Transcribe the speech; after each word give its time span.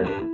merda. 0.00 0.29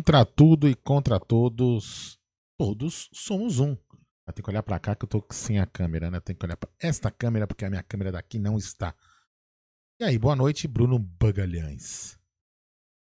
Contra 0.00 0.24
tudo 0.24 0.66
e 0.66 0.74
contra 0.74 1.20
todos, 1.20 2.18
todos 2.58 3.10
somos 3.12 3.58
um. 3.60 3.76
Eu 4.26 4.32
tenho 4.32 4.42
que 4.42 4.50
olhar 4.50 4.62
para 4.62 4.78
cá 4.78 4.94
que 4.94 5.04
eu 5.04 5.08
tô 5.08 5.22
sem 5.30 5.60
a 5.60 5.66
câmera, 5.66 6.10
né? 6.10 6.18
Tem 6.20 6.34
que 6.34 6.42
olhar 6.42 6.56
para 6.56 6.70
esta 6.80 7.10
câmera 7.10 7.46
porque 7.46 7.66
a 7.66 7.68
minha 7.68 7.82
câmera 7.82 8.10
daqui 8.10 8.38
não 8.38 8.56
está. 8.56 8.94
E 10.00 10.04
aí, 10.04 10.18
boa 10.18 10.34
noite, 10.34 10.66
Bruno 10.66 10.98
Bagalhães. 10.98 12.18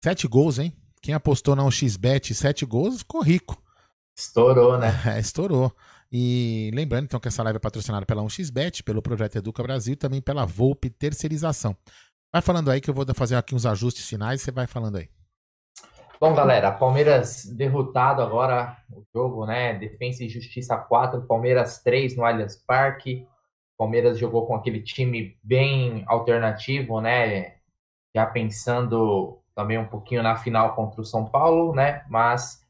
Sete 0.05 0.29
gols, 0.29 0.59
hein? 0.59 0.77
Quem 1.01 1.15
apostou 1.15 1.57
na 1.57 1.63
1xBet 1.63 2.35
sete 2.35 2.67
gols 2.67 2.99
ficou 2.99 3.23
rico. 3.23 3.57
Estourou, 4.15 4.79
né? 4.79 4.89
É, 5.17 5.19
estourou. 5.19 5.75
E 6.13 6.71
lembrando 6.75 7.05
então 7.05 7.19
que 7.19 7.29
essa 7.29 7.43
live 7.43 7.57
é 7.57 7.61
patrocinada 7.61 8.05
pela 8.05 8.23
1xBet, 8.23 8.83
pelo 8.83 9.01
projeto 9.01 9.37
Educa 9.37 9.63
Brasil 9.63 9.95
e 9.95 9.97
também 9.97 10.21
pela 10.21 10.45
Volpe 10.45 10.91
Terceirização. 10.91 11.75
Vai 12.31 12.43
falando 12.43 12.71
aí 12.71 12.83
que 12.83 12.91
eu 12.91 12.95
vou 12.95 13.07
fazer 13.15 13.37
aqui 13.37 13.55
uns 13.55 13.65
ajustes 13.65 14.07
finais, 14.07 14.43
você 14.43 14.53
vai 14.53 14.67
falando 14.67 14.97
aí. 14.97 15.09
Bom, 16.23 16.37
galera, 16.37 16.71
Palmeiras 16.71 17.47
derrotado 17.47 18.23
agora 18.23 18.77
o 18.93 19.03
jogo, 19.13 19.45
né? 19.45 19.75
Defesa 19.75 20.23
e 20.23 20.29
Justiça 20.29 20.77
4, 20.77 21.23
Palmeiras 21.23 21.83
3 21.83 22.17
no 22.17 22.25
Allianz 22.25 22.55
Parque. 22.55 23.27
Palmeiras 23.77 24.21
jogou 24.21 24.47
com 24.47 24.55
aquele 24.55 24.81
time 24.81 25.37
bem 25.43 26.05
alternativo, 26.07 27.01
né? 27.01 27.57
Já 28.15 28.25
pensando 28.25 29.43
também 29.53 29.77
um 29.79 29.89
pouquinho 29.89 30.23
na 30.23 30.37
final 30.37 30.77
contra 30.77 31.01
o 31.01 31.05
São 31.05 31.29
Paulo, 31.29 31.75
né? 31.75 32.05
Mas, 32.09 32.65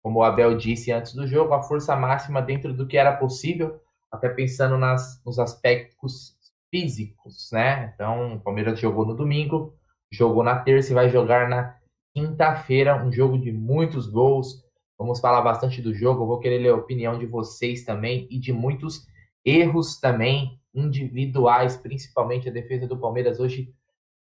como 0.00 0.20
o 0.20 0.22
Abel 0.22 0.56
disse 0.56 0.92
antes 0.92 1.12
do 1.12 1.26
jogo, 1.26 1.54
a 1.54 1.62
força 1.64 1.96
máxima 1.96 2.40
dentro 2.40 2.72
do 2.72 2.86
que 2.86 2.96
era 2.96 3.16
possível, 3.16 3.80
até 4.12 4.28
pensando 4.28 4.78
nas, 4.78 5.20
nos 5.26 5.40
aspectos 5.40 6.36
físicos, 6.70 7.50
né? 7.50 7.90
Então, 7.92 8.36
o 8.36 8.40
Palmeiras 8.40 8.78
jogou 8.78 9.04
no 9.04 9.16
domingo, 9.16 9.74
jogou 10.08 10.44
na 10.44 10.60
terça 10.60 10.92
e 10.92 10.94
vai 10.94 11.10
jogar 11.10 11.48
na 11.48 11.74
quinta-feira, 12.16 13.04
um 13.04 13.12
jogo 13.12 13.38
de 13.38 13.52
muitos 13.52 14.06
gols. 14.06 14.64
Vamos 14.98 15.20
falar 15.20 15.42
bastante 15.42 15.82
do 15.82 15.92
jogo. 15.92 16.22
Eu 16.22 16.26
vou 16.26 16.38
querer 16.38 16.60
ler 16.60 16.70
a 16.70 16.74
opinião 16.74 17.18
de 17.18 17.26
vocês 17.26 17.84
também 17.84 18.26
e 18.30 18.38
de 18.38 18.54
muitos 18.54 19.06
erros 19.44 20.00
também 20.00 20.58
individuais, 20.74 21.76
principalmente 21.76 22.48
a 22.48 22.52
defesa 22.52 22.86
do 22.86 22.96
Palmeiras 22.96 23.38
hoje 23.38 23.70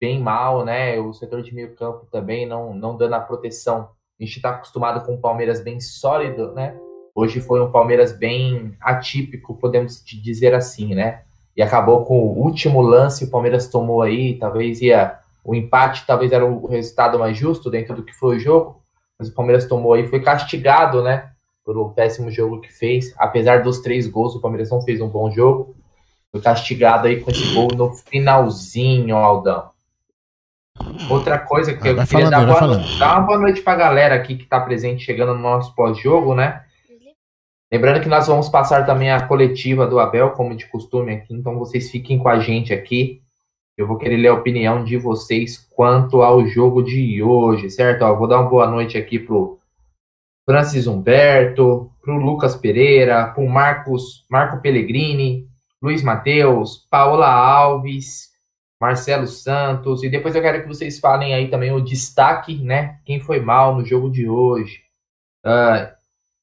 bem 0.00 0.18
mal, 0.18 0.64
né? 0.64 0.98
O 0.98 1.12
setor 1.12 1.42
de 1.42 1.54
meio 1.54 1.76
campo 1.76 2.06
também 2.10 2.46
não, 2.46 2.72
não 2.72 2.96
dando 2.96 3.12
a 3.12 3.20
proteção. 3.20 3.90
A 4.18 4.24
gente 4.24 4.36
está 4.36 4.50
acostumado 4.50 5.04
com 5.04 5.12
um 5.12 5.20
Palmeiras 5.20 5.62
bem 5.62 5.78
sólido, 5.78 6.50
né? 6.52 6.74
Hoje 7.14 7.42
foi 7.42 7.60
um 7.60 7.70
Palmeiras 7.70 8.16
bem 8.16 8.74
atípico, 8.80 9.54
podemos 9.58 10.02
dizer 10.02 10.54
assim, 10.54 10.94
né? 10.94 11.24
E 11.54 11.60
acabou 11.60 12.06
com 12.06 12.20
o 12.20 12.38
último 12.38 12.80
lance, 12.80 13.26
o 13.26 13.30
Palmeiras 13.30 13.68
tomou 13.68 14.00
aí, 14.00 14.38
talvez 14.38 14.80
ia 14.80 15.20
o 15.44 15.54
empate 15.54 16.06
talvez 16.06 16.32
era 16.32 16.44
o 16.44 16.66
resultado 16.66 17.18
mais 17.18 17.36
justo 17.36 17.70
dentro 17.70 17.94
do 17.94 18.04
que 18.04 18.12
foi 18.12 18.36
o 18.36 18.40
jogo, 18.40 18.82
mas 19.18 19.28
o 19.28 19.34
Palmeiras 19.34 19.66
tomou 19.66 19.94
aí, 19.94 20.06
foi 20.06 20.20
castigado, 20.20 21.02
né? 21.02 21.30
Pelo 21.64 21.90
péssimo 21.90 22.30
jogo 22.30 22.60
que 22.60 22.72
fez. 22.72 23.14
Apesar 23.16 23.62
dos 23.62 23.80
três 23.80 24.06
gols, 24.06 24.34
o 24.34 24.40
Palmeiras 24.40 24.70
não 24.70 24.82
fez 24.82 25.00
um 25.00 25.08
bom 25.08 25.30
jogo. 25.30 25.76
Foi 26.30 26.40
castigado 26.40 27.06
aí 27.06 27.20
com 27.20 27.30
esse 27.30 27.54
gol 27.54 27.68
no 27.76 27.92
finalzinho, 27.92 29.16
Aldão. 29.16 29.70
Outra 31.10 31.38
coisa 31.38 31.74
que 31.74 31.86
ah, 31.86 31.90
eu 31.90 31.94
queria 31.94 32.06
falando, 32.06 32.30
dar, 32.30 32.46
boa, 32.46 32.98
dar 32.98 33.18
uma 33.18 33.26
boa 33.26 33.38
noite 33.38 33.60
pra 33.60 33.76
galera 33.76 34.14
aqui 34.14 34.36
que 34.36 34.46
tá 34.46 34.58
presente 34.60 35.04
chegando 35.04 35.34
no 35.34 35.40
nosso 35.40 35.74
pós-jogo, 35.74 36.34
né? 36.34 36.64
Lembrando 37.70 38.02
que 38.02 38.08
nós 38.08 38.26
vamos 38.26 38.48
passar 38.48 38.84
também 38.84 39.10
a 39.10 39.26
coletiva 39.26 39.86
do 39.86 39.98
Abel, 39.98 40.32
como 40.32 40.56
de 40.56 40.66
costume 40.66 41.12
aqui, 41.14 41.34
então 41.34 41.58
vocês 41.58 41.90
fiquem 41.90 42.18
com 42.18 42.28
a 42.28 42.38
gente 42.38 42.72
aqui. 42.72 43.22
Eu 43.76 43.86
vou 43.86 43.96
querer 43.96 44.16
ler 44.16 44.28
a 44.28 44.34
opinião 44.34 44.84
de 44.84 44.96
vocês 44.98 45.56
quanto 45.74 46.22
ao 46.22 46.46
jogo 46.46 46.82
de 46.82 47.22
hoje, 47.22 47.70
certo? 47.70 48.02
Ó, 48.02 48.14
vou 48.14 48.28
dar 48.28 48.40
uma 48.40 48.50
boa 48.50 48.66
noite 48.66 48.98
aqui 48.98 49.18
pro 49.18 49.58
Francis 50.44 50.86
Humberto, 50.86 51.90
pro 52.02 52.16
Lucas 52.16 52.54
Pereira, 52.54 53.28
pro 53.28 53.48
Marcos, 53.48 54.26
Marco 54.30 54.60
Pellegrini, 54.60 55.48
Luiz 55.80 56.02
Matheus, 56.02 56.86
Paola 56.90 57.28
Alves, 57.28 58.30
Marcelo 58.80 59.26
Santos, 59.26 60.02
e 60.02 60.10
depois 60.10 60.34
eu 60.34 60.42
quero 60.42 60.62
que 60.62 60.68
vocês 60.68 60.98
falem 60.98 61.34
aí 61.34 61.48
também 61.48 61.72
o 61.72 61.80
destaque, 61.80 62.58
né? 62.62 63.00
Quem 63.04 63.20
foi 63.20 63.40
mal 63.40 63.74
no 63.74 63.84
jogo 63.84 64.10
de 64.10 64.28
hoje. 64.28 64.80
Uh, 65.46 65.90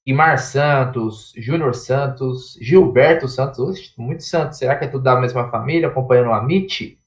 Imar 0.05 0.39
Santos, 0.39 1.33
Júnior 1.37 1.75
Santos, 1.75 2.57
Gilberto 2.59 3.27
Santos, 3.27 3.93
muito 3.97 4.23
Santos, 4.23 4.57
será 4.57 4.75
que 4.75 4.85
é 4.85 4.87
tudo 4.87 5.03
da 5.03 5.19
mesma 5.19 5.49
família, 5.49 5.87
acompanhando 5.87 6.29
o 6.29 6.33
Amit? 6.33 6.98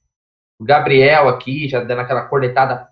O 0.62 0.64
Gabriel 0.64 1.28
aqui, 1.28 1.68
já 1.68 1.82
dando 1.82 2.02
aquela 2.02 2.22
cornetada 2.22 2.86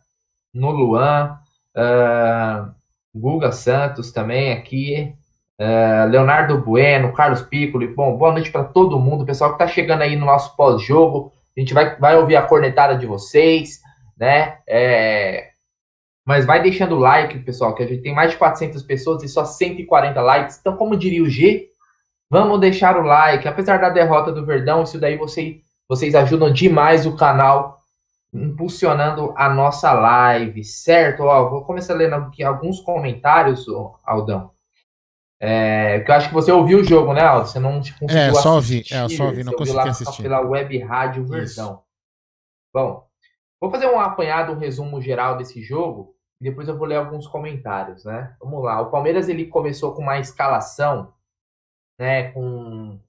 no 0.52 0.72
Luan. 0.72 1.38
Uh, 1.72 2.74
Guga 3.14 3.52
Santos 3.52 4.10
também 4.10 4.50
aqui. 4.50 5.14
Uh, 5.56 6.10
Leonardo 6.10 6.58
Bueno, 6.58 7.12
Carlos 7.12 7.42
Piccoli. 7.42 7.86
Bom, 7.86 8.16
boa 8.16 8.32
noite 8.32 8.50
para 8.50 8.64
todo 8.64 8.98
mundo. 8.98 9.24
Pessoal 9.24 9.50
que 9.50 9.62
está 9.62 9.68
chegando 9.68 10.02
aí 10.02 10.16
no 10.16 10.26
nosso 10.26 10.56
pós-jogo. 10.56 11.32
A 11.56 11.60
gente 11.60 11.72
vai, 11.72 11.94
vai 11.94 12.16
ouvir 12.16 12.34
a 12.34 12.42
cornetada 12.42 12.96
de 12.96 13.06
vocês, 13.06 13.78
né? 14.18 14.58
É... 14.68 15.50
Mas 16.26 16.44
vai 16.44 16.60
deixando 16.60 16.96
o 16.96 16.98
like, 16.98 17.38
pessoal, 17.38 17.72
que 17.76 17.84
a 17.84 17.86
gente 17.86 18.02
tem 18.02 18.12
mais 18.12 18.32
de 18.32 18.36
400 18.36 18.82
pessoas 18.82 19.22
e 19.22 19.28
só 19.28 19.44
140 19.44 20.20
likes. 20.20 20.58
Então, 20.58 20.76
como 20.76 20.96
diria 20.96 21.22
o 21.22 21.30
G, 21.30 21.68
vamos 22.28 22.58
deixar 22.58 22.96
o 22.96 23.02
like. 23.02 23.46
Apesar 23.46 23.76
da 23.76 23.90
derrota 23.90 24.32
do 24.32 24.44
Verdão, 24.44 24.82
isso 24.82 24.98
daí 24.98 25.16
você 25.16 25.60
vocês 25.90 26.14
ajudam 26.14 26.52
demais 26.52 27.04
o 27.04 27.16
canal, 27.16 27.80
impulsionando 28.32 29.34
a 29.36 29.52
nossa 29.52 29.92
live, 29.92 30.62
certo? 30.62 31.24
Ó, 31.24 31.50
vou 31.50 31.64
começar 31.64 31.94
lendo 31.94 32.14
aqui 32.14 32.44
alguns 32.44 32.80
comentários, 32.80 33.66
Aldão. 34.04 34.52
É, 35.40 35.98
que 35.98 36.08
eu 36.08 36.14
acho 36.14 36.28
que 36.28 36.34
você 36.34 36.52
ouviu 36.52 36.78
o 36.78 36.84
jogo, 36.84 37.12
né, 37.12 37.22
Aldo? 37.22 37.48
Você 37.48 37.58
não 37.58 37.78
conseguiu 37.78 38.08
é, 38.08 38.32
só 38.34 38.54
ouvi, 38.54 38.84
é, 38.88 39.08
só 39.08 39.24
ouvi, 39.24 39.42
não 39.42 39.52
consegui 39.52 39.80
assistir. 39.80 40.22
Pela 40.22 40.40
web 40.42 40.78
rádio 40.78 41.26
versão. 41.26 41.82
Bom, 42.72 43.04
vou 43.60 43.68
fazer 43.68 43.86
um 43.86 43.98
apanhado, 43.98 44.52
um 44.52 44.58
resumo 44.58 45.02
geral 45.02 45.36
desse 45.36 45.60
jogo. 45.60 46.14
e 46.40 46.44
depois 46.44 46.68
eu 46.68 46.78
vou 46.78 46.86
ler 46.86 46.98
alguns 46.98 47.26
comentários, 47.26 48.04
né? 48.04 48.36
Vamos 48.40 48.62
lá. 48.62 48.80
O 48.80 48.92
Palmeiras 48.92 49.28
ele 49.28 49.46
começou 49.46 49.92
com 49.92 50.02
uma 50.02 50.20
escalação, 50.20 51.12
né, 51.98 52.30
com 52.30 53.00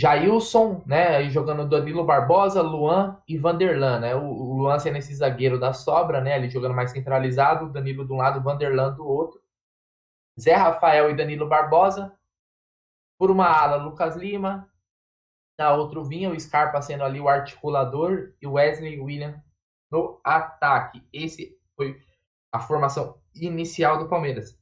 Jailson, 0.00 0.82
né, 0.86 1.28
jogando 1.28 1.68
Danilo 1.68 2.04
Barbosa, 2.04 2.62
Luan 2.62 3.20
e 3.28 3.36
Vanderlan, 3.36 4.00
né? 4.00 4.14
O, 4.16 4.24
o 4.24 4.56
Luan 4.56 4.78
sendo 4.78 4.96
esse 4.96 5.14
zagueiro 5.14 5.60
da 5.60 5.74
sobra, 5.74 6.22
né, 6.22 6.34
ali 6.34 6.48
jogando 6.48 6.74
mais 6.74 6.90
centralizado, 6.90 7.70
Danilo 7.70 8.06
de 8.06 8.12
um 8.12 8.16
lado, 8.16 8.42
Vanderlan 8.42 8.94
do 8.94 9.06
outro. 9.06 9.38
Zé 10.40 10.54
Rafael 10.54 11.10
e 11.10 11.16
Danilo 11.16 11.46
Barbosa. 11.46 12.16
Por 13.18 13.30
uma 13.30 13.46
ala, 13.46 13.76
Lucas 13.76 14.16
Lima. 14.16 14.66
Na 15.58 15.74
outra 15.74 16.02
vinha 16.02 16.30
o 16.30 16.40
Scarpa 16.40 16.80
sendo 16.80 17.04
ali 17.04 17.20
o 17.20 17.28
articulador 17.28 18.32
e 18.40 18.46
Wesley 18.46 18.98
William 18.98 19.42
no 19.90 20.18
ataque. 20.24 21.06
Esse 21.12 21.58
foi 21.76 22.00
a 22.50 22.58
formação 22.58 23.20
inicial 23.34 23.98
do 23.98 24.08
Palmeiras. 24.08 24.58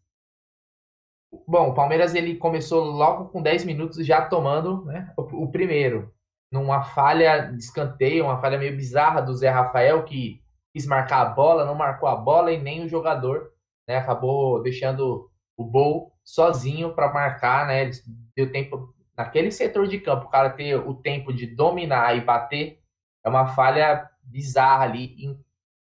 Bom, 1.46 1.70
o 1.70 1.74
Palmeiras 1.74 2.14
ele 2.14 2.36
começou 2.36 2.84
logo 2.84 3.26
com 3.26 3.42
10 3.42 3.64
minutos 3.64 4.04
já 4.06 4.22
tomando 4.22 4.84
né, 4.86 5.12
o, 5.16 5.44
o, 5.44 5.50
primeiro. 5.50 6.12
Numa 6.50 6.82
falha 6.82 7.50
de 7.52 7.58
escanteio, 7.58 8.24
uma 8.24 8.40
falha 8.40 8.58
meio 8.58 8.74
bizarra 8.74 9.20
do 9.20 9.34
Zé 9.34 9.50
Rafael, 9.50 10.04
que 10.04 10.42
quis 10.72 10.86
marcar 10.86 11.20
a 11.20 11.30
bola, 11.30 11.66
não 11.66 11.74
marcou 11.74 12.08
a 12.08 12.16
bola 12.16 12.50
e 12.50 12.58
nem 12.58 12.84
o 12.84 12.88
jogador. 12.88 13.52
Né, 13.86 13.96
acabou 13.96 14.62
deixando 14.62 15.30
o 15.56 15.64
Bol 15.64 16.12
sozinho 16.24 16.94
para 16.94 17.12
marcar. 17.12 17.66
Né, 17.66 17.90
deu 18.34 18.50
tempo 18.50 18.94
naquele 19.16 19.50
setor 19.50 19.86
de 19.86 19.98
campo, 20.00 20.26
o 20.26 20.30
cara 20.30 20.50
ter 20.50 20.76
o 20.76 20.94
tempo 20.94 21.32
de 21.32 21.46
dominar 21.46 22.16
e 22.16 22.22
bater. 22.22 22.80
É 23.22 23.28
uma 23.28 23.48
falha 23.48 24.08
bizarra 24.22 24.84
ali. 24.84 25.38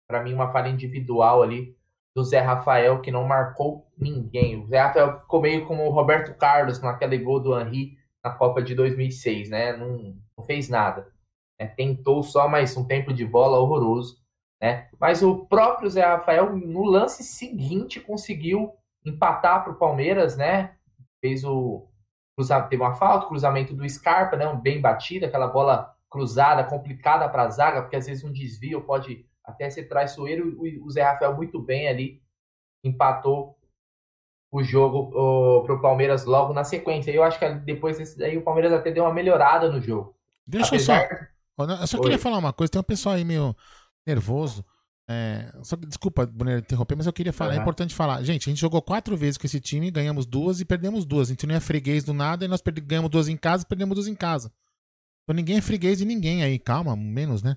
Para 0.06 0.22
mim, 0.22 0.34
uma 0.34 0.52
falha 0.52 0.68
individual 0.68 1.42
ali 1.42 1.76
do 2.14 2.22
Zé 2.22 2.40
Rafael, 2.40 3.00
que 3.00 3.10
não 3.10 3.24
marcou 3.24 3.86
ninguém. 3.96 4.62
O 4.62 4.66
Zé 4.66 4.80
Rafael 4.80 5.18
ficou 5.20 5.40
meio 5.40 5.66
como 5.66 5.84
o 5.84 5.90
Roberto 5.90 6.36
Carlos 6.36 6.80
naquele 6.80 7.18
gol 7.18 7.40
do 7.40 7.58
Henry 7.58 7.96
na 8.22 8.30
Copa 8.30 8.62
de 8.62 8.74
2006, 8.74 9.48
né? 9.48 9.76
Não, 9.76 10.16
não 10.36 10.44
fez 10.44 10.68
nada. 10.68 11.10
É, 11.58 11.66
tentou 11.66 12.22
só 12.22 12.48
mais 12.48 12.76
um 12.76 12.84
tempo 12.84 13.12
de 13.12 13.24
bola 13.24 13.58
horroroso, 13.58 14.20
né? 14.60 14.88
Mas 15.00 15.22
o 15.22 15.46
próprio 15.46 15.88
Zé 15.88 16.04
Rafael, 16.04 16.54
no 16.54 16.84
lance 16.84 17.22
seguinte, 17.22 18.00
conseguiu 18.00 18.72
empatar 19.04 19.64
para 19.64 19.72
o 19.72 19.78
Palmeiras, 19.78 20.36
né? 20.36 20.76
Fez 21.20 21.44
o. 21.44 21.88
Teve 22.68 22.82
uma 22.82 22.94
falta, 22.94 23.26
cruzamento 23.26 23.74
do 23.74 23.88
Scarpa, 23.88 24.36
né? 24.36 24.52
Bem 24.62 24.80
batido, 24.80 25.26
aquela 25.26 25.46
bola 25.46 25.94
cruzada, 26.10 26.64
complicada 26.64 27.28
para 27.28 27.44
a 27.44 27.48
zaga, 27.48 27.82
porque 27.82 27.96
às 27.96 28.06
vezes 28.06 28.24
um 28.24 28.32
desvio 28.32 28.82
pode 28.82 29.24
até 29.44 29.68
ser 29.70 29.84
traiçoeiro. 29.84 30.56
O 30.84 30.90
Zé 30.90 31.02
Rafael 31.02 31.34
muito 31.34 31.60
bem 31.60 31.88
ali 31.88 32.22
empatou 32.84 33.56
o 34.50 34.62
jogo 34.62 35.62
para 35.64 35.74
o 35.74 35.80
Palmeiras 35.80 36.24
logo 36.24 36.52
na 36.52 36.64
sequência. 36.64 37.10
Eu 37.10 37.22
acho 37.22 37.38
que 37.38 37.48
depois 37.60 37.98
desse 37.98 38.18
daí 38.18 38.36
o 38.36 38.42
Palmeiras 38.42 38.72
até 38.72 38.90
deu 38.90 39.04
uma 39.04 39.14
melhorada 39.14 39.70
no 39.70 39.80
jogo. 39.80 40.14
Deixa 40.46 40.68
Apesar... 40.68 41.02
eu 41.58 41.66
só. 41.66 41.80
Eu 41.80 41.86
só 41.86 42.00
queria 42.00 42.18
falar 42.18 42.38
uma 42.38 42.52
coisa. 42.52 42.70
Tem 42.70 42.80
um 42.80 42.84
pessoal 42.84 43.14
aí 43.14 43.24
meio 43.24 43.56
nervoso. 44.06 44.64
É, 45.08 45.52
só, 45.62 45.76
desculpa, 45.76 46.24
Bonner, 46.24 46.58
interromper, 46.58 46.96
mas 46.96 47.06
eu 47.06 47.12
queria 47.12 47.32
falar, 47.32 47.52
uhum. 47.52 47.58
é 47.58 47.62
importante 47.62 47.94
falar. 47.94 48.22
Gente, 48.22 48.48
a 48.48 48.50
gente 48.50 48.60
jogou 48.60 48.80
quatro 48.80 49.16
vezes 49.16 49.36
com 49.36 49.46
esse 49.46 49.60
time, 49.60 49.90
ganhamos 49.90 50.24
duas 50.24 50.60
e 50.60 50.64
perdemos 50.64 51.04
duas. 51.04 51.28
A 51.28 51.32
gente 51.32 51.46
não 51.46 51.54
é 51.54 51.60
freguês 51.60 52.04
do 52.04 52.14
nada 52.14 52.44
e 52.44 52.48
nós 52.48 52.62
ganhamos 52.62 53.10
duas 53.10 53.28
em 53.28 53.36
casa 53.36 53.64
e 53.64 53.66
perdemos 53.66 53.94
duas 53.94 54.06
em 54.06 54.14
casa. 54.14 54.52
Então 55.22 55.34
ninguém 55.34 55.58
é 55.58 55.60
freguês 55.60 55.98
de 55.98 56.04
ninguém 56.04 56.42
aí, 56.42 56.58
calma, 56.58 56.96
menos, 56.96 57.42
né? 57.42 57.56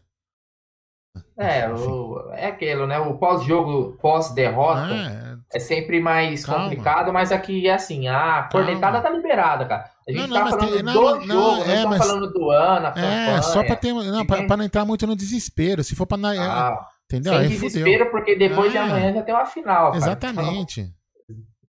É, 1.38 1.68
o, 1.74 2.32
é 2.34 2.48
aquilo, 2.48 2.88
né? 2.88 3.00
O 3.00 3.18
pós-jogo, 3.18 3.98
pós-derrota, 4.02 4.94
é, 4.94 5.58
é, 5.58 5.60
sempre 5.60 6.00
mais 6.00 6.46
calma. 6.46 6.64
complicado, 6.64 7.12
mas 7.14 7.32
aqui 7.32 7.68
é 7.68 7.74
assim, 7.74 8.08
a 8.08 8.48
cornetada 8.52 9.02
tá 9.02 9.10
liberada, 9.10 9.66
cara. 9.66 9.90
A 10.08 10.12
gente 10.12 10.22
não, 10.22 10.28
não, 10.28 10.44
tá 10.44 10.50
falando 10.52 10.72
tem, 10.72 10.78
do 10.78 10.84
não, 10.84 10.94
jogo, 10.94 11.26
não, 11.26 11.64
é, 11.64 11.84
tá 11.84 11.90
mas, 11.90 12.08
falando 12.08 12.32
do 12.32 12.52
ano, 12.52 12.88
É, 13.00 13.42
só 13.42 13.64
pra, 13.64 13.76
ter, 13.76 13.94
não, 13.94 14.26
pra, 14.26 14.44
pra, 14.46 14.58
não 14.58 14.66
entrar 14.66 14.86
muito 14.86 15.08
no 15.08 15.16
desespero. 15.16 15.84
Se 15.84 15.96
for 15.96 16.06
pra... 16.06 16.18
Ah, 16.18 16.88
entendeu? 17.06 17.34
Sem 17.34 17.42
Aí 17.42 17.48
desespero, 17.50 18.06
fudeu. 18.06 18.12
porque 18.12 18.36
depois 18.36 18.72
de 18.72 18.78
é. 18.78 18.82
amanhã 18.82 19.14
já 19.14 19.22
tem 19.24 19.34
uma 19.34 19.46
final. 19.46 19.96
Exatamente. 19.96 20.82
Então, 20.82 20.96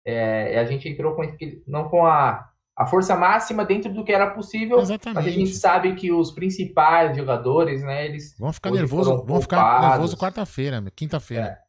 é, 0.05 0.57
a 0.57 0.65
gente 0.65 0.87
entrou 0.87 1.15
com, 1.15 1.23
não 1.67 1.89
com 1.89 2.05
a 2.05 2.47
a 2.77 2.85
força 2.85 3.15
máxima 3.15 3.65
dentro 3.65 3.91
do 3.91 4.03
que 4.03 4.13
era 4.13 4.29
possível. 4.29 4.79
Exatamente. 4.79 5.15
Mas 5.15 5.25
a 5.25 5.29
gente 5.31 5.55
sabe 5.55 5.95
que 5.95 6.11
os 6.11 6.29
principais 6.29 7.17
jogadores, 7.17 7.81
né, 7.81 8.05
eles 8.05 8.35
vão 8.37 8.53
ficar 8.53 8.69
nervoso, 8.69 9.23
vão 9.25 9.41
ficar 9.41 9.89
nervoso 9.89 10.15
quarta-feira, 10.15 10.83
quinta-feira. 10.95 11.43
É. 11.43 11.67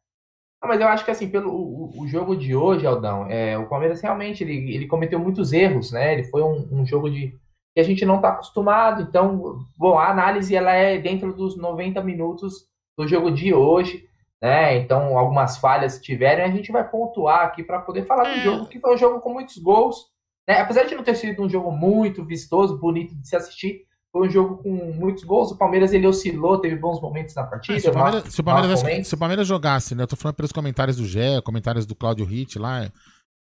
Não, 0.61 0.69
mas 0.69 0.79
eu 0.79 0.87
acho 0.87 1.03
que 1.03 1.09
assim, 1.09 1.27
pelo 1.27 1.49
o, 1.51 2.01
o 2.01 2.07
jogo 2.07 2.35
de 2.35 2.55
hoje, 2.55 2.85
Aldão, 2.85 3.25
é, 3.27 3.57
o 3.57 3.67
Palmeiras 3.67 4.01
realmente 4.01 4.43
ele, 4.43 4.71
ele 4.71 4.85
cometeu 4.85 5.17
muitos 5.17 5.51
erros, 5.51 5.91
né? 5.91 6.13
Ele 6.13 6.25
foi 6.25 6.43
um, 6.43 6.67
um 6.71 6.85
jogo 6.85 7.09
de 7.09 7.33
que 7.73 7.79
a 7.79 7.83
gente 7.83 8.05
não 8.05 8.17
está 8.17 8.29
acostumado. 8.29 9.01
Então, 9.01 9.65
bom, 9.77 9.97
a 9.97 10.09
análise 10.09 10.55
ela 10.55 10.73
é 10.73 10.99
dentro 10.99 11.33
dos 11.33 11.57
90 11.57 12.03
minutos 12.03 12.67
do 12.95 13.07
jogo 13.07 13.31
de 13.31 13.51
hoje, 13.51 14.03
né? 14.39 14.77
Então, 14.77 15.17
algumas 15.17 15.57
falhas 15.57 15.99
tiverem, 15.99 16.45
a 16.45 16.51
gente 16.51 16.71
vai 16.71 16.87
pontuar 16.87 17.45
aqui 17.45 17.63
para 17.63 17.79
poder 17.79 18.03
falar 18.05 18.27
é. 18.27 18.35
do 18.35 18.39
jogo, 18.41 18.65
que 18.67 18.79
foi 18.79 18.93
um 18.93 18.97
jogo 18.97 19.21
com 19.21 19.33
muitos 19.33 19.57
gols 19.57 20.18
né? 20.49 20.61
Apesar 20.61 20.83
de 20.85 20.95
não 20.95 21.03
ter 21.03 21.13
sido 21.13 21.43
um 21.43 21.47
jogo 21.47 21.71
muito 21.71 22.25
vistoso, 22.25 22.79
bonito 22.79 23.13
de 23.15 23.27
se 23.27 23.35
assistir, 23.35 23.85
foi 24.11 24.27
um 24.27 24.31
jogo 24.31 24.57
com 24.63 24.71
muitos 24.93 25.23
gols. 25.23 25.51
O 25.51 25.57
Palmeiras 25.57 25.93
ele 25.93 26.07
oscilou, 26.07 26.59
teve 26.59 26.75
bons 26.75 26.99
momentos 26.99 27.35
na 27.35 27.43
partida. 27.43 27.77
É, 27.77 27.79
se, 27.79 27.87
o 27.87 27.93
Palmeiras, 27.93 28.33
se, 28.33 28.41
o 28.41 28.43
Palmeiras, 28.43 28.79
se, 28.79 29.13
o 29.13 29.17
Palmeiras, 29.19 29.47
jogasse, 29.47 29.93
né? 29.93 30.01
Eu 30.01 30.07
tô 30.07 30.15
falando 30.15 30.35
pelos 30.35 30.51
comentários 30.51 30.97
do 30.97 31.05
Gé, 31.05 31.39
comentários 31.41 31.85
do 31.85 31.93
Cláudio 31.93 32.25
Ritt 32.25 32.57
lá. 32.57 32.81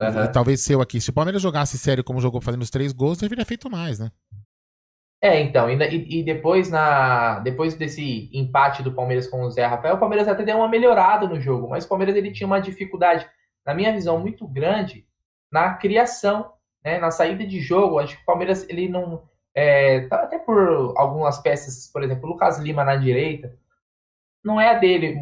Uhum. 0.01 0.31
Talvez 0.31 0.61
seu 0.61 0.79
aqui. 0.79 1.01
Se 1.01 1.09
o 1.09 1.13
Palmeiras 1.13 1.41
jogasse 1.41 1.77
sério 1.77 2.05
como 2.05 2.21
jogou 2.21 2.39
fazendo 2.39 2.61
os 2.61 2.69
três 2.69 2.93
gols, 2.93 3.17
teria 3.17 3.45
feito 3.45 3.69
mais, 3.69 3.99
né? 3.99 4.09
É, 5.21 5.41
então, 5.41 5.69
e, 5.69 6.19
e, 6.19 6.23
depois 6.23 6.69
na 6.69 7.39
depois 7.39 7.75
desse 7.75 8.29
empate 8.33 8.81
do 8.81 8.93
Palmeiras 8.93 9.27
com 9.27 9.43
o 9.43 9.51
Zé 9.51 9.65
Rafael, 9.65 9.95
o 9.95 9.99
Palmeiras 9.99 10.27
até 10.27 10.43
deu 10.43 10.57
uma 10.57 10.69
melhorada 10.69 11.27
no 11.27 11.39
jogo, 11.39 11.69
mas 11.69 11.85
o 11.85 11.89
Palmeiras 11.89 12.15
ele 12.15 12.31
tinha 12.31 12.47
uma 12.47 12.59
dificuldade, 12.59 13.25
na 13.65 13.73
minha 13.73 13.93
visão, 13.93 14.19
muito 14.19 14.45
grande 14.45 15.05
na 15.51 15.75
criação 15.75 16.51
né? 16.83 16.99
Na 16.99 17.11
saída 17.11 17.45
de 17.45 17.59
jogo, 17.59 17.99
acho 17.99 18.15
que 18.15 18.21
o 18.23 18.25
Palmeiras 18.25 18.67
ele 18.69 18.89
não. 18.89 19.23
É, 19.55 20.07
tá 20.07 20.23
até 20.23 20.39
por 20.39 20.93
algumas 20.97 21.39
peças, 21.39 21.87
por 21.91 22.03
exemplo, 22.03 22.27
o 22.27 22.31
Lucas 22.33 22.57
Lima 22.57 22.83
na 22.83 22.95
direita, 22.95 23.55
não 24.43 24.59
é 24.59 24.69
a 24.69 24.73
dele. 24.77 25.17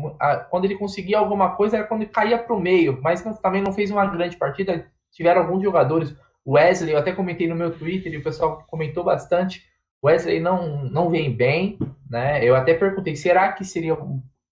Quando 0.50 0.66
ele 0.66 0.78
conseguia 0.78 1.20
alguma 1.20 1.56
coisa 1.56 1.78
era 1.78 1.86
quando 1.86 2.02
ele 2.02 2.12
caía 2.12 2.38
para 2.38 2.56
o 2.56 2.60
meio, 2.60 3.00
mas 3.02 3.24
não, 3.24 3.34
também 3.34 3.62
não 3.62 3.72
fez 3.72 3.92
uma 3.92 4.06
grande 4.06 4.36
partida. 4.38 4.88
Tiveram 5.12 5.42
alguns 5.42 5.62
jogadores. 5.62 6.16
Wesley, 6.48 6.94
eu 6.94 6.98
até 6.98 7.12
comentei 7.12 7.48
no 7.48 7.56
meu 7.56 7.72
Twitter 7.72 8.12
e 8.12 8.18
o 8.18 8.24
pessoal 8.24 8.66
comentou 8.68 9.04
bastante. 9.04 9.64
Wesley 10.04 10.40
não, 10.40 10.86
não 10.86 11.10
vem 11.10 11.32
bem, 11.32 11.78
né? 12.10 12.44
Eu 12.44 12.56
até 12.56 12.74
perguntei, 12.74 13.16
será 13.16 13.52
que 13.52 13.64
seria 13.64 13.96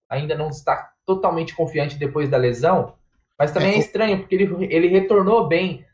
ainda 0.08 0.36
não 0.36 0.48
está 0.48 0.92
totalmente 1.04 1.54
confiante 1.54 1.98
depois 1.98 2.28
da 2.28 2.36
lesão? 2.36 2.94
Mas 3.36 3.50
também 3.50 3.72
é, 3.72 3.74
é 3.76 3.78
estranho, 3.78 4.18
porque 4.18 4.34
ele, 4.36 4.66
ele 4.72 4.88
retornou 4.88 5.48
bem 5.48 5.84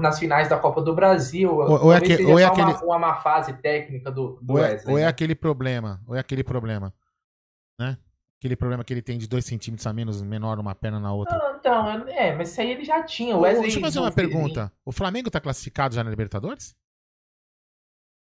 nas 0.00 0.18
finais 0.18 0.48
da 0.48 0.58
Copa 0.58 0.80
do 0.80 0.94
Brasil. 0.94 1.50
Ou, 1.54 1.86
ou 1.86 1.92
é, 1.92 2.00
que, 2.00 2.24
ou 2.24 2.38
é 2.38 2.44
aquele... 2.44 2.72
uma, 2.72 2.84
uma 2.84 2.98
má 2.98 3.14
fase 3.16 3.52
técnica 3.54 4.10
do, 4.10 4.38
do 4.40 4.54
ou 4.54 4.58
é, 4.58 4.72
Wesley. 4.72 4.92
Ou 4.92 4.98
é 4.98 5.02
né? 5.02 5.08
aquele 5.08 5.34
problema, 5.34 6.00
ou 6.06 6.14
é 6.14 6.20
aquele 6.20 6.42
problema, 6.42 6.92
né? 7.78 7.98
Aquele 8.40 8.56
problema 8.56 8.84
que 8.84 8.92
ele 8.92 9.02
tem 9.02 9.16
de 9.16 9.26
dois 9.26 9.44
centímetros 9.46 9.86
a 9.86 9.92
menos, 9.92 10.20
menor 10.22 10.58
uma 10.58 10.74
perna 10.74 11.00
na 11.00 11.12
outra. 11.12 11.38
Não, 11.38 11.56
então, 11.56 12.08
é, 12.08 12.34
mas 12.34 12.50
isso 12.50 12.60
aí 12.60 12.70
ele 12.72 12.84
já 12.84 13.02
tinha. 13.02 13.36
O 13.36 13.40
Wesley, 13.40 13.62
Deixa 13.62 13.78
eu 13.78 13.82
fazer 13.82 14.00
uma 14.00 14.12
pergunta. 14.12 14.72
O 14.84 14.92
Flamengo 14.92 15.30
tá 15.30 15.40
classificado 15.40 15.94
já 15.94 16.04
na 16.04 16.10
Libertadores? 16.10 16.74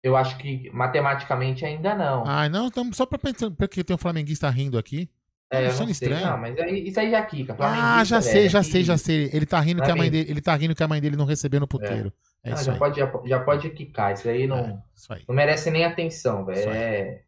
Eu 0.03 0.17
acho 0.17 0.37
que 0.37 0.69
matematicamente 0.71 1.65
ainda 1.65 1.95
não. 1.95 2.25
Ah, 2.27 2.49
não, 2.49 2.67
então, 2.67 2.93
só 2.93 3.07
pra 3.07 3.19
pensar, 3.19 3.51
porque 3.53 3.85
tem 3.85 3.95
um 3.95 3.99
flamenguista 3.99 4.51
rindo 4.51 4.77
aqui. 4.77 5.09
É, 5.53 5.69
eu 5.69 5.77
não 5.77 5.89
estranho. 5.89 6.27
Não, 6.27 6.39
mas 6.39 6.59
aí, 6.59 6.89
isso 6.89 6.99
aí 6.99 7.11
já 7.11 7.23
quica. 7.23 7.55
Ah, 7.59 8.03
já 8.05 8.23
sei, 8.23 8.49
já 8.49 8.63
sei, 8.63 8.83
já 8.83 8.97
sei. 8.97 9.31
Ele 9.33 9.45
tá 9.45 9.61
rindo 9.61 9.83
que 9.83 9.91
a 9.91 9.95
mãe 9.95 10.11
dele, 10.11 10.31
ele 10.31 10.41
tá 10.41 10.55
rindo 10.55 10.75
que 10.75 10.83
a 10.83 10.89
mãe 10.89 11.01
dele 11.01 11.17
não 11.17 11.27
recebeu 11.27 11.61
no 11.61 11.69
puteiro. 11.69 12.13
É. 12.43 12.51
é 12.51 12.55
não, 12.55 12.63
já, 12.63 12.77
pode, 12.77 12.99
já, 12.99 13.13
já, 13.27 13.41
pode 13.41 13.71
quicar. 13.71 14.15
Isso 14.15 14.29
aí 14.29 14.47
não, 14.47 14.59
é, 14.59 14.79
isso 14.95 15.13
aí. 15.13 15.23
não 15.29 15.35
merece 15.35 15.71
nem 15.71 15.85
atenção, 15.85 16.45
velho. 16.45 16.71
É... 16.71 17.23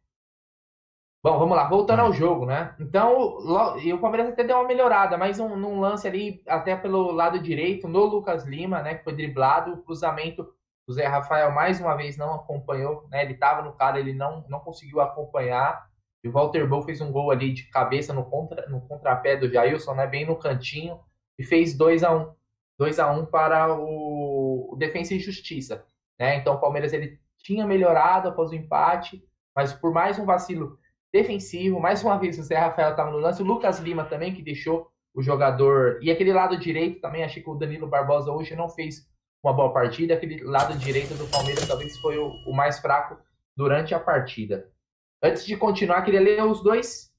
Bom, 1.22 1.38
vamos 1.38 1.56
lá, 1.56 1.68
voltando 1.68 2.00
ao 2.00 2.12
jogo, 2.12 2.44
né? 2.44 2.74
Então, 2.78 3.38
o 3.38 3.98
Palmeiras 3.98 4.28
até 4.28 4.44
deu 4.44 4.56
uma 4.56 4.68
melhorada, 4.68 5.16
mas 5.16 5.38
um, 5.40 5.56
num 5.56 5.80
lance 5.80 6.06
ali, 6.06 6.42
até 6.46 6.76
pelo 6.76 7.10
lado 7.12 7.38
direito, 7.38 7.88
no 7.88 8.04
Lucas 8.04 8.44
Lima, 8.44 8.82
né? 8.82 8.94
Que 8.94 9.04
foi 9.04 9.14
driblado, 9.14 9.72
o 9.72 9.82
cruzamento 9.82 10.46
o 10.86 10.92
Zé 10.92 11.06
Rafael 11.06 11.50
mais 11.50 11.80
uma 11.80 11.94
vez 11.94 12.16
não 12.16 12.34
acompanhou, 12.34 13.06
né? 13.10 13.22
Ele 13.24 13.34
tava 13.34 13.62
no 13.62 13.72
cara, 13.72 13.98
ele 13.98 14.12
não, 14.12 14.44
não 14.48 14.60
conseguiu 14.60 15.00
acompanhar. 15.00 15.88
E 16.24 16.28
o 16.28 16.32
Walter 16.32 16.66
Bow 16.66 16.82
fez 16.82 17.02
um 17.02 17.12
gol 17.12 17.30
ali 17.30 17.52
de 17.52 17.64
cabeça 17.64 18.14
no, 18.14 18.24
contra, 18.24 18.66
no 18.68 18.80
contrapé 18.80 19.36
do 19.36 19.52
Jailson, 19.52 19.94
né, 19.94 20.06
bem 20.06 20.24
no 20.24 20.36
cantinho, 20.36 20.98
e 21.38 21.44
fez 21.44 21.76
2 21.76 22.02
a 22.02 22.14
1 22.14 22.18
um, 22.18 22.32
2 22.78 22.98
a 22.98 23.12
1 23.12 23.20
um 23.20 23.26
para 23.26 23.74
o, 23.74 24.72
o 24.72 24.76
Defensa 24.76 25.14
e 25.14 25.20
Justiça. 25.20 25.84
Né? 26.18 26.36
Então 26.36 26.54
o 26.54 26.60
Palmeiras 26.60 26.94
ele 26.94 27.20
tinha 27.36 27.66
melhorado 27.66 28.30
após 28.30 28.50
o 28.50 28.54
empate, 28.54 29.22
mas 29.54 29.74
por 29.74 29.92
mais 29.92 30.18
um 30.18 30.24
vacilo 30.24 30.78
defensivo, 31.12 31.78
mais 31.78 32.02
uma 32.02 32.18
vez 32.18 32.38
o 32.38 32.42
Zé 32.42 32.56
Rafael 32.56 32.90
estava 32.90 33.10
no 33.10 33.18
lance, 33.18 33.42
o 33.42 33.44
Lucas 33.44 33.78
Lima 33.78 34.04
também, 34.04 34.34
que 34.34 34.42
deixou 34.42 34.90
o 35.14 35.22
jogador. 35.22 35.98
E 36.02 36.10
aquele 36.10 36.32
lado 36.32 36.58
direito 36.58 37.00
também, 37.00 37.22
achei 37.22 37.42
que 37.42 37.50
o 37.50 37.54
Danilo 37.54 37.86
Barbosa 37.86 38.32
hoje 38.32 38.56
não 38.56 38.68
fez 38.68 39.06
uma 39.42 39.52
boa 39.52 39.72
partida. 39.72 40.14
Aquele 40.14 40.42
lado 40.42 40.76
direito 40.78 41.14
do 41.14 41.28
Palmeiras 41.28 41.68
talvez 41.68 41.96
foi 41.98 42.16
o, 42.18 42.30
o 42.46 42.52
mais 42.52 42.78
fraco 42.78 43.16
durante 43.54 43.94
a 43.94 44.00
partida. 44.00 44.72
Antes 45.24 45.46
de 45.46 45.56
continuar, 45.56 46.02
queria 46.02 46.20
ler 46.20 46.44
os 46.44 46.62
dois 46.62 47.10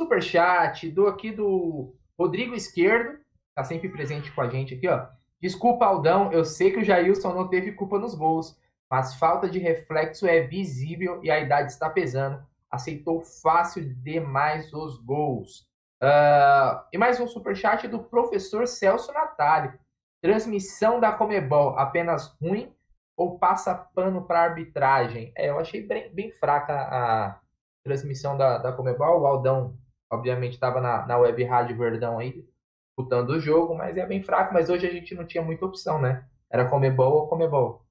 superchat 0.00 0.90
do 0.90 1.06
aqui 1.06 1.30
do 1.30 1.94
Rodrigo 2.18 2.54
Esquerdo, 2.54 3.18
tá 3.54 3.62
sempre 3.62 3.90
presente 3.90 4.32
com 4.32 4.40
a 4.40 4.48
gente 4.48 4.72
aqui, 4.72 4.88
ó. 4.88 5.06
Desculpa, 5.38 5.84
Aldão, 5.84 6.32
eu 6.32 6.42
sei 6.42 6.70
que 6.70 6.78
o 6.78 6.82
Jailson 6.84 7.34
não 7.34 7.48
teve 7.48 7.72
culpa 7.72 7.98
nos 7.98 8.14
gols, 8.14 8.58
mas 8.90 9.16
falta 9.16 9.46
de 9.46 9.58
reflexo 9.58 10.26
é 10.26 10.40
visível 10.40 11.20
e 11.22 11.30
a 11.30 11.38
idade 11.38 11.70
está 11.70 11.90
pesando. 11.90 12.42
Aceitou 12.70 13.20
fácil 13.20 13.94
demais 13.96 14.72
os 14.72 14.96
gols. 14.96 15.68
Uh, 16.02 16.80
e 16.90 16.96
mais 16.96 17.20
um 17.20 17.28
superchat 17.28 17.86
do 17.88 17.98
professor 17.98 18.66
Celso 18.66 19.12
Natália. 19.12 19.78
Transmissão 20.22 20.98
da 20.98 21.12
Comebol 21.12 21.78
apenas 21.78 22.34
ruim 22.40 22.74
ou 23.14 23.38
passa 23.38 23.74
pano 23.74 24.22
para 24.22 24.44
arbitragem? 24.44 25.30
É, 25.36 25.50
eu 25.50 25.58
achei 25.58 25.86
bem, 25.86 26.10
bem, 26.10 26.30
fraca 26.30 26.72
a 26.72 27.38
transmissão 27.84 28.36
da, 28.36 28.58
da 28.58 28.72
Comebol. 28.72 29.20
O 29.20 29.26
Aldão, 29.26 29.76
obviamente, 30.10 30.54
estava 30.54 30.80
na, 30.80 31.06
na 31.06 31.18
web 31.18 31.42
Rádio 31.44 31.76
Verdão 31.76 32.18
aí, 32.18 32.44
disputando 32.88 33.30
o 33.30 33.40
jogo, 33.40 33.74
mas 33.74 33.96
é 33.96 34.06
bem 34.06 34.22
fraco. 34.22 34.52
Mas 34.54 34.70
hoje 34.70 34.86
a 34.86 34.90
gente 34.90 35.14
não 35.14 35.24
tinha 35.24 35.42
muita 35.42 35.66
opção, 35.66 36.00
né? 36.00 36.24
Era 36.50 36.68
Comebol 36.68 37.12
ou 37.12 37.28
Comebol. 37.28 37.84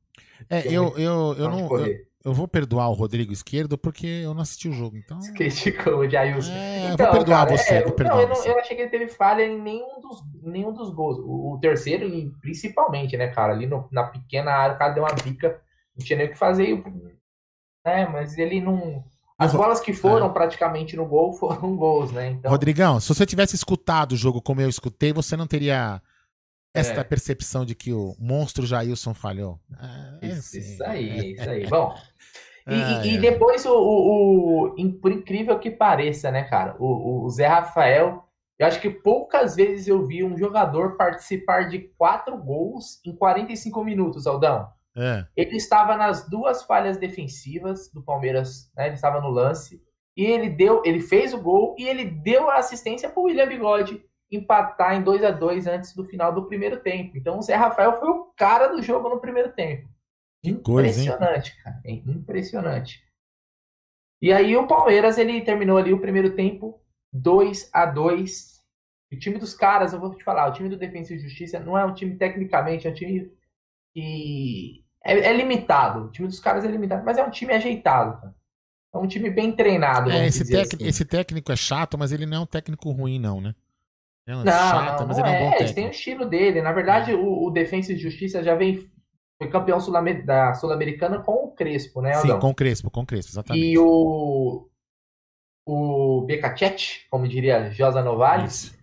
É, 0.50 0.68
eu, 0.68 0.98
eu, 0.98 1.36
eu, 1.38 1.50
não. 1.50 1.78
Eu, 1.78 1.96
eu, 2.26 2.34
vou 2.34 2.48
perdoar 2.48 2.90
o 2.90 2.94
Rodrigo 2.94 3.32
Esquerdo 3.32 3.78
porque 3.78 4.06
eu 4.06 4.34
não 4.34 4.42
assisti 4.42 4.70
o 4.70 4.74
jogo. 4.74 4.98
Então... 4.98 5.20
Você 5.22 5.32
criticou 5.34 6.00
o 6.00 6.10
Jailson. 6.10 6.52
É, 6.52 6.92
então, 6.94 7.06
vou 7.06 7.16
perdoar 7.16 7.46
cara, 7.46 7.58
você. 7.58 7.74
É, 7.76 7.84
vou 7.84 7.94
perdoar 7.94 8.16
não, 8.16 8.22
eu, 8.24 8.30
não, 8.30 8.46
eu, 8.46 8.60
achei 8.60 8.76
que 8.76 8.84
ele 8.84 8.92
teve 8.92 9.08
falha 9.08 9.44
em 9.44 9.60
nenhum 9.60 10.00
dos, 10.00 10.22
nenhum 10.44 10.74
dos 10.74 10.90
gols. 10.90 11.18
O, 11.20 11.54
o 11.54 11.60
terceiro, 11.60 12.10
principalmente, 12.42 13.18
né, 13.18 13.28
cara? 13.28 13.54
Ali 13.54 13.66
no, 13.66 13.88
na 13.92 14.04
pequena 14.04 14.52
área, 14.52 14.76
o 14.76 14.78
cara 14.78 14.94
deu 14.94 15.04
uma 15.04 15.14
bica. 15.14 15.62
Não 15.96 16.06
tinha 16.06 16.18
nem 16.18 16.28
o 16.28 16.32
que 16.32 16.38
fazer. 16.38 16.84
Né, 17.86 18.08
mas 18.08 18.38
ele 18.38 18.62
não. 18.62 19.04
As 19.40 19.54
bolas 19.54 19.80
que 19.80 19.94
foram 19.94 20.28
é. 20.28 20.30
praticamente 20.30 20.98
no 20.98 21.06
gol 21.06 21.32
foram 21.32 21.76
gols, 21.78 22.12
né? 22.12 22.32
Então... 22.32 22.52
Rodrigão, 22.52 23.00
se 23.00 23.08
você 23.08 23.26
tivesse 23.26 23.56
escutado 23.56 24.12
o 24.12 24.18
jogo 24.18 24.42
como 24.42 24.60
eu 24.60 24.68
escutei, 24.68 25.14
você 25.14 25.38
não 25.38 25.48
teria 25.48 26.02
esta 26.74 27.00
é. 27.00 27.04
percepção 27.06 27.66
de 27.66 27.74
que 27.74 27.94
o 27.94 28.16
monstro 28.20 28.66
Jailson 28.66 29.14
falhou. 29.14 29.58
Ah, 29.80 30.20
isso, 30.22 30.58
assim. 30.58 30.60
isso, 30.60 30.84
aí, 30.84 31.32
isso 31.40 31.50
aí. 31.50 31.68
Bom, 31.68 31.96
e, 32.68 32.74
ah, 32.74 33.06
e, 33.06 33.16
e 33.16 33.18
depois, 33.18 33.66
o, 33.66 33.74
o, 33.74 34.66
o, 34.76 34.94
por 35.00 35.12
incrível 35.12 35.58
que 35.58 35.72
pareça, 35.72 36.30
né, 36.30 36.44
cara, 36.44 36.76
o, 36.78 37.24
o 37.24 37.30
Zé 37.30 37.48
Rafael, 37.48 38.26
eu 38.60 38.68
acho 38.68 38.82
que 38.82 38.90
poucas 38.90 39.56
vezes 39.56 39.88
eu 39.88 40.06
vi 40.06 40.24
um 40.24 40.38
jogador 40.38 40.98
participar 40.98 41.70
de 41.70 41.80
quatro 41.98 42.38
gols 42.38 43.00
em 43.06 43.16
45 43.16 43.84
minutos, 43.84 44.28
Aldão. 44.28 44.68
É. 44.98 45.26
Ele 45.36 45.56
estava 45.56 45.96
nas 45.96 46.30
duas 46.30 46.64
falhas 46.64 46.98
defensivas 46.98 47.92
do 47.92 48.04
Palmeiras, 48.04 48.72
né? 48.76 48.88
Ele 48.88 48.96
estava 48.96 49.22
no 49.22 49.30
lance 49.30 49.82
e 50.18 50.26
ele 50.26 50.50
deu, 50.50 50.82
ele 50.84 51.00
fez 51.00 51.34
o 51.34 51.42
gol 51.42 51.76
e 51.78 51.88
ele 51.88 52.06
deu 52.06 52.50
a 52.50 52.58
assistência 52.58 53.10
para 53.10 53.20
o 53.20 53.24
William 53.24 53.48
Bigode 53.48 54.04
empatar 54.32 54.96
em 54.96 55.02
2 55.02 55.24
a 55.24 55.32
2 55.32 55.68
antes 55.68 55.96
do 55.96 56.04
final 56.04 56.34
do 56.34 56.46
primeiro 56.46 56.82
tempo. 56.82 57.18
Então 57.18 57.38
o 57.38 57.42
Zé 57.42 57.56
Rafael 57.56 58.00
foi 58.00 58.10
o 58.10 58.26
cara 58.36 58.68
do 58.68 58.82
jogo 58.82 59.10
no 59.10 59.20
primeiro 59.20 59.52
tempo. 59.54 59.90
Que 60.42 60.54
coisa, 60.56 60.90
impressionante, 60.90 61.52
hein? 61.52 61.64
cara. 61.64 61.82
É 61.86 61.92
impressionante. 61.92 63.04
E 64.22 64.32
aí 64.34 64.56
o 64.56 64.68
Palmeiras 64.68 65.18
ele 65.18 65.42
terminou 65.42 65.78
ali 65.78 65.94
o 65.94 66.02
primeiro 66.02 66.36
tempo 66.36 66.82
2 67.14 67.70
a 67.74 67.86
2 67.86 68.60
O 69.12 69.18
time 69.18 69.38
dos 69.40 69.54
caras, 69.54 69.94
eu 69.94 70.00
vou 70.00 70.14
te 70.16 70.24
falar, 70.24 70.48
o 70.48 70.54
time 70.54 70.70
do 70.70 70.78
Defensa 70.78 71.14
e 71.14 71.20
Justiça 71.20 71.60
não 71.60 71.78
é 71.78 71.86
um 71.86 71.94
time 71.94 72.16
tecnicamente, 72.16 72.88
é 72.88 72.92
um 72.92 72.94
time 72.94 73.32
que 73.94 74.84
é, 75.04 75.14
é 75.18 75.34
limitado. 75.34 76.06
O 76.06 76.12
time 76.12 76.28
dos 76.28 76.40
caras 76.40 76.64
é 76.64 76.68
limitado, 76.68 77.04
mas 77.06 77.18
é 77.18 77.24
um 77.24 77.30
time 77.30 77.54
ajeitado. 77.54 78.20
Cara. 78.20 78.36
É 78.94 78.98
um 78.98 79.08
time 79.08 79.30
bem 79.30 79.52
treinado. 79.52 80.10
É, 80.10 80.26
esse, 80.26 80.50
tec 80.50 80.74
assim. 80.74 80.86
esse 80.86 81.06
técnico 81.06 81.52
é 81.52 81.56
chato, 81.56 81.98
mas 81.98 82.12
ele 82.12 82.26
não 82.26 82.38
é 82.38 82.40
um 82.42 82.46
técnico 82.46 82.92
ruim, 82.92 83.20
não, 83.20 83.40
né? 83.40 83.54
É 84.28 84.32
não, 84.32 84.46
chata, 84.46 85.02
não, 85.02 85.08
mas 85.08 85.18
não 85.18 85.26
ele 85.26 85.36
é, 85.36 85.40
um 85.40 85.44
bom 85.44 85.52
técnico. 85.52 85.76
tem 85.76 85.88
o 85.88 85.92
estilo 85.92 86.26
dele. 86.26 86.62
Na 86.62 86.72
verdade, 86.72 87.12
é. 87.12 87.16
o, 87.16 87.46
o 87.46 87.52
Defensa 87.52 87.94
e 87.94 87.98
Justiça 87.98 88.44
já 88.44 88.56
vem 88.56 88.90
foi 89.42 89.50
campeão 89.50 89.80
sul 89.80 89.94
da 90.26 90.54
Sul-Americana 90.54 91.20
com 91.20 91.46
o 91.46 91.52
Crespo, 91.52 92.02
né, 92.02 92.14
Aldão? 92.14 92.36
Sim, 92.36 92.40
com 92.42 92.50
o 92.50 92.56
Crespo, 92.56 92.92
com 92.92 93.02
o 93.02 93.06
Crespo, 93.06 93.32
exatamente. 93.32 93.66
E 93.66 93.78
o 93.78 94.68
o 95.66 96.22
Becacete, 96.26 97.06
como 97.12 97.28
diria 97.28 97.70
Josa 97.70 98.02
Novales, 98.02 98.64
Isso. 98.64 98.78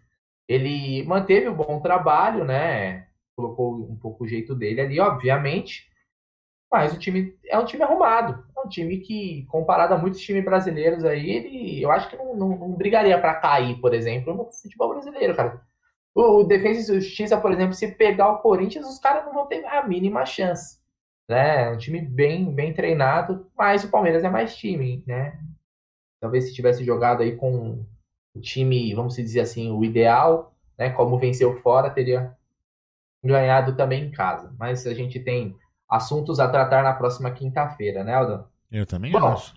ele 0.48 1.02
manteve 1.04 1.48
o 1.48 1.52
um 1.52 1.56
bom 1.56 1.80
trabalho, 1.80 2.44
né? 2.44 3.05
Colocou 3.36 3.74
um 3.90 3.96
pouco 3.96 4.24
o 4.24 4.28
jeito 4.28 4.54
dele 4.54 4.80
ali, 4.80 4.98
obviamente. 4.98 5.90
Mas 6.70 6.92
o 6.92 6.98
time 6.98 7.38
é 7.46 7.58
um 7.58 7.64
time 7.64 7.82
arrumado. 7.82 8.44
É 8.56 8.60
um 8.60 8.68
time 8.68 8.98
que, 8.98 9.46
comparado 9.46 9.94
a 9.94 9.98
muitos 9.98 10.20
times 10.20 10.44
brasileiros 10.44 11.04
aí, 11.04 11.30
ele, 11.30 11.82
eu 11.82 11.90
acho 11.90 12.08
que 12.08 12.16
não, 12.16 12.34
não, 12.34 12.48
não 12.48 12.72
brigaria 12.72 13.18
para 13.20 13.34
cair, 13.34 13.80
por 13.80 13.94
exemplo, 13.94 14.34
no 14.34 14.50
futebol 14.50 14.90
brasileiro, 14.90 15.36
cara. 15.36 15.60
O, 16.14 16.40
o 16.40 16.44
Defesa 16.44 16.80
e 16.80 17.00
Justiça, 17.00 17.38
por 17.38 17.52
exemplo, 17.52 17.74
se 17.74 17.92
pegar 17.92 18.30
o 18.32 18.38
Corinthians, 18.38 18.88
os 18.88 18.98
caras 18.98 19.24
não 19.26 19.34
vão 19.34 19.46
ter 19.46 19.64
a 19.66 19.86
mínima 19.86 20.24
chance. 20.24 20.78
Né? 21.28 21.64
É 21.64 21.70
um 21.70 21.76
time 21.76 22.00
bem, 22.00 22.52
bem 22.52 22.72
treinado, 22.72 23.50
mas 23.56 23.84
o 23.84 23.90
Palmeiras 23.90 24.24
é 24.24 24.30
mais 24.30 24.56
time, 24.56 25.04
né? 25.06 25.38
Talvez 26.20 26.44
se 26.44 26.54
tivesse 26.54 26.84
jogado 26.84 27.22
aí 27.22 27.36
com 27.36 27.84
o 28.34 28.40
time, 28.40 28.94
vamos 28.94 29.16
dizer 29.16 29.40
assim, 29.40 29.70
o 29.70 29.84
ideal, 29.84 30.54
né? 30.78 30.90
Como 30.90 31.18
venceu 31.18 31.56
fora, 31.60 31.90
teria 31.90 32.36
ganhado 33.26 33.76
também 33.76 34.04
em 34.04 34.10
casa. 34.10 34.54
Mas 34.58 34.86
a 34.86 34.94
gente 34.94 35.20
tem 35.20 35.56
assuntos 35.88 36.40
a 36.40 36.48
tratar 36.48 36.82
na 36.82 36.92
próxima 36.92 37.30
quinta-feira, 37.30 38.02
né, 38.02 38.14
Aldão? 38.14 38.46
Eu 38.70 38.86
também 38.86 39.12
Bom, 39.12 39.26
acho. 39.28 39.54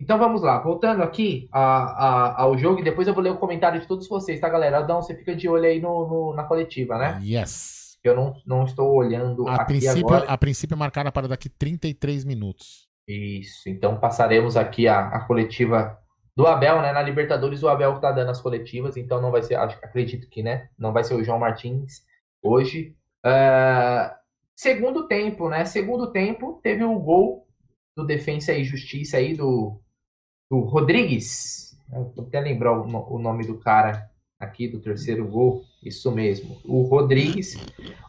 Então 0.00 0.18
vamos 0.18 0.42
lá, 0.42 0.58
voltando 0.58 1.02
aqui 1.02 1.48
a, 1.52 1.60
a, 1.60 2.42
ao 2.42 2.58
jogo, 2.58 2.80
e 2.80 2.84
depois 2.84 3.06
eu 3.06 3.14
vou 3.14 3.22
ler 3.22 3.30
o 3.30 3.38
comentário 3.38 3.80
de 3.80 3.86
todos 3.86 4.08
vocês, 4.08 4.40
tá, 4.40 4.48
galera? 4.48 4.78
Aldão, 4.78 5.00
você 5.00 5.14
fica 5.14 5.34
de 5.36 5.48
olho 5.48 5.64
aí 5.64 5.80
no, 5.80 6.08
no 6.08 6.34
na 6.34 6.42
coletiva, 6.44 6.98
né? 6.98 7.20
Yes. 7.22 7.96
Eu 8.02 8.14
não, 8.14 8.34
não 8.44 8.64
estou 8.64 8.92
olhando 8.92 9.48
a 9.48 9.64
princípio, 9.64 10.06
agora. 10.06 10.30
A 10.30 10.36
princípio 10.36 10.74
é 10.74 10.78
marcada 10.78 11.10
para 11.10 11.28
daqui 11.28 11.48
33 11.48 12.24
minutos. 12.24 12.86
Isso, 13.08 13.68
então 13.68 13.98
passaremos 13.98 14.56
aqui 14.56 14.88
a, 14.88 15.08
a 15.08 15.20
coletiva 15.20 15.98
do 16.36 16.46
Abel, 16.46 16.82
né? 16.82 16.92
Na 16.92 17.00
Libertadores 17.00 17.62
o 17.62 17.68
Abel 17.68 17.94
está 17.94 18.10
dando 18.10 18.30
as 18.30 18.40
coletivas, 18.40 18.96
então 18.96 19.22
não 19.22 19.30
vai 19.30 19.42
ser, 19.42 19.54
acho, 19.54 19.78
acredito 19.82 20.28
que, 20.28 20.42
né? 20.42 20.68
Não 20.76 20.92
vai 20.92 21.04
ser 21.04 21.14
o 21.14 21.22
João 21.22 21.38
Martins 21.38 22.02
hoje. 22.44 22.96
Uh, 23.24 24.14
Segundo 24.56 25.08
tempo, 25.08 25.48
né? 25.48 25.64
Segundo 25.64 26.12
tempo, 26.12 26.60
teve 26.62 26.84
o 26.84 26.98
gol 26.98 27.46
do 27.96 28.06
Defensa 28.06 28.52
e 28.52 28.64
Justiça 28.64 29.16
aí 29.16 29.34
do, 29.34 29.80
do 30.50 30.60
Rodrigues. 30.60 31.76
Vou 31.88 32.24
até 32.26 32.40
lembrar 32.40 32.72
o, 32.72 33.14
o 33.14 33.18
nome 33.18 33.46
do 33.46 33.58
cara 33.58 34.08
aqui 34.38 34.68
do 34.68 34.80
terceiro 34.80 35.26
gol. 35.26 35.64
Isso 35.82 36.10
mesmo, 36.12 36.60
o 36.64 36.82
Rodrigues. 36.82 37.56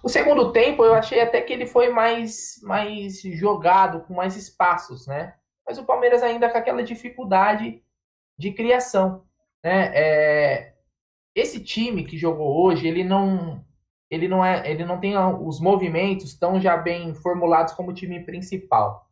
O 0.04 0.08
segundo 0.08 0.51
tempo, 0.51 0.84
eu 0.86 0.94
achei 0.94 1.20
até 1.20 1.42
que 1.42 1.51
ele 1.51 1.65
foi 1.65 1.89
mais, 1.89 2.60
mais 2.63 3.22
jogado, 3.22 4.01
com 4.01 4.13
mais 4.13 4.38
espaços, 4.38 5.08
né? 5.08 5.34
Mas 5.68 5.80
o 5.80 5.84
Palmeiras 5.84 6.22
ainda 6.22 6.50
com 6.50 6.58
aquela 6.58 6.84
dificuldade 6.84 7.84
de 8.38 8.51
criação, 8.51 9.24
né? 9.63 9.92
É, 9.96 10.74
esse 11.34 11.60
time 11.60 12.06
que 12.06 12.18
jogou 12.18 12.63
hoje, 12.63 12.88
ele 12.88 13.04
não 13.04 13.64
ele 14.15 14.27
não 14.27 14.43
é, 14.43 14.69
ele 14.69 14.86
não 14.86 15.00
tem 15.00 15.17
os 15.17 15.60
movimentos 15.60 16.34
tão 16.34 16.60
já 16.60 16.77
bem 16.77 17.13
formulados 17.13 17.74
como 17.74 17.91
o 17.91 17.93
time 17.93 18.19
principal, 18.22 19.07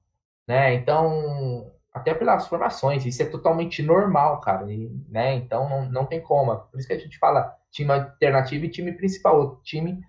né? 0.47 0.73
Então, 0.73 1.71
até 1.93 2.13
pelas 2.13 2.47
formações, 2.47 3.05
isso 3.05 3.21
é 3.21 3.25
totalmente 3.25 3.83
normal, 3.83 4.39
cara, 4.39 4.71
e, 4.71 4.89
né? 5.09 5.35
Então 5.35 5.69
não, 5.69 5.91
não 5.91 6.05
tem 6.05 6.21
como. 6.21 6.55
Por 6.55 6.79
isso 6.79 6.87
que 6.87 6.93
a 6.93 6.99
gente 6.99 7.19
fala 7.19 7.53
time 7.69 7.91
alternativo 7.91 8.65
e 8.65 8.69
time 8.69 8.93
principal. 8.93 9.39
O 9.39 9.55
time, 9.61 9.99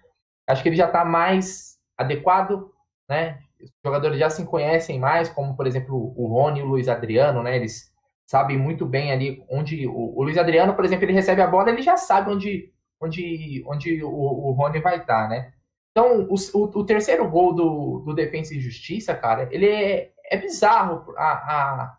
acho 0.46 0.62
que 0.62 0.68
ele 0.68 0.76
já 0.76 0.86
está 0.86 1.04
mais 1.04 1.76
adequado, 1.98 2.70
né? 3.08 3.40
Os 3.60 3.70
jogadores 3.84 4.18
já 4.18 4.30
se 4.30 4.44
conhecem 4.44 4.98
mais, 4.98 5.28
como 5.28 5.56
por 5.56 5.66
exemplo 5.66 6.14
o 6.16 6.26
Rony 6.28 6.60
e 6.60 6.62
o 6.62 6.66
Luiz 6.66 6.88
Adriano, 6.88 7.42
né? 7.42 7.56
Eles 7.56 7.92
sabem 8.26 8.56
muito 8.56 8.86
bem 8.86 9.12
ali 9.12 9.44
onde 9.50 9.86
o, 9.86 10.18
o 10.18 10.22
Luiz 10.22 10.38
Adriano, 10.38 10.74
por 10.74 10.84
exemplo, 10.84 11.04
ele 11.04 11.12
recebe 11.12 11.42
a 11.42 11.46
bola, 11.46 11.70
ele 11.70 11.82
já 11.82 11.96
sabe 11.96 12.30
onde 12.30 12.72
onde, 13.00 13.64
onde 13.66 14.02
o, 14.02 14.10
o 14.10 14.52
Rony 14.52 14.80
vai 14.80 14.98
estar, 14.98 15.28
né? 15.28 15.52
Então, 15.90 16.26
o, 16.28 16.34
o, 16.34 16.80
o, 16.80 16.84
terceiro 16.84 17.28
gol 17.30 17.54
do, 17.54 18.00
do 18.00 18.14
Defensa 18.14 18.52
e 18.54 18.60
Justiça, 18.60 19.14
cara, 19.14 19.48
ele 19.52 19.66
é, 19.66 20.12
é 20.24 20.36
bizarro. 20.36 21.14
A, 21.16 21.32
a, 21.32 21.98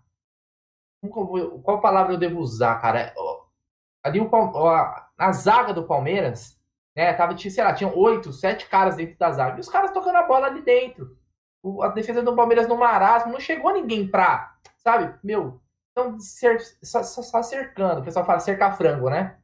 qual 1.64 1.80
palavra 1.80 2.14
eu 2.14 2.18
devo 2.18 2.40
usar, 2.40 2.82
cara? 2.82 3.14
Ali 4.04 4.20
o, 4.20 4.68
a, 4.68 5.10
a 5.18 5.32
zaga 5.32 5.74
do 5.74 5.88
Palmeiras, 5.88 6.60
né? 6.96 7.14
Tava, 7.14 7.38
sei 7.38 7.64
lá, 7.64 7.74
oito, 7.96 8.34
sete 8.34 8.68
caras 8.68 8.98
dentro 8.98 9.18
da 9.18 9.32
zaga. 9.32 9.58
E 9.58 9.62
os 9.62 9.70
caras 9.70 9.92
tocando 9.92 10.18
a 10.18 10.24
bola 10.24 10.48
ali 10.48 10.62
dentro. 10.62 11.18
O, 11.64 11.82
a 11.82 11.88
defesa 11.88 12.22
do 12.22 12.36
Palmeiras 12.36 12.68
no 12.68 12.78
marasmo, 12.78 13.32
não 13.32 13.40
chegou 13.40 13.72
ninguém 13.72 14.08
pra, 14.08 14.56
sabe? 14.78 15.18
Meu, 15.24 15.62
então, 15.92 16.20
só, 16.20 17.02
só, 17.02 17.22
só 17.22 17.42
cercando. 17.42 18.02
O 18.02 18.04
pessoal 18.04 18.26
fala 18.26 18.40
cercar 18.40 18.76
frango, 18.76 19.10
né? 19.10 19.38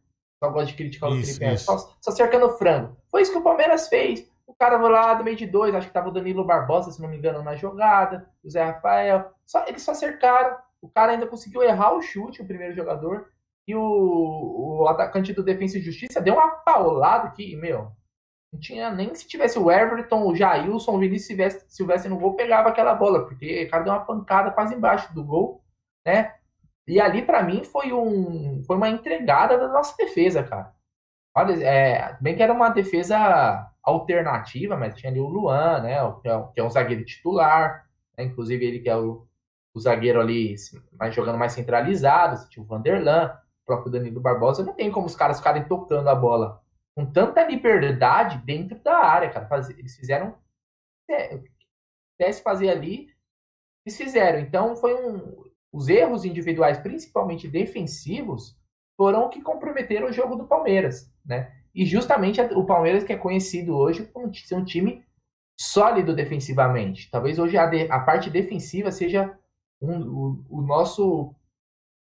Só 0.43 0.49
gosta 0.49 0.71
de 0.71 0.73
criticar 0.73 1.09
o 1.09 1.13
Felipe 1.13 1.39
Melo. 1.39 1.57
Só, 1.57 1.77
só 2.01 2.11
cercando 2.11 2.47
o 2.47 2.57
frango. 2.57 2.97
Foi 3.11 3.21
isso 3.21 3.31
que 3.31 3.37
o 3.37 3.43
Palmeiras 3.43 3.87
fez. 3.87 4.27
O 4.47 4.55
cara 4.55 4.79
foi 4.79 4.89
lá 4.89 5.13
do 5.13 5.23
meio 5.23 5.37
de 5.37 5.45
dois, 5.45 5.73
acho 5.73 5.87
que 5.87 5.93
tava 5.93 6.09
o 6.09 6.11
Danilo 6.11 6.43
Barbosa, 6.43 6.91
se 6.91 7.01
não 7.01 7.07
me 7.07 7.17
engano, 7.17 7.43
na 7.43 7.55
jogada, 7.55 8.27
o 8.43 8.49
Zé 8.49 8.63
Rafael. 8.63 9.31
Só, 9.45 9.65
eles 9.67 9.83
só 9.83 9.93
cercaram. 9.93 10.57
O 10.81 10.89
cara 10.89 11.11
ainda 11.11 11.27
conseguiu 11.27 11.61
errar 11.61 11.93
o 11.93 12.01
chute, 12.01 12.41
o 12.41 12.45
primeiro 12.45 12.75
jogador. 12.75 13.29
E 13.67 13.75
o, 13.75 14.81
o 14.81 14.87
atacante 14.87 15.31
do 15.31 15.43
Defensa 15.43 15.77
e 15.77 15.81
Justiça 15.81 16.19
deu 16.19 16.33
uma 16.33 16.49
paulada 16.49 17.29
que, 17.29 17.55
meu, 17.55 17.91
não 18.51 18.59
tinha 18.59 18.89
nem 18.91 19.13
se 19.13 19.27
tivesse 19.27 19.59
o 19.59 19.71
Everton, 19.71 20.25
o 20.25 20.35
Jailson, 20.35 20.95
o 20.95 20.99
Vinícius 20.99 21.27
Silvestre, 21.27 21.65
Silvestre 21.69 22.09
no 22.09 22.17
gol, 22.17 22.35
pegava 22.35 22.69
aquela 22.69 22.95
bola, 22.95 23.25
porque 23.25 23.65
o 23.65 23.69
cara 23.69 23.83
deu 23.83 23.93
uma 23.93 24.05
pancada 24.05 24.49
quase 24.51 24.73
embaixo 24.73 25.13
do 25.13 25.23
gol, 25.23 25.63
né? 26.03 26.33
E 26.87 26.99
ali, 26.99 27.21
para 27.21 27.43
mim, 27.43 27.63
foi, 27.63 27.93
um, 27.93 28.63
foi 28.65 28.75
uma 28.75 28.89
entregada 28.89 29.57
da 29.57 29.67
nossa 29.67 29.95
defesa, 29.97 30.43
cara. 30.43 30.73
É, 31.61 32.17
bem 32.19 32.35
que 32.35 32.43
era 32.43 32.51
uma 32.51 32.69
defesa 32.69 33.71
alternativa, 33.81 34.75
mas 34.75 34.95
tinha 34.95 35.11
ali 35.11 35.19
o 35.19 35.27
Luan, 35.27 35.81
né? 35.81 35.97
Que 36.21 36.29
é, 36.29 36.43
que 36.53 36.59
é 36.59 36.63
um 36.63 36.69
zagueiro 36.69 37.05
titular, 37.05 37.87
né, 38.17 38.25
inclusive 38.25 38.65
ele 38.65 38.79
que 38.79 38.89
é 38.89 38.97
o, 38.97 39.25
o 39.73 39.79
zagueiro 39.79 40.19
ali 40.19 40.55
mais 40.99 41.15
jogando 41.15 41.37
mais 41.37 41.53
centralizado, 41.53 42.49
tinha 42.49 42.63
o 42.63 42.67
Vanderlan, 42.67 43.27
o 43.63 43.65
próprio 43.65 43.91
Danilo 43.91 44.19
Barbosa, 44.19 44.63
não 44.63 44.73
tem 44.73 44.91
como 44.91 45.07
os 45.07 45.15
caras 45.15 45.37
ficarem 45.37 45.63
tocando 45.63 46.09
a 46.09 46.15
bola 46.15 46.61
com 46.95 47.05
tanta 47.05 47.43
liberdade 47.43 48.37
dentro 48.39 48.77
da 48.79 48.97
área, 48.97 49.29
cara. 49.29 49.47
Eles 49.77 49.95
fizeram. 49.95 50.35
É, 51.09 51.39
se 52.31 52.43
fazer 52.43 52.69
ali, 52.69 53.09
eles 53.85 53.97
fizeram. 53.97 54.39
Então 54.39 54.75
foi 54.75 54.93
um. 54.93 55.50
Os 55.71 55.87
erros 55.87 56.25
individuais, 56.25 56.77
principalmente 56.77 57.47
defensivos, 57.47 58.57
foram 58.97 59.29
que 59.29 59.41
comprometeram 59.41 60.09
o 60.09 60.13
jogo 60.13 60.35
do 60.35 60.47
Palmeiras, 60.47 61.11
né? 61.25 61.51
E 61.73 61.85
justamente 61.85 62.41
o 62.41 62.65
Palmeiras 62.65 63.03
que 63.03 63.13
é 63.13 63.17
conhecido 63.17 63.75
hoje 63.75 64.03
por 64.03 64.33
ser 64.35 64.55
um 64.55 64.65
time 64.65 65.05
sólido 65.59 66.13
defensivamente. 66.13 67.09
Talvez 67.09 67.39
hoje 67.39 67.57
a, 67.57 67.65
de, 67.65 67.89
a 67.89 67.99
parte 67.99 68.29
defensiva 68.29 68.91
seja 68.91 69.37
um, 69.81 70.01
o, 70.01 70.45
o, 70.49 70.61
nosso 70.61 71.33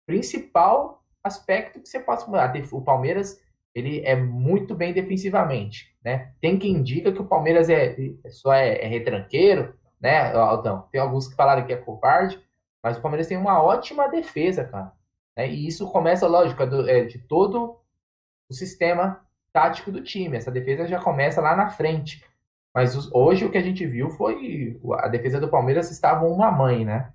principal 0.07 1.03
aspecto 1.23 1.81
que 1.81 1.89
você 1.89 1.99
possa 1.99 2.27
mudar. 2.27 2.53
O 2.73 2.83
Palmeiras 2.83 3.41
ele 3.75 4.01
é 4.05 4.15
muito 4.15 4.75
bem 4.75 4.93
defensivamente, 4.93 5.97
né? 6.05 6.33
Tem 6.41 6.59
quem 6.59 6.83
diga 6.83 7.13
que 7.13 7.21
o 7.21 7.27
Palmeiras 7.27 7.69
é, 7.69 7.97
é 8.25 8.31
só 8.31 8.53
é, 8.53 8.85
é 8.85 8.87
retranqueiro, 8.87 9.75
né, 10.01 10.33
Altão? 10.33 10.87
Tem 10.93 11.01
alguns 11.01 11.27
que 11.27 11.35
falaram 11.35 11.67
que 11.67 11.73
é 11.73 11.77
covarde, 11.77 12.41
mas 12.85 12.99
o 12.99 13.01
Palmeiras 13.01 13.27
tem 13.27 13.39
uma 13.39 13.63
ótima 13.63 14.09
defesa, 14.09 14.65
cara. 14.65 14.93
Né? 15.37 15.49
E 15.49 15.67
isso 15.67 15.91
começa, 15.91 16.29
lógico, 16.29 16.63
é 16.63 16.67
do, 16.67 16.89
é 16.89 17.05
de 17.05 17.19
todo 17.19 17.81
o 18.49 18.55
sistema 18.55 19.25
tático 19.53 19.91
do 19.91 20.03
time. 20.03 20.37
Essa 20.37 20.51
defesa 20.51 20.87
já 20.87 21.01
começa 21.01 21.41
lá 21.41 21.57
na 21.57 21.69
frente. 21.69 22.23
Mas 22.75 22.95
os, 22.95 23.11
hoje 23.13 23.45
o 23.45 23.51
que 23.51 23.59
a 23.59 23.63
gente 23.63 23.87
viu 23.87 24.11
foi 24.11 24.79
a 24.99 25.09
defesa 25.09 25.41
do 25.41 25.49
Palmeiras 25.49 25.91
estava 25.91 26.27
uma 26.27 26.51
mãe, 26.51 26.85
né? 26.85 27.13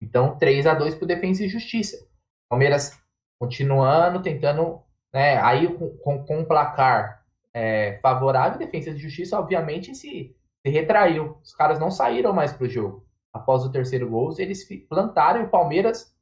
Então 0.00 0.38
3 0.38 0.66
a 0.66 0.74
2 0.74 0.94
para 0.94 1.08
Defesa 1.08 1.44
e 1.44 1.48
Justiça. 1.48 2.06
Palmeiras 2.48 2.98
continuando, 3.38 4.22
tentando 4.22 4.86
né? 5.16 5.38
Aí, 5.38 5.66
com, 6.02 6.22
com 6.26 6.40
um 6.40 6.44
placar 6.44 7.24
é, 7.54 7.98
favorável, 8.02 8.58
Defesa 8.58 8.92
de 8.92 8.98
Justiça, 8.98 9.38
obviamente, 9.38 9.94
se, 9.94 10.36
se 10.60 10.70
retraiu. 10.70 11.38
Os 11.42 11.54
caras 11.54 11.78
não 11.78 11.90
saíram 11.90 12.34
mais 12.34 12.52
para 12.52 12.66
o 12.66 12.68
jogo. 12.68 13.05
Após 13.36 13.64
o 13.64 13.70
terceiro 13.70 14.08
gol, 14.08 14.34
eles 14.38 14.66
plantaram 14.88 15.44
o 15.44 15.48
Palmeiras 15.48 16.16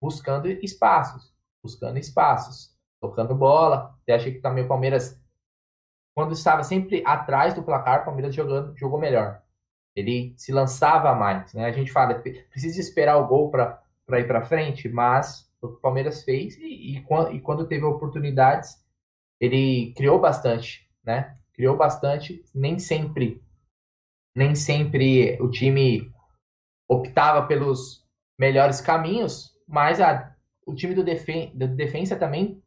buscando 0.00 0.48
espaços, 0.48 1.32
buscando 1.62 1.98
espaços, 1.98 2.76
tocando 3.00 3.34
bola. 3.34 3.98
Eu 4.06 4.14
achei 4.14 4.32
que 4.34 4.40
também 4.40 4.64
o 4.64 4.68
Palmeiras, 4.68 5.18
quando 6.14 6.32
estava 6.32 6.62
sempre 6.62 7.02
atrás 7.06 7.54
do 7.54 7.62
placar, 7.62 8.02
o 8.02 8.04
Palmeiras 8.04 8.34
jogando, 8.34 8.76
jogou 8.76 8.98
melhor. 9.00 9.42
Ele 9.96 10.34
se 10.36 10.52
lançava 10.52 11.14
mais. 11.14 11.54
Né? 11.54 11.64
A 11.64 11.72
gente 11.72 11.90
fala, 11.90 12.14
precisa 12.14 12.78
esperar 12.80 13.16
o 13.16 13.26
gol 13.26 13.50
para 13.50 14.20
ir 14.20 14.26
para 14.26 14.44
frente, 14.44 14.88
mas 14.90 15.50
o 15.62 15.68
Palmeiras 15.68 16.22
fez 16.22 16.56
e, 16.58 16.96
e, 16.96 17.04
e, 17.32 17.40
quando 17.40 17.66
teve 17.66 17.84
oportunidades, 17.84 18.84
ele 19.40 19.92
criou 19.96 20.20
bastante, 20.20 20.88
né? 21.02 21.36
Criou 21.52 21.76
bastante, 21.76 22.44
nem 22.54 22.78
sempre, 22.78 23.42
nem 24.36 24.54
sempre 24.54 25.36
o 25.40 25.50
time 25.50 26.12
optava 26.88 27.46
pelos 27.46 28.04
melhores 28.38 28.80
caminhos, 28.80 29.52
mas 29.66 30.00
a, 30.00 30.34
o 30.66 30.74
time 30.74 30.94
do, 30.94 31.04
defen 31.04 31.52
do 31.54 31.68
defensa 31.68 32.16
também 32.16 32.62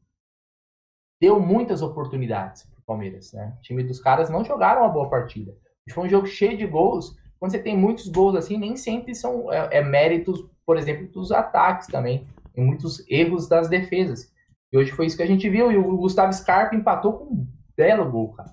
deu 1.19 1.39
muitas 1.39 1.81
oportunidades 1.81 2.63
para 2.63 2.79
o 2.79 2.83
Palmeiras, 2.83 3.33
né? 3.33 3.55
O 3.57 3.61
time 3.61 3.83
dos 3.83 3.99
caras 3.99 4.29
não 4.29 4.43
jogaram 4.43 4.81
uma 4.81 4.89
boa 4.89 5.09
partida. 5.09 5.55
Foi 5.91 6.05
um 6.05 6.09
jogo 6.09 6.27
cheio 6.27 6.57
de 6.57 6.65
gols. 6.65 7.17
Quando 7.39 7.51
você 7.51 7.59
tem 7.59 7.77
muitos 7.77 8.07
gols 8.07 8.35
assim, 8.35 8.57
nem 8.57 8.77
sempre 8.77 9.13
são 9.15 9.51
é, 9.51 9.79
é 9.79 9.83
méritos, 9.83 10.45
por 10.65 10.77
exemplo, 10.77 11.07
dos 11.07 11.31
ataques 11.31 11.87
também 11.87 12.27
em 12.55 12.63
muitos 12.63 13.05
erros 13.09 13.47
das 13.47 13.67
defesas. 13.67 14.31
E 14.71 14.77
hoje 14.77 14.91
foi 14.91 15.05
isso 15.05 15.17
que 15.17 15.23
a 15.23 15.27
gente 15.27 15.49
viu. 15.49 15.71
E 15.71 15.77
o 15.77 15.97
Gustavo 15.97 16.31
Scarpa 16.33 16.75
empatou 16.75 17.13
com 17.13 17.25
um 17.25 17.47
belo 17.75 18.09
gol, 18.09 18.33
cara. 18.33 18.51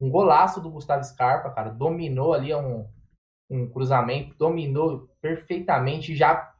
Um 0.00 0.10
golaço 0.10 0.60
do 0.60 0.70
Gustavo 0.70 1.04
Scarpa, 1.04 1.50
cara. 1.50 1.70
Dominou 1.70 2.32
ali 2.32 2.54
um, 2.54 2.86
um 3.50 3.68
cruzamento, 3.68 4.34
dominou 4.36 5.08
perfeitamente, 5.20 6.14
já 6.14 6.52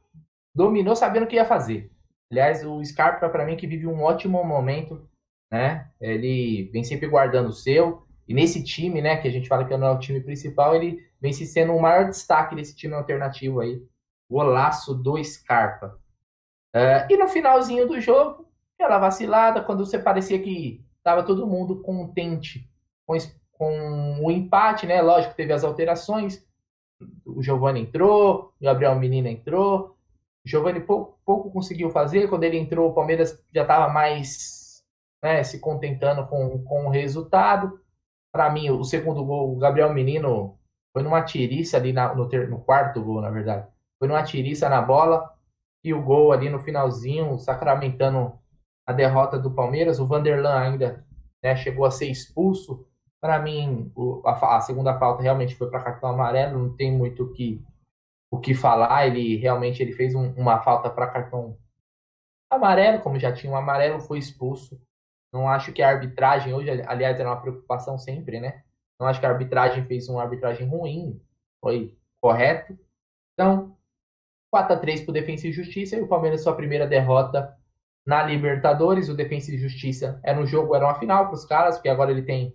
dominou 0.53 0.95
sabendo 0.95 1.23
o 1.23 1.27
que 1.27 1.35
ia 1.35 1.45
fazer. 1.45 1.91
Aliás, 2.31 2.65
o 2.65 2.83
Scarpa, 2.83 3.29
para 3.29 3.45
mim, 3.45 3.57
que 3.57 3.67
vive 3.67 3.87
um 3.87 4.01
ótimo 4.01 4.43
momento, 4.43 5.07
né? 5.51 5.89
Ele 5.99 6.69
vem 6.71 6.83
sempre 6.83 7.07
guardando 7.07 7.49
o 7.49 7.53
seu. 7.53 8.03
E 8.27 8.33
nesse 8.33 8.63
time, 8.63 9.01
né, 9.01 9.17
que 9.17 9.27
a 9.27 9.31
gente 9.31 9.47
fala 9.47 9.65
que 9.65 9.75
não 9.75 9.87
é 9.87 9.91
o 9.91 9.99
time 9.99 10.21
principal, 10.21 10.75
ele 10.75 11.03
vem 11.19 11.33
se 11.33 11.45
sendo 11.47 11.73
o 11.73 11.81
maior 11.81 12.07
destaque 12.07 12.55
desse 12.55 12.75
time 12.75 12.93
alternativo 12.93 13.59
aí. 13.59 13.83
Golaço 14.29 14.93
do 14.93 15.21
Scarpa. 15.23 15.99
Uh, 16.75 17.11
e 17.11 17.17
no 17.17 17.27
finalzinho 17.27 17.87
do 17.87 17.99
jogo, 17.99 18.47
aquela 18.77 18.99
vacilada, 18.99 19.63
quando 19.63 19.83
você 19.83 19.97
parecia 19.97 20.39
que 20.39 20.85
estava 20.97 21.23
todo 21.23 21.47
mundo 21.47 21.81
contente 21.81 22.69
com, 23.07 23.17
com 23.51 24.19
o 24.23 24.29
empate, 24.29 24.85
né? 24.85 25.01
Lógico, 25.01 25.33
teve 25.33 25.51
as 25.51 25.63
alterações. 25.63 26.47
O 27.39 27.41
Giovanni 27.41 27.83
entrou, 27.83 28.53
o 28.59 28.65
Gabriel 28.65 28.95
Menino 28.95 29.29
entrou. 29.29 29.95
O 30.45 30.49
Giovanni 30.49 30.81
pouco, 30.81 31.17
pouco 31.25 31.49
conseguiu 31.49 31.89
fazer. 31.89 32.27
Quando 32.27 32.43
ele 32.43 32.57
entrou, 32.57 32.89
o 32.89 32.93
Palmeiras 32.93 33.41
já 33.55 33.61
estava 33.61 33.87
mais 33.87 34.83
né, 35.23 35.41
se 35.41 35.57
contentando 35.57 36.27
com, 36.27 36.61
com 36.65 36.87
o 36.87 36.89
resultado. 36.89 37.79
Para 38.29 38.49
mim, 38.49 38.69
o 38.69 38.83
segundo 38.83 39.23
gol, 39.23 39.53
o 39.53 39.57
Gabriel 39.57 39.93
Menino 39.93 40.59
foi 40.91 41.01
numa 41.01 41.21
tiriça 41.21 41.77
ali 41.77 41.93
na, 41.93 42.13
no, 42.13 42.27
ter, 42.27 42.49
no 42.49 42.59
quarto 42.59 43.01
gol, 43.01 43.21
na 43.21 43.29
verdade. 43.29 43.65
Foi 43.97 44.09
numa 44.09 44.21
tiriça 44.21 44.67
na 44.67 44.81
bola 44.81 45.33
e 45.81 45.93
o 45.93 46.03
gol 46.03 46.33
ali 46.33 46.49
no 46.49 46.59
finalzinho, 46.59 47.39
sacramentando 47.39 48.33
a 48.85 48.91
derrota 48.91 49.39
do 49.39 49.51
Palmeiras. 49.51 49.97
O 49.97 50.05
Vanderlan 50.05 50.59
ainda 50.59 51.05
né, 51.41 51.55
chegou 51.55 51.85
a 51.85 51.91
ser 51.91 52.07
expulso. 52.07 52.85
Para 53.21 53.39
mim, 53.39 53.91
o, 53.95 54.21
a, 54.25 54.57
a, 54.57 54.61
segunda 54.61 54.97
falta 54.97 55.21
realmente 55.21 55.55
foi 55.55 55.69
para 55.69 55.83
cartão 55.83 56.09
amarelo, 56.09 56.57
não 56.57 56.75
tem 56.75 56.91
muito 56.91 57.23
o 57.23 57.33
que, 57.33 57.61
o 58.31 58.39
que 58.39 58.53
falar. 58.53 59.07
Ele 59.07 59.35
realmente 59.37 59.83
ele 59.83 59.91
fez 59.91 60.15
um, 60.15 60.31
uma 60.33 60.61
falta 60.61 60.89
para 60.89 61.07
cartão 61.07 61.57
amarelo, 62.49 63.01
como 63.01 63.19
já 63.19 63.31
tinha 63.31 63.51
um 63.51 63.55
amarelo, 63.55 63.99
foi 63.99 64.19
expulso. 64.19 64.81
Não 65.31 65.47
acho 65.47 65.71
que 65.73 65.81
a 65.81 65.89
arbitragem 65.89 66.53
hoje, 66.53 66.69
aliás, 66.87 67.19
era 67.19 67.29
uma 67.29 67.41
preocupação 67.41 67.97
sempre, 67.97 68.39
né? 68.39 68.63
Não 68.99 69.07
acho 69.07 69.19
que 69.19 69.25
a 69.25 69.29
arbitragem 69.29 69.85
fez 69.85 70.09
uma 70.09 70.21
arbitragem 70.21 70.67
ruim, 70.67 71.21
foi 71.61 71.97
correto. 72.21 72.77
Então, 73.33 73.77
4 74.51 74.75
a 74.75 74.79
3 74.79 75.01
para 75.01 75.11
o 75.11 75.13
Defensa 75.13 75.47
e 75.47 75.51
Justiça 75.51 75.95
e 75.95 76.01
o 76.01 76.07
Palmeiras 76.07 76.41
sua 76.41 76.55
primeira 76.55 76.87
derrota 76.87 77.55
na 78.05 78.23
Libertadores. 78.23 79.07
O 79.07 79.15
Defensa 79.15 79.51
e 79.51 79.57
Justiça 79.57 80.19
era 80.23 80.39
um 80.39 80.45
jogo, 80.45 80.75
era 80.75 80.85
uma 80.85 80.95
final 80.95 81.25
para 81.25 81.35
os 81.35 81.45
caras, 81.45 81.75
porque 81.75 81.89
agora 81.89 82.11
ele 82.11 82.23
tem 82.23 82.53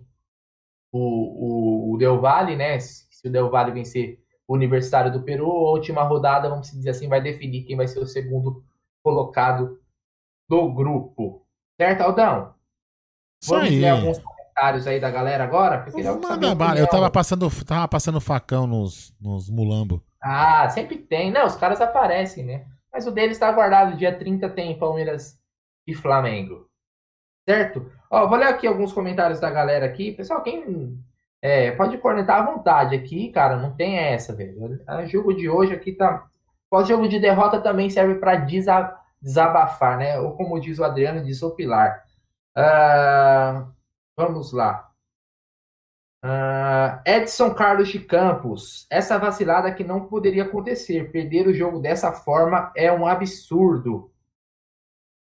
o, 0.95 1.91
o, 1.91 1.93
o 1.93 1.97
Del 1.97 2.21
Valle, 2.21 2.55
né? 2.55 2.79
Se 2.79 3.27
o 3.27 3.31
Del 3.31 3.49
Valle 3.49 3.71
vencer 3.71 4.19
o 4.47 4.53
Universitário 4.53 5.11
do 5.11 5.23
Peru, 5.23 5.49
a 5.49 5.71
última 5.71 6.03
rodada, 6.03 6.49
vamos 6.49 6.71
dizer 6.71 6.91
assim, 6.91 7.09
vai 7.09 7.21
definir 7.21 7.63
quem 7.63 7.75
vai 7.75 7.87
ser 7.87 7.99
o 7.99 8.05
segundo 8.05 8.63
colocado 9.03 9.79
do 10.47 10.71
grupo. 10.73 11.45
Certo, 11.79 12.01
Aldão? 12.01 12.53
Vamos 13.45 13.69
ler 13.69 13.89
alguns 13.89 14.19
comentários 14.19 14.87
aí 14.87 14.99
da 14.99 15.11
galera 15.11 15.43
agora? 15.43 15.83
Porque 15.83 15.99
eu, 15.99 16.21
eu 16.77 16.87
tava 16.87 17.11
passando, 17.11 17.49
tava 17.65 17.87
passando 17.87 18.21
facão 18.21 18.65
nos, 18.65 19.13
nos 19.19 19.49
mulambo. 19.49 20.01
Ah, 20.21 20.69
sempre 20.69 20.97
tem. 20.97 21.31
Não, 21.31 21.45
os 21.45 21.55
caras 21.55 21.81
aparecem, 21.81 22.45
né? 22.45 22.65
Mas 22.91 23.05
o 23.05 23.11
dele 23.11 23.33
está 23.33 23.51
guardado. 23.51 23.97
Dia 23.97 24.17
30 24.17 24.49
tem 24.49 24.79
Palmeiras 24.79 25.37
e 25.85 25.93
Flamengo. 25.93 26.69
Certo? 27.47 27.91
Ó, 28.15 28.27
vou 28.27 28.37
ler 28.37 28.47
aqui 28.47 28.65
alguns 28.65 28.93
comentários 28.93 29.41
da 29.41 29.51
galera 29.51 29.85
aqui. 29.85 30.13
Pessoal, 30.13 30.41
quem 30.41 30.97
é, 31.41 31.71
pode 31.71 31.97
cornetar 31.97 32.41
à 32.41 32.45
vontade 32.45 32.95
aqui, 32.95 33.29
cara. 33.29 33.57
Não 33.57 33.75
tem 33.75 33.97
essa, 33.97 34.33
velho. 34.33 34.81
O 34.87 35.05
jogo 35.05 35.33
de 35.33 35.49
hoje 35.49 35.73
aqui 35.73 35.91
tá. 35.91 36.25
Pós-jogo 36.69 37.09
de 37.09 37.19
derrota 37.19 37.59
também 37.59 37.89
serve 37.89 38.15
para 38.15 38.37
desabafar, 38.37 39.97
né? 39.97 40.17
Ou 40.17 40.31
como 40.37 40.57
diz 40.61 40.79
o 40.79 40.85
Adriano, 40.85 41.25
desopilar. 41.25 42.05
Uh, 42.57 43.69
vamos 44.15 44.53
lá. 44.53 44.89
Uh, 46.23 47.01
Edson 47.05 47.53
Carlos 47.53 47.89
de 47.89 47.99
Campos. 47.99 48.87
Essa 48.89 49.19
vacilada 49.19 49.73
que 49.73 49.83
não 49.83 50.07
poderia 50.07 50.43
acontecer. 50.43 51.11
Perder 51.11 51.47
o 51.47 51.53
jogo 51.53 51.79
dessa 51.79 52.13
forma 52.13 52.71
é 52.77 52.89
um 52.93 53.05
absurdo. 53.05 54.09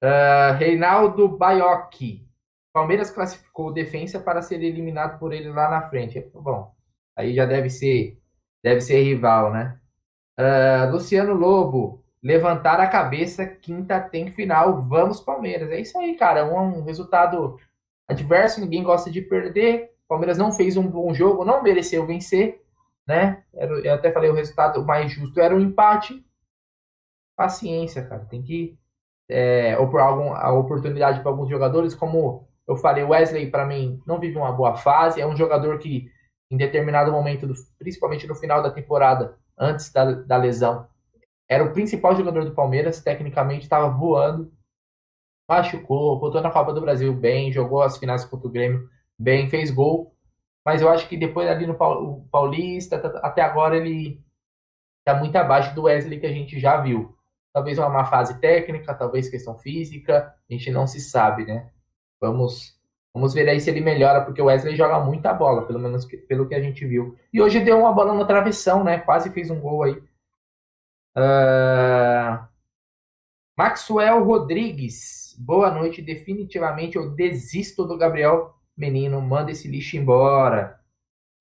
Uh, 0.02 0.52
Reinaldo 0.58 1.26
Baiocchi. 1.26 2.24
Palmeiras 2.74 3.08
classificou 3.08 3.68
o 3.68 3.72
Defensa 3.72 4.18
para 4.18 4.42
ser 4.42 4.60
eliminado 4.60 5.16
por 5.20 5.32
ele 5.32 5.48
lá 5.48 5.70
na 5.70 5.82
frente. 5.82 6.20
Bom, 6.34 6.74
aí 7.16 7.32
já 7.32 7.46
deve 7.46 7.70
ser, 7.70 8.20
deve 8.64 8.80
ser 8.80 9.00
rival, 9.00 9.52
né? 9.52 9.78
Uh, 10.36 10.90
Luciano 10.90 11.34
Lobo. 11.34 12.02
Levantar 12.20 12.80
a 12.80 12.88
cabeça, 12.88 13.46
quinta 13.46 14.00
tem 14.00 14.32
final. 14.32 14.82
Vamos, 14.82 15.20
Palmeiras. 15.20 15.70
É 15.70 15.78
isso 15.78 15.96
aí, 15.98 16.16
cara. 16.16 16.44
Um, 16.44 16.78
um 16.78 16.82
resultado 16.82 17.60
adverso, 18.08 18.60
ninguém 18.60 18.82
gosta 18.82 19.08
de 19.08 19.20
perder. 19.20 19.92
Palmeiras 20.08 20.36
não 20.36 20.50
fez 20.50 20.76
um 20.76 20.88
bom 20.88 21.14
jogo, 21.14 21.44
não 21.44 21.62
mereceu 21.62 22.04
vencer, 22.06 22.60
né? 23.06 23.44
Eu 23.52 23.94
até 23.94 24.10
falei 24.10 24.30
o 24.30 24.34
resultado 24.34 24.84
mais 24.84 25.12
justo 25.12 25.38
era 25.38 25.54
um 25.54 25.60
empate. 25.60 26.26
Paciência, 27.36 28.04
cara. 28.04 28.24
Tem 28.24 28.42
que 28.42 28.76
é, 29.28 29.78
ou 29.78 29.88
por 29.88 30.00
algum, 30.00 30.32
a 30.32 30.52
oportunidade 30.52 31.20
para 31.20 31.30
alguns 31.30 31.48
jogadores, 31.48 31.94
como 31.94 32.48
eu 32.66 32.76
falei, 32.76 33.04
Wesley, 33.04 33.50
para 33.50 33.66
mim, 33.66 34.00
não 34.06 34.18
vive 34.18 34.36
uma 34.38 34.52
boa 34.52 34.74
fase. 34.74 35.20
É 35.20 35.26
um 35.26 35.36
jogador 35.36 35.78
que, 35.78 36.10
em 36.50 36.56
determinado 36.56 37.12
momento, 37.12 37.46
do, 37.46 37.54
principalmente 37.78 38.26
no 38.26 38.34
final 38.34 38.62
da 38.62 38.70
temporada, 38.70 39.38
antes 39.58 39.92
da, 39.92 40.12
da 40.12 40.36
lesão, 40.36 40.88
era 41.48 41.64
o 41.64 41.72
principal 41.72 42.16
jogador 42.16 42.44
do 42.44 42.54
Palmeiras. 42.54 43.02
Tecnicamente, 43.02 43.64
estava 43.64 43.88
voando, 43.88 44.50
machucou, 45.48 46.18
voltou 46.18 46.40
na 46.40 46.50
Copa 46.50 46.72
do 46.72 46.80
Brasil 46.80 47.12
bem, 47.12 47.52
jogou 47.52 47.82
as 47.82 47.98
finais 47.98 48.24
contra 48.24 48.48
o 48.48 48.50
Grêmio 48.50 48.88
bem, 49.18 49.48
fez 49.48 49.70
gol. 49.70 50.14
Mas 50.64 50.80
eu 50.80 50.88
acho 50.88 51.06
que 51.08 51.16
depois 51.16 51.46
ali 51.48 51.66
no 51.66 51.76
Paulista, 52.30 52.96
até 53.22 53.42
agora, 53.42 53.76
ele 53.76 54.24
está 55.00 55.18
muito 55.18 55.36
abaixo 55.36 55.74
do 55.74 55.82
Wesley 55.82 56.18
que 56.18 56.26
a 56.26 56.32
gente 56.32 56.58
já 56.58 56.80
viu. 56.80 57.14
Talvez 57.52 57.78
uma 57.78 57.90
má 57.90 58.06
fase 58.06 58.40
técnica, 58.40 58.94
talvez 58.94 59.28
questão 59.28 59.58
física, 59.58 60.34
a 60.48 60.52
gente 60.52 60.70
não 60.70 60.86
se 60.86 61.00
sabe, 61.00 61.44
né? 61.44 61.70
Vamos, 62.28 62.78
vamos 63.12 63.34
ver 63.34 63.48
aí 63.48 63.60
se 63.60 63.70
ele 63.70 63.80
melhora, 63.80 64.24
porque 64.24 64.40
o 64.40 64.46
Wesley 64.46 64.76
joga 64.76 64.98
muita 65.00 65.32
bola, 65.32 65.66
pelo 65.66 65.78
menos 65.78 66.04
que, 66.04 66.16
pelo 66.16 66.48
que 66.48 66.54
a 66.54 66.60
gente 66.60 66.86
viu. 66.86 67.16
E 67.32 67.40
hoje 67.40 67.60
deu 67.60 67.78
uma 67.78 67.92
bola 67.92 68.14
no 68.14 68.26
travessão, 68.26 68.82
né? 68.82 68.98
Quase 68.98 69.30
fez 69.30 69.50
um 69.50 69.60
gol 69.60 69.84
aí. 69.84 70.02
Uh... 71.16 72.44
Maxwell 73.56 74.24
Rodrigues, 74.24 75.36
boa 75.38 75.70
noite. 75.70 76.02
Definitivamente 76.02 76.96
eu 76.96 77.10
desisto 77.10 77.84
do 77.84 77.96
Gabriel 77.96 78.54
Menino, 78.76 79.20
manda 79.20 79.52
esse 79.52 79.68
lixo 79.68 79.96
embora. 79.96 80.80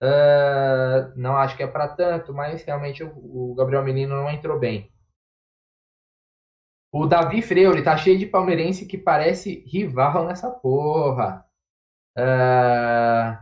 Uh... 0.01 1.11
não 1.15 1.35
acho 1.37 1.57
que 1.57 1.63
é 1.63 1.67
para 1.67 1.87
tanto, 1.87 2.33
mas 2.33 2.63
realmente 2.63 3.03
o, 3.03 3.51
o 3.51 3.55
Gabriel 3.55 3.83
Menino 3.83 4.15
não 4.15 4.29
entrou 4.29 4.59
bem. 4.59 4.92
O 6.93 7.07
Davi 7.07 7.41
Freire 7.41 7.83
tá 7.83 7.97
cheio 7.97 8.19
de 8.19 8.27
palmeirense 8.27 8.85
que 8.85 8.99
parece 8.99 9.63
rival 9.65 10.27
nessa 10.27 10.51
porra. 10.51 11.43
Uh... 12.15 13.35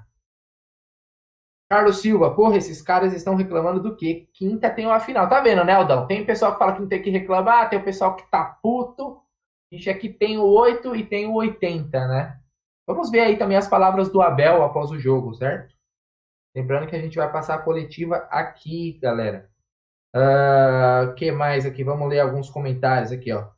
Carlos 1.69 2.01
Silva, 2.01 2.33
porra, 2.33 2.55
esses 2.55 2.81
caras 2.81 3.13
estão 3.13 3.35
reclamando 3.35 3.81
do 3.81 3.93
quê? 3.93 4.29
Quinta 4.33 4.69
tem 4.69 4.85
uma 4.85 5.01
final. 5.01 5.27
Tá 5.27 5.41
vendo, 5.41 5.65
né, 5.65 5.73
Aldão? 5.73 6.07
Tem 6.07 6.25
pessoal 6.25 6.53
que 6.53 6.59
fala 6.59 6.73
que 6.73 6.79
não 6.79 6.87
tem 6.87 7.01
que 7.01 7.09
reclamar, 7.09 7.69
tem 7.69 7.77
o 7.77 7.83
pessoal 7.83 8.15
que 8.15 8.23
tá 8.31 8.57
puto. 8.63 9.21
A 9.69 9.75
gente 9.75 9.89
aqui 9.89 10.07
tem 10.07 10.37
o 10.37 10.45
8 10.45 10.95
e 10.95 11.05
tem 11.05 11.27
o 11.27 11.33
80, 11.33 12.07
né? 12.07 12.39
Vamos 12.87 13.11
ver 13.11 13.19
aí 13.19 13.37
também 13.37 13.57
as 13.57 13.67
palavras 13.67 14.09
do 14.09 14.21
Abel 14.21 14.63
após 14.63 14.91
o 14.91 14.99
jogo, 14.99 15.33
certo? 15.33 15.75
Lembrando 16.55 16.87
que 16.87 16.95
a 16.95 17.01
gente 17.01 17.17
vai 17.17 17.29
passar 17.29 17.55
a 17.55 17.61
coletiva 17.61 18.15
aqui, 18.29 18.97
galera. 19.01 19.50
O 20.13 20.19
ah, 20.19 21.13
que 21.15 21.31
mais 21.31 21.65
aqui? 21.65 21.83
Vamos 21.83 22.09
ler 22.09 22.19
alguns 22.19 22.49
comentários 22.49 23.11
aqui, 23.11 23.31
ó. 23.31 23.49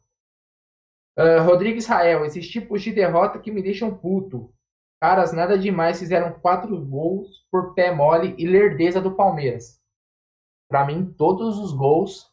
Uh, 1.18 1.44
Rodrigo 1.44 1.78
Israel, 1.78 2.26
esses 2.26 2.48
tipos 2.48 2.82
de 2.82 2.92
derrota 2.92 3.40
que 3.40 3.52
me 3.52 3.62
deixam 3.62 3.96
puto. 3.96 4.54
Caras, 5.02 5.32
nada 5.32 5.58
demais, 5.58 6.00
fizeram 6.00 6.32
quatro 6.40 6.80
gols 6.80 7.46
por 7.52 7.74
pé 7.74 7.94
mole 7.94 8.36
e 8.38 8.48
lerdeza 8.48 9.02
do 9.02 9.16
Palmeiras. 9.16 9.80
Para 10.70 10.86
mim, 10.86 11.14
todos 11.18 11.60
os 11.60 11.74
gols, 11.74 12.32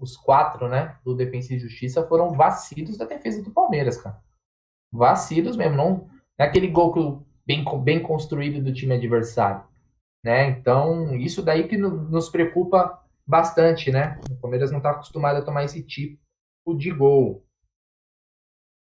os 0.00 0.16
quatro, 0.16 0.68
né, 0.68 0.98
do 1.04 1.14
Defensa 1.14 1.54
e 1.54 1.58
Justiça, 1.58 2.06
foram 2.08 2.32
vacilos 2.32 2.96
da 2.96 3.04
defesa 3.04 3.42
do 3.42 3.52
Palmeiras, 3.52 4.00
cara. 4.00 4.20
Vacilos 4.92 5.56
mesmo, 5.56 5.76
não 5.76 6.08
é 6.38 6.44
aquele 6.44 6.68
gol 6.68 7.24
bem, 7.46 7.64
bem 7.82 8.02
construído 8.02 8.62
do 8.62 8.72
time 8.72 8.94
adversário. 8.94 9.64
Né? 10.24 10.48
Então, 10.48 11.14
isso 11.16 11.42
daí 11.42 11.68
que 11.68 11.76
nos 11.76 12.28
preocupa 12.28 13.03
bastante, 13.26 13.90
né? 13.90 14.20
O 14.30 14.36
Palmeiras 14.36 14.70
não 14.70 14.78
está 14.78 14.90
acostumado 14.90 15.38
a 15.38 15.44
tomar 15.44 15.64
esse 15.64 15.82
tipo 15.82 16.18
de 16.76 16.90
gol. 16.90 17.44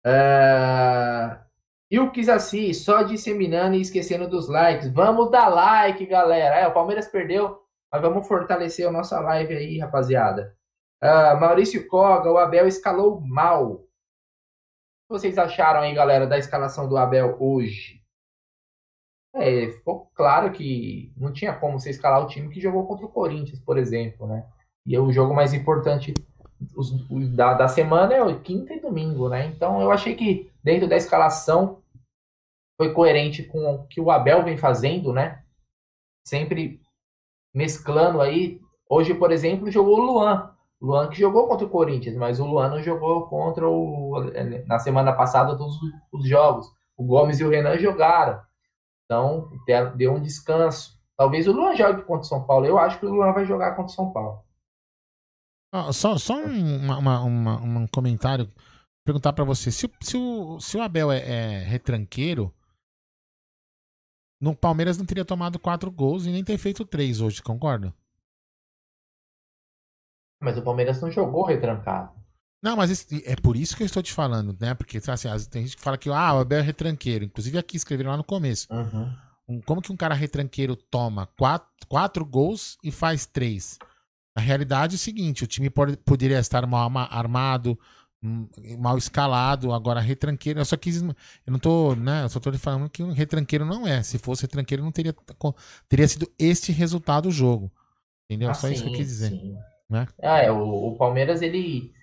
Uh... 0.06 1.46
E 1.90 2.00
o 2.00 2.12
Kizassi, 2.12 2.74
só 2.74 3.04
disseminando 3.04 3.76
e 3.76 3.82
esquecendo 3.82 4.28
dos 4.28 4.50
likes. 4.50 4.92
Vamos 4.92 5.30
dar 5.30 5.48
like, 5.48 6.06
galera. 6.06 6.56
É, 6.56 6.68
o 6.68 6.74
Palmeiras 6.74 7.08
perdeu, 7.08 7.62
mas 7.92 8.02
vamos 8.02 8.28
fortalecer 8.28 8.88
a 8.88 8.92
nossa 8.92 9.20
live 9.20 9.56
aí, 9.56 9.78
rapaziada. 9.80 10.56
Uh, 11.04 11.40
Maurício 11.40 11.88
Koga, 11.88 12.32
o 12.32 12.38
Abel 12.38 12.68
escalou 12.68 13.22
mal. 13.22 13.72
O 13.72 13.78
que 13.78 13.88
vocês 15.10 15.38
acharam 15.38 15.82
aí, 15.82 15.94
galera, 15.94 16.26
da 16.26 16.38
escalação 16.38 16.90
do 16.90 16.98
Abel 16.98 17.38
hoje? 17.40 18.02
É, 19.36 19.68
ficou 19.68 20.10
claro 20.16 20.52
que 20.52 21.12
não 21.18 21.34
tinha 21.34 21.54
como 21.54 21.78
você 21.78 21.90
escalar 21.90 22.24
o 22.24 22.28
time 22.28 22.48
que 22.50 22.62
jogou 22.62 22.88
contra 22.88 23.06
o 23.06 23.12
Corinthians, 23.12 23.60
por 23.60 23.78
exemplo, 23.78 24.26
né? 24.26 24.46
E 24.86 24.98
o 24.98 25.12
jogo 25.12 25.34
mais 25.34 25.54
importante 25.54 26.14
os, 26.76 26.92
da, 27.36 27.54
da 27.54 27.68
semana 27.68 28.14
é 28.14 28.24
o 28.24 28.40
quinta 28.40 28.74
e 28.74 28.80
domingo, 28.80 29.28
né? 29.28 29.48
Então 29.48 29.82
eu 29.82 29.92
achei 29.92 30.16
que 30.16 30.50
dentro 30.64 30.88
da 30.88 30.96
escalação 30.96 31.82
foi 32.78 32.94
coerente 32.94 33.44
com 33.44 33.76
o 33.76 33.88
que 33.88 34.00
o 34.00 34.10
Abel 34.10 34.44
vem 34.44 34.58
fazendo, 34.58 35.12
né? 35.12 35.44
Sempre 36.26 36.82
mesclando 37.54 38.22
aí. 38.22 38.62
Hoje, 38.90 39.14
por 39.14 39.32
exemplo, 39.32 39.70
jogou 39.70 40.00
o 40.00 40.06
Luan. 40.06 40.52
Luan 40.82 41.10
que 41.10 41.20
jogou 41.20 41.48
contra 41.48 41.66
o 41.66 41.70
Corinthians, 41.70 42.16
mas 42.16 42.40
o 42.40 42.46
Luan 42.46 42.70
não 42.70 42.82
jogou 42.82 43.28
contra 43.28 43.68
o. 43.68 44.32
Na 44.68 44.80
semana 44.80 45.14
passada, 45.14 45.58
todos 45.58 45.78
os 46.12 46.28
jogos. 46.28 46.68
O 46.98 47.04
Gomes 47.04 47.40
e 47.40 47.44
o 47.44 47.50
Renan 47.50 47.78
jogaram. 47.78 48.40
Então, 49.06 49.50
deu 49.96 50.14
um 50.14 50.22
descanso. 50.22 51.00
Talvez 51.18 51.48
o 51.48 51.52
Luan 51.52 51.76
jogue 51.76 52.04
contra 52.04 52.22
o 52.22 52.24
São 52.24 52.46
Paulo. 52.46 52.66
Eu 52.66 52.78
acho 52.78 53.00
que 53.00 53.06
o 53.06 53.14
Luan 53.14 53.32
vai 53.32 53.46
jogar 53.46 53.76
contra 53.76 53.92
o 53.92 53.96
São 53.96 54.12
Paulo. 54.12 54.44
Ah, 55.72 55.92
só 55.94 56.18
só 56.18 56.36
um, 56.36 56.78
uma, 56.78 57.20
uma, 57.20 57.62
um 57.62 57.88
comentário. 57.88 58.50
Perguntar 59.06 59.34
para 59.34 59.44
você. 59.44 59.72
Se, 59.72 59.90
se, 60.02 60.18
o, 60.18 60.60
se 60.60 60.78
o 60.78 60.82
Abel 60.82 61.12
é, 61.12 61.20
é, 61.20 61.60
retranqueiro, 61.60 62.54
no 64.42 64.56
Palmeiras 64.56 64.98
não 64.98 65.06
teria 65.06 65.24
tomado 65.24 65.60
quatro 65.60 65.92
gols 65.92 66.26
e 66.26 66.32
nem 66.32 66.44
ter 66.44 66.58
feito 66.58 66.86
três 66.86 67.22
hoje, 67.22 67.42
concorda? 67.42 67.94
Mas 70.42 70.58
o 70.58 70.64
Palmeiras 70.64 71.02
não 71.02 71.12
jogou 71.12 71.44
retrancado. 71.44 72.25
Não, 72.66 72.76
mas 72.76 73.06
é 73.26 73.36
por 73.36 73.56
isso 73.56 73.78
que 73.78 73.84
eu 73.84 73.86
estou 73.86 74.02
te 74.02 74.12
falando, 74.12 74.58
né? 74.60 74.74
Porque 74.74 74.98
assim, 74.98 75.30
tem 75.52 75.62
gente 75.62 75.78
que 75.78 75.84
fala 75.84 76.00
que 76.00 76.10
ah, 76.10 76.34
o 76.34 76.40
Abel 76.40 76.58
é 76.58 76.62
retranqueiro. 76.64 77.24
Inclusive 77.24 77.60
aqui 77.60 77.78
escreveram 77.78 78.10
lá 78.10 78.18
no 78.18 78.24
começo. 78.24 78.68
Uhum. 78.74 79.14
Um, 79.48 79.62
como 79.62 79.84
que 79.84 79.92
um 79.92 79.96
cara 79.96 80.16
retranqueiro 80.16 80.76
toma 80.76 81.28
quatro, 81.38 81.70
quatro 81.88 82.26
gols 82.26 82.80
e 82.84 82.90
faz 82.90 83.28
três? 83.28 83.78
A 84.36 84.42
realidade 84.42 84.96
é 84.96 84.98
o 84.98 85.00
seguinte: 85.00 85.44
o 85.44 85.48
time 85.48 85.70
pode, 85.70 85.96
poderia 85.98 86.40
estar 86.40 86.66
mal 86.66 86.90
armado, 87.12 87.78
hum, 88.24 88.50
mal 88.80 88.98
escalado, 88.98 89.72
agora 89.72 90.00
retranqueiro. 90.00 90.60
Eu 90.60 90.66
só 90.66 90.76
quis. 90.76 91.04
Eu 91.04 91.14
não 91.46 91.60
tô, 91.60 91.94
né? 91.94 92.24
Eu 92.24 92.30
só 92.30 92.40
tô 92.40 92.52
falando 92.54 92.90
que 92.90 93.04
um 93.04 93.12
retranqueiro 93.12 93.64
não 93.64 93.86
é. 93.86 94.02
Se 94.02 94.18
fosse 94.18 94.42
retranqueiro, 94.42 94.84
não 94.84 94.92
teria, 94.92 95.16
teria 95.88 96.08
sido 96.08 96.28
este 96.40 96.72
resultado 96.72 97.26
do 97.26 97.32
jogo. 97.32 97.72
Entendeu? 98.28 98.50
Ah, 98.50 98.56
só 98.56 98.68
sim, 98.68 98.74
isso 98.74 98.84
que 98.86 98.90
eu 98.90 98.94
quis 98.96 99.08
dizer. 99.08 99.40
Né? 99.88 100.08
Ah, 100.20 100.40
é, 100.40 100.52
o, 100.52 100.94
o 100.94 100.98
Palmeiras, 100.98 101.44
ele 101.44 101.94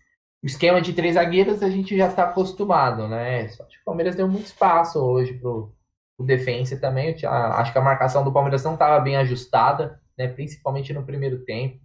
o 0.42 0.46
esquema 0.46 0.80
de 0.82 0.92
três 0.92 1.14
zagueiros 1.14 1.62
a 1.62 1.70
gente 1.70 1.96
já 1.96 2.08
está 2.08 2.24
acostumado, 2.24 3.06
né? 3.06 3.46
Só 3.48 3.64
que 3.64 3.76
o 3.76 3.84
Palmeiras 3.84 4.16
deu 4.16 4.26
muito 4.26 4.46
espaço 4.46 4.98
hoje 4.98 5.34
pro, 5.34 5.72
o 6.18 6.24
defensa 6.24 6.76
também. 6.76 7.14
Acho 7.24 7.72
que 7.72 7.78
a 7.78 7.82
marcação 7.82 8.24
do 8.24 8.32
Palmeiras 8.32 8.64
não 8.64 8.74
estava 8.74 8.98
bem 8.98 9.16
ajustada, 9.16 10.00
né? 10.18 10.26
Principalmente 10.26 10.92
no 10.92 11.04
primeiro 11.04 11.44
tempo. 11.44 11.80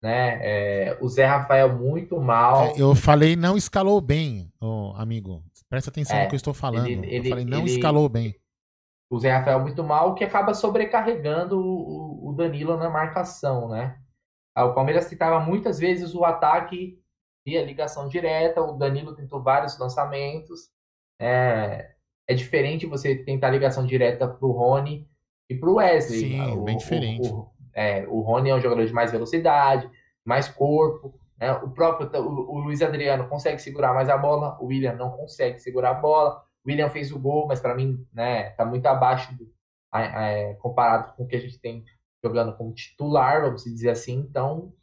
Né? 0.00 0.38
É, 0.40 0.98
o 1.00 1.08
Zé 1.08 1.26
Rafael 1.26 1.76
muito 1.76 2.20
mal. 2.20 2.66
É, 2.66 2.74
eu 2.80 2.94
falei 2.94 3.34
não 3.34 3.56
escalou 3.56 4.00
bem, 4.00 4.48
oh, 4.60 4.92
amigo. 4.96 5.42
Presta 5.68 5.90
atenção 5.90 6.16
é, 6.16 6.22
no 6.22 6.28
que 6.28 6.36
eu 6.36 6.38
estou 6.38 6.54
falando. 6.54 6.86
Ele, 6.86 7.04
ele, 7.04 7.26
eu 7.26 7.30
falei 7.30 7.44
não 7.44 7.62
ele, 7.62 7.70
escalou 7.70 8.08
bem. 8.08 8.36
O 9.10 9.18
Zé 9.18 9.32
Rafael 9.32 9.58
muito 9.60 9.82
mal, 9.82 10.14
que 10.14 10.22
acaba 10.22 10.54
sobrecarregando 10.54 11.58
o, 11.58 12.28
o 12.28 12.32
Danilo 12.32 12.76
na 12.76 12.88
marcação, 12.88 13.68
né? 13.68 13.98
Ah, 14.54 14.66
o 14.66 14.74
Palmeiras 14.74 15.08
tentava 15.08 15.40
muitas 15.40 15.78
vezes 15.80 16.14
o 16.14 16.24
ataque 16.24 17.02
via 17.48 17.64
ligação 17.64 18.06
direta. 18.06 18.60
O 18.60 18.76
Danilo 18.76 19.14
tentou 19.14 19.42
vários 19.42 19.78
lançamentos. 19.78 20.68
É, 21.18 21.92
é 22.28 22.34
diferente 22.34 22.86
você 22.86 23.16
tentar 23.16 23.48
ligação 23.48 23.86
direta 23.86 24.28
pro 24.28 24.52
Rony 24.52 25.08
e 25.48 25.54
pro 25.54 25.76
Wesley. 25.76 26.20
Sim, 26.20 26.52
o, 26.52 26.62
bem 26.62 26.76
diferente. 26.76 27.26
O, 27.30 27.38
o, 27.38 27.50
é, 27.72 28.06
o 28.06 28.20
Rony 28.20 28.50
é 28.50 28.54
um 28.54 28.60
jogador 28.60 28.84
de 28.84 28.92
mais 28.92 29.10
velocidade, 29.10 29.90
mais 30.26 30.46
corpo. 30.46 31.18
Né? 31.38 31.50
O 31.52 31.70
próprio 31.70 32.10
o, 32.22 32.56
o 32.56 32.58
Luiz 32.58 32.82
Adriano 32.82 33.26
consegue 33.28 33.62
segurar 33.62 33.94
mais 33.94 34.10
a 34.10 34.18
bola, 34.18 34.58
o 34.60 34.66
William 34.66 34.94
não 34.94 35.10
consegue 35.12 35.58
segurar 35.58 35.92
a 35.92 35.94
bola. 35.94 36.42
O 36.62 36.68
William 36.68 36.90
fez 36.90 37.10
o 37.10 37.18
gol, 37.18 37.46
mas 37.46 37.60
para 37.60 37.74
mim 37.74 38.06
né, 38.12 38.50
tá 38.50 38.64
muito 38.66 38.84
abaixo 38.84 39.34
do, 39.34 39.50
é, 39.94 40.52
comparado 40.60 41.14
com 41.14 41.24
o 41.24 41.26
que 41.26 41.36
a 41.36 41.40
gente 41.40 41.58
tem 41.58 41.82
jogando 42.22 42.54
como 42.56 42.74
titular, 42.74 43.40
vamos 43.40 43.64
dizer 43.64 43.88
assim. 43.88 44.18
Então, 44.18 44.74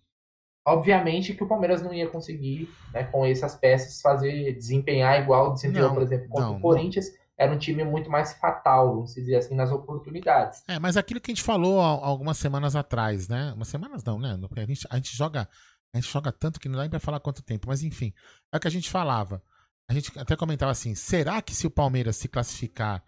obviamente 0.66 1.34
que 1.34 1.44
o 1.44 1.48
Palmeiras 1.48 1.82
não 1.82 1.94
ia 1.94 2.08
conseguir, 2.08 2.70
né, 2.92 3.04
com 3.04 3.26
essas 3.26 3.56
peças, 3.56 4.02
fazer 4.02 4.54
desempenhar 4.54 5.22
igual 5.22 5.54
desempenhou, 5.54 5.94
por 5.94 6.02
exemplo, 6.02 6.28
contra 6.28 6.50
não, 6.50 6.58
o 6.58 6.60
Corinthians. 6.60 7.10
Não. 7.10 7.26
Era 7.38 7.54
um 7.54 7.58
time 7.58 7.84
muito 7.84 8.10
mais 8.10 8.34
fatal, 8.34 8.96
vamos 8.96 9.14
dizer 9.14 9.36
assim, 9.36 9.56
nas 9.56 9.70
oportunidades. 9.70 10.64
É, 10.70 10.80
mas 10.80 10.96
aquilo 10.96 11.20
que 11.20 11.32
a 11.32 11.36
gente 11.36 11.44
falou 11.44 11.82
algumas 11.82 12.38
semanas 12.38 12.78
atrás, 12.78 13.28
né? 13.28 13.52
Umas 13.54 13.68
semanas 13.68 14.06
não, 14.06 14.18
né? 14.18 14.40
A 14.56 14.66
gente, 14.66 14.88
a 14.90 14.96
gente 14.96 15.16
joga 15.16 15.50
a 15.94 15.98
gente 15.98 16.12
joga 16.12 16.30
tanto 16.30 16.60
que 16.60 16.68
não 16.68 16.76
dá 16.76 16.82
nem 16.82 16.90
pra 16.90 17.00
falar 17.00 17.22
quanto 17.22 17.42
tempo, 17.42 17.70
mas 17.70 17.82
enfim, 17.82 18.14
é 18.52 18.58
o 18.58 18.60
que 18.60 18.68
a 18.68 18.72
gente 18.72 18.90
falava. 18.90 19.42
A 19.90 19.94
gente 19.94 20.18
até 20.20 20.36
comentava 20.36 20.72
assim: 20.72 20.94
será 20.94 21.42
que 21.42 21.56
se 21.56 21.66
o 21.66 21.72
Palmeiras 21.72 22.18
se 22.18 22.28
classificar 22.28 23.02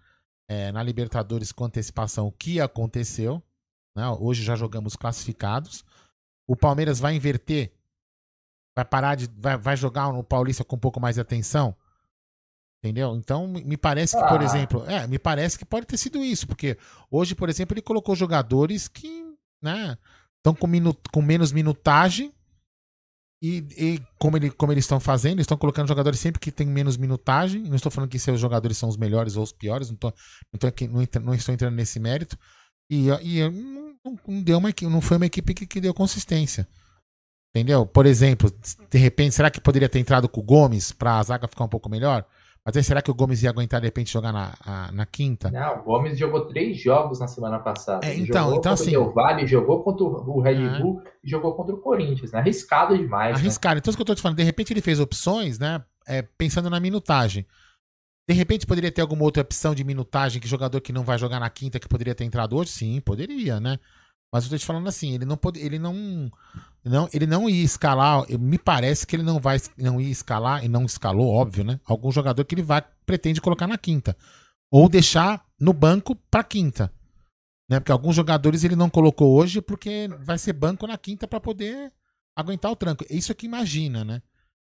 é, 0.50 0.72
na 0.72 0.82
Libertadores 0.82 1.52
com 1.52 1.66
antecipação, 1.66 2.28
o 2.28 2.32
que 2.32 2.62
aconteceu? 2.62 3.44
Né? 3.96 4.08
Hoje 4.20 4.42
já 4.42 4.56
jogamos 4.56 4.96
classificados. 4.96 5.84
O 6.48 6.56
Palmeiras 6.56 7.00
vai 7.00 7.14
inverter? 7.16 7.72
Vai 8.76 8.86
parar 8.86 9.16
de. 9.16 9.30
Vai, 9.38 9.58
vai 9.58 9.76
jogar 9.76 10.12
no 10.12 10.24
Paulista 10.24 10.64
com 10.64 10.76
um 10.76 10.80
pouco 10.80 11.00
mais 11.00 11.16
de 11.16 11.22
atenção? 11.22 11.76
Entendeu? 12.80 13.16
Então, 13.16 13.48
me 13.48 13.76
parece 13.76 14.16
que, 14.16 14.24
por 14.28 14.40
ah. 14.40 14.44
exemplo, 14.44 14.86
é, 14.88 15.08
me 15.08 15.20
parece 15.20 15.58
que 15.58 15.66
pode 15.66 15.86
ter 15.86 15.98
sido 15.98 16.24
isso, 16.24 16.48
porque 16.48 16.78
hoje, 17.10 17.34
por 17.34 17.50
exemplo, 17.50 17.74
ele 17.74 17.82
colocou 17.82 18.16
jogadores 18.16 18.88
que, 18.88 19.26
né, 19.62 19.98
estão 20.38 20.54
com, 20.54 20.70
com 21.12 21.22
menos 21.22 21.52
minutagem 21.52 22.32
e, 23.42 23.58
e, 23.78 24.02
como, 24.18 24.38
ele, 24.38 24.50
como 24.50 24.72
eles 24.72 24.84
estão 24.84 25.00
fazendo, 25.00 25.34
eles 25.34 25.44
estão 25.44 25.58
colocando 25.58 25.88
jogadores 25.88 26.20
sempre 26.20 26.40
que 26.40 26.52
tem 26.52 26.66
menos 26.66 26.98
minutagem. 26.98 27.64
Não 27.64 27.76
estou 27.76 27.92
falando 27.92 28.10
que 28.10 28.18
seus 28.18 28.40
jogadores 28.40 28.78
são 28.78 28.90
os 28.90 28.98
melhores 28.98 29.36
ou 29.36 29.44
os 29.44 29.52
piores, 29.52 29.90
não, 29.90 29.98
tô, 29.98 30.14
não, 30.52 30.60
tô 30.60 30.68
aqui, 30.68 30.88
não, 30.88 31.06
não 31.24 31.34
estou 31.34 31.54
entrando 31.54 31.76
nesse 31.76 32.00
mérito. 32.00 32.38
E, 32.90 33.10
e 33.10 33.50
não, 33.50 33.96
não, 34.28 34.42
deu 34.42 34.58
uma, 34.58 34.70
não 34.84 35.02
foi 35.02 35.18
uma 35.18 35.26
equipe 35.26 35.54
que, 35.54 35.66
que 35.66 35.82
deu 35.82 35.94
consistência. 35.94 36.68
Entendeu? 37.56 37.86
Por 37.86 38.06
exemplo, 38.06 38.52
de 38.90 38.98
repente, 38.98 39.34
será 39.34 39.50
que 39.50 39.60
poderia 39.60 39.90
ter 39.90 40.00
entrado 40.00 40.30
com 40.30 40.42
o 40.42 40.44
Gomes 40.44 40.92
para 40.92 41.18
a 41.18 41.24
zaga 41.24 41.48
ficar 41.48 41.64
um 41.64 41.70
pouco 41.70 41.90
melhor? 41.90 42.26
Mas 42.68 42.76
aí 42.76 42.84
será 42.84 43.02
que 43.02 43.10
o 43.10 43.14
Gomes 43.16 43.42
ia 43.44 43.50
aguentar 43.50 43.80
de 43.80 43.88
repente 43.88 44.12
jogar 44.12 44.34
na, 44.34 44.54
a, 44.66 44.92
na 44.92 45.06
quinta? 45.06 45.50
Não, 45.50 45.80
o 45.80 45.84
Gomes 45.84 46.20
jogou 46.20 46.48
três 46.48 46.78
jogos 46.78 47.18
na 47.18 47.28
semana 47.28 47.60
passada. 47.60 48.06
É, 48.06 48.14
então, 48.14 48.44
jogou 48.44 48.60
então 48.60 48.74
assim. 48.74 48.98
O 48.98 49.10
Vale 49.10 49.48
jogou 49.48 49.82
contra 49.82 50.04
o 50.04 50.42
Red 50.42 50.66
é. 50.66 50.80
Bull 50.82 51.02
é. 51.06 51.10
e 51.24 51.30
jogou 51.30 51.56
contra 51.56 51.74
o 51.74 51.78
Corinthians. 51.78 52.34
Né? 52.34 52.40
Arriscado 52.40 52.98
demais. 52.98 53.36
Né? 53.36 53.40
Arriscado. 53.40 53.76
Né? 53.76 53.80
Então, 53.80 53.90
isso 53.90 53.98
que 53.98 54.02
eu 54.02 54.06
tô 54.06 54.14
te 54.14 54.22
falando, 54.22 54.38
de 54.38 54.44
repente 54.44 54.74
ele 54.74 54.82
fez 54.82 55.00
opções, 55.00 55.58
né? 55.58 55.82
É, 56.06 56.22
pensando 56.22 56.70
na 56.70 56.80
minutagem. 56.80 57.46
De 58.30 58.36
repente 58.36 58.66
poderia 58.66 58.92
ter 58.92 59.02
alguma 59.02 59.24
outra 59.24 59.42
opção 59.42 59.74
de 59.74 59.84
minutagem 59.84 60.42
que 60.42 60.48
jogador 60.48 60.82
que 60.82 60.92
não 60.92 61.04
vai 61.04 61.18
jogar 61.18 61.40
na 61.40 61.50
quinta 61.50 61.80
que 61.80 61.88
poderia 61.88 62.14
ter 62.14 62.26
entrado 62.26 62.58
hoje? 62.58 62.72
Sim, 62.72 63.00
poderia, 63.00 63.60
né? 63.60 63.80
Mas 64.32 64.44
eu 64.44 64.50
tô 64.50 64.58
te 64.58 64.66
falando 64.66 64.90
assim, 64.90 65.14
ele 65.14 65.24
não 65.24 65.38
pode, 65.38 65.60
ele 65.60 65.80
não, 65.80 66.30
não, 66.84 67.08
ele 67.14 67.26
não 67.26 67.50
ia 67.50 67.64
escalar, 67.64 68.26
me 68.38 68.58
parece 68.58 69.08
que 69.08 69.16
ele 69.16 69.24
não 69.24 69.40
vai 69.40 69.58
não 69.78 70.02
ia 70.02 70.12
escalar 70.12 70.66
e 70.66 70.68
não 70.68 70.84
escalou, 70.84 71.34
óbvio, 71.34 71.64
né? 71.64 71.80
Algum 71.86 72.12
jogador 72.12 72.44
que 72.44 72.54
ele 72.54 72.62
vai 72.62 72.84
pretende 73.06 73.40
colocar 73.40 73.68
na 73.68 73.78
quinta 73.78 74.18
ou 74.70 74.90
deixar 74.90 75.46
no 75.60 75.72
banco 75.72 76.16
para 76.30 76.44
quinta. 76.44 76.92
Né? 77.70 77.80
Porque 77.80 77.92
alguns 77.92 78.16
jogadores 78.16 78.64
ele 78.64 78.76
não 78.76 78.90
colocou 78.90 79.36
hoje 79.36 79.62
porque 79.62 80.10
vai 80.20 80.38
ser 80.38 80.54
banco 80.54 80.88
na 80.88 80.98
quinta 80.98 81.28
para 81.28 81.40
poder 81.40 81.92
aguentar 82.36 82.72
o 82.72 82.76
tranco. 82.76 83.06
Isso 83.10 83.32
é 83.32 83.36
que 83.36 83.46
imagina, 83.46 84.06
né? 84.06 84.22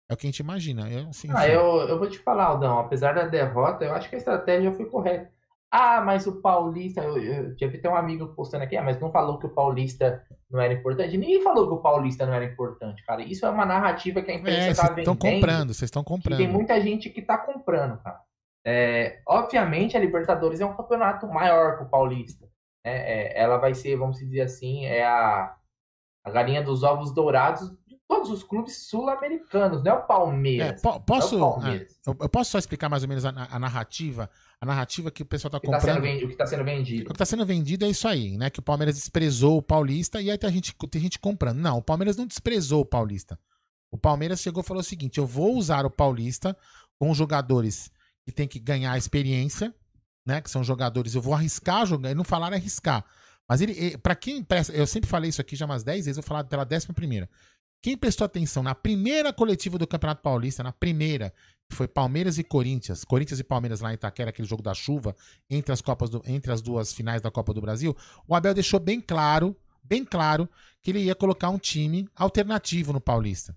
É 0.08 0.14
o 0.14 0.16
que 0.16 0.26
a 0.26 0.30
gente 0.30 0.40
imagina. 0.40 0.90
Eu, 0.90 1.08
assim, 1.08 1.28
ah, 1.34 1.48
eu, 1.48 1.88
eu 1.88 1.98
vou 1.98 2.08
te 2.08 2.18
falar, 2.18 2.44
Aldão, 2.44 2.78
apesar 2.78 3.14
da 3.14 3.26
derrota, 3.26 3.84
eu 3.84 3.94
acho 3.94 4.08
que 4.08 4.14
a 4.14 4.18
estratégia 4.18 4.72
foi 4.72 4.86
correta. 4.86 5.32
Ah, 5.70 6.00
mas 6.02 6.26
o 6.26 6.40
Paulista, 6.40 7.02
eu, 7.02 7.18
eu 7.18 7.56
tinha 7.56 7.68
até 7.68 7.90
um 7.90 7.96
amigo 7.96 8.28
postando 8.28 8.62
aqui, 8.62 8.76
ah, 8.76 8.82
mas 8.82 9.00
não 9.00 9.10
falou 9.10 9.38
que 9.38 9.46
o 9.46 9.54
Paulista 9.54 10.22
não 10.48 10.60
era 10.60 10.72
importante. 10.72 11.16
Ninguém 11.16 11.42
falou 11.42 11.66
que 11.66 11.74
o 11.74 11.82
Paulista 11.82 12.24
não 12.24 12.32
era 12.32 12.44
importante, 12.44 13.04
cara. 13.04 13.22
Isso 13.22 13.44
é 13.44 13.50
uma 13.50 13.66
narrativa 13.66 14.22
que 14.22 14.30
a 14.30 14.34
imprensa 14.34 14.70
está 14.70 14.84
é, 14.84 14.88
vendendo. 14.90 15.14
estão 15.14 15.16
comprando, 15.16 15.74
vocês 15.74 15.88
estão 15.88 16.04
comprando. 16.04 16.38
Tem 16.38 16.48
muita 16.48 16.80
gente 16.80 17.10
que 17.10 17.18
está 17.20 17.36
comprando, 17.36 17.98
cara. 17.98 18.20
É, 18.64 19.20
obviamente, 19.26 19.96
a 19.96 20.00
Libertadores 20.00 20.60
é 20.60 20.66
um 20.66 20.76
campeonato 20.76 21.26
maior 21.26 21.76
que 21.76 21.82
o 21.82 21.88
Paulista. 21.88 22.46
Né? 22.84 22.92
É, 22.94 23.42
ela 23.42 23.56
vai 23.56 23.74
ser, 23.74 23.96
vamos 23.96 24.18
dizer 24.18 24.42
assim, 24.42 24.84
é 24.86 25.04
a, 25.04 25.56
a 26.24 26.30
galinha 26.30 26.62
dos 26.62 26.84
ovos 26.84 27.12
dourados 27.12 27.76
todos 28.14 28.30
os 28.30 28.44
clubes 28.44 28.76
sul-americanos, 28.76 29.82
não 29.82 29.92
é 29.92 29.94
o 29.94 30.02
Palmeiras. 30.02 30.84
É, 30.84 30.98
posso, 31.00 31.34
é 31.34 31.38
o 31.38 31.40
Palmeiras. 31.40 31.92
É, 32.06 32.10
eu, 32.10 32.16
eu, 32.20 32.28
posso 32.28 32.52
só 32.52 32.58
explicar 32.58 32.88
mais 32.88 33.02
ou 33.02 33.08
menos 33.08 33.24
a, 33.24 33.30
a, 33.30 33.58
narrativa? 33.58 34.30
A 34.60 34.66
narrativa 34.66 35.10
que 35.10 35.22
o 35.22 35.26
pessoal 35.26 35.48
está 35.48 35.60
comprando. 35.60 35.96
Tá 35.96 36.00
vendido, 36.00 36.24
o 36.24 36.28
que 36.28 36.34
está 36.34 36.46
sendo 36.46 36.64
vendido. 36.64 37.02
O 37.02 37.06
que 37.06 37.12
está 37.12 37.24
sendo 37.24 37.44
vendido 37.44 37.84
é 37.84 37.88
isso 37.88 38.06
aí, 38.06 38.38
né? 38.38 38.50
Que 38.50 38.60
o 38.60 38.62
Palmeiras 38.62 38.94
desprezou 38.94 39.58
o 39.58 39.62
Paulista 39.62 40.20
e 40.20 40.30
aí 40.30 40.38
tem 40.38 40.52
gente, 40.52 40.74
tem 40.90 41.02
gente 41.02 41.18
comprando. 41.18 41.58
Não, 41.58 41.78
o 41.78 41.82
Palmeiras 41.82 42.16
não 42.16 42.26
desprezou 42.26 42.82
o 42.82 42.86
Paulista. 42.86 43.38
O 43.90 43.98
Palmeiras 43.98 44.40
chegou 44.40 44.62
e 44.62 44.66
falou 44.66 44.80
o 44.80 44.84
seguinte: 44.84 45.18
eu 45.18 45.26
vou 45.26 45.56
usar 45.56 45.84
o 45.84 45.90
Paulista 45.90 46.56
com 46.98 47.12
jogadores 47.12 47.90
que 48.24 48.32
tem 48.32 48.46
que 48.46 48.60
ganhar 48.60 48.96
experiência, 48.96 49.74
né? 50.24 50.40
Que 50.40 50.50
são 50.50 50.62
jogadores, 50.62 51.14
eu 51.14 51.20
vou 51.20 51.34
arriscar 51.34 51.84
jogar, 51.84 52.12
e 52.12 52.14
não 52.14 52.24
falar 52.24 52.52
arriscar. 52.52 53.04
Mas 53.48 53.60
ele, 53.60 53.98
para 53.98 54.14
quem 54.14 54.42
presta, 54.42 54.72
eu 54.72 54.86
sempre 54.86 55.08
falei 55.08 55.28
isso 55.28 55.40
aqui 55.40 55.54
já 55.54 55.66
umas 55.66 55.84
10 55.84 56.06
vezes, 56.06 56.16
eu 56.16 56.22
vou 56.22 56.28
falar 56.28 56.44
pela 56.44 56.64
décima 56.64 56.94
primeira. 56.94 57.28
Quem 57.84 57.98
prestou 57.98 58.24
atenção 58.24 58.62
na 58.62 58.74
primeira 58.74 59.30
coletiva 59.30 59.76
do 59.76 59.86
Campeonato 59.86 60.22
Paulista, 60.22 60.62
na 60.62 60.72
primeira, 60.72 61.34
que 61.68 61.76
foi 61.76 61.86
Palmeiras 61.86 62.38
e 62.38 62.42
Corinthians, 62.42 63.04
Corinthians 63.04 63.40
e 63.40 63.44
Palmeiras 63.44 63.80
lá 63.80 63.90
em 63.90 63.94
Itaquera, 63.94 64.30
aquele 64.30 64.48
jogo 64.48 64.62
da 64.62 64.72
chuva, 64.72 65.14
entre 65.50 65.70
as, 65.70 65.82
Copas 65.82 66.08
do, 66.08 66.22
entre 66.24 66.50
as 66.50 66.62
duas 66.62 66.94
finais 66.94 67.20
da 67.20 67.30
Copa 67.30 67.52
do 67.52 67.60
Brasil, 67.60 67.94
o 68.26 68.34
Abel 68.34 68.54
deixou 68.54 68.80
bem 68.80 69.02
claro, 69.02 69.54
bem 69.82 70.02
claro, 70.02 70.48
que 70.80 70.92
ele 70.92 71.00
ia 71.00 71.14
colocar 71.14 71.50
um 71.50 71.58
time 71.58 72.08
alternativo 72.16 72.90
no 72.90 73.02
Paulista. 73.02 73.54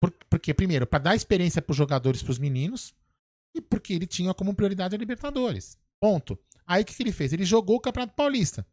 Por, 0.00 0.10
porque, 0.30 0.54
primeiro, 0.54 0.86
para 0.86 1.00
dar 1.00 1.14
experiência 1.14 1.60
para 1.60 1.72
os 1.72 1.76
jogadores, 1.76 2.22
para 2.22 2.32
os 2.32 2.38
meninos, 2.38 2.94
e 3.54 3.60
porque 3.60 3.92
ele 3.92 4.06
tinha 4.06 4.32
como 4.32 4.54
prioridade 4.54 4.94
a 4.94 4.98
Libertadores. 4.98 5.76
Ponto. 6.00 6.38
Aí 6.66 6.82
o 6.82 6.86
que, 6.86 6.94
que 6.94 7.02
ele 7.02 7.12
fez? 7.12 7.34
Ele 7.34 7.44
jogou 7.44 7.76
o 7.76 7.80
Campeonato 7.80 8.14
Paulista. 8.14 8.66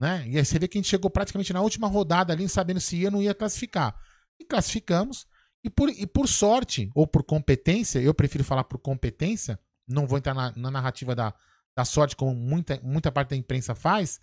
Né? 0.00 0.24
E 0.26 0.38
aí 0.38 0.44
você 0.44 0.58
vê 0.58 0.66
que 0.66 0.78
a 0.78 0.80
gente 0.80 0.88
chegou 0.88 1.10
praticamente 1.10 1.52
na 1.52 1.60
última 1.60 1.86
rodada 1.86 2.32
ali, 2.32 2.48
sabendo 2.48 2.80
se 2.80 2.96
ia 2.96 3.08
ou 3.08 3.12
não 3.12 3.22
ia 3.22 3.34
classificar. 3.34 3.94
E 4.38 4.44
classificamos. 4.44 5.26
E 5.62 5.68
por, 5.68 5.90
e 5.90 6.06
por 6.06 6.26
sorte, 6.26 6.90
ou 6.94 7.06
por 7.06 7.22
competência, 7.22 7.98
eu 7.98 8.14
prefiro 8.14 8.42
falar 8.42 8.64
por 8.64 8.78
competência, 8.78 9.60
não 9.86 10.06
vou 10.06 10.16
entrar 10.16 10.32
na, 10.32 10.52
na 10.56 10.70
narrativa 10.70 11.14
da, 11.14 11.34
da 11.76 11.84
sorte, 11.84 12.16
como 12.16 12.34
muita, 12.34 12.80
muita 12.82 13.12
parte 13.12 13.30
da 13.30 13.36
imprensa 13.36 13.74
faz, 13.74 14.18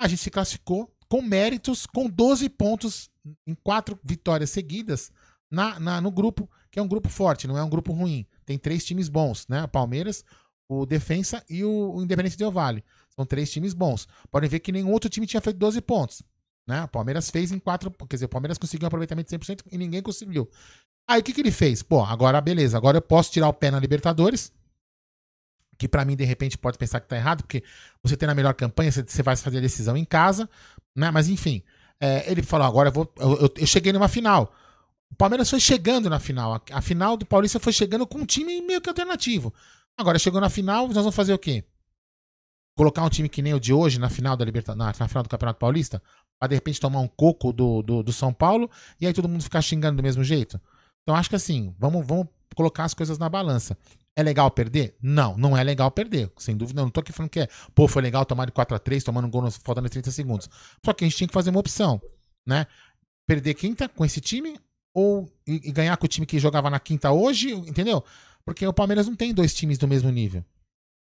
a 0.00 0.06
gente 0.06 0.22
se 0.22 0.30
classificou 0.30 0.94
com 1.08 1.20
méritos, 1.20 1.86
com 1.86 2.08
12 2.08 2.48
pontos 2.50 3.10
em 3.44 3.54
quatro 3.54 3.98
vitórias 4.04 4.50
seguidas 4.50 5.10
na, 5.50 5.80
na, 5.80 6.00
no 6.00 6.12
grupo, 6.12 6.48
que 6.70 6.78
é 6.78 6.82
um 6.82 6.86
grupo 6.88 7.08
forte, 7.08 7.48
não 7.48 7.58
é 7.58 7.64
um 7.64 7.68
grupo 7.68 7.92
ruim. 7.92 8.24
Tem 8.46 8.56
três 8.56 8.84
times 8.84 9.08
bons, 9.08 9.48
né? 9.48 9.64
O 9.64 9.68
Palmeiras, 9.68 10.24
o 10.68 10.86
Defensa 10.86 11.44
e 11.50 11.64
o, 11.64 11.96
o 11.96 12.02
Independente 12.02 12.38
Del. 12.38 12.52
São 13.20 13.26
três 13.26 13.52
times 13.52 13.74
bons. 13.74 14.08
Podem 14.30 14.48
ver 14.48 14.60
que 14.60 14.72
nenhum 14.72 14.90
outro 14.90 15.10
time 15.10 15.26
tinha 15.26 15.42
feito 15.42 15.58
12 15.58 15.82
pontos. 15.82 16.22
Né? 16.66 16.84
O 16.84 16.88
Palmeiras 16.88 17.28
fez 17.28 17.52
em 17.52 17.58
quatro. 17.58 17.90
Quer 17.90 18.16
dizer, 18.16 18.24
o 18.24 18.28
Palmeiras 18.30 18.56
conseguiu 18.56 18.86
um 18.86 18.88
aproveitamento 18.88 19.28
de 19.28 19.38
100% 19.38 19.64
e 19.70 19.76
ninguém 19.76 20.00
conseguiu. 20.00 20.48
Aí 21.06 21.20
o 21.20 21.22
que, 21.22 21.34
que 21.34 21.40
ele 21.42 21.50
fez? 21.50 21.82
Pô, 21.82 22.02
agora 22.02 22.40
beleza. 22.40 22.78
Agora 22.78 22.96
eu 22.96 23.02
posso 23.02 23.30
tirar 23.30 23.48
o 23.48 23.52
pé 23.52 23.70
na 23.70 23.78
Libertadores. 23.78 24.50
Que 25.76 25.86
para 25.86 26.02
mim, 26.02 26.16
de 26.16 26.24
repente, 26.24 26.56
pode 26.56 26.78
pensar 26.78 27.00
que 27.00 27.08
tá 27.08 27.16
errado, 27.16 27.42
porque 27.42 27.62
você 28.02 28.16
tem 28.16 28.28
a 28.28 28.34
melhor 28.34 28.54
campanha, 28.54 28.90
você 28.90 29.22
vai 29.22 29.36
fazer 29.36 29.58
a 29.58 29.60
decisão 29.60 29.96
em 29.96 30.04
casa. 30.04 30.48
Né? 30.96 31.10
Mas 31.10 31.28
enfim. 31.28 31.62
É, 32.00 32.30
ele 32.30 32.42
falou: 32.42 32.66
agora 32.66 32.88
eu 32.88 32.92
vou. 32.92 33.12
Eu, 33.18 33.36
eu, 33.36 33.54
eu 33.54 33.66
cheguei 33.66 33.92
numa 33.92 34.08
final. 34.08 34.54
O 35.10 35.14
Palmeiras 35.14 35.50
foi 35.50 35.60
chegando 35.60 36.08
na 36.08 36.18
final. 36.18 36.54
A, 36.54 36.62
a, 36.72 36.80
final 36.80 37.18
do 37.18 37.26
Paulista 37.26 37.60
foi 37.60 37.72
chegando 37.74 38.06
com 38.06 38.18
um 38.18 38.24
time 38.24 38.62
meio 38.62 38.80
que 38.80 38.88
alternativo. 38.88 39.52
Agora 39.98 40.18
chegou 40.18 40.40
na 40.40 40.48
final, 40.48 40.86
nós 40.86 40.96
vamos 40.96 41.14
fazer 41.14 41.34
o 41.34 41.38
quê? 41.38 41.62
Colocar 42.76 43.02
um 43.02 43.08
time 43.08 43.28
que 43.28 43.42
nem 43.42 43.54
o 43.54 43.60
de 43.60 43.72
hoje 43.72 43.98
na 43.98 44.08
final 44.08 44.36
da 44.36 44.44
Libertadores, 44.44 44.98
na, 44.98 45.04
na 45.04 45.08
final 45.08 45.22
do 45.22 45.28
Campeonato 45.28 45.58
Paulista, 45.58 46.02
para 46.38 46.48
de 46.48 46.54
repente 46.54 46.80
tomar 46.80 47.00
um 47.00 47.08
coco 47.08 47.52
do, 47.52 47.82
do, 47.82 48.02
do, 48.02 48.12
São 48.12 48.32
Paulo 48.32 48.70
e 49.00 49.06
aí 49.06 49.12
todo 49.12 49.28
mundo 49.28 49.42
ficar 49.42 49.60
xingando 49.60 49.98
do 49.98 50.02
mesmo 50.02 50.24
jeito. 50.24 50.60
Então 51.02 51.14
acho 51.14 51.28
que 51.28 51.36
assim, 51.36 51.74
vamos, 51.78 52.06
vamos 52.06 52.28
colocar 52.54 52.84
as 52.84 52.94
coisas 52.94 53.18
na 53.18 53.28
balança. 53.28 53.76
É 54.16 54.22
legal 54.22 54.50
perder? 54.50 54.96
Não, 55.00 55.36
não 55.36 55.56
é 55.56 55.62
legal 55.62 55.90
perder. 55.90 56.30
Sem 56.36 56.56
dúvida, 56.56 56.82
não 56.82 56.90
tô 56.90 57.00
aqui 57.00 57.12
falando 57.12 57.30
que 57.30 57.40
é, 57.40 57.48
pô, 57.74 57.86
foi 57.86 58.02
legal 58.02 58.24
tomar 58.24 58.46
de 58.46 58.52
4 58.52 58.74
a 58.74 58.78
3 58.78 59.04
tomando 59.04 59.26
um 59.26 59.30
gol 59.30 59.42
no, 59.42 59.50
faltando 59.50 59.88
30 59.88 60.10
segundos. 60.10 60.48
Só 60.84 60.92
que 60.92 61.04
a 61.04 61.08
gente 61.08 61.16
tinha 61.16 61.28
que 61.28 61.34
fazer 61.34 61.50
uma 61.50 61.60
opção, 61.60 62.00
né? 62.46 62.66
Perder 63.26 63.54
quinta 63.54 63.88
com 63.88 64.04
esse 64.04 64.20
time 64.20 64.58
ou 64.92 65.30
e, 65.46 65.68
e 65.68 65.72
ganhar 65.72 65.96
com 65.96 66.06
o 66.06 66.08
time 66.08 66.26
que 66.26 66.38
jogava 66.38 66.68
na 66.68 66.80
quinta 66.80 67.12
hoje, 67.12 67.52
entendeu? 67.52 68.04
Porque 68.44 68.66
o 68.66 68.72
Palmeiras 68.72 69.06
não 69.06 69.14
tem 69.14 69.32
dois 69.32 69.54
times 69.54 69.78
do 69.78 69.86
mesmo 69.86 70.10
nível. 70.10 70.44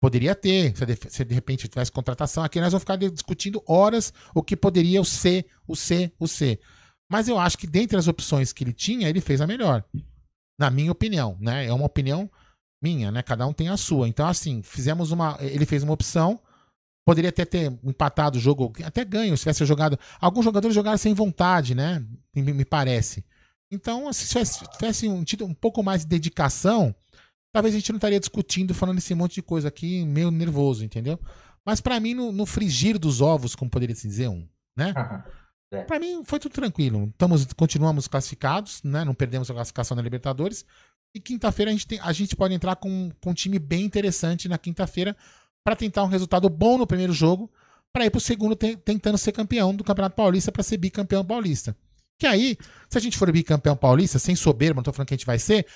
Poderia 0.04 0.34
ter, 0.34 0.76
se 0.76 0.84
de, 0.84 0.98
se 1.08 1.24
de 1.24 1.34
repente 1.34 1.66
tivesse 1.66 1.90
contratação. 1.90 2.44
Aqui 2.44 2.60
nós 2.60 2.72
vamos 2.72 2.82
ficar 2.82 2.96
discutindo 2.96 3.64
horas 3.66 4.12
o 4.34 4.42
que 4.42 4.54
poderia 4.54 5.00
o 5.00 5.04
C, 5.04 5.46
o 5.66 5.74
C, 5.74 6.12
o 6.18 6.28
C. 6.28 6.60
Mas 7.10 7.26
eu 7.26 7.38
acho 7.38 7.56
que 7.56 7.66
dentre 7.66 7.96
as 7.96 8.06
opções 8.06 8.52
que 8.52 8.62
ele 8.62 8.74
tinha, 8.74 9.08
ele 9.08 9.22
fez 9.22 9.40
a 9.40 9.46
melhor. 9.46 9.82
Na 10.58 10.68
minha 10.68 10.92
opinião, 10.92 11.38
né? 11.40 11.64
É 11.64 11.72
uma 11.72 11.86
opinião 11.86 12.30
minha, 12.82 13.10
né? 13.10 13.22
Cada 13.22 13.46
um 13.46 13.52
tem 13.54 13.70
a 13.70 13.78
sua. 13.78 14.06
Então, 14.06 14.26
assim, 14.26 14.60
fizemos 14.62 15.10
uma. 15.10 15.38
Ele 15.40 15.64
fez 15.64 15.82
uma 15.82 15.94
opção. 15.94 16.38
Poderia 17.06 17.30
até 17.30 17.46
ter 17.46 17.72
empatado 17.82 18.36
o 18.36 18.40
jogo, 18.42 18.74
até 18.84 19.06
ganho, 19.06 19.34
se 19.38 19.44
tivesse 19.44 19.64
jogado. 19.64 19.98
Alguns 20.20 20.44
jogadores 20.44 20.74
jogaram 20.74 20.98
sem 20.98 21.14
vontade, 21.14 21.74
né? 21.74 22.04
Me, 22.36 22.52
me 22.52 22.64
parece. 22.66 23.24
Então, 23.70 24.12
se 24.12 24.28
tivesse, 24.28 24.68
tivesse 24.68 25.08
um, 25.08 25.24
tido 25.24 25.46
um 25.46 25.54
pouco 25.54 25.82
mais 25.82 26.02
de 26.02 26.08
dedicação, 26.08 26.94
talvez 27.54 27.72
a 27.72 27.78
gente 27.78 27.92
não 27.92 27.98
estaria 27.98 28.18
discutindo, 28.18 28.74
falando 28.74 28.98
esse 28.98 29.14
monte 29.14 29.34
de 29.34 29.42
coisa 29.42 29.68
aqui, 29.68 30.04
meio 30.04 30.28
nervoso, 30.28 30.84
entendeu? 30.84 31.20
Mas 31.64 31.80
para 31.80 32.00
mim, 32.00 32.12
no, 32.12 32.32
no, 32.32 32.44
frigir 32.44 32.98
dos 32.98 33.20
ovos, 33.20 33.54
como 33.54 33.70
poderia 33.70 33.94
se 33.94 34.08
dizer 34.08 34.28
um, 34.28 34.46
né? 34.76 34.92
É. 35.72 35.82
Para 35.82 35.98
mim 35.98 36.22
foi 36.22 36.38
tudo 36.38 36.52
tranquilo. 36.52 37.08
Estamos, 37.10 37.52
continuamos 37.54 38.06
classificados, 38.06 38.80
né? 38.84 39.02
Não 39.04 39.12
perdemos 39.12 39.50
a 39.50 39.54
classificação 39.54 39.96
na 39.96 40.02
Libertadores. 40.02 40.64
E 41.12 41.18
quinta-feira 41.18 41.68
a, 41.68 41.74
gente 41.74 41.86
tem, 41.88 41.98
a 42.00 42.12
gente 42.12 42.36
pode 42.36 42.54
entrar 42.54 42.76
com, 42.76 43.10
com 43.20 43.30
um 43.30 43.34
time 43.34 43.58
bem 43.58 43.82
interessante 43.82 44.48
na 44.48 44.56
quinta-feira 44.56 45.16
para 45.64 45.74
tentar 45.74 46.04
um 46.04 46.06
resultado 46.06 46.48
bom 46.48 46.78
no 46.78 46.86
primeiro 46.86 47.12
jogo, 47.12 47.50
para 47.92 48.04
ir 48.04 48.10
para 48.10 48.18
o 48.18 48.20
segundo 48.20 48.54
te, 48.54 48.76
tentando 48.76 49.18
ser 49.18 49.32
campeão 49.32 49.74
do 49.74 49.82
Campeonato 49.82 50.14
Paulista 50.14 50.52
para 50.52 50.62
ser 50.62 50.76
bicampeão 50.76 51.24
paulista. 51.24 51.76
Que 52.20 52.26
aí, 52.26 52.56
se 52.88 52.96
a 52.96 53.00
gente 53.00 53.18
for 53.18 53.32
bicampeão 53.32 53.76
paulista, 53.76 54.20
sem 54.20 54.36
soberba, 54.36 54.76
não 54.76 54.84
tô 54.84 54.92
falando 54.92 55.08
que 55.08 55.14
a 55.14 55.16
gente 55.16 55.26
vai 55.26 55.40
ser, 55.40 55.66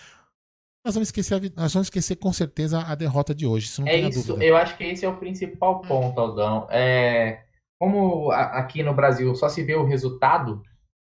nós 0.84 0.94
vamos 0.94 1.08
esquecer, 1.08 1.34
a, 1.34 1.60
nós 1.60 1.72
vamos 1.72 1.86
esquecer 1.86 2.16
com 2.16 2.32
certeza 2.32 2.80
a 2.80 2.94
derrota 2.94 3.34
de 3.34 3.46
hoje. 3.46 3.66
Isso 3.66 3.86
é 3.86 3.96
isso, 3.96 4.28
dúvida. 4.28 4.44
eu 4.44 4.56
acho 4.56 4.76
que 4.76 4.84
esse 4.84 5.04
é 5.04 5.08
o 5.08 5.16
principal 5.16 5.80
ponto, 5.82 6.20
Aldão. 6.20 6.66
É, 6.70 7.44
como 7.78 8.30
aqui 8.30 8.82
no 8.82 8.94
Brasil 8.94 9.34
só 9.34 9.48
se 9.48 9.62
vê 9.62 9.74
o 9.74 9.86
resultado, 9.86 10.62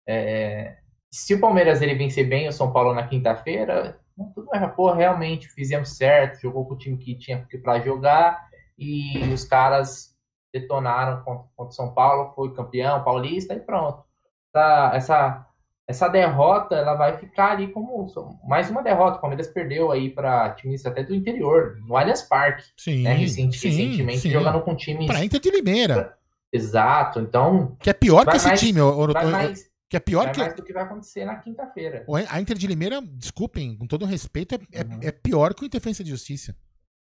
é, 0.08 0.76
se 1.12 1.34
o 1.34 1.40
Palmeiras 1.40 1.82
ele 1.82 1.94
vencer 1.94 2.28
bem 2.28 2.48
o 2.48 2.52
São 2.52 2.72
Paulo 2.72 2.94
na 2.94 3.06
quinta-feira, 3.06 4.00
tudo 4.34 4.46
vai, 4.46 4.74
pô, 4.74 4.92
realmente 4.92 5.48
fizemos 5.48 5.96
certo, 5.96 6.40
jogou 6.40 6.66
com 6.66 6.74
o 6.74 6.78
time 6.78 6.96
que 6.96 7.16
tinha 7.16 7.46
para 7.62 7.80
jogar 7.80 8.48
e 8.78 9.18
os 9.32 9.44
caras 9.44 10.14
detonaram 10.52 11.22
contra, 11.24 11.48
contra 11.56 11.70
o 11.70 11.74
São 11.74 11.92
Paulo, 11.92 12.32
foi 12.34 12.54
campeão 12.54 13.02
paulista 13.02 13.54
e 13.54 13.60
pronto. 13.60 14.04
Essa, 14.54 14.92
essa, 14.94 15.46
essa 15.86 16.08
derrota 16.08 16.74
ela 16.74 16.94
vai 16.94 17.18
ficar 17.18 17.52
ali 17.52 17.68
como 17.68 18.06
mais 18.46 18.70
uma 18.70 18.82
derrota. 18.82 19.18
O 19.18 19.20
Palmeiras 19.20 19.48
perdeu 19.48 19.90
aí 19.92 20.10
para 20.10 20.50
times 20.54 20.84
até 20.86 21.02
do 21.02 21.14
interior, 21.14 21.78
no 21.86 21.96
Allianz 21.96 22.22
Parque, 22.22 22.64
sim, 22.76 23.02
né, 23.02 23.12
recente, 23.12 23.58
sim, 23.58 23.68
recentemente, 23.68 24.20
sim. 24.20 24.30
jogando 24.30 24.62
com 24.62 24.74
times. 24.74 25.06
Para 25.06 25.24
Inter 25.24 25.40
de 25.40 25.50
Limeira. 25.50 26.16
Exato, 26.52 27.20
então. 27.20 27.76
Que 27.80 27.90
é 27.90 27.92
pior 27.92 28.24
que 28.26 28.36
esse 28.36 28.46
mais, 28.46 28.60
time, 28.60 28.80
o, 28.80 29.08
mais, 29.12 29.70
que 29.90 29.96
é 29.96 30.00
pior 30.00 30.30
que. 30.30 30.38
mais 30.38 30.54
do 30.54 30.62
que 30.62 30.72
vai 30.72 30.84
acontecer 30.84 31.24
na 31.24 31.36
quinta-feira. 31.36 32.06
A 32.28 32.40
Inter 32.40 32.56
de 32.56 32.66
Limeira, 32.66 33.02
desculpem, 33.02 33.76
com 33.76 33.86
todo 33.86 34.06
respeito, 34.06 34.54
é, 34.54 34.58
é 34.72 34.82
uhum. 34.82 35.00
é, 35.02 35.08
é 35.08 35.12
pior 35.12 35.52
que 35.52 35.64
o 35.64 35.66
Interferência 35.66 36.04
de 36.04 36.10
Justiça. 36.10 36.56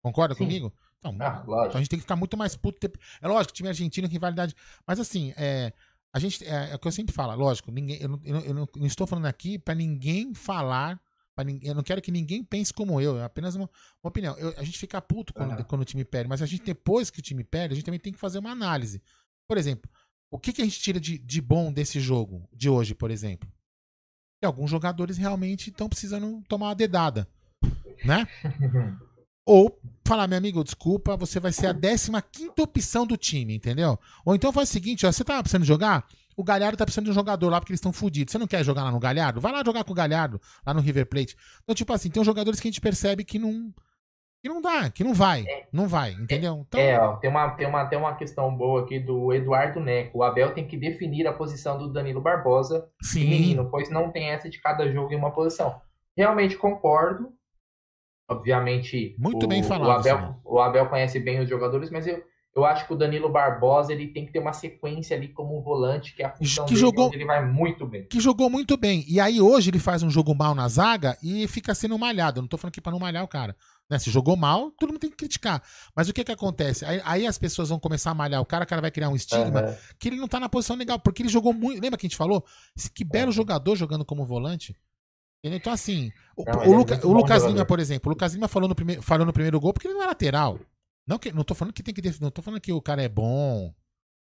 Concorda 0.03 0.35
Sim. 0.35 0.45
comigo? 0.45 0.73
Então, 0.99 1.17
ah, 1.21 1.43
então, 1.45 1.75
a 1.75 1.79
gente 1.79 1.89
tem 1.89 1.99
que 1.99 2.03
ficar 2.03 2.17
muito 2.17 2.37
mais 2.37 2.57
puto. 2.57 2.79
É 3.23 3.29
lógico, 3.29 3.55
time 3.55 3.69
argentino 3.69 4.09
rivalidade. 4.09 4.55
Mas 4.87 4.99
assim, 4.99 5.33
é, 5.37 5.73
a 6.19 6.21
gente, 6.21 6.45
é, 6.45 6.73
é, 6.73 6.75
o 6.75 6.79
que 6.79 6.89
eu 6.89 6.93
sempre 6.93 7.15
falo, 7.15 7.35
lógico, 7.37 7.71
ninguém, 7.71 8.01
eu, 8.01 8.09
não, 8.09 8.21
eu, 8.25 8.35
não, 8.35 8.43
eu 8.45 8.69
não 8.77 8.87
estou 8.87 9.07
falando 9.07 9.27
aqui 9.27 9.59
para 9.59 9.75
ninguém 9.75 10.35
falar. 10.35 11.01
Pra 11.35 11.45
ninguém, 11.45 11.69
eu 11.69 11.75
não 11.75 11.85
quero 11.85 12.03
que 12.03 12.11
ninguém 12.11 12.43
pense 12.43 12.73
como 12.73 13.01
eu, 13.01 13.17
é 13.17 13.23
apenas 13.23 13.55
uma, 13.55 13.71
uma 14.03 14.09
opinião. 14.09 14.37
Eu, 14.37 14.53
a 14.59 14.65
gente 14.65 14.77
fica 14.77 15.01
puto 15.01 15.33
quando, 15.33 15.57
uhum. 15.57 15.65
quando 15.65 15.83
o 15.83 15.85
time 15.85 16.05
perde, 16.05 16.29
mas 16.29 16.43
a 16.43 16.47
gente, 16.47 16.65
depois 16.65 17.11
que 17.11 17.21
o 17.21 17.23
time 17.23 17.45
perde, 17.45 17.73
a 17.73 17.77
gente 17.77 17.85
também 17.85 18.01
tem 18.01 18.13
que 18.13 18.19
fazer 18.19 18.41
uma 18.41 18.51
análise. 18.51 19.01
Por 19.47 19.57
exemplo, 19.57 19.89
o 20.31 20.39
que, 20.39 20.53
que 20.53 20.61
a 20.61 20.65
gente 20.65 20.81
tira 20.81 20.99
de, 20.99 21.17
de 21.17 21.41
bom 21.41 21.73
desse 21.73 22.01
jogo, 22.01 22.49
de 22.53 22.69
hoje, 22.69 22.93
por 22.93 23.11
exemplo? 23.11 23.49
Que 24.41 24.47
alguns 24.47 24.69
jogadores 24.69 25.17
realmente 25.17 25.71
estão 25.71 25.89
precisando 25.89 26.43
tomar 26.49 26.67
uma 26.67 26.75
dedada, 26.75 27.29
né? 28.05 28.27
Ou 29.49 29.81
falar, 30.07 30.29
meu 30.29 30.37
amigo, 30.37 30.63
desculpa, 30.63 31.17
você 31.17 31.41
vai 31.41 31.53
ser 31.53 31.69
a 31.69 31.75
15 31.75 32.53
opção 32.61 33.07
do 33.07 33.17
time, 33.17 33.57
entendeu? 33.57 33.99
Ou 34.23 34.35
então 34.35 34.53
faz 34.53 34.69
o 34.69 34.73
seguinte, 34.73 35.07
ó, 35.07 35.11
você 35.11 35.25
tá 35.25 35.43
precisando 35.43 35.65
jogar? 35.65 36.07
O 36.37 36.45
Galhardo 36.45 36.77
tá 36.77 36.85
precisando 36.85 37.07
de 37.07 37.13
um 37.13 37.15
jogador 37.15 37.49
lá 37.49 37.59
porque 37.59 37.73
eles 37.73 37.79
estão 37.79 37.91
fodidos. 37.91 38.31
Você 38.31 38.37
não 38.37 38.47
quer 38.47 38.63
jogar 38.63 38.85
lá 38.85 38.91
no 38.91 39.01
Galhardo? 39.01 39.41
Vai 39.41 39.51
lá 39.51 39.65
jogar 39.65 39.85
com 39.85 39.93
o 39.93 39.95
Galhardo, 39.95 40.39
lá 40.67 40.75
no 40.75 40.83
River 40.83 41.07
Plate. 41.07 41.35
Então, 41.63 41.75
tipo 41.75 41.91
assim, 41.95 42.11
tem 42.11 42.21
uns 42.21 42.27
jogadores 42.27 42.61
que 42.61 42.69
a 42.69 42.71
gente 42.71 42.81
percebe 42.81 43.25
que 43.25 43.39
não, 43.39 43.73
que 44.43 44.51
não 44.51 44.61
dá, 44.61 44.91
que 44.91 45.03
não 45.03 45.15
vai. 45.15 45.47
É, 45.49 45.67
não 45.73 45.89
vai, 45.89 46.13
entendeu? 46.13 46.67
Então... 46.69 46.79
É, 46.79 47.01
ó, 47.01 47.17
tem 47.17 47.31
uma, 47.31 47.49
tem, 47.53 47.67
uma, 47.67 47.87
tem 47.87 47.99
uma 47.99 48.15
questão 48.17 48.55
boa 48.55 48.83
aqui 48.83 49.01
do 49.01 49.33
Eduardo 49.33 49.81
Neco. 49.81 50.19
O 50.19 50.23
Abel 50.23 50.53
tem 50.53 50.69
que 50.69 50.77
definir 50.77 51.27
a 51.27 51.33
posição 51.33 51.79
do 51.79 51.91
Danilo 51.91 52.21
Barbosa. 52.21 52.87
Sim. 53.03 53.31
Menino, 53.31 53.71
pois 53.71 53.89
não 53.89 54.13
tem 54.13 54.29
essa 54.29 54.51
de 54.51 54.61
cada 54.61 54.93
jogo 54.93 55.11
em 55.11 55.17
uma 55.17 55.33
posição. 55.33 55.81
Realmente 56.15 56.55
concordo. 56.55 57.33
Obviamente. 58.29 59.17
Muito 59.19 59.47
o, 59.47 59.49
bem 59.49 59.63
falado. 59.63 59.89
O 59.89 59.91
Abel, 59.93 60.41
o 60.45 60.61
Abel 60.61 60.89
conhece 60.89 61.19
bem 61.19 61.41
os 61.41 61.49
jogadores, 61.49 61.91
mas 61.91 62.07
eu, 62.07 62.23
eu 62.55 62.65
acho 62.65 62.87
que 62.87 62.93
o 62.93 62.97
Danilo 62.97 63.31
Barbosa 63.31 63.93
ele 63.93 64.09
tem 64.09 64.27
que 64.27 64.33
ter 64.33 64.39
uma 64.39 64.53
sequência 64.53 65.17
ali 65.17 65.29
como 65.29 65.57
um 65.57 65.63
volante, 65.63 66.15
que 66.15 66.23
é 66.23 66.27
a 66.27 66.31
função 66.31 66.67
que 66.67 66.75
dele, 66.75 66.81
jogou, 66.81 67.11
ele 67.15 67.25
vai 67.25 67.45
muito 67.47 67.87
bem. 67.87 68.07
Que 68.07 68.21
jogou 68.21 68.51
muito 68.51 68.77
bem. 68.77 69.05
E 69.09 69.19
aí 69.21 69.41
hoje 69.41 69.71
ele 69.71 69.79
faz 69.79 70.03
um 70.03 70.11
jogo 70.11 70.35
mal 70.35 70.55
na 70.55 70.69
zaga 70.69 71.17
e 71.23 71.47
fica 71.49 71.75
sendo 71.75 71.99
malhado. 71.99 72.39
Eu 72.39 72.43
não 72.43 72.49
tô 72.49 72.59
falando 72.59 72.73
aqui 72.73 72.81
pra 72.81 72.93
não 72.93 72.99
malhar 72.99 73.25
o 73.25 73.29
cara. 73.29 73.57
Né? 73.89 73.99
Se 73.99 74.11
jogou 74.11 74.37
mal, 74.37 74.71
todo 74.73 74.91
mundo 74.91 75.01
tem 75.01 75.11
que 75.11 75.17
criticar. 75.17 75.63
Mas 75.97 76.09
o 76.09 76.13
que 76.13 76.23
que 76.23 76.33
acontece? 76.33 76.85
Aí, 76.85 77.01
aí 77.05 77.27
as 77.27 77.39
pessoas 77.39 77.71
vão 77.71 77.79
começar 77.79 78.11
a 78.11 78.15
malhar 78.15 78.43
o 78.43 78.45
cara, 78.45 78.65
o 78.65 78.67
cara 78.67 78.83
vai 78.83 78.91
criar 78.91 79.09
um 79.09 79.17
estigma 79.17 79.63
uhum. 79.63 79.75
que 79.99 80.09
ele 80.09 80.17
não 80.17 80.29
tá 80.29 80.39
na 80.39 80.49
posição 80.49 80.77
legal, 80.77 80.99
porque 80.99 81.23
ele 81.23 81.31
jogou 81.31 81.55
muito. 81.55 81.81
Lembra 81.81 81.99
que 81.99 82.07
a 82.07 82.09
gente 82.09 82.17
falou? 82.17 82.45
Esse, 82.77 82.91
que 82.91 83.05
belo 83.05 83.27
uhum. 83.27 83.33
jogador 83.33 83.77
jogando 83.77 84.05
como 84.05 84.27
volante. 84.27 84.77
Então, 85.43 85.73
assim, 85.73 86.13
o, 86.37 86.45
não, 86.45 86.69
o, 86.69 86.77
Luca, 86.77 86.95
é 86.97 87.07
o 87.07 87.13
Lucas 87.13 87.45
Lima, 87.45 87.65
por 87.65 87.79
exemplo, 87.79 88.11
o 88.11 88.13
Lucas 88.13 88.35
Lima 88.35 88.49
falou 88.49 88.69
no, 88.69 88.75
primeiro, 88.75 89.03
falou 89.03 89.25
no 89.25 89.33
primeiro 89.33 89.61
gol 89.61 89.73
porque 89.73 89.87
ele 89.87 89.95
não 89.95 90.03
é 90.03 90.07
lateral. 90.07 90.59
Não, 91.07 91.19
que, 91.19 91.33
não 91.33 91.45
tô 91.45 91.55
falando 91.55 91.73
que 91.73 91.83
tem 91.83 91.95
que. 91.95 92.21
Não 92.21 92.31
tô 92.31 92.43
falando 92.43 92.61
que 92.61 92.73
o 92.73 92.83
cara 92.83 93.03
é 93.03 93.09
bom. 93.09 93.73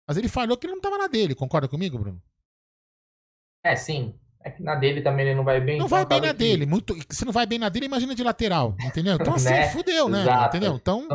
Mas 0.07 0.17
ele 0.17 0.29
falou 0.29 0.57
que 0.57 0.67
ele 0.67 0.75
não 0.75 0.81
tava 0.81 0.99
na 0.99 1.09
dele. 1.09 1.35
Concorda 1.35 1.67
comigo, 1.67 1.99
Bruno? 1.99 2.23
É, 3.65 3.75
sim. 3.75 4.15
É 4.47 4.51
que 4.53 4.63
na 4.63 4.77
dele 4.77 5.03
também 5.03 5.27
ele 5.27 5.35
não 5.35 5.43
vai 5.43 5.61
bem. 5.61 5.77
Não 5.77 5.87
então 5.87 5.89
vai 5.89 6.07
bem 6.07 6.21
na 6.21 6.29
que... 6.29 6.35
dele. 6.35 6.67
Muito... 6.67 6.97
Se 7.11 7.25
não 7.25 7.33
vai 7.33 7.45
bem 7.47 7.59
na 7.59 7.69
dele, 7.69 7.87
imagina 7.87 8.15
de 8.15 8.23
lateral. 8.23 8.77
Entendeu? 8.81 9.17
Então 9.21 9.35
assim, 9.35 9.49
né? 9.51 9.71
fudeu, 9.71 10.09
né? 10.09 10.23
Exato. 10.23 10.57
Entendeu? 10.57 10.77
Então. 10.77 11.09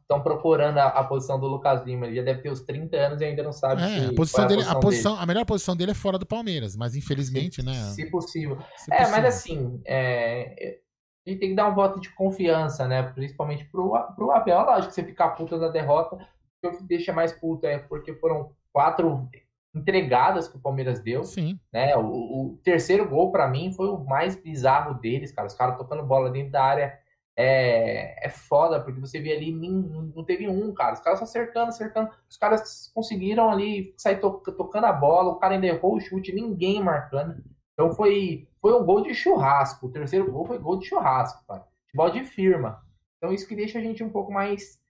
Estão 0.00 0.20
procurando 0.20 0.78
a, 0.78 0.88
a, 0.88 1.04
posição 1.04 1.38
do 1.38 1.46
Lucas 1.46 1.86
Lima. 1.86 2.06
Ele 2.06 2.16
já 2.16 2.22
deve 2.22 2.42
ter 2.42 2.50
uns 2.50 2.60
30 2.62 2.96
anos 2.96 3.20
e 3.20 3.24
ainda 3.24 3.44
não 3.44 3.52
sabe 3.52 3.82
é, 3.82 4.06
a 4.06 4.12
posição, 4.12 4.48
dele, 4.48 4.62
a, 4.62 4.64
posição, 4.64 4.78
a 4.78 4.80
posição 4.80 5.12
dele. 5.12 5.22
A 5.22 5.26
melhor 5.26 5.44
posição 5.44 5.76
dele 5.76 5.90
é 5.92 5.94
fora 5.94 6.18
do 6.18 6.26
Palmeiras, 6.26 6.74
mas 6.74 6.96
infelizmente, 6.96 7.60
se, 7.60 7.62
né? 7.62 7.72
Se 7.72 8.10
possível. 8.10 8.58
Se 8.76 8.92
é, 8.92 8.96
possível. 8.96 9.22
mas 9.22 9.24
assim. 9.26 9.80
É... 9.86 10.78
A 11.24 11.30
gente 11.30 11.38
tem 11.38 11.50
que 11.50 11.54
dar 11.54 11.68
um 11.68 11.74
voto 11.76 12.00
de 12.00 12.10
confiança, 12.10 12.88
né? 12.88 13.04
Principalmente 13.14 13.64
pro, 13.66 13.92
pro 14.16 14.32
Abel. 14.32 14.60
Lógico 14.60 14.88
que 14.88 14.94
você 14.96 15.04
ficar 15.04 15.28
puta 15.30 15.56
da 15.56 15.68
derrota. 15.68 16.16
O 16.64 16.70
que 16.70 16.82
deixa 16.82 17.12
mais 17.12 17.32
puta 17.32 17.68
é 17.68 17.78
porque 17.78 18.12
foram 18.14 18.50
quatro 18.72 19.28
entregadas 19.74 20.48
que 20.48 20.56
o 20.56 20.60
Palmeiras 20.60 21.00
deu. 21.00 21.24
Sim. 21.24 21.58
Né? 21.72 21.96
O, 21.96 22.02
o 22.02 22.60
terceiro 22.62 23.08
gol, 23.08 23.32
para 23.32 23.48
mim, 23.48 23.72
foi 23.72 23.88
o 23.88 24.04
mais 24.04 24.36
bizarro 24.36 24.94
deles, 24.94 25.32
cara. 25.32 25.48
Os 25.48 25.54
caras 25.54 25.76
tocando 25.76 26.02
bola 26.02 26.30
dentro 26.30 26.52
da 26.52 26.62
área 26.62 26.98
é, 27.36 28.26
é 28.26 28.28
foda, 28.28 28.80
porque 28.80 29.00
você 29.00 29.18
vê 29.20 29.32
ali, 29.32 29.52
não 29.52 30.24
teve 30.24 30.48
um, 30.48 30.72
cara. 30.74 30.94
Os 30.94 31.00
caras 31.00 31.18
só 31.18 31.24
acertando, 31.24 31.68
acertando. 31.68 32.10
Os 32.28 32.36
caras 32.36 32.90
conseguiram 32.94 33.50
ali 33.50 33.94
sair 33.96 34.20
to, 34.20 34.30
tocando 34.56 34.86
a 34.86 34.92
bola, 34.92 35.32
o 35.32 35.38
cara 35.38 35.54
ainda 35.54 35.66
errou 35.66 35.96
o 35.96 36.00
chute, 36.00 36.32
ninguém 36.32 36.82
marcando. 36.82 37.42
Então 37.72 37.92
foi, 37.92 38.46
foi 38.60 38.74
um 38.74 38.84
gol 38.84 39.02
de 39.02 39.14
churrasco. 39.14 39.86
O 39.86 39.90
terceiro 39.90 40.30
gol 40.30 40.46
foi 40.46 40.58
gol 40.58 40.78
de 40.78 40.86
churrasco, 40.86 41.44
cara. 41.46 41.66
Futebol 41.84 42.10
de 42.10 42.24
firma. 42.24 42.82
Então 43.16 43.32
isso 43.32 43.46
que 43.46 43.56
deixa 43.56 43.78
a 43.78 43.82
gente 43.82 44.04
um 44.04 44.10
pouco 44.10 44.32
mais 44.32 44.81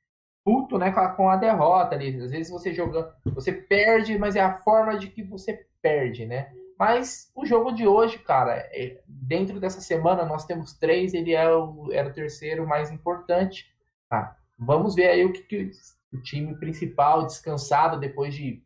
puto, 0.45 0.79
né, 0.79 0.93
com 1.17 1.29
a, 1.29 1.37
derrota 1.37 1.95
ali. 1.95 2.17
Às 2.21 2.31
vezes 2.31 2.51
você 2.51 2.73
joga, 2.73 3.15
você 3.25 3.53
perde, 3.53 4.19
mas 4.19 4.37
é 4.37 4.41
a 4.41 4.55
forma 4.59 4.99
de 4.99 5.09
que 5.09 5.23
você 5.23 5.67
perde, 5.81 6.27
né? 6.27 6.53
Mas 6.79 7.31
o 7.35 7.47
jogo 7.47 7.73
de 7.73 7.87
hoje, 7.87 8.19
cara, 8.19 8.57
é, 8.73 9.01
dentro 9.07 9.61
dessa 9.61 9.81
semana 9.81 10.25
nós 10.25 10.45
temos 10.45 10.73
três, 10.73 11.15
ele 11.15 11.33
é 11.33 11.49
o, 11.49 11.93
era 11.93 12.09
o 12.09 12.13
terceiro 12.13 12.67
mais 12.67 12.91
importante. 12.91 13.73
Ah, 14.11 14.35
vamos 14.59 14.95
ver 14.95 15.09
aí 15.09 15.25
o 15.25 15.33
que, 15.33 15.43
que 15.43 15.71
o 16.13 16.21
time 16.21 16.55
principal, 16.57 17.27
descansado 17.27 18.01
depois 18.01 18.35
de 18.35 18.63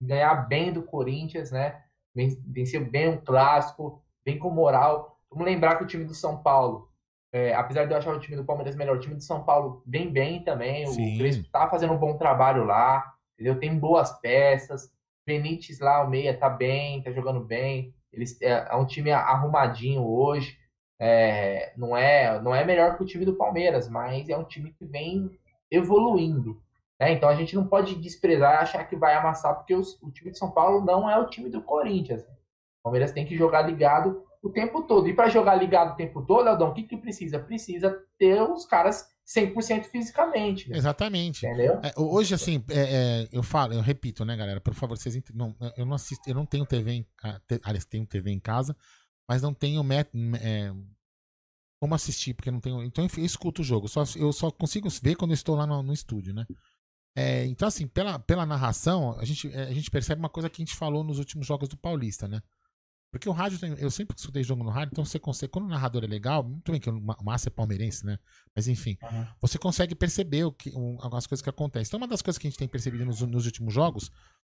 ganhar 0.00 0.46
bem 0.46 0.72
do 0.72 0.82
Corinthians, 0.82 1.50
né? 1.50 1.82
Venceu 2.14 2.84
bem 2.84 3.08
um 3.08 3.16
clássico, 3.16 4.02
bem 4.24 4.38
com 4.38 4.50
moral. 4.50 5.18
Vamos 5.30 5.46
lembrar 5.46 5.76
que 5.76 5.84
o 5.84 5.86
time 5.86 6.04
do 6.04 6.14
São 6.14 6.42
Paulo 6.42 6.87
é, 7.32 7.54
apesar 7.54 7.84
de 7.84 7.92
eu 7.92 7.98
achar 7.98 8.14
o 8.14 8.20
time 8.20 8.36
do 8.36 8.44
Palmeiras 8.44 8.74
melhor, 8.74 8.96
o 8.96 9.00
time 9.00 9.16
de 9.16 9.24
São 9.24 9.44
Paulo 9.44 9.82
vem 9.86 10.10
bem 10.10 10.42
também. 10.42 10.86
Sim. 10.86 11.14
O 11.14 11.18
Crespo 11.18 11.48
tá 11.50 11.68
fazendo 11.68 11.92
um 11.92 11.98
bom 11.98 12.16
trabalho 12.16 12.64
lá, 12.64 13.04
entendeu? 13.34 13.58
Tem 13.58 13.78
boas 13.78 14.18
peças. 14.20 14.90
Benítez 15.26 15.78
lá, 15.78 16.02
o 16.02 16.08
meia, 16.08 16.36
tá 16.36 16.48
bem, 16.48 17.02
tá 17.02 17.12
jogando 17.12 17.40
bem. 17.40 17.94
Eles, 18.10 18.40
é, 18.40 18.66
é 18.70 18.76
um 18.76 18.86
time 18.86 19.10
arrumadinho 19.10 20.02
hoje. 20.02 20.56
É, 20.98 21.72
não, 21.76 21.94
é, 21.96 22.40
não 22.40 22.54
é 22.54 22.64
melhor 22.64 22.96
que 22.96 23.02
o 23.02 23.06
time 23.06 23.26
do 23.26 23.36
Palmeiras, 23.36 23.88
mas 23.88 24.28
é 24.28 24.36
um 24.36 24.44
time 24.44 24.72
que 24.72 24.86
vem 24.86 25.30
evoluindo. 25.70 26.60
Né? 26.98 27.12
Então 27.12 27.28
a 27.28 27.34
gente 27.34 27.54
não 27.54 27.66
pode 27.66 27.94
desprezar 27.96 28.54
e 28.54 28.56
achar 28.58 28.84
que 28.84 28.96
vai 28.96 29.14
amassar, 29.14 29.54
porque 29.54 29.74
os, 29.74 30.00
o 30.02 30.10
time 30.10 30.30
de 30.30 30.38
São 30.38 30.50
Paulo 30.50 30.84
não 30.84 31.08
é 31.08 31.18
o 31.18 31.28
time 31.28 31.50
do 31.50 31.62
Corinthians. 31.62 32.22
O 32.22 32.84
Palmeiras 32.84 33.12
tem 33.12 33.26
que 33.26 33.36
jogar 33.36 33.62
ligado 33.62 34.24
o 34.48 34.52
tempo 34.52 34.82
todo. 34.82 35.08
E 35.08 35.14
para 35.14 35.28
jogar 35.28 35.54
ligado 35.56 35.92
o 35.92 35.96
tempo 35.96 36.24
todo, 36.24 36.48
Aldão, 36.48 36.70
o 36.70 36.74
que, 36.74 36.82
que 36.84 36.96
precisa? 36.96 37.38
Precisa 37.38 37.96
ter 38.18 38.40
os 38.42 38.64
caras 38.64 39.06
100% 39.26 39.84
fisicamente. 39.84 40.70
Né? 40.70 40.76
Exatamente. 40.76 41.46
Entendeu? 41.46 41.80
É, 41.82 41.92
hoje, 41.96 42.34
assim, 42.34 42.64
é, 42.70 42.80
é, 42.80 43.28
eu 43.30 43.42
falo, 43.42 43.74
eu 43.74 43.80
repito, 43.80 44.24
né, 44.24 44.36
galera? 44.36 44.60
Por 44.60 44.74
favor, 44.74 44.96
vocês 44.96 45.20
não, 45.34 45.54
eu 45.76 45.84
não 45.84 45.94
assisto, 45.94 46.28
eu 46.28 46.34
não 46.34 46.46
tenho 46.46 46.64
TV 46.64 46.92
em 46.92 47.06
aliás, 47.62 47.84
tenho 47.84 48.06
TV 48.06 48.30
em 48.30 48.40
casa, 48.40 48.74
mas 49.28 49.42
não 49.42 49.52
tenho 49.52 49.84
met, 49.84 50.10
é, 50.40 50.72
como 51.80 51.94
assistir, 51.94 52.34
porque 52.34 52.50
não 52.50 52.60
tenho. 52.60 52.82
Então 52.82 53.06
eu 53.16 53.24
escuto 53.24 53.60
o 53.60 53.64
jogo. 53.64 53.86
Só, 53.86 54.02
eu 54.16 54.32
só 54.32 54.50
consigo 54.50 54.88
ver 55.02 55.14
quando 55.14 55.32
eu 55.32 55.34
estou 55.34 55.54
lá 55.54 55.66
no, 55.66 55.82
no 55.82 55.92
estúdio, 55.92 56.32
né? 56.32 56.46
É, 57.14 57.44
então, 57.46 57.66
assim, 57.66 57.86
pela, 57.86 58.18
pela 58.18 58.46
narração, 58.46 59.18
a 59.18 59.24
gente, 59.24 59.52
é, 59.52 59.64
a 59.64 59.74
gente 59.74 59.90
percebe 59.90 60.20
uma 60.20 60.28
coisa 60.28 60.48
que 60.48 60.62
a 60.62 60.64
gente 60.64 60.76
falou 60.76 61.02
nos 61.02 61.18
últimos 61.18 61.46
jogos 61.46 61.68
do 61.68 61.76
Paulista, 61.76 62.28
né? 62.28 62.40
Porque 63.10 63.28
o 63.28 63.32
rádio, 63.32 63.58
eu 63.78 63.90
sempre 63.90 64.14
escutei 64.16 64.42
jogo 64.42 64.62
no 64.62 64.68
rádio, 64.68 64.90
então 64.92 65.04
você 65.04 65.18
consegue, 65.18 65.50
quando 65.50 65.64
o 65.64 65.68
narrador 65.68 66.04
é 66.04 66.06
legal, 66.06 66.44
muito 66.44 66.70
bem 66.70 66.80
que 66.80 66.90
o 66.90 67.24
Massa 67.24 67.48
é 67.48 67.50
palmeirense, 67.50 68.04
né? 68.04 68.18
Mas 68.54 68.68
enfim, 68.68 68.98
uhum. 69.02 69.26
você 69.40 69.58
consegue 69.58 69.94
perceber 69.94 70.44
o 70.44 70.52
que, 70.52 70.70
um, 70.76 70.98
algumas 71.00 71.26
coisas 71.26 71.42
que 71.42 71.48
acontecem. 71.48 71.88
Então, 71.88 71.98
uma 71.98 72.06
das 72.06 72.20
coisas 72.20 72.36
que 72.36 72.46
a 72.46 72.50
gente 72.50 72.58
tem 72.58 72.68
percebido 72.68 73.06
nos, 73.06 73.22
nos 73.22 73.46
últimos 73.46 73.72
jogos, 73.72 74.10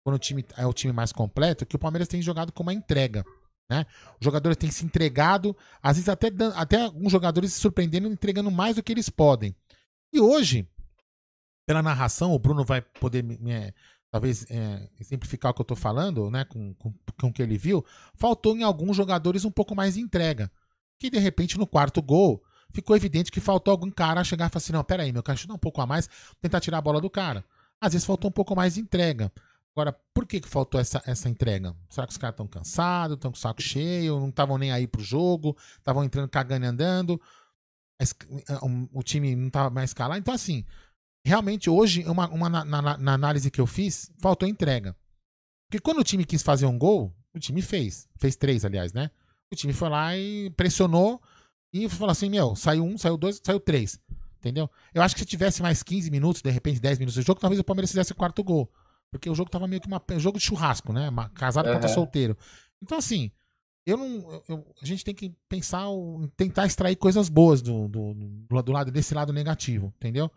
quando 0.04 0.16
o 0.16 0.18
time 0.18 0.44
é 0.56 0.66
o 0.66 0.72
time 0.72 0.92
mais 0.92 1.12
completo, 1.12 1.64
é 1.64 1.66
que 1.66 1.76
o 1.76 1.78
Palmeiras 1.78 2.08
tem 2.08 2.20
jogado 2.20 2.52
com 2.52 2.62
uma 2.62 2.74
entrega. 2.74 3.24
Né? 3.70 3.86
Os 4.20 4.24
jogadores 4.24 4.58
têm 4.58 4.70
se 4.70 4.84
entregado, 4.84 5.56
às 5.82 5.96
vezes 5.96 6.10
até, 6.10 6.30
até 6.54 6.82
alguns 6.82 7.10
jogadores 7.10 7.54
se 7.54 7.60
surpreendendo, 7.60 8.08
entregando 8.08 8.50
mais 8.50 8.76
do 8.76 8.82
que 8.82 8.92
eles 8.92 9.08
podem. 9.08 9.56
E 10.12 10.20
hoje, 10.20 10.68
pela 11.66 11.82
narração, 11.82 12.32
o 12.32 12.38
Bruno 12.38 12.64
vai 12.64 12.82
poder 12.82 13.22
me, 13.22 13.72
talvez 14.12 14.44
é, 14.50 14.90
exemplificar 15.00 15.50
o 15.50 15.54
que 15.54 15.62
eu 15.62 15.64
estou 15.64 15.76
falando, 15.76 16.30
né, 16.30 16.44
com, 16.44 16.74
com, 16.74 16.92
com 17.18 17.28
o 17.28 17.32
que 17.32 17.42
ele 17.42 17.56
viu, 17.56 17.82
faltou 18.14 18.54
em 18.54 18.62
alguns 18.62 18.94
jogadores 18.94 19.46
um 19.46 19.50
pouco 19.50 19.74
mais 19.74 19.94
de 19.94 20.00
entrega. 20.00 20.52
Que 20.98 21.08
de 21.08 21.18
repente 21.18 21.58
no 21.58 21.66
quarto 21.66 22.02
gol 22.02 22.44
ficou 22.70 22.94
evidente 22.94 23.32
que 23.32 23.40
faltou 23.40 23.72
algum 23.72 23.90
cara 23.90 24.22
chegar 24.22 24.46
e 24.46 24.48
falar 24.50 24.58
assim: 24.58 24.72
não, 24.74 24.84
peraí, 24.84 25.10
meu 25.12 25.22
cara, 25.22 25.38
dar 25.48 25.54
um 25.54 25.58
pouco 25.58 25.80
a 25.80 25.86
mais, 25.86 26.10
tentar 26.42 26.60
tirar 26.60 26.78
a 26.78 26.82
bola 26.82 27.00
do 27.00 27.08
cara. 27.08 27.42
Às 27.80 27.94
vezes 27.94 28.06
faltou 28.06 28.28
um 28.28 28.32
pouco 28.32 28.54
mais 28.54 28.74
de 28.74 28.80
entrega. 28.80 29.32
Agora, 29.74 29.98
por 30.12 30.26
que, 30.26 30.38
que 30.38 30.48
faltou 30.48 30.78
essa, 30.78 31.02
essa 31.06 31.30
entrega? 31.30 31.74
Será 31.88 32.06
que 32.06 32.12
os 32.12 32.18
caras 32.18 32.34
estão 32.34 32.46
cansados, 32.46 33.16
estão 33.16 33.32
com 33.32 33.38
o 33.38 33.40
saco 33.40 33.62
cheio, 33.62 34.20
não 34.20 34.28
estavam 34.28 34.58
nem 34.58 34.70
aí 34.70 34.86
pro 34.86 35.02
jogo, 35.02 35.56
estavam 35.78 36.04
entrando 36.04 36.28
cagando 36.28 36.66
e 36.66 36.68
andando, 36.68 37.20
o 38.92 39.02
time 39.02 39.34
não 39.34 39.46
estava 39.46 39.70
mais 39.70 39.88
escalado? 39.88 40.20
Então, 40.20 40.34
assim, 40.34 40.66
realmente 41.24 41.70
hoje, 41.70 42.04
uma, 42.06 42.28
uma 42.28 42.48
na, 42.48 42.64
na, 42.64 42.98
na, 42.98 43.12
análise 43.12 43.50
que 43.50 43.60
eu 43.60 43.66
fiz, 43.66 44.10
faltou 44.20 44.48
entrega. 44.48 44.96
Porque 45.68 45.80
quando 45.80 45.98
o 45.98 46.04
time 46.04 46.24
quis 46.24 46.42
fazer 46.42 46.66
um 46.66 46.78
gol, 46.78 47.14
o 47.34 47.38
time 47.38 47.62
fez. 47.62 48.08
Fez 48.18 48.36
três, 48.36 48.64
aliás, 48.64 48.92
né? 48.92 49.10
O 49.52 49.56
time 49.56 49.72
foi 49.72 49.88
lá 49.88 50.16
e 50.16 50.50
pressionou 50.50 51.20
e 51.72 51.88
falou 51.88 52.10
assim: 52.10 52.28
meu, 52.28 52.54
saiu 52.56 52.84
um, 52.84 52.98
saiu 52.98 53.16
dois, 53.16 53.40
saiu 53.42 53.60
três. 53.60 53.98
Entendeu? 54.38 54.68
Eu 54.92 55.02
acho 55.02 55.14
que 55.14 55.20
se 55.20 55.26
tivesse 55.26 55.62
mais 55.62 55.82
15 55.82 56.10
minutos, 56.10 56.42
de 56.42 56.50
repente 56.50 56.80
10 56.80 56.98
minutos 56.98 57.14
de 57.14 57.24
jogo, 57.24 57.40
talvez 57.40 57.60
o 57.60 57.64
Palmeiras 57.64 57.90
fizesse 57.90 58.10
o 58.10 58.16
quarto 58.16 58.42
gol. 58.42 58.70
Porque 59.10 59.30
o 59.30 59.34
jogo 59.34 59.50
tava 59.50 59.68
meio 59.68 59.80
que 59.80 59.86
uma, 59.86 60.02
um 60.10 60.18
jogo 60.18 60.38
de 60.38 60.44
churrasco, 60.44 60.92
né? 60.92 61.08
Casado 61.34 61.66
uhum. 61.66 61.74
contra 61.74 61.88
solteiro. 61.88 62.36
Então, 62.82 62.98
assim, 62.98 63.30
eu 63.86 63.96
não. 63.96 64.42
Eu, 64.48 64.66
a 64.80 64.84
gente 64.84 65.04
tem 65.04 65.14
que 65.14 65.34
pensar, 65.48 65.84
tentar 66.36 66.66
extrair 66.66 66.96
coisas 66.96 67.28
boas 67.28 67.62
do, 67.62 67.88
do, 67.88 68.14
do, 68.14 68.62
do 68.62 68.72
lado 68.72 68.90
desse 68.90 69.14
lado 69.14 69.32
negativo, 69.32 69.92
entendeu? 69.96 70.30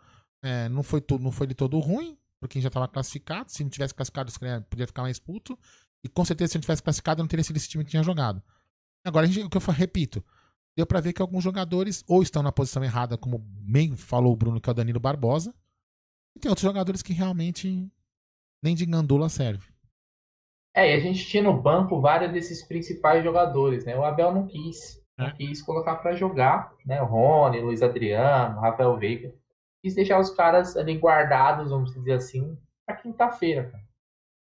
É, 0.46 0.68
não, 0.68 0.84
foi 0.84 1.00
tudo, 1.00 1.24
não 1.24 1.32
foi 1.32 1.44
de 1.48 1.54
todo 1.54 1.76
ruim, 1.80 2.16
porque 2.38 2.60
já 2.60 2.68
estava 2.68 2.86
classificado. 2.86 3.50
Se 3.50 3.64
não 3.64 3.70
tivesse 3.70 3.92
classificado, 3.92 4.30
podia 4.70 4.86
ficar 4.86 5.02
mais 5.02 5.18
puto. 5.18 5.58
E 6.04 6.08
com 6.08 6.24
certeza, 6.24 6.52
se 6.52 6.58
não 6.58 6.62
tivesse 6.62 6.84
classificado, 6.84 7.20
não 7.20 7.26
teria 7.26 7.42
sido 7.42 7.56
esse 7.56 7.68
time 7.68 7.84
que 7.84 7.90
tinha 7.90 8.02
jogado. 8.04 8.40
Agora, 9.04 9.26
gente, 9.26 9.44
o 9.44 9.50
que 9.50 9.56
eu 9.56 9.72
repito, 9.72 10.24
deu 10.76 10.86
para 10.86 11.00
ver 11.00 11.12
que 11.12 11.20
alguns 11.20 11.42
jogadores 11.42 12.04
ou 12.06 12.22
estão 12.22 12.44
na 12.44 12.52
posição 12.52 12.84
errada, 12.84 13.18
como 13.18 13.38
bem 13.38 13.96
falou 13.96 14.32
o 14.32 14.36
Bruno, 14.36 14.60
que 14.60 14.70
é 14.70 14.72
o 14.72 14.74
Danilo 14.74 15.00
Barbosa, 15.00 15.52
e 16.36 16.38
tem 16.38 16.48
outros 16.48 16.64
jogadores 16.64 17.02
que 17.02 17.12
realmente 17.12 17.90
nem 18.62 18.76
de 18.76 18.86
gandula 18.86 19.28
serve. 19.28 19.66
É, 20.72 20.92
e 20.92 20.96
a 20.96 21.00
gente 21.00 21.26
tinha 21.26 21.42
no 21.42 21.60
banco 21.60 22.00
vários 22.00 22.30
desses 22.30 22.62
principais 22.62 23.24
jogadores, 23.24 23.84
né? 23.84 23.96
O 23.96 24.04
Abel 24.04 24.32
não 24.32 24.46
quis, 24.46 25.02
não 25.18 25.26
é. 25.26 25.32
quis 25.32 25.60
colocar 25.60 25.96
para 25.96 26.14
jogar, 26.14 26.72
né? 26.84 27.02
O 27.02 27.06
Rony, 27.06 27.60
Luiz 27.60 27.82
Adriano, 27.82 28.60
Rafael 28.60 28.96
Veiga 28.96 29.34
quis 29.86 29.94
deixar 29.94 30.18
os 30.18 30.30
caras 30.30 30.76
ali 30.76 30.98
guardados, 30.98 31.70
vamos 31.70 31.94
dizer 31.94 32.14
assim, 32.14 32.58
para 32.84 32.96
quinta-feira, 32.96 33.72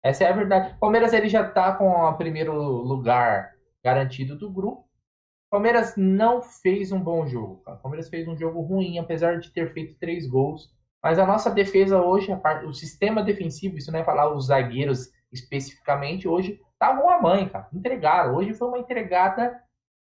Essa 0.04 0.26
é 0.26 0.28
a 0.28 0.34
verdade. 0.34 0.74
O 0.76 0.80
Palmeiras 0.80 1.14
ele 1.14 1.30
já 1.30 1.50
tá 1.50 1.74
com 1.76 1.90
o 1.90 2.14
primeiro 2.18 2.54
lugar 2.54 3.54
garantido 3.82 4.38
do 4.38 4.52
grupo. 4.52 4.82
O 4.82 5.52
Palmeiras 5.52 5.96
não 5.96 6.42
fez 6.42 6.92
um 6.92 7.00
bom 7.02 7.26
jogo. 7.26 7.62
Cara. 7.64 7.78
O 7.78 7.82
Palmeiras 7.82 8.10
fez 8.10 8.28
um 8.28 8.38
jogo 8.38 8.62
ruim, 8.62 9.00
apesar 9.00 9.40
de 9.40 9.50
ter 9.52 9.72
feito 9.74 9.98
três 9.98 10.28
gols. 10.28 10.70
Mas 11.02 11.18
a 11.18 11.26
nossa 11.26 11.50
defesa 11.50 12.02
hoje, 12.02 12.36
parte, 12.38 12.66
o 12.66 12.74
sistema 12.74 13.24
defensivo, 13.24 13.78
isso 13.78 13.92
não 13.94 14.00
é 14.00 14.04
falar 14.04 14.34
os 14.34 14.48
zagueiros 14.48 15.10
especificamente, 15.32 16.28
hoje 16.28 16.60
estavam 16.74 17.08
tá 17.08 17.16
a 17.16 17.22
mãe, 17.22 17.48
cara. 17.48 17.70
Entregaram. 17.74 18.36
Hoje 18.36 18.54
foi 18.54 18.68
uma 18.68 18.80
entregada 18.80 19.58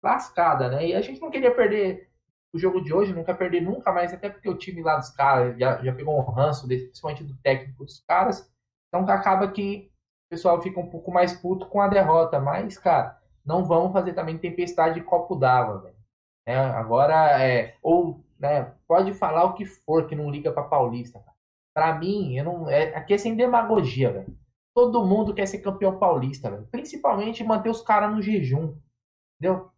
lascada, 0.04 0.70
né? 0.70 0.88
E 0.88 0.94
a 0.94 1.02
gente 1.02 1.20
não 1.20 1.32
queria 1.32 1.54
perder 1.54 2.10
o 2.56 2.60
jogo 2.60 2.82
de 2.82 2.94
hoje, 2.94 3.14
nunca 3.14 3.36
perder 3.36 3.60
nunca 3.60 3.92
mais, 3.92 4.14
até 4.14 4.30
porque 4.30 4.50
o 4.50 4.58
time 4.58 4.82
lá 4.82 4.96
dos 4.96 5.10
caras 5.10 5.60
já, 5.60 5.84
já 5.84 5.94
pegou 5.94 6.18
um 6.18 6.22
ranço, 6.22 6.66
principalmente 6.66 7.24
do 7.24 7.36
técnico 7.38 7.84
dos 7.84 8.00
caras. 8.08 8.50
Então 8.88 9.06
acaba 9.10 9.52
que 9.52 9.92
o 10.28 10.30
pessoal 10.30 10.62
fica 10.62 10.80
um 10.80 10.90
pouco 10.90 11.12
mais 11.12 11.34
puto 11.34 11.68
com 11.68 11.82
a 11.82 11.90
derrota. 11.90 12.40
Mas, 12.40 12.78
cara, 12.78 13.20
não 13.46 13.66
vão 13.66 13.92
fazer 13.92 14.14
também 14.14 14.38
tempestade 14.38 14.96
de 14.96 15.06
copo 15.06 15.36
d'água, 15.36 15.82
velho. 15.82 15.96
É, 16.48 16.56
agora, 16.56 17.44
é, 17.44 17.76
ou 17.84 18.24
né, 18.40 18.74
pode 18.88 19.14
falar 19.14 19.44
o 19.44 19.54
que 19.54 19.66
for 19.66 20.08
que 20.08 20.16
não 20.16 20.32
liga 20.32 20.50
para 20.50 20.64
Paulista. 20.64 21.22
Para 21.76 21.94
mim, 22.00 22.38
eu 22.38 22.46
não, 22.46 22.70
é, 22.70 22.96
aqui 22.96 23.14
é 23.14 23.18
sem 23.18 23.36
demagogia, 23.36 24.14
velho. 24.14 24.38
Todo 24.74 25.06
mundo 25.06 25.34
quer 25.34 25.46
ser 25.46 25.60
campeão 25.60 26.00
paulista, 26.00 26.50
velho. 26.50 26.68
Principalmente 26.72 27.44
manter 27.44 27.70
os 27.70 27.82
caras 27.82 28.14
no 28.14 28.22
jejum. 28.22 28.78
Entendeu? 29.38 29.70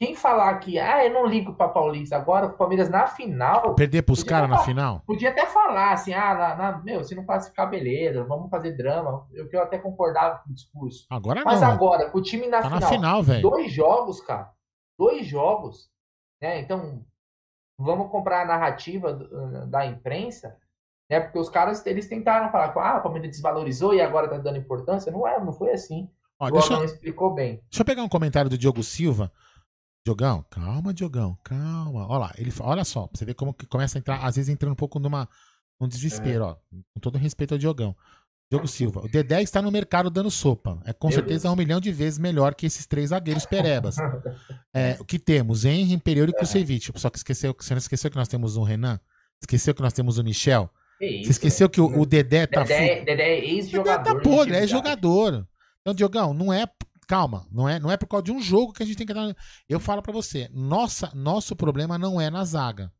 Quem 0.00 0.14
falar 0.14 0.58
que, 0.60 0.78
ah, 0.78 1.04
eu 1.04 1.12
não 1.12 1.26
ligo 1.26 1.52
pra 1.52 1.68
Paulista, 1.68 2.16
agora 2.16 2.46
o 2.46 2.56
Palmeiras 2.56 2.88
na 2.88 3.06
final. 3.06 3.74
Perder 3.74 4.00
pros 4.00 4.24
caras 4.24 4.48
na 4.48 4.56
final? 4.60 5.02
Podia 5.06 5.28
até 5.28 5.44
falar 5.44 5.92
assim, 5.92 6.14
ah, 6.14 6.34
na, 6.34 6.56
na, 6.56 6.78
meu, 6.78 7.04
se 7.04 7.14
não 7.14 7.26
classificar, 7.26 7.68
beleza, 7.68 8.24
vamos 8.24 8.48
fazer 8.48 8.72
drama. 8.72 9.26
Eu, 9.30 9.46
eu 9.52 9.62
até 9.62 9.76
concordava 9.76 10.38
com 10.38 10.48
o 10.48 10.54
discurso. 10.54 11.04
Agora 11.10 11.42
Mas 11.44 11.60
não. 11.60 11.68
Mas 11.68 11.76
agora, 11.76 12.10
o 12.14 12.22
time 12.22 12.46
na 12.46 12.62
tá 12.62 12.70
final. 12.70 12.80
Na 12.80 12.88
final, 12.88 13.22
velho. 13.22 13.42
Dois 13.42 13.70
jogos, 13.70 14.22
cara. 14.22 14.50
Dois 14.98 15.26
jogos. 15.26 15.90
Né? 16.40 16.60
Então, 16.60 17.04
vamos 17.78 18.10
comprar 18.10 18.40
a 18.40 18.46
narrativa 18.46 19.12
da 19.68 19.84
imprensa, 19.84 20.56
né? 21.10 21.20
Porque 21.20 21.38
os 21.38 21.50
caras, 21.50 21.84
eles 21.84 22.08
tentaram 22.08 22.50
falar, 22.50 22.72
ah, 22.74 22.96
o 23.00 23.02
Palmeiras 23.02 23.32
desvalorizou 23.32 23.92
e 23.92 24.00
agora 24.00 24.30
tá 24.30 24.38
dando 24.38 24.56
importância. 24.56 25.12
Não 25.12 25.28
é, 25.28 25.38
não 25.38 25.52
foi 25.52 25.72
assim. 25.72 26.08
Ó, 26.38 26.46
o 26.48 26.50
deixa, 26.52 26.84
explicou 26.86 27.34
bem. 27.34 27.60
Deixa 27.68 27.82
eu 27.82 27.84
pegar 27.84 28.02
um 28.02 28.08
comentário 28.08 28.48
do 28.48 28.56
Diogo 28.56 28.82
Silva. 28.82 29.30
Diogão, 30.04 30.44
calma, 30.50 30.94
Diogão, 30.94 31.38
calma. 31.44 32.06
Olha 32.08 32.18
lá, 32.18 32.34
ele, 32.38 32.52
olha 32.60 32.84
só, 32.84 33.06
pra 33.06 33.18
você 33.18 33.24
ver 33.24 33.34
como 33.34 33.52
que 33.52 33.66
começa 33.66 33.98
a 33.98 34.00
entrar, 34.00 34.16
às 34.24 34.36
vezes 34.36 34.48
entrando 34.48 34.72
um 34.72 34.76
pouco 34.76 34.98
numa, 34.98 35.28
num 35.78 35.86
desespero, 35.86 36.44
é. 36.44 36.46
ó. 36.46 36.56
Com 36.94 37.00
todo 37.00 37.18
respeito 37.18 37.52
ao 37.52 37.58
Diogão. 37.58 37.94
Diogo 38.50 38.66
Silva, 38.66 39.00
o 39.00 39.08
Dedé 39.08 39.42
está 39.42 39.62
no 39.62 39.70
mercado 39.70 40.10
dando 40.10 40.28
sopa. 40.28 40.82
É 40.84 40.92
com 40.92 41.06
Meu 41.06 41.14
certeza 41.14 41.42
Deus. 41.44 41.54
um 41.54 41.56
milhão 41.56 41.80
de 41.80 41.92
vezes 41.92 42.18
melhor 42.18 42.52
que 42.52 42.66
esses 42.66 42.84
três 42.84 43.10
zagueiros 43.10 43.46
perebas. 43.46 43.96
é, 44.74 44.96
o 44.98 45.04
que 45.04 45.20
temos? 45.20 45.64
Henry, 45.64 45.92
Imperioli 45.92 46.32
e 46.32 46.34
Kusevich. 46.34 46.90
Só 46.96 47.08
que 47.10 47.18
esqueceu, 47.18 47.54
você 47.56 47.74
não 47.74 47.78
esqueceu 47.78 48.10
que 48.10 48.16
nós 48.16 48.26
temos 48.26 48.56
o 48.56 48.64
Renan? 48.64 48.98
Esqueceu 49.40 49.72
que 49.72 49.80
nós 49.80 49.92
temos 49.92 50.18
o 50.18 50.24
Michel? 50.24 50.68
Isso, 51.00 51.26
você 51.26 51.30
esqueceu 51.30 51.70
que 51.70 51.80
o, 51.80 52.00
o 52.00 52.04
Dedé 52.04 52.46
tá. 52.48 52.64
Dedé, 52.64 53.04
Dedé 53.04 53.22
é 53.22 53.44
ex-jogador. 53.44 54.02
Dedé 54.02 54.16
tá 54.16 54.20
podre, 54.20 54.56
é 54.56 54.66
jogador. 54.66 55.46
Então, 55.80 55.94
Diogão, 55.94 56.34
não 56.34 56.52
é 56.52 56.66
calma, 57.10 57.44
não 57.50 57.68
é, 57.68 57.80
não 57.80 57.90
é 57.90 57.96
por 57.96 58.06
causa 58.06 58.22
de 58.22 58.30
um 58.30 58.40
jogo 58.40 58.72
que 58.72 58.84
a 58.84 58.86
gente 58.86 58.96
tem 58.96 59.06
que 59.06 59.12
dar. 59.12 59.34
Eu 59.68 59.80
falo 59.80 60.00
para 60.00 60.12
você, 60.12 60.48
nossa, 60.52 61.10
nosso 61.12 61.56
problema 61.56 61.98
não 61.98 62.20
é 62.20 62.30
na 62.30 62.44
zaga. 62.44 62.92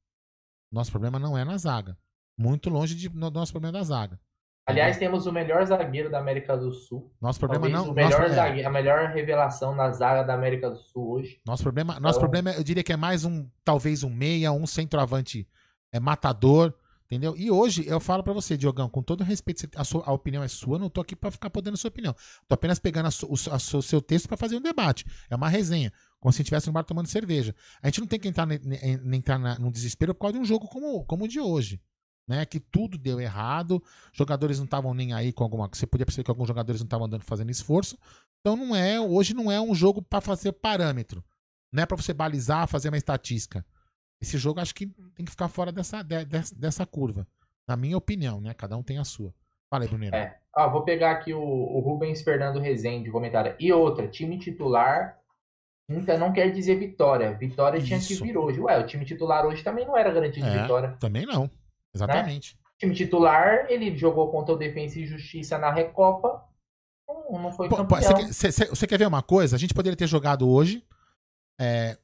Nosso 0.73 0.91
problema 0.91 1.17
não 1.17 1.39
é 1.39 1.45
na 1.45 1.57
zaga. 1.57 1.97
Muito 2.37 2.69
longe 2.69 2.97
de 2.97 3.09
no, 3.09 3.31
nosso 3.31 3.53
problema 3.53 3.79
da 3.79 3.85
zaga. 3.85 4.19
Aliás, 4.67 4.99
temos 4.99 5.27
o 5.27 5.33
melhor 5.33 5.65
zagueiro 5.65 6.11
da 6.11 6.19
América 6.19 6.57
do 6.57 6.73
Sul. 6.73 7.15
Nosso 7.21 7.39
problema 7.39 7.71
Talvez 7.71 7.85
não. 7.85 7.93
O 7.93 7.95
melhor 7.95 8.21
nosso, 8.21 8.35
zagueiro, 8.35 8.69
A 8.69 8.73
melhor 8.73 9.11
revelação 9.11 9.77
na 9.77 9.93
zaga 9.93 10.25
da 10.25 10.35
América 10.35 10.69
do 10.71 10.77
Sul 10.77 11.13
hoje. 11.13 11.41
Nosso 11.47 11.63
problema, 11.63 12.01
nosso 12.01 12.19
então 12.19 12.29
problema, 12.29 12.51
eu 12.59 12.65
diria 12.65 12.83
que 12.83 12.93
é 12.93 12.97
mais 12.97 13.25
um, 13.25 13.49
talvez 13.65 14.03
um 14.03 14.11
meia, 14.11 14.51
um 14.51 14.67
centroavante 14.67 15.49
é, 15.93 16.01
matador 16.01 16.75
Entendeu? 17.11 17.37
E 17.37 17.51
hoje 17.51 17.85
eu 17.89 17.99
falo 17.99 18.23
para 18.23 18.33
você, 18.33 18.57
Diogão, 18.57 18.89
com 18.89 19.03
todo 19.03 19.25
respeito, 19.25 19.69
a, 19.75 19.83
sua, 19.83 20.05
a 20.07 20.13
opinião 20.13 20.45
é 20.45 20.49
sua, 20.49 20.79
não 20.79 20.89
tô 20.89 21.01
aqui 21.01 21.17
para 21.17 21.33
ficar 21.33 21.51
podendo 21.51 21.75
a 21.75 21.77
sua 21.77 21.89
opinião. 21.89 22.15
Tô 22.47 22.55
apenas 22.55 22.79
pegando 22.79 23.07
a, 23.07 23.11
o 23.27 23.35
a, 23.53 23.59
seu 23.59 24.01
texto 24.01 24.29
para 24.29 24.37
fazer 24.37 24.57
um 24.57 24.61
debate. 24.61 25.05
É 25.29 25.35
uma 25.35 25.49
resenha, 25.49 25.93
como 26.21 26.33
se 26.33 26.41
estivesse 26.43 26.69
no 26.69 26.73
bar 26.73 26.85
tomando 26.85 27.09
cerveja. 27.09 27.53
A 27.83 27.89
gente 27.89 27.99
não 27.99 28.07
tem 28.07 28.21
que 28.21 28.29
entrar, 28.29 28.47
entrar 29.13 29.39
na, 29.41 29.59
num 29.59 29.73
desespero 29.73 30.15
por 30.15 30.21
causa 30.21 30.35
de 30.35 30.39
um 30.39 30.45
jogo 30.45 30.69
como, 30.69 31.05
como 31.05 31.25
o 31.25 31.29
de 31.29 31.41
hoje. 31.41 31.81
né? 32.29 32.47
Que 32.47 32.61
tudo 32.61 32.97
deu 32.97 33.21
errado, 33.21 33.83
jogadores 34.13 34.59
não 34.59 34.65
estavam 34.65 34.95
nem 34.95 35.13
aí 35.13 35.33
com 35.33 35.43
alguma. 35.43 35.69
Você 35.73 35.89
podia 35.89 36.07
perceber 36.07 36.25
que 36.25 36.31
alguns 36.31 36.47
jogadores 36.47 36.81
não 36.81 36.87
estavam 36.87 37.07
andando 37.07 37.25
fazendo 37.25 37.51
esforço. 37.51 37.99
Então 38.41 38.57
não 38.57 38.75
é, 38.75 39.01
hoje 39.01 39.35
não 39.35 39.51
é 39.51 39.61
um 39.61 39.75
jogo 39.75 40.01
para 40.01 40.21
fazer 40.21 40.53
parâmetro, 40.53 41.25
não 41.73 41.83
é 41.83 41.87
para 41.87 41.97
você 41.97 42.15
balizar, 42.15 42.69
fazer 42.69 42.89
uma 42.89 42.97
estatística. 42.97 43.67
Esse 44.21 44.39
jogo 44.39 44.61
acho 44.61 44.75
que 44.75 44.87
tem 45.15 45.25
que 45.25 45.31
ficar 45.31 45.49
fora 45.49 45.73
dessa, 45.73 46.03
de, 46.03 46.25
dessa 46.57 46.85
curva, 46.85 47.27
na 47.67 47.77
minha 47.77 47.97
opinião, 47.97 48.41
né? 48.41 48.53
Cada 48.55 48.77
um 48.77 48.83
tem 48.83 48.99
a 48.99 49.05
sua. 49.05 49.35
Fala 49.71 49.85
aí, 49.85 49.89
Bruneiro. 49.89 50.15
É. 50.15 50.39
Ah, 50.55 50.67
vou 50.67 50.83
pegar 50.83 51.13
aqui 51.13 51.33
o, 51.33 51.41
o 51.41 51.81
Rubens 51.81 52.23
Fernando 52.23 52.59
Rezende, 52.59 53.11
comentário. 53.11 53.55
E 53.59 53.73
outra, 53.73 54.09
time 54.09 54.39
titular 54.39 55.21
então 55.91 56.17
não 56.17 56.33
quer 56.33 56.51
dizer 56.53 56.77
vitória. 56.77 57.37
Vitória 57.37 57.79
Isso. 57.79 57.87
tinha 57.89 58.01
que 58.01 58.15
vir 58.15 58.37
hoje. 58.37 58.61
Ué, 58.61 58.79
o 58.79 58.87
time 58.87 59.05
titular 59.05 59.45
hoje 59.45 59.63
também 59.63 59.85
não 59.85 59.97
era 59.97 60.13
garantia 60.13 60.43
de 60.43 60.49
é, 60.49 60.63
vitória. 60.63 60.97
Também 61.01 61.27
não. 61.27 61.51
Exatamente. 61.93 62.55
Né? 62.55 62.61
O 62.75 62.79
time 62.79 62.95
titular, 62.95 63.67
ele 63.69 63.97
jogou 63.97 64.31
contra 64.31 64.55
o 64.55 64.59
Defensa 64.59 65.01
e 65.01 65.07
Justiça 65.07 65.59
na 65.59 65.73
Recopa. 65.73 66.45
Não, 67.09 67.53
foi 67.53 67.69
campeão. 67.69 68.01
Você 68.29 68.87
quer 68.87 68.99
ver 68.99 69.09
uma 69.09 69.23
coisa? 69.23 69.57
A 69.57 69.59
gente 69.59 69.75
poderia 69.75 69.97
ter 69.97 70.07
jogado 70.07 70.49
hoje. 70.49 70.85
É... 71.61 71.99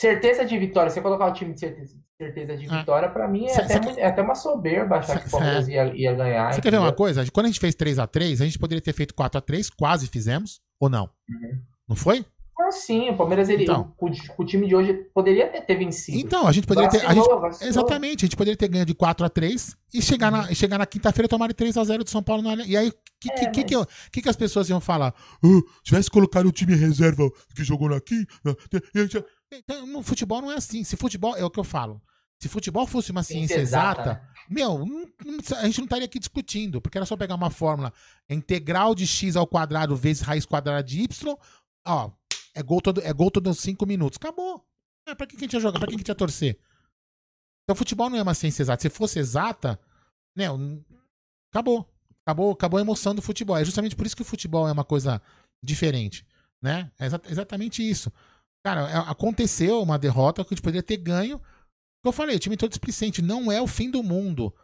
Certeza 0.00 0.46
de 0.46 0.56
vitória. 0.56 0.90
Você 0.90 1.02
colocar 1.02 1.26
o 1.26 1.32
time 1.34 1.52
de 1.52 1.60
certeza, 1.60 1.94
certeza 2.16 2.56
de 2.56 2.66
ah. 2.70 2.78
vitória, 2.78 3.08
ah. 3.08 3.10
para 3.10 3.28
mim 3.28 3.44
é, 3.44 3.48
cê, 3.50 3.60
até, 3.60 3.82
cê, 3.82 4.00
é 4.00 4.06
até 4.06 4.22
uma 4.22 4.34
soberba 4.34 4.96
achar 4.96 5.18
cê, 5.18 5.20
que 5.20 5.28
o 5.28 5.30
Palmeiras 5.30 5.68
ia, 5.68 5.94
ia 5.94 6.14
ganhar. 6.14 6.54
Você 6.54 6.62
quer 6.62 6.70
ver 6.70 6.78
uma 6.78 6.90
coisa? 6.90 7.22
Quando 7.30 7.44
a 7.44 7.48
gente 7.50 7.60
fez 7.60 7.74
3x3, 7.74 8.40
a, 8.40 8.44
gente 8.46 8.58
poderia 8.58 8.80
ter 8.80 8.94
feito 8.94 9.14
4x3, 9.14 9.70
quase 9.76 10.06
fizemos, 10.06 10.62
ou 10.80 10.88
não? 10.88 11.10
Uhum. 11.28 11.60
Não 11.86 11.96
foi? 11.96 12.24
sim, 12.72 13.10
o 13.10 13.16
Palmeiras, 13.16 13.48
ele, 13.48 13.64
então, 13.64 13.92
o, 13.98 14.10
o, 14.38 14.44
time 14.44 14.66
de 14.66 14.74
hoje 14.74 14.92
poderia 15.14 15.48
ter, 15.48 15.62
ter 15.62 15.74
vencido. 15.76 16.18
Então, 16.18 16.46
a 16.46 16.52
gente 16.52 16.66
poderia 16.66 16.88
ter. 16.88 17.04
A 17.04 17.14
gente, 17.14 17.28
exatamente, 17.62 18.24
a 18.24 18.26
gente 18.26 18.36
poderia 18.36 18.56
ter 18.56 18.68
ganho 18.68 18.84
de 18.84 18.94
4 18.94 19.26
a 19.26 19.28
3 19.28 19.76
e 19.92 20.00
chegar 20.00 20.30
na, 20.30 20.54
chegar 20.54 20.78
na 20.78 20.86
quinta-feira 20.86 21.26
e 21.26 21.28
tomar 21.28 21.52
3 21.52 21.76
a 21.76 21.84
0 21.84 22.04
do 22.04 22.10
São 22.10 22.22
Paulo. 22.22 22.42
No, 22.42 22.62
e 22.62 22.76
aí, 22.76 22.88
o 22.88 22.94
que, 23.20 23.30
é, 23.30 23.34
que, 23.34 23.44
mas... 23.46 23.54
que, 23.54 24.10
que, 24.12 24.22
que, 24.22 24.28
as 24.28 24.36
pessoas 24.36 24.68
iam 24.68 24.80
falar? 24.80 25.14
Uh, 25.42 25.62
tivesse 25.82 26.10
colocado 26.10 26.46
o 26.46 26.52
time 26.52 26.74
reserva 26.74 27.28
que 27.54 27.64
jogou 27.64 27.92
aqui. 27.94 28.26
Então, 29.52 29.86
no 29.86 30.02
futebol 30.02 30.40
não 30.40 30.52
é 30.52 30.56
assim. 30.56 30.84
Se 30.84 30.96
futebol, 30.96 31.36
é 31.36 31.44
o 31.44 31.50
que 31.50 31.58
eu 31.58 31.64
falo. 31.64 32.00
Se 32.40 32.48
futebol 32.48 32.86
fosse 32.86 33.10
uma 33.10 33.22
ciência 33.22 33.56
exata, 33.56 34.00
exata 34.00 34.12
né? 34.14 34.28
meu, 34.48 34.78
não, 34.78 35.06
não, 35.24 35.58
a 35.58 35.66
gente 35.66 35.78
não 35.78 35.84
estaria 35.84 36.06
aqui 36.06 36.18
discutindo, 36.18 36.80
porque 36.80 36.96
era 36.96 37.04
só 37.04 37.14
pegar 37.14 37.34
uma 37.34 37.50
fórmula 37.50 37.92
integral 38.30 38.94
de 38.94 39.06
x 39.06 39.36
ao 39.36 39.46
quadrado 39.46 39.94
vezes 39.94 40.22
raiz 40.22 40.46
quadrada 40.46 40.82
de 40.82 41.02
y, 41.02 41.36
ó, 41.86 42.10
é 42.54 42.62
gol 42.62 42.80
todo, 42.80 43.02
é 43.02 43.12
gol 43.12 43.30
todos 43.30 43.58
5 43.58 43.84
minutos. 43.84 44.16
Acabou. 44.16 44.64
É, 45.06 45.14
pra 45.14 45.26
que, 45.26 45.36
que 45.36 45.44
a 45.44 45.46
gente 45.46 45.52
ia 45.52 45.60
jogar? 45.60 45.78
Pra 45.78 45.88
que, 45.88 45.94
que 45.94 45.96
a 45.96 46.00
gente 46.00 46.08
ia 46.08 46.14
torcer? 46.14 46.58
Então, 47.64 47.76
futebol 47.76 48.08
não 48.08 48.18
é 48.18 48.22
uma 48.22 48.34
ciência 48.34 48.62
exata. 48.62 48.82
Se 48.82 48.90
fosse 48.90 49.18
exata, 49.18 49.78
né, 50.34 50.46
acabou. 51.50 51.86
Acabou, 52.24 52.52
acabou 52.52 52.78
a 52.78 52.82
emoção 52.82 53.14
do 53.14 53.22
futebol. 53.22 53.56
É 53.56 53.64
justamente 53.64 53.96
por 53.96 54.06
isso 54.06 54.16
que 54.16 54.22
o 54.22 54.24
futebol 54.24 54.68
é 54.68 54.72
uma 54.72 54.84
coisa 54.84 55.20
diferente, 55.62 56.24
né? 56.62 56.90
É 56.98 57.06
exa 57.06 57.20
exatamente 57.28 57.88
isso. 57.88 58.12
Cara, 58.64 58.88
é, 58.90 58.96
aconteceu 59.10 59.82
uma 59.82 59.98
derrota 59.98 60.44
que 60.44 60.52
a 60.52 60.54
gente 60.54 60.62
poderia 60.62 60.82
ter 60.82 60.96
ganho. 60.96 61.40
Eu 62.04 62.12
falei, 62.12 62.36
o 62.36 62.38
time 62.38 62.56
todo 62.56 62.70
displicente. 62.70 63.22
Não 63.22 63.50
é 63.50 63.60
o 63.60 63.66
fim 63.66 63.90
do 63.90 64.02
mundo. 64.02 64.54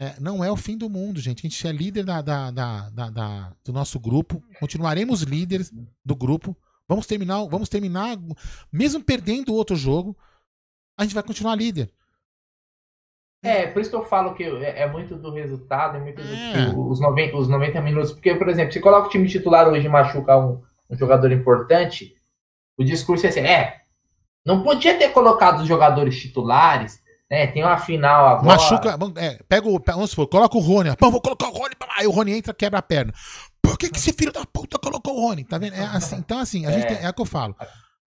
É, 0.00 0.18
não 0.18 0.42
é 0.42 0.50
o 0.50 0.56
fim 0.56 0.78
do 0.78 0.88
mundo, 0.88 1.20
gente. 1.20 1.46
A 1.46 1.48
gente 1.48 1.66
é 1.66 1.72
líder 1.72 2.04
da, 2.04 2.22
da, 2.22 2.50
da, 2.50 2.90
da, 2.90 3.52
do 3.64 3.72
nosso 3.72 4.00
grupo. 4.00 4.42
Continuaremos 4.58 5.22
líderes 5.22 5.72
do 6.04 6.16
grupo. 6.16 6.56
Vamos 6.88 7.06
terminar, 7.06 7.44
vamos 7.46 7.68
terminar, 7.68 8.18
mesmo 8.72 9.04
perdendo 9.04 9.52
o 9.52 9.54
outro 9.54 9.76
jogo, 9.76 10.16
a 10.98 11.04
gente 11.04 11.14
vai 11.14 11.22
continuar 11.22 11.54
líder. 11.54 11.88
É, 13.44 13.68
por 13.68 13.80
isso 13.80 13.90
que 13.90 13.96
eu 13.96 14.04
falo 14.04 14.34
que 14.34 14.42
é, 14.42 14.80
é 14.80 14.90
muito 14.90 15.14
do 15.14 15.30
resultado, 15.30 15.98
é 15.98 16.00
muito 16.00 16.20
é. 16.20 16.72
do, 16.72 16.88
os, 16.88 16.98
90, 16.98 17.36
os 17.36 17.48
90 17.48 17.80
minutos. 17.80 18.10
Porque, 18.10 18.34
por 18.34 18.48
exemplo, 18.48 18.72
se 18.72 18.80
coloca 18.80 19.06
o 19.06 19.10
time 19.10 19.28
titular 19.28 19.68
hoje 19.68 19.86
e 19.86 19.88
machuca 19.88 20.36
um, 20.36 20.60
um 20.90 20.96
jogador 20.96 21.30
importante, 21.30 22.16
o 22.80 22.84
discurso 22.84 23.26
é 23.26 23.28
assim, 23.28 23.40
é, 23.40 23.82
não 24.44 24.62
podia 24.62 24.98
ter 24.98 25.10
colocado 25.10 25.60
os 25.60 25.68
jogadores 25.68 26.18
titulares, 26.18 26.98
né? 27.30 27.46
Tem 27.46 27.62
uma 27.62 27.76
final 27.76 28.26
agora. 28.26 28.56
Machuca, 28.56 28.98
é, 29.16 29.38
pega 29.46 29.68
o, 29.68 29.78
vamos 29.86 30.10
supor, 30.10 30.26
coloca 30.28 30.56
o 30.56 30.60
Rony, 30.60 30.96
pô, 30.96 31.10
vou 31.10 31.20
colocar 31.20 31.48
o 31.48 31.52
Rony, 31.52 31.74
aí 31.98 32.06
o 32.06 32.10
Rony 32.10 32.32
entra, 32.32 32.54
quebra 32.54 32.78
a 32.78 32.82
perna. 32.82 33.12
Por 33.62 33.76
que, 33.76 33.90
que 33.90 33.98
esse 33.98 34.14
filho 34.14 34.32
da 34.32 34.46
puta 34.46 34.78
colocou 34.78 35.14
o 35.14 35.28
Rony? 35.28 35.44
Tá 35.44 35.58
vendo? 35.58 35.74
É 35.74 35.84
assim, 35.84 36.16
então, 36.16 36.38
assim, 36.38 36.64
a 36.64 36.70
é. 36.70 36.72
gente 36.72 36.86
tem, 36.88 37.04
é 37.04 37.10
o 37.10 37.12
que 37.12 37.20
eu 37.20 37.26
falo. 37.26 37.54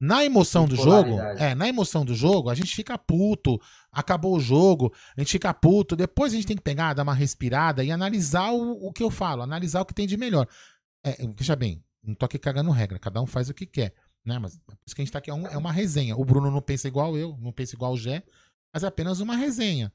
Na 0.01 0.25
emoção 0.25 0.65
do 0.65 0.75
jogo, 0.75 1.17
é, 1.37 1.53
na 1.53 1.69
emoção 1.69 2.03
do 2.03 2.15
jogo, 2.15 2.49
a 2.49 2.55
gente 2.55 2.75
fica 2.75 2.97
puto, 2.97 3.61
acabou 3.91 4.35
o 4.35 4.39
jogo, 4.39 4.91
a 5.15 5.21
gente 5.21 5.31
fica 5.31 5.53
puto, 5.53 5.95
depois 5.95 6.33
a 6.33 6.35
gente 6.35 6.47
tem 6.47 6.57
que 6.57 6.63
pegar, 6.63 6.93
dar 6.93 7.03
uma 7.03 7.13
respirada 7.13 7.83
e 7.83 7.91
analisar 7.91 8.51
o, 8.51 8.87
o 8.87 8.91
que 8.91 9.03
eu 9.03 9.11
falo, 9.11 9.43
analisar 9.43 9.81
o 9.81 9.85
que 9.85 9.93
tem 9.93 10.07
de 10.07 10.17
melhor. 10.17 10.47
É, 11.05 11.15
veja 11.37 11.55
bem, 11.55 11.81
não 12.03 12.15
tô 12.15 12.25
aqui 12.25 12.37
cagando 12.37 12.71
regra, 12.71 12.99
cada 12.99 13.21
um 13.21 13.25
faz 13.25 13.49
o 13.49 13.53
que 13.53 13.65
quer, 13.65 13.93
né? 14.25 14.39
Mas 14.39 14.57
por 14.57 14.77
isso 14.85 14.95
que 14.95 15.01
a 15.01 15.05
gente 15.05 15.11
tá 15.11 15.19
aqui, 15.19 15.29
é, 15.29 15.33
um, 15.33 15.47
é 15.47 15.57
uma 15.57 15.71
resenha. 15.71 16.15
O 16.15 16.25
Bruno 16.25 16.49
não 16.49 16.61
pensa 16.61 16.87
igual 16.87 17.17
eu, 17.17 17.37
não 17.39 17.51
pensa 17.51 17.75
igual 17.75 17.93
o 17.93 17.97
Gé, 17.97 18.23
mas 18.73 18.83
é 18.83 18.87
apenas 18.87 19.19
uma 19.19 19.35
resenha. 19.35 19.91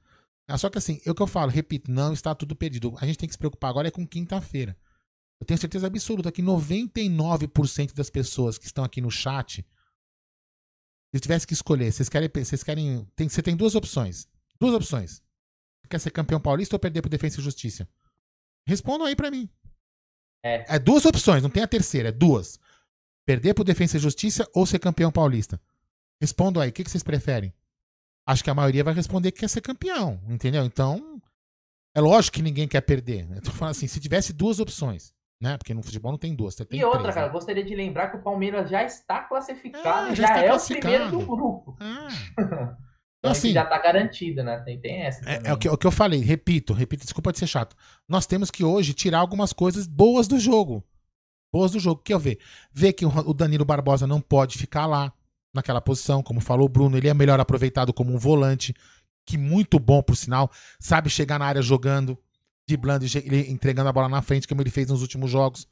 É 0.49 0.57
só 0.57 0.71
que 0.71 0.79
assim, 0.79 1.01
é 1.05 1.11
o 1.11 1.15
que 1.15 1.23
eu 1.23 1.27
falo, 1.27 1.51
repito, 1.51 1.91
não 1.91 2.13
está 2.13 2.35
tudo 2.35 2.57
perdido. 2.57 2.95
A 2.99 3.07
gente 3.07 3.19
tem 3.19 3.29
que 3.29 3.35
se 3.35 3.39
preocupar 3.39 3.71
agora 3.71 3.89
é 3.89 3.91
com 3.91 4.07
quinta-feira. 4.07 4.77
Eu 5.41 5.47
tenho 5.47 5.61
certeza 5.61 5.87
absoluta 5.87 6.33
que 6.33 6.43
99% 6.43 7.95
das 7.95 8.11
pessoas 8.11 8.59
que 8.59 8.67
estão 8.67 8.83
aqui 8.83 9.01
no 9.01 9.11
chat, 9.11 9.65
se 11.15 11.21
tivesse 11.21 11.47
que 11.47 11.53
escolher, 11.53 11.93
vocês 11.93 12.09
querem. 12.09 12.31
Vocês 12.35 12.63
querem 12.63 13.07
tem, 13.15 13.29
você 13.29 13.43
tem 13.43 13.57
duas 13.57 13.75
opções. 13.75 14.27
Duas 14.59 14.75
opções. 14.75 15.23
Você 15.81 15.89
quer 15.89 16.01
ser 16.01 16.11
campeão 16.11 16.41
paulista 16.41 16.75
ou 16.75 16.81
perder 16.81 17.03
pro 17.03 17.11
Defesa 17.11 17.41
e 17.41 17.43
Justiça? 17.43 17.89
Respondam 18.67 19.07
aí 19.07 19.15
para 19.15 19.31
mim. 19.31 19.49
É. 20.43 20.77
é 20.77 20.79
duas 20.79 21.05
opções, 21.05 21.43
não 21.43 21.51
tem 21.51 21.63
a 21.63 21.69
terceira, 21.69 22.09
é 22.09 22.13
duas. 22.13 22.59
Perder 23.29 23.53
pro 23.53 23.63
Defesa 23.63 23.99
e 23.99 24.01
Justiça 24.01 24.49
ou 24.55 24.65
ser 24.65 24.79
campeão 24.79 25.13
paulista? 25.13 25.61
Respondam 26.19 26.63
aí, 26.63 26.71
o 26.71 26.73
que, 26.73 26.83
que 26.83 26.91
vocês 26.91 27.03
preferem? 27.03 27.53
Acho 28.27 28.43
que 28.43 28.49
a 28.49 28.55
maioria 28.55 28.83
vai 28.83 28.95
responder 28.95 29.33
que 29.33 29.41
quer 29.41 29.49
ser 29.49 29.61
campeão, 29.61 30.19
entendeu? 30.31 30.65
Então, 30.65 31.21
é 31.95 32.01
lógico 32.01 32.37
que 32.37 32.43
ninguém 32.43 32.67
quer 32.67 32.81
perder. 32.81 33.27
Né? 33.29 33.37
Eu 33.37 33.43
tô 33.43 33.51
falando 33.51 33.73
assim, 33.73 33.87
se 33.87 34.01
tivesse 34.01 34.33
duas 34.33 34.61
opções, 34.61 35.13
né? 35.39 35.59
Porque 35.59 35.75
no 35.75 35.83
futebol 35.83 36.11
não 36.11 36.19
tem 36.19 36.35
duas. 36.35 36.55
Tem 36.55 36.67
e 36.73 36.83
outra, 36.83 37.01
três, 37.01 37.15
cara, 37.15 37.27
né? 37.27 37.33
gostaria 37.35 37.63
de 37.63 37.75
lembrar 37.75 38.09
que 38.09 38.17
o 38.17 38.23
Palmeiras 38.23 38.71
já 38.71 38.83
está 38.83 39.21
classificado, 39.21 40.13
é, 40.13 40.17
já, 40.17 40.27
já 40.29 40.45
é 40.45 40.55
o 40.55 40.61
primeiro 40.65 41.11
do 41.11 41.21
grupo. 41.21 41.77
É. 43.21 43.21
então, 43.21 43.33
assim, 43.33 43.53
já 43.53 43.65
está 43.65 43.77
garantido, 43.79 44.45
né? 44.45 44.59
Tem, 44.61 44.81
tem 44.81 45.03
essa. 45.03 45.29
É, 45.29 45.49
é, 45.49 45.53
o, 45.53 45.59
que, 45.59 45.69
o 45.69 45.77
que 45.77 45.87
eu 45.87 45.91
falei, 45.91 46.21
repito, 46.21 46.73
repito, 46.73 47.03
desculpa 47.03 47.33
de 47.33 47.41
ser 47.41 47.49
chato. 47.49 47.77
Nós 48.09 48.27
temos 48.27 48.49
que 48.49 48.63
hoje 48.63 48.95
tirar 48.95 49.19
algumas 49.19 49.53
coisas 49.53 49.89
boas 49.89 50.29
do 50.29 50.39
jogo. 50.39 50.85
Boas 51.53 51.73
do 51.73 51.81
jogo. 51.81 52.03
Que 52.03 52.13
eu 52.13 52.19
ver? 52.19 52.39
Ver 52.73 52.93
que 52.93 53.07
o 53.07 53.35
Danilo 53.35 53.65
Barbosa 53.65 54.07
não 54.07 54.21
pode 54.21 54.59
ficar 54.59 54.87
lá, 54.87 55.13
naquela 55.55 55.81
posição, 55.81 56.23
como 56.23 56.41
falou 56.41 56.67
o 56.67 56.69
Bruno, 56.69 56.97
ele 56.97 57.09
é 57.09 57.15
melhor 57.15 57.41
aproveitado 57.41 57.93
como 57.93 58.13
um 58.13 58.19
volante, 58.19 58.75
que 59.27 59.39
muito 59.39 59.79
bom, 59.79 60.03
por 60.03 60.17
sinal, 60.17 60.51
sabe 60.79 61.09
chegar 61.09 61.39
na 61.39 61.47
área 61.47 61.63
jogando 61.63 62.19
driblando 62.69 63.07
e 63.07 63.51
entregando 63.51 63.89
a 63.89 63.93
bola 63.93 64.11
na 64.11 64.21
frente, 64.21 64.47
como 64.47 64.61
ele 64.61 64.71
fez 64.71 64.91
nos 64.91 65.01
últimos 65.01 65.31
jogos. 65.31 65.67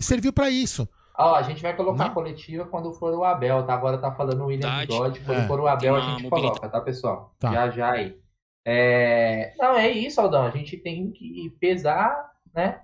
Serviu 0.00 0.32
para 0.32 0.48
isso. 0.48 0.88
Ó, 1.18 1.34
a 1.34 1.42
gente 1.42 1.60
vai 1.60 1.76
colocar 1.76 2.06
a 2.06 2.10
coletiva 2.10 2.64
quando 2.64 2.92
for 2.92 3.12
o 3.12 3.24
Abel, 3.24 3.66
tá? 3.66 3.74
Agora 3.74 3.98
tá 3.98 4.12
falando 4.12 4.42
o 4.42 4.46
William 4.46 4.70
Bigode. 4.78 5.20
Quando 5.20 5.40
é. 5.40 5.46
for 5.48 5.60
o 5.60 5.66
Abel, 5.66 5.96
a 5.96 6.00
gente 6.00 6.30
coloca, 6.30 6.68
tá, 6.68 6.80
pessoal? 6.80 7.34
Tá. 7.38 7.52
Já, 7.52 7.70
já 7.70 7.90
aí. 7.90 8.16
É... 8.64 9.52
Não, 9.58 9.74
é 9.74 9.90
isso, 9.90 10.20
Aldão. 10.20 10.44
A 10.44 10.50
gente 10.50 10.76
tem 10.78 11.10
que 11.10 11.54
pesar, 11.60 12.32
né? 12.54 12.80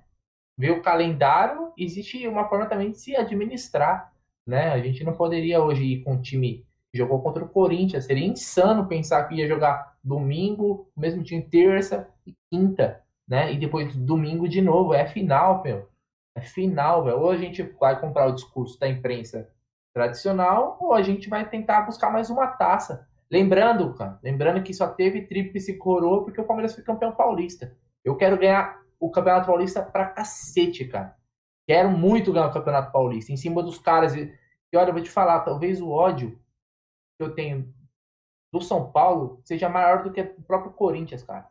Ver 0.56 0.70
o 0.70 0.82
calendário. 0.82 1.72
Existe 1.76 2.26
uma 2.26 2.48
forma 2.48 2.66
também 2.66 2.90
de 2.90 2.98
se 2.98 3.14
administrar, 3.14 4.12
né? 4.46 4.72
A 4.72 4.78
gente 4.78 5.04
não 5.04 5.12
poderia 5.12 5.62
hoje 5.62 5.84
ir 5.84 6.02
com 6.02 6.14
um 6.14 6.20
time 6.20 6.64
que 6.90 6.98
jogou 6.98 7.20
contra 7.20 7.44
o 7.44 7.48
Corinthians. 7.48 8.04
Seria 8.04 8.26
insano 8.26 8.86
pensar 8.86 9.24
que 9.24 9.34
ia 9.34 9.48
jogar 9.48 9.96
domingo, 10.02 10.88
mesmo 10.96 11.22
time 11.22 11.42
terça, 11.42 12.08
quinta, 12.50 13.02
né? 13.28 13.52
E 13.52 13.58
depois 13.58 13.94
domingo 13.96 14.48
de 14.48 14.62
novo. 14.62 14.94
É 14.94 15.06
final, 15.06 15.62
meu. 15.62 15.88
É 16.34 16.40
final, 16.40 17.04
velho. 17.04 17.20
Ou 17.20 17.30
a 17.30 17.36
gente 17.36 17.62
vai 17.62 18.00
comprar 18.00 18.26
o 18.26 18.34
discurso 18.34 18.78
da 18.78 18.88
imprensa 18.88 19.50
tradicional, 19.94 20.76
ou 20.78 20.92
a 20.92 21.00
gente 21.00 21.26
vai 21.26 21.48
tentar 21.48 21.80
buscar 21.82 22.10
mais 22.10 22.28
uma 22.28 22.46
taça. 22.46 23.08
Lembrando, 23.30 23.94
cara, 23.94 24.18
lembrando 24.22 24.62
que 24.62 24.74
só 24.74 24.88
teve 24.88 25.22
tríplice 25.22 25.78
coroa 25.78 26.22
porque 26.22 26.40
o 26.40 26.44
Palmeiras 26.44 26.74
foi 26.74 26.84
campeão 26.84 27.12
paulista. 27.12 27.74
Eu 28.04 28.14
quero 28.14 28.38
ganhar 28.38 28.78
o 29.00 29.10
Campeonato 29.10 29.46
Paulista 29.46 29.82
pra 29.82 30.06
cacete, 30.06 30.84
cara. 30.86 31.16
Quero 31.66 31.90
muito 31.90 32.32
ganhar 32.32 32.46
o 32.46 32.52
Campeonato 32.52 32.92
Paulista. 32.92 33.32
Em 33.32 33.36
cima 33.36 33.62
dos 33.62 33.78
caras. 33.78 34.14
E 34.14 34.30
olha, 34.74 34.88
eu 34.88 34.94
vou 34.94 35.02
te 35.02 35.10
falar, 35.10 35.40
talvez 35.40 35.80
o 35.80 35.90
ódio 35.90 36.38
que 37.18 37.24
eu 37.24 37.34
tenho 37.34 37.74
do 38.52 38.60
São 38.60 38.90
Paulo 38.90 39.40
seja 39.44 39.68
maior 39.68 40.02
do 40.02 40.12
que 40.12 40.20
o 40.20 40.42
próprio 40.42 40.72
Corinthians, 40.72 41.22
cara 41.22 41.50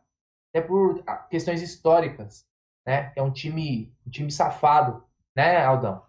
até 0.56 0.60
por 0.60 1.02
ah, 1.06 1.16
questões 1.16 1.60
históricas, 1.60 2.46
né? 2.86 3.12
É 3.14 3.22
um 3.22 3.30
time, 3.30 3.94
um 4.06 4.10
time 4.10 4.30
safado, 4.30 5.04
né, 5.36 5.62
Aldão? 5.62 6.02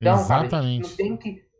Então, 0.00 0.14
Exatamente. 0.14 0.82
Cara, 0.82 0.96
tem 0.96 1.16
que 1.16 1.52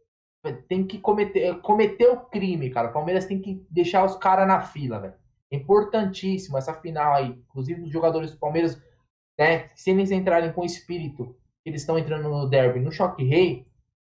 tem 0.67 0.85
que 0.85 0.99
cometer, 0.99 1.61
cometer 1.61 2.09
o 2.09 2.17
crime, 2.17 2.69
cara. 2.69 2.89
O 2.89 2.93
Palmeiras 2.93 3.27
tem 3.27 3.41
que 3.41 3.65
deixar 3.71 4.05
os 4.05 4.17
caras 4.17 4.49
na 4.49 4.61
fila, 4.61 4.99
velho. 4.99 5.15
É 5.53 5.57
importantíssimo 5.57 6.59
essa 6.59 6.75
final 6.75 7.15
aí. 7.15 7.29
Inclusive, 7.29 7.83
os 7.83 7.93
jogadores 7.93 8.33
do 8.33 8.39
Palmeiras, 8.39 8.83
né, 9.43 9.71
se 9.75 9.91
eles 9.91 10.11
entrarem 10.11 10.53
com 10.53 10.65
espírito, 10.65 11.37
eles 11.65 11.83
estão 11.83 11.99
entrando 11.99 12.29
no 12.29 12.49
derby, 12.49 12.79
no 12.81 12.93
choque 12.93 13.25
rei, 13.25 13.67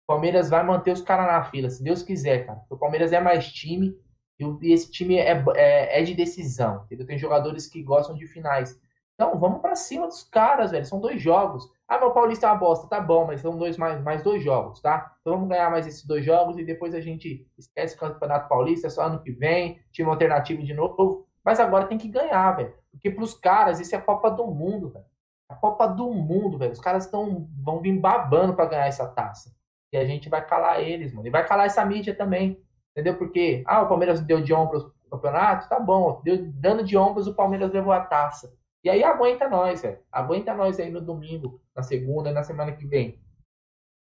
o 0.05 0.07
Palmeiras 0.07 0.49
vai 0.49 0.65
manter 0.65 0.91
os 0.91 1.03
caras 1.03 1.27
na 1.27 1.45
fila, 1.45 1.69
se 1.69 1.83
Deus 1.83 2.03
quiser, 2.03 2.47
cara. 2.47 2.63
O 2.71 2.79
Palmeiras 2.79 3.13
é 3.13 3.21
mais 3.21 3.53
time 3.53 3.95
e 4.41 4.73
esse 4.73 4.91
time 4.91 5.17
é, 5.17 5.45
é, 5.55 6.01
é 6.01 6.03
de 6.03 6.15
decisão. 6.15 6.85
Entendeu? 6.85 7.07
Tem 7.07 7.19
jogadores 7.19 7.67
que 7.67 7.83
gostam 7.83 8.17
de 8.17 8.27
finais. 8.27 8.81
Então, 9.15 9.39
vamos 9.39 9.61
para 9.61 9.75
cima 9.75 10.07
dos 10.07 10.23
caras, 10.23 10.71
velho. 10.71 10.87
São 10.87 11.01
dois 11.01 11.21
jogos. 11.21 11.69
Ah, 11.89 11.99
meu 11.99 12.13
Paulista 12.13 12.47
é 12.47 12.51
uma 12.51 12.59
bosta. 12.59 12.87
Tá 12.87 13.01
bom, 13.01 13.27
mas 13.27 13.41
são 13.41 13.59
dois, 13.59 13.77
mais, 13.77 14.01
mais 14.01 14.23
dois 14.23 14.43
jogos, 14.43 14.81
tá? 14.81 15.17
Então 15.21 15.35
vamos 15.35 15.49
ganhar 15.49 15.71
mais 15.71 15.87
esses 15.87 16.05
dois 16.07 16.25
jogos 16.25 16.57
e 16.57 16.65
depois 16.65 16.95
a 16.95 17.01
gente 17.01 17.47
esquece 17.59 17.97
o 17.97 17.99
Campeonato 17.99 18.49
Paulista, 18.49 18.87
é 18.87 18.91
só 18.91 19.03
ano 19.03 19.21
que 19.21 19.33
vem, 19.33 19.81
time 19.91 20.09
alternativo 20.09 20.63
de 20.63 20.73
novo. 20.73 21.27
Mas 21.45 21.59
agora 21.59 21.87
tem 21.87 21.99
que 21.99 22.09
ganhar, 22.09 22.53
velho. 22.53 22.73
Porque 22.93 23.11
pros 23.11 23.35
caras, 23.35 23.81
isso 23.81 23.95
é 23.95 23.99
a 23.99 24.03
Copa 24.03 24.31
do 24.31 24.47
Mundo, 24.47 24.91
velho. 24.91 25.05
A 25.49 25.55
Copa 25.55 25.87
do 25.87 26.13
Mundo, 26.13 26.59
velho. 26.59 26.73
Os 26.73 26.81
caras 26.81 27.05
estão 27.05 27.49
vão 27.63 27.81
vir 27.81 27.99
babando 27.99 28.55
para 28.55 28.67
ganhar 28.69 28.87
essa 28.87 29.07
taça. 29.07 29.55
E 29.93 29.97
a 29.97 30.05
gente 30.05 30.29
vai 30.29 30.45
calar 30.45 30.81
eles, 30.81 31.13
mano. 31.13 31.27
E 31.27 31.31
vai 31.31 31.47
calar 31.47 31.67
essa 31.67 31.85
mídia 31.85 32.15
também. 32.15 32.63
Entendeu? 32.93 33.17
Porque, 33.17 33.63
ah, 33.67 33.83
o 33.83 33.89
Palmeiras 33.89 34.21
deu 34.21 34.43
de 34.43 34.53
ombros 34.53 34.85
o 34.85 35.11
campeonato, 35.11 35.69
tá 35.69 35.81
bom. 35.81 36.21
Deu, 36.23 36.51
dando 36.53 36.85
de 36.85 36.97
ombros, 36.97 37.27
o 37.27 37.35
Palmeiras 37.35 37.73
levou 37.73 37.93
a 37.93 38.01
taça. 38.01 38.55
E 38.85 38.91
aí 38.91 39.03
aguenta 39.03 39.49
nós, 39.49 39.83
velho. 39.83 39.99
Aguenta 40.13 40.55
nós 40.55 40.79
aí 40.79 40.91
no 40.91 41.01
domingo, 41.01 41.61
na 41.75 41.83
segunda 41.83 42.31
e 42.31 42.33
na 42.33 42.43
semana 42.43 42.73
que 42.73 42.87
vem. 42.87 43.21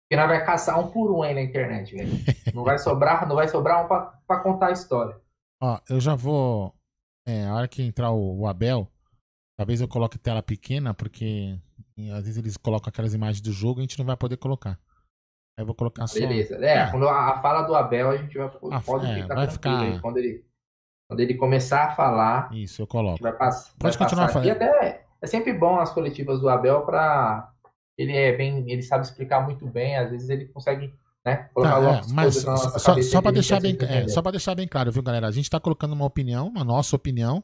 Porque 0.03 0.15
nós 0.15 0.27
vai 0.27 0.45
caçar 0.45 0.79
um 0.79 0.89
por 0.89 1.11
um 1.11 1.21
aí 1.21 1.33
na 1.33 1.41
internet, 1.41 1.95
velho. 1.95 2.11
Não 2.53 2.63
vai 2.63 2.79
sobrar, 2.79 3.27
não 3.27 3.35
vai 3.35 3.47
sobrar 3.47 3.83
um 3.83 3.88
pra, 3.88 4.19
pra 4.25 4.39
contar 4.39 4.67
a 4.67 4.71
história. 4.71 5.19
Ó, 5.61 5.79
eu 5.89 5.99
já 5.99 6.15
vou. 6.15 6.73
É, 7.27 7.45
a 7.45 7.53
hora 7.53 7.67
que 7.67 7.83
entrar 7.83 8.11
o, 8.11 8.39
o 8.39 8.47
Abel, 8.47 8.89
talvez 9.58 9.82
eu 9.82 9.88
coloque 9.88 10.18
tela 10.18 10.41
pequena, 10.41 10.93
porque 10.93 11.58
às 12.14 12.24
vezes 12.24 12.38
eles 12.38 12.58
colocam 12.58 12.89
aquelas 12.89 13.14
imagens 13.14 13.41
do 13.41 13.51
jogo 13.51 13.80
e 13.80 13.82
a 13.82 13.84
gente 13.84 13.99
não 13.99 14.05
vai 14.05 14.16
poder 14.16 14.38
colocar. 14.38 14.80
Aí 15.58 15.64
eu 15.64 15.66
vou 15.66 15.76
colocar 15.76 16.05
só. 16.08 16.20
Beleza. 16.20 16.55
É, 16.64 16.78
é. 16.78 16.91
quando 16.91 17.08
a, 17.08 17.32
a, 17.32 17.41
fala 17.41 17.64
do 17.64 17.76
Abel, 17.76 18.12
a 18.12 18.18
gente 18.18 18.38
vai, 18.38 18.49
pode 18.49 19.05
é, 19.05 19.22
ficar 19.22 19.36
vai 19.36 19.47
ficar... 19.49 19.80
Aí, 19.82 19.99
quando 19.99 20.18
ele 20.18 20.45
quando 21.10 21.22
ele 21.22 21.36
começar 21.36 21.86
a 21.86 21.91
falar. 21.91 22.53
Isso, 22.53 22.82
eu 22.82 22.88
coloco. 22.88 23.24
Vai 23.24 23.32
pass 23.32 23.74
Pode 23.80 23.97
vai 23.97 24.05
continuar 24.05 24.28
falando. 24.28 24.51
Até 24.51 25.05
é 25.22 25.28
sempre 25.28 25.53
bom 25.53 25.80
as 25.80 25.91
coletivas 25.91 26.39
do 26.39 26.49
Abel 26.49 26.82
para 26.82 27.51
ele 27.97 28.16
é 28.16 28.36
bem, 28.36 28.70
ele 28.70 28.84
sabe 28.84 29.05
explicar 29.05 29.43
muito 29.43 29.66
bem, 29.66 29.97
às 29.97 30.12
vezes 30.12 30.30
ele 30.30 30.45
consegue 30.45 30.93
né, 31.26 31.49
colocar 31.53 31.82
tá, 31.82 31.97
é, 31.97 32.01
mas 32.14 32.36
só, 32.36 32.55
só 33.01 33.22
para 33.22 33.32
deixar 33.32 33.60
bem, 33.60 33.76
é, 33.82 34.08
só 34.08 34.22
para 34.22 34.34
deixar 34.34 34.53
bem 34.53 34.68
claro, 34.68 34.91
viu, 34.91 35.01
galera? 35.01 35.28
A 35.28 35.32
gente 35.32 35.45
está 35.45 35.60
colocando 35.60 35.93
uma 35.93 36.05
opinião, 36.05 36.47
uma 36.47 36.64
nossa 36.64 36.95
opinião, 36.95 37.43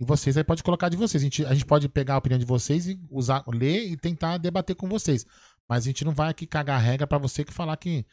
e 0.00 0.04
vocês 0.04 0.36
aí 0.36 0.44
pode 0.44 0.62
colocar 0.62 0.88
de 0.88 0.96
vocês. 0.96 1.22
A 1.22 1.24
gente, 1.24 1.44
a 1.44 1.52
gente 1.52 1.66
pode 1.66 1.88
pegar 1.88 2.14
a 2.14 2.18
opinião 2.18 2.38
de 2.38 2.44
vocês 2.44 2.86
e 2.86 3.00
usar, 3.10 3.44
ler 3.46 3.86
e 3.86 3.96
tentar 3.96 4.38
debater 4.38 4.74
com 4.74 4.88
vocês. 4.88 5.24
Mas 5.68 5.84
a 5.84 5.86
gente 5.86 6.04
não 6.04 6.12
vai 6.12 6.30
aqui 6.30 6.46
cagar 6.46 6.76
a 6.76 6.82
regra 6.82 7.06
para 7.06 7.18
você 7.18 7.44
que 7.44 7.52
falar 7.52 7.76
que 7.76 8.04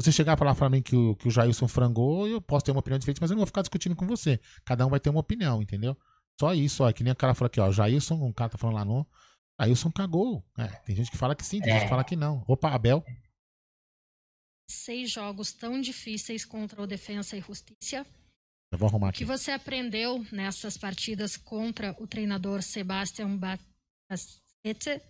você 0.00 0.12
chegar 0.12 0.36
para 0.36 0.54
falar 0.54 0.54
para 0.54 0.70
mim 0.70 0.82
que 0.82 0.94
o, 0.94 1.16
que 1.16 1.26
o 1.26 1.30
Jailson 1.30 1.66
frangou, 1.66 2.28
eu 2.28 2.40
posso 2.40 2.64
ter 2.64 2.70
uma 2.70 2.80
opinião 2.80 2.98
diferente, 2.98 3.20
mas 3.20 3.30
eu 3.30 3.34
não 3.34 3.40
vou 3.40 3.46
ficar 3.46 3.62
discutindo 3.62 3.96
com 3.96 4.06
você. 4.06 4.40
Cada 4.64 4.86
um 4.86 4.90
vai 4.90 5.00
ter 5.00 5.10
uma 5.10 5.20
opinião, 5.20 5.60
entendeu? 5.60 5.96
Só 6.40 6.54
isso, 6.54 6.84
ó. 6.84 6.92
Que 6.92 7.02
nem 7.02 7.12
o 7.12 7.16
cara 7.16 7.34
falou 7.34 7.48
aqui, 7.48 7.60
ó. 7.60 7.70
Jailson, 7.70 8.14
um 8.14 8.32
cara 8.32 8.50
tá 8.50 8.58
falando 8.58 8.76
lá 8.76 8.84
no. 8.84 9.06
Jailson 9.60 9.90
cagou. 9.90 10.44
É, 10.56 10.66
tem 10.66 10.94
gente 10.94 11.10
que 11.10 11.16
fala 11.16 11.34
que 11.34 11.44
sim, 11.44 11.60
tem 11.60 11.72
gente 11.72 11.80
que 11.80 11.86
é. 11.86 11.88
fala 11.88 12.04
que 12.04 12.14
não. 12.14 12.44
Opa, 12.46 12.70
Abel. 12.70 13.04
Seis 14.70 15.10
jogos 15.10 15.52
tão 15.52 15.80
difíceis 15.80 16.44
contra 16.44 16.80
o 16.80 16.86
Defensa 16.86 17.36
e 17.36 17.40
Justiça. 17.40 18.06
Eu 18.70 18.78
vou 18.78 18.88
arrumar 18.88 19.08
aqui. 19.08 19.24
O 19.24 19.26
que 19.26 19.38
você 19.38 19.50
aprendeu 19.50 20.24
nessas 20.30 20.76
partidas 20.76 21.36
contra 21.36 21.96
o 21.98 22.06
treinador 22.06 22.62
Sebastian 22.62 23.36
Batista? 23.36 24.48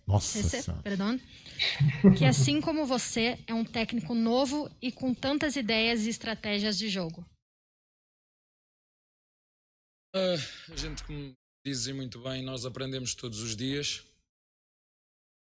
Nossa 0.06 0.38
Esse, 0.38 0.72
perdão, 0.82 1.18
que 2.16 2.24
assim 2.24 2.60
como 2.60 2.86
você 2.86 3.42
é 3.46 3.54
um 3.54 3.64
técnico 3.64 4.14
novo 4.14 4.70
e 4.80 4.92
com 4.92 5.12
tantas 5.12 5.56
ideias 5.56 6.06
e 6.06 6.10
estratégias 6.10 6.78
de 6.78 6.88
jogo. 6.88 7.26
Uh, 10.14 10.72
a 10.72 10.76
gente, 10.76 11.02
como 11.02 11.32
dizem 11.66 11.94
muito 11.94 12.20
bem, 12.22 12.42
nós 12.42 12.64
aprendemos 12.64 13.14
todos 13.14 13.40
os 13.40 13.56
dias 13.56 14.04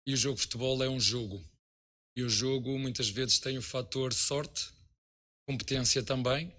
e 0.06 0.12
o 0.12 0.16
jogo 0.16 0.36
de 0.36 0.42
futebol 0.42 0.82
é 0.82 0.88
um 0.88 1.00
jogo. 1.00 1.42
E 2.16 2.22
o 2.22 2.28
jogo 2.28 2.78
muitas 2.78 3.08
vezes 3.08 3.38
tem 3.38 3.56
o 3.56 3.62
fator 3.62 4.12
sorte, 4.12 4.70
competência 5.48 6.02
também. 6.02 6.54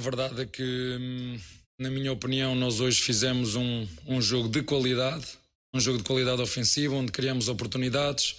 A 0.00 0.02
verdade 0.02 0.40
é 0.40 0.46
que, 0.46 0.62
hum, 0.98 1.38
na 1.78 1.90
minha 1.90 2.10
opinião, 2.10 2.54
nós 2.54 2.80
hoje 2.80 3.02
fizemos 3.02 3.54
um, 3.54 3.86
um 4.06 4.22
jogo 4.22 4.48
de 4.48 4.62
qualidade 4.62 5.26
um 5.74 5.78
jogo 5.78 5.98
de 5.98 6.04
qualidade 6.04 6.40
ofensiva, 6.40 6.94
onde 6.94 7.12
criamos 7.12 7.48
oportunidades, 7.48 8.36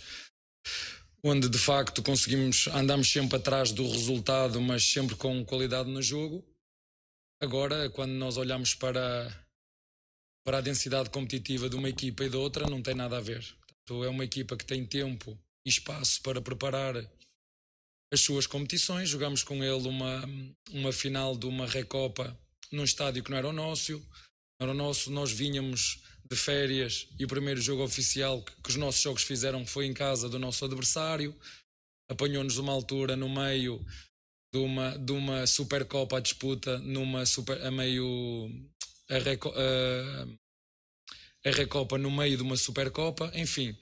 onde 1.24 1.48
de 1.48 1.60
facto 1.60 2.02
conseguimos, 2.02 2.66
andamos 2.70 3.12
sempre 3.12 3.38
atrás 3.38 3.72
do 3.72 3.88
resultado, 3.88 4.60
mas 4.60 4.84
sempre 4.84 5.16
com 5.16 5.46
qualidade 5.46 5.88
no 5.88 6.02
jogo. 6.02 6.44
Agora, 7.40 7.92
quando 7.92 8.14
nós 8.14 8.38
olhamos 8.38 8.74
para, 8.74 9.32
para 10.44 10.58
a 10.58 10.62
densidade 10.62 11.12
competitiva 11.12 11.70
de 11.70 11.76
uma 11.76 11.90
equipa 11.90 12.24
e 12.24 12.30
da 12.30 12.40
outra, 12.40 12.68
não 12.68 12.82
tem 12.82 12.96
nada 12.96 13.18
a 13.18 13.22
ver. 13.22 13.46
Portanto, 13.68 14.04
é 14.04 14.10
uma 14.10 14.26
equipa 14.26 14.58
que 14.58 14.66
tem 14.66 14.84
tempo 14.84 15.40
e 15.64 15.70
espaço 15.70 16.24
para 16.24 16.42
preparar 16.42 16.96
as 18.12 18.22
suas 18.22 18.46
competições. 18.46 19.10
Jogamos 19.10 19.44
com 19.44 19.64
ele 19.64 19.88
uma, 19.88 20.30
uma 20.72 20.92
final 20.92 21.36
de 21.36 21.46
uma 21.46 21.66
Recopa 21.66 22.38
num 22.72 22.84
estádio 22.84 23.24
que 23.24 23.32
não 23.32 23.38
era 23.38 23.48
o 23.48 23.54
nosso. 23.54 23.94
Não 24.60 24.68
era 24.68 24.72
o 24.72 24.76
nosso, 24.76 25.10
nós 25.12 25.32
vinhamos 25.32 26.02
de 26.30 26.36
férias 26.36 27.08
e 27.20 27.26
o 27.26 27.28
primeiro 27.28 27.62
jogo 27.62 27.84
oficial 27.84 28.42
que, 28.42 28.54
que 28.62 28.70
os 28.70 28.76
nossos 28.76 29.02
jogos 29.02 29.24
fizeram 29.24 29.66
foi 29.66 29.86
em 29.86 29.94
casa 29.94 30.30
do 30.30 30.40
nosso 30.40 30.64
adversário. 30.64 31.36
Apanhou-nos 32.10 32.58
uma 32.58 32.72
altura 32.72 33.16
no 33.16 33.30
meio 33.30 33.84
de 34.54 34.60
uma, 34.60 34.98
de 34.98 35.12
uma 35.14 35.48
Supercopa 35.48 36.18
à 36.18 36.20
disputa, 36.20 36.78
numa 36.80 37.26
super, 37.26 37.62
a 37.66 37.72
meio. 37.72 38.50
A, 39.10 39.18
Reco, 39.18 39.50
a, 39.50 40.28
a 41.50 41.52
Recopa 41.52 41.98
no 41.98 42.12
meio 42.12 42.38
de 42.38 42.44
uma 42.44 42.56
Supercopa, 42.56 43.32
enfim, 43.36 43.78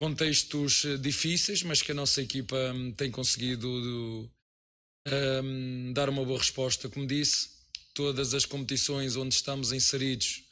contextos 0.00 0.84
difíceis, 1.00 1.62
mas 1.62 1.82
que 1.82 1.92
a 1.92 1.94
nossa 1.94 2.20
equipa 2.20 2.56
hum, 2.74 2.92
tem 2.92 3.10
conseguido 3.10 3.68
um, 5.08 5.92
dar 5.92 6.08
uma 6.08 6.24
boa 6.24 6.38
resposta, 6.38 6.88
como 6.88 7.06
disse. 7.06 7.54
Todas 7.94 8.34
as 8.34 8.44
competições 8.44 9.14
onde 9.14 9.34
estamos 9.34 9.70
inseridos 9.70 10.42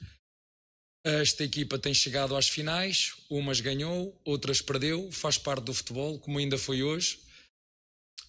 esta 1.04 1.42
equipa 1.42 1.80
tem 1.80 1.92
chegado 1.92 2.36
às 2.36 2.48
finais, 2.48 3.14
umas 3.28 3.60
ganhou, 3.60 4.16
outras 4.24 4.62
perdeu, 4.62 5.10
faz 5.10 5.36
parte 5.36 5.64
do 5.64 5.74
futebol, 5.74 6.16
como 6.20 6.38
ainda 6.38 6.56
foi 6.56 6.84
hoje. 6.84 7.18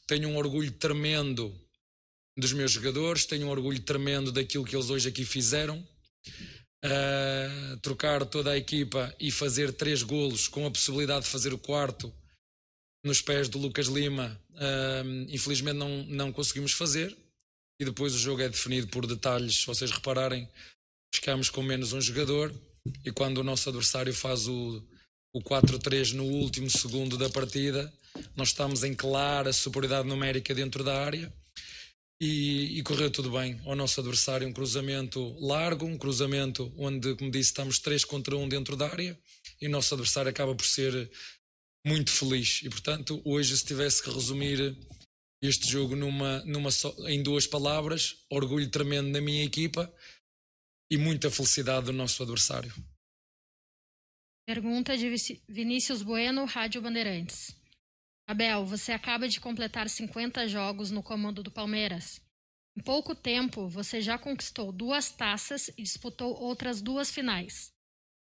Tenho 0.08 0.30
um 0.30 0.38
orgulho 0.38 0.72
tremendo 0.72 1.54
dos 2.36 2.52
meus 2.52 2.72
jogadores, 2.72 3.28
tenho 3.28 3.46
um 3.46 3.52
orgulho 3.52 3.80
tremendo 3.80 4.32
daquilo 4.32 4.66
que 4.66 4.76
eles 4.76 4.90
hoje 4.90 5.08
aqui 5.08 5.24
fizeram. 5.24 5.88
Uh, 6.84 7.78
trocar 7.78 8.26
toda 8.26 8.52
a 8.52 8.58
equipa 8.58 9.16
e 9.18 9.32
fazer 9.32 9.72
três 9.72 10.04
golos 10.04 10.50
com 10.50 10.66
a 10.66 10.72
possibilidade 10.72 11.24
de 11.24 11.32
fazer 11.32 11.54
o 11.54 11.58
quarto 11.58 12.14
nos 13.06 13.22
pés 13.22 13.48
do 13.48 13.58
Lucas 13.58 13.88
Lima, 13.88 14.38
uh, 14.52 15.26
infelizmente 15.30 15.78
não, 15.78 16.04
não 16.04 16.32
conseguimos 16.34 16.74
fazer. 16.74 17.16
E 17.80 17.86
depois 17.86 18.14
o 18.14 18.20
jogo 18.20 18.42
é 18.42 18.50
definido 18.50 18.88
por 18.88 19.08
detalhes, 19.08 19.62
se 19.62 19.66
vocês 19.66 19.92
repararem, 19.92 20.48
ficamos 21.14 21.50
com 21.50 21.62
menos 21.64 21.94
um 21.94 22.02
jogador. 22.02 22.54
E 23.06 23.12
quando 23.12 23.38
o 23.38 23.44
nosso 23.44 23.70
adversário 23.70 24.14
faz 24.14 24.48
o, 24.48 24.84
o 25.34 25.42
4-3 25.42 26.12
no 26.14 26.26
último 26.26 26.70
segundo 26.70 27.18
da 27.18 27.30
partida, 27.30 27.92
nós 28.36 28.50
estamos 28.50 28.84
em 28.84 28.94
clara 28.94 29.54
superioridade 29.54 30.08
numérica 30.08 30.54
dentro 30.54 30.84
da 30.84 31.02
área 31.02 31.32
e, 32.24 32.80
e, 32.80 32.84
correu 32.84 33.12
tudo 33.12 33.30
bem. 33.32 33.60
O 33.66 33.76
nosso 33.76 34.00
adversário, 34.00 34.48
um 34.48 34.54
cruzamento 34.54 35.36
largo, 35.40 35.86
um 35.86 35.98
cruzamento 35.98 36.74
onde, 36.78 37.14
como 37.16 37.30
disse, 37.30 37.50
estamos 37.50 37.80
3 37.80 38.06
contra 38.06 38.38
1 38.38 38.48
dentro 38.48 38.78
da 38.78 38.88
área 38.88 39.20
e 39.62 39.68
o 39.68 39.70
nosso 39.70 39.94
adversário 39.94 40.30
acaba 40.30 40.56
por 40.56 40.66
ser 40.66 41.12
muito 41.86 42.12
feliz. 42.12 42.62
E 42.64 42.70
portanto, 42.70 43.22
hoje, 43.26 43.58
se 43.58 43.66
tivesse 43.66 44.02
que 44.02 44.10
resumir 44.10 44.74
este 45.42 45.70
jogo 45.70 45.98
numa, 45.98 46.40
numa 46.46 46.72
só, 46.72 46.96
em 47.10 47.22
duas 47.22 47.46
palavras, 47.46 48.16
orgulho 48.30 48.70
tremendo 48.70 49.10
na 49.10 49.20
minha 49.20 49.44
equipa 49.44 49.94
e 50.90 50.98
muita 50.98 51.30
felicidade 51.30 51.88
do 51.88 51.94
nosso 51.94 52.24
adversário. 52.24 52.74
Pergunta 54.48 54.96
de 54.98 55.10
Vinícius 55.50 56.02
Bueno, 56.02 56.46
Rádio 56.46 56.82
Bandeirantes. 56.82 57.54
Abel, 58.28 58.66
você 58.66 58.92
acaba 58.92 59.28
de 59.28 59.40
completar 59.40 59.90
50 59.90 60.48
jogos 60.48 60.92
no 60.92 61.04
comando 61.04 61.44
do 61.44 61.52
Palmeiras. 61.52 62.22
Em 62.76 62.82
pouco 62.82 63.14
tempo, 63.14 63.68
você 63.68 64.02
já 64.02 64.18
conquistou 64.18 64.72
duas 64.72 65.12
taças 65.12 65.70
e 65.78 65.84
disputou 65.84 66.34
outras 66.40 66.82
duas 66.82 67.12
finais. 67.12 67.72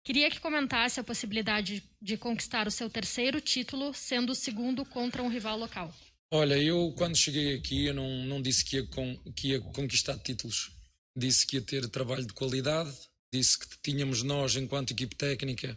Queria 0.05 0.31
que 0.31 0.41
comentasse 0.41 1.01
a 1.01 1.05
possibilidade 1.05 1.83
de 2.01 2.17
conquistar 2.17 2.67
o 2.67 2.71
seu 2.71 2.89
terceiro 2.89 3.41
título, 3.41 3.93
sendo 3.93 4.31
o 4.31 4.35
segundo 4.35 4.85
contra 4.85 5.23
um 5.23 5.29
rival 5.29 5.59
local. 5.59 5.95
Olha, 6.31 6.57
eu 6.57 6.95
quando 6.97 7.17
cheguei 7.17 7.57
aqui, 7.57 7.87
eu 7.87 7.95
não, 7.95 8.25
não 8.27 8.41
disse 8.41 8.65
que 8.65 8.77
ia, 8.77 8.87
que 9.35 9.49
ia 9.49 9.61
conquistar 9.61 10.19
títulos 10.19 10.71
disse 11.19 11.47
que 11.47 11.57
ia 11.57 11.63
ter 11.63 11.89
trabalho 11.89 12.25
de 12.25 12.33
qualidade, 12.33 12.95
disse 13.33 13.59
que 13.59 13.67
tínhamos 13.83 14.23
nós, 14.23 14.55
enquanto 14.57 14.93
equipe 14.93 15.17
técnica, 15.17 15.77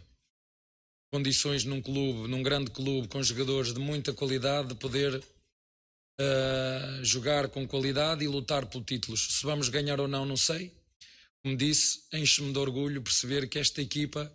condições 1.12 1.64
num 1.64 1.82
clube, 1.82 2.26
num 2.26 2.42
grande 2.42 2.70
clube, 2.70 3.06
com 3.06 3.22
jogadores 3.22 3.74
de 3.74 3.78
muita 3.78 4.14
qualidade, 4.14 4.68
de 4.68 4.74
poder 4.76 5.14
uh, 5.16 7.04
jogar 7.04 7.48
com 7.48 7.68
qualidade 7.68 8.24
e 8.24 8.28
lutar 8.28 8.64
por 8.64 8.82
títulos. 8.82 9.38
Se 9.38 9.44
vamos 9.44 9.68
ganhar 9.68 10.00
ou 10.00 10.08
não, 10.08 10.24
não 10.24 10.38
sei. 10.38 10.72
Como 11.44 11.54
disse, 11.54 12.00
enche-me 12.14 12.50
de 12.50 12.58
orgulho 12.58 13.02
perceber 13.02 13.46
que 13.46 13.58
esta 13.58 13.82
equipa 13.82 14.32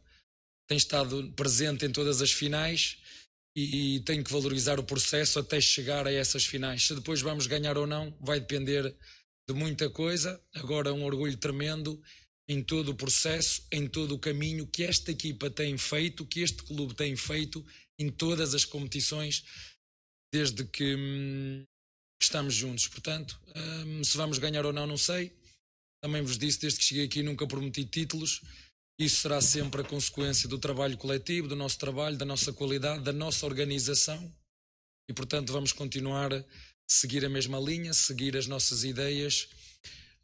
tem 0.68 0.78
estado 0.78 1.32
presente 1.32 1.84
em 1.84 1.92
todas 1.92 2.22
as 2.22 2.32
finais 2.32 2.98
e, 3.56 3.96
e 3.96 4.00
tem 4.02 4.22
que 4.22 4.32
valorizar 4.32 4.80
o 4.80 4.84
processo 4.84 5.40
até 5.40 5.60
chegar 5.60 6.06
a 6.06 6.14
essas 6.14 6.46
finais. 6.46 6.86
Se 6.86 6.94
depois 6.94 7.22
vamos 7.22 7.48
ganhar 7.48 7.76
ou 7.76 7.88
não, 7.88 8.16
vai 8.22 8.40
depender 8.40 8.96
de 9.50 9.56
muita 9.56 9.90
coisa. 9.90 10.40
Agora, 10.54 10.94
um 10.94 11.04
orgulho 11.06 11.38
tremendo 11.38 12.00
em 12.48 12.64
todo 12.64 12.90
o 12.90 12.96
processo, 12.96 13.64
em 13.72 13.88
todo 13.88 14.16
o 14.16 14.20
caminho 14.20 14.66
que 14.66 14.84
esta 14.84 15.12
equipa 15.12 15.50
tem 15.50 15.78
feito, 15.78 16.26
que 16.26 16.40
este 16.40 16.64
clube 16.64 16.94
tem 16.94 17.16
feito 17.16 17.66
em 18.00 18.10
todas 18.10 18.54
as 18.54 18.64
competições, 18.64 19.44
desde 20.32 20.64
que 20.64 20.96
hum, 20.96 21.66
estamos 22.22 22.54
juntos. 22.54 22.88
Portanto, 22.88 23.40
hum, 23.56 24.04
se 24.04 24.16
vamos 24.16 24.38
ganhar 24.38 24.66
ou 24.66 24.72
não, 24.72 24.88
não 24.88 24.98
sei. 24.98 25.32
Também 26.02 26.22
vos 26.22 26.38
disse, 26.38 26.60
desde 26.60 26.80
que 26.80 26.86
cheguei 26.86 27.06
aqui, 27.06 27.24
nunca 27.24 27.46
prometi 27.48 27.84
títulos. 27.84 28.42
Isso 29.00 29.18
será 29.18 29.42
sempre 29.42 29.82
a 29.82 29.84
consequência 29.84 30.48
do 30.48 30.58
trabalho 30.58 30.98
coletivo, 30.98 31.48
do 31.48 31.56
nosso 31.56 31.78
trabalho, 31.78 32.18
da 32.18 32.26
nossa 32.26 32.54
qualidade, 32.54 33.04
da 33.04 33.14
nossa 33.14 33.46
organização. 33.46 34.34
E, 35.10 35.14
portanto, 35.14 35.52
vamos 35.52 35.72
continuar 35.72 36.34
a 36.34 36.44
seguir 36.88 37.26
a 37.26 37.30
mesma 37.30 37.60
linha, 37.60 37.94
seguir 37.94 38.36
as 38.38 38.48
nossas 38.48 38.84
ideias. 38.84 39.50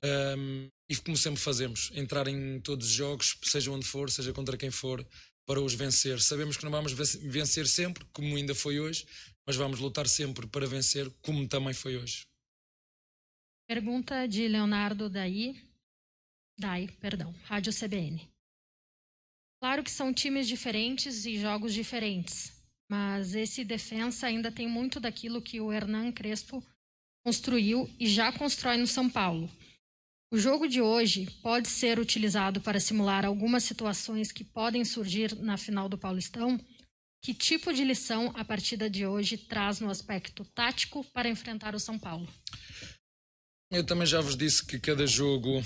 Um, 0.03 0.67
e 0.89 0.95
como 0.97 1.15
sempre 1.15 1.39
fazemos, 1.39 1.91
entrar 1.95 2.27
em 2.27 2.59
todos 2.59 2.87
os 2.87 2.93
jogos, 2.93 3.37
seja 3.43 3.71
onde 3.71 3.85
for, 3.85 4.11
seja 4.11 4.33
contra 4.33 4.57
quem 4.57 4.69
for, 4.69 5.05
para 5.45 5.61
os 5.61 5.73
vencer. 5.73 6.19
Sabemos 6.19 6.57
que 6.57 6.63
não 6.63 6.71
vamos 6.71 6.91
vencer 6.91 7.67
sempre, 7.67 8.05
como 8.11 8.35
ainda 8.35 8.53
foi 8.53 8.79
hoje, 8.79 9.05
mas 9.45 9.55
vamos 9.55 9.79
lutar 9.79 10.07
sempre 10.07 10.45
para 10.47 10.67
vencer, 10.67 11.09
como 11.21 11.47
também 11.47 11.73
foi 11.73 11.97
hoje. 11.97 12.25
Pergunta 13.67 14.27
de 14.27 14.47
Leonardo 14.47 15.09
Daí, 15.09 15.55
Dai, 16.57 16.87
perdão, 16.99 17.33
Rádio 17.45 17.73
CBN. 17.73 18.29
Claro 19.59 19.83
que 19.83 19.89
são 19.89 20.13
times 20.13 20.47
diferentes 20.47 21.25
e 21.25 21.39
jogos 21.39 21.73
diferentes, 21.73 22.53
mas 22.89 23.33
esse 23.33 23.63
defensa 23.63 24.27
ainda 24.27 24.51
tem 24.51 24.67
muito 24.67 24.99
daquilo 24.99 25.41
que 25.41 25.59
o 25.59 25.71
Hernan 25.71 26.11
Crespo 26.11 26.63
construiu 27.25 27.89
e 27.99 28.07
já 28.07 28.31
constrói 28.31 28.77
no 28.77 28.85
São 28.85 29.09
Paulo. 29.09 29.49
O 30.33 30.37
jogo 30.39 30.67
de 30.67 30.81
hoje 30.81 31.27
pode 31.43 31.69
ser 31.69 31.99
utilizado 31.99 32.59
para 32.59 32.79
simular 32.79 33.23
algumas 33.23 33.65
situações 33.65 34.31
que 34.31 34.43
podem 34.43 34.83
surgir 34.83 35.35
na 35.35 35.57
final 35.57 35.87
do 35.87 35.95
Paulistão. 35.95 36.59
Que 37.21 37.35
tipo 37.35 37.71
de 37.71 37.83
lição 37.83 38.33
a 38.35 38.43
partida 38.43 38.89
de 38.89 39.05
hoje 39.05 39.37
traz 39.37 39.79
no 39.79 39.91
aspecto 39.91 40.43
tático 40.43 41.03
para 41.13 41.29
enfrentar 41.29 41.75
o 41.75 41.79
São 41.79 41.99
Paulo? 41.99 42.27
Eu 43.71 43.85
também 43.85 44.07
já 44.07 44.21
vos 44.21 44.35
disse 44.35 44.65
que 44.65 44.79
cada 44.79 45.05
jogo 45.05 45.63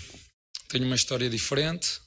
tem 0.67 0.83
uma 0.83 0.97
história 0.97 1.29
diferente. 1.29 2.01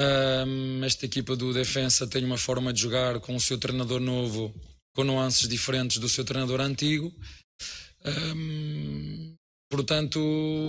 Um, 0.00 0.82
esta 0.82 1.04
equipa 1.04 1.36
do 1.36 1.52
Defensa 1.52 2.06
tem 2.06 2.24
uma 2.24 2.38
forma 2.38 2.72
de 2.72 2.80
jogar 2.80 3.20
com 3.20 3.36
o 3.36 3.40
seu 3.40 3.58
treinador 3.58 4.00
novo, 4.00 4.50
com 4.94 5.04
nuances 5.04 5.46
diferentes 5.46 5.98
do 5.98 6.08
seu 6.08 6.24
treinador 6.24 6.62
antigo. 6.62 7.14
Um, 8.02 9.36
Portanto, 9.74 10.20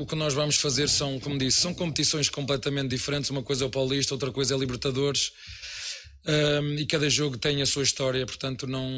o 0.02 0.06
que 0.08 0.16
nós 0.16 0.34
vamos 0.34 0.56
fazer 0.56 0.90
são, 0.90 1.20
como 1.20 1.38
disse, 1.38 1.62
são 1.62 1.76
competições 1.76 2.28
completamente 2.28 2.90
diferentes. 2.90 3.30
Uma 3.30 3.44
coisa 3.44 3.64
é 3.64 3.68
o 3.68 3.70
Paulista, 3.70 4.16
outra 4.16 4.32
coisa 4.32 4.56
é 4.56 4.58
Libertadores. 4.58 5.32
Um, 6.26 6.74
e 6.74 6.88
cada 6.88 7.08
jogo 7.08 7.38
tem 7.38 7.62
a 7.62 7.68
sua 7.68 7.84
história, 7.84 8.26
portanto, 8.26 8.66
não, 8.66 8.90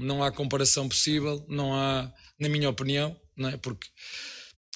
não 0.00 0.24
há 0.24 0.32
comparação 0.32 0.88
possível. 0.88 1.44
Não 1.50 1.74
há, 1.74 2.10
na 2.40 2.48
minha 2.48 2.70
opinião, 2.70 3.14
não 3.36 3.50
é? 3.50 3.58
porque 3.58 3.86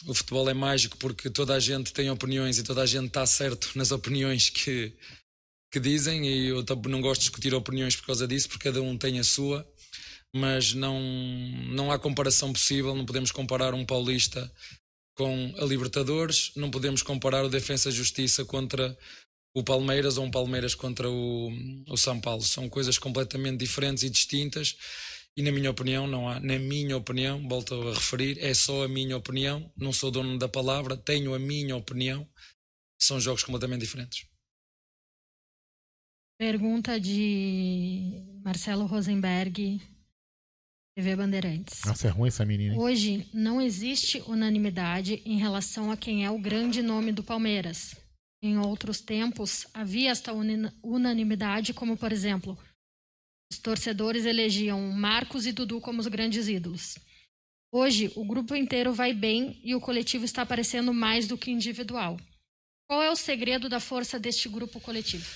o 0.06 0.12
futebol 0.12 0.46
é 0.50 0.52
mágico, 0.52 0.98
porque 0.98 1.30
toda 1.30 1.54
a 1.54 1.58
gente 1.58 1.90
tem 1.90 2.10
opiniões 2.10 2.58
e 2.58 2.62
toda 2.62 2.82
a 2.82 2.86
gente 2.86 3.06
está 3.06 3.24
certo 3.24 3.70
nas 3.76 3.92
opiniões 3.92 4.50
que, 4.50 4.92
que 5.72 5.80
dizem. 5.80 6.26
E 6.26 6.48
eu 6.48 6.62
não 6.86 7.00
gosto 7.00 7.22
de 7.22 7.28
discutir 7.28 7.54
opiniões 7.54 7.96
por 7.96 8.08
causa 8.08 8.28
disso, 8.28 8.46
porque 8.50 8.64
cada 8.64 8.82
um 8.82 8.98
tem 8.98 9.18
a 9.18 9.24
sua 9.24 9.66
mas 10.36 10.74
não, 10.74 11.00
não 11.68 11.90
há 11.90 11.98
comparação 11.98 12.52
possível. 12.52 12.94
Não 12.94 13.06
podemos 13.06 13.32
comparar 13.32 13.74
um 13.74 13.84
Paulista 13.84 14.52
com 15.14 15.54
a 15.58 15.64
Libertadores, 15.64 16.52
não 16.54 16.70
podemos 16.70 17.02
comparar 17.02 17.44
o 17.44 17.48
Defensa 17.48 17.90
Justiça 17.90 18.44
contra 18.44 18.96
o 19.54 19.64
Palmeiras 19.64 20.18
ou 20.18 20.26
um 20.26 20.30
Palmeiras 20.30 20.74
contra 20.74 21.10
o, 21.10 21.50
o 21.88 21.96
São 21.96 22.20
Paulo. 22.20 22.42
São 22.42 22.68
coisas 22.68 22.98
completamente 22.98 23.58
diferentes 23.58 24.04
e 24.04 24.10
distintas. 24.10 24.76
E 25.34 25.42
na 25.42 25.50
minha 25.50 25.70
opinião, 25.70 26.06
não 26.06 26.28
há, 26.28 26.38
na 26.40 26.58
minha 26.58 26.96
opinião, 26.96 27.46
volto 27.48 27.74
a 27.88 27.94
referir, 27.94 28.38
é 28.40 28.54
só 28.54 28.84
a 28.84 28.88
minha 28.88 29.16
opinião, 29.16 29.70
não 29.76 29.92
sou 29.92 30.10
dono 30.10 30.38
da 30.38 30.48
palavra, 30.48 30.96
tenho 30.96 31.34
a 31.34 31.38
minha 31.38 31.76
opinião, 31.76 32.26
são 32.98 33.20
jogos 33.20 33.42
completamente 33.42 33.82
diferentes. 33.82 34.26
Pergunta 36.38 36.98
de 36.98 38.22
Marcelo 38.42 38.86
Rosenberg, 38.86 39.80
TV 40.96 41.14
Bandeirantes. 41.14 41.84
Nossa, 41.84 42.08
é 42.08 42.10
ruim 42.10 42.28
essa 42.28 42.42
menina. 42.46 42.72
Hein? 42.72 42.80
Hoje 42.80 43.28
não 43.34 43.60
existe 43.60 44.22
unanimidade 44.26 45.20
em 45.26 45.36
relação 45.36 45.90
a 45.90 45.96
quem 45.96 46.24
é 46.24 46.30
o 46.30 46.38
grande 46.38 46.80
nome 46.80 47.12
do 47.12 47.22
Palmeiras. 47.22 47.94
Em 48.42 48.56
outros 48.56 49.02
tempos 49.02 49.66
havia 49.74 50.10
esta 50.10 50.32
unanimidade, 50.82 51.74
como 51.74 51.98
por 51.98 52.12
exemplo, 52.12 52.58
os 53.52 53.58
torcedores 53.58 54.24
elegiam 54.24 54.80
Marcos 54.90 55.46
e 55.46 55.52
Dudu 55.52 55.82
como 55.82 56.00
os 56.00 56.06
grandes 56.06 56.48
ídolos. 56.48 56.98
Hoje, 57.70 58.10
o 58.16 58.24
grupo 58.24 58.54
inteiro 58.54 58.94
vai 58.94 59.12
bem 59.12 59.60
e 59.62 59.74
o 59.74 59.80
coletivo 59.80 60.24
está 60.24 60.42
aparecendo 60.42 60.94
mais 60.94 61.26
do 61.26 61.36
que 61.36 61.50
individual. 61.50 62.16
Qual 62.88 63.02
é 63.02 63.10
o 63.10 63.16
segredo 63.16 63.68
da 63.68 63.80
força 63.80 64.18
deste 64.18 64.48
grupo 64.48 64.80
coletivo? 64.80 65.28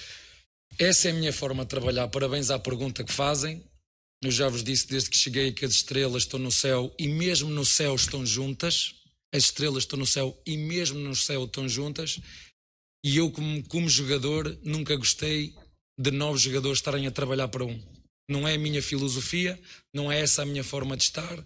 Essa 0.79 1.09
é 1.09 1.11
a 1.11 1.15
minha 1.15 1.33
forma 1.35 1.65
de 1.65 1.69
trabalhar. 1.69 2.09
Parabéns 2.09 2.51
à 2.51 2.59
pergunta 2.59 3.05
que 3.05 3.13
fazem. 3.13 3.63
Eu 4.23 4.31
já 4.31 4.49
vos 4.51 4.63
disse 4.63 4.87
desde 4.87 5.09
que 5.09 5.17
cheguei 5.17 5.51
que 5.51 5.65
as 5.65 5.73
estrelas 5.73 6.25
estão 6.25 6.39
no 6.39 6.53
céu 6.53 6.95
e 6.99 7.09
mesmo 7.09 7.49
no 7.49 7.65
céu 7.65 7.95
estão 7.95 8.25
juntas. 8.27 8.95
As 9.33 9.45
estrelas 9.45 9.85
estão 9.85 9.99
no 9.99 10.07
céu 10.07 10.39
e 10.45 10.59
mesmo 10.59 10.99
no 10.99 11.17
céu 11.17 11.45
estão 11.45 11.67
juntas. 11.67 12.21
E 13.03 13.17
eu, 13.17 13.31
como, 13.31 13.63
como 13.69 13.89
jogador, 13.89 14.59
nunca 14.63 14.95
gostei 14.95 15.55
de 15.99 16.11
novos 16.11 16.43
jogadores 16.43 16.79
estarem 16.79 17.07
a 17.07 17.11
trabalhar 17.11 17.49
para 17.49 17.65
um. 17.65 17.81
Não 18.29 18.47
é 18.47 18.55
a 18.55 18.59
minha 18.59 18.83
filosofia, 18.83 19.59
não 19.93 20.13
é 20.13 20.21
essa 20.21 20.43
a 20.43 20.47
minha 20.47 20.63
forma 20.63 20.99
de 20.99 21.05
estar. 21.05 21.43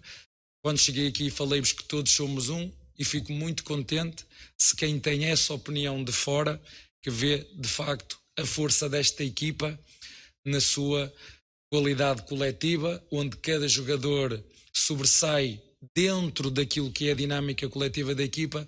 Quando 0.61 0.77
cheguei 0.77 1.07
aqui, 1.07 1.29
falei-vos 1.29 1.71
que 1.71 1.83
todos 1.85 2.11
somos 2.11 2.49
um 2.49 2.69
e 2.99 3.05
fico 3.05 3.31
muito 3.31 3.63
contente 3.63 4.25
se 4.57 4.75
quem 4.75 4.99
tem 4.99 5.25
essa 5.25 5.53
opinião 5.53 6.03
de 6.03 6.11
fora, 6.11 6.61
que 7.01 7.09
vê 7.09 7.47
de 7.55 7.69
facto 7.69 8.19
a 8.37 8.45
força 8.45 8.89
desta 8.89 9.23
equipa 9.23 9.79
na 10.43 10.59
sua 10.59 11.13
qualidade 11.75 12.21
coletiva, 12.21 13.03
onde 13.11 13.35
cada 13.35 13.67
jogador 13.67 14.41
sobressai 14.73 15.61
dentro 15.93 16.49
daquilo 16.49 16.89
que 16.89 17.09
é 17.09 17.11
a 17.11 17.15
dinâmica 17.15 17.67
coletiva 17.67 18.15
da 18.15 18.23
equipa 18.23 18.65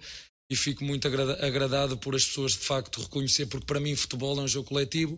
e 0.51 0.57
fico 0.57 0.83
muito 0.83 1.07
agradado 1.07 1.97
por 1.97 2.15
as 2.15 2.25
pessoas 2.25 2.51
de 2.51 2.57
facto 2.57 3.01
reconhecer, 3.01 3.45
porque 3.45 3.65
para 3.65 3.79
mim 3.79 3.95
futebol 3.95 4.37
é 4.37 4.41
um 4.41 4.47
jogo 4.47 4.67
coletivo, 4.67 5.17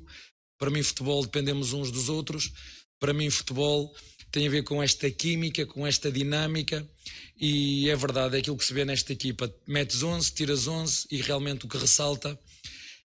para 0.60 0.70
mim 0.70 0.84
futebol 0.84 1.24
dependemos 1.24 1.74
uns 1.74 1.90
dos 1.90 2.10
outros, 2.10 2.52
para 3.00 3.12
mim 3.12 3.28
futebol 3.32 3.92
tem 4.32 4.46
a 4.46 4.52
ver 4.52 4.64
com 4.64 4.84
esta 4.84 5.10
química, 5.10 5.66
com 5.66 5.88
esta 5.88 6.12
dinâmica 6.12 6.88
e 7.36 7.90
é 7.90 7.96
verdade, 7.96 8.36
é 8.36 8.40
aquilo 8.40 8.58
que 8.58 8.66
se 8.66 8.74
vê 8.74 8.86
nesta 8.86 9.14
equipa, 9.14 9.52
metes 9.66 10.04
11, 10.04 10.32
tiras 10.32 10.68
11 10.68 11.08
e 11.10 11.24
realmente 11.24 11.66
o 11.66 11.68
que 11.68 11.78
ressalta 11.78 12.40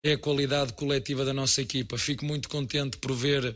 é 0.04 0.14
a 0.14 0.18
qualidade 0.18 0.74
coletiva 0.74 1.24
da 1.24 1.32
nossa 1.32 1.62
equipa. 1.62 1.96
Fico 1.96 2.26
muito 2.26 2.50
contente 2.50 2.98
por 2.98 3.14
ver 3.14 3.56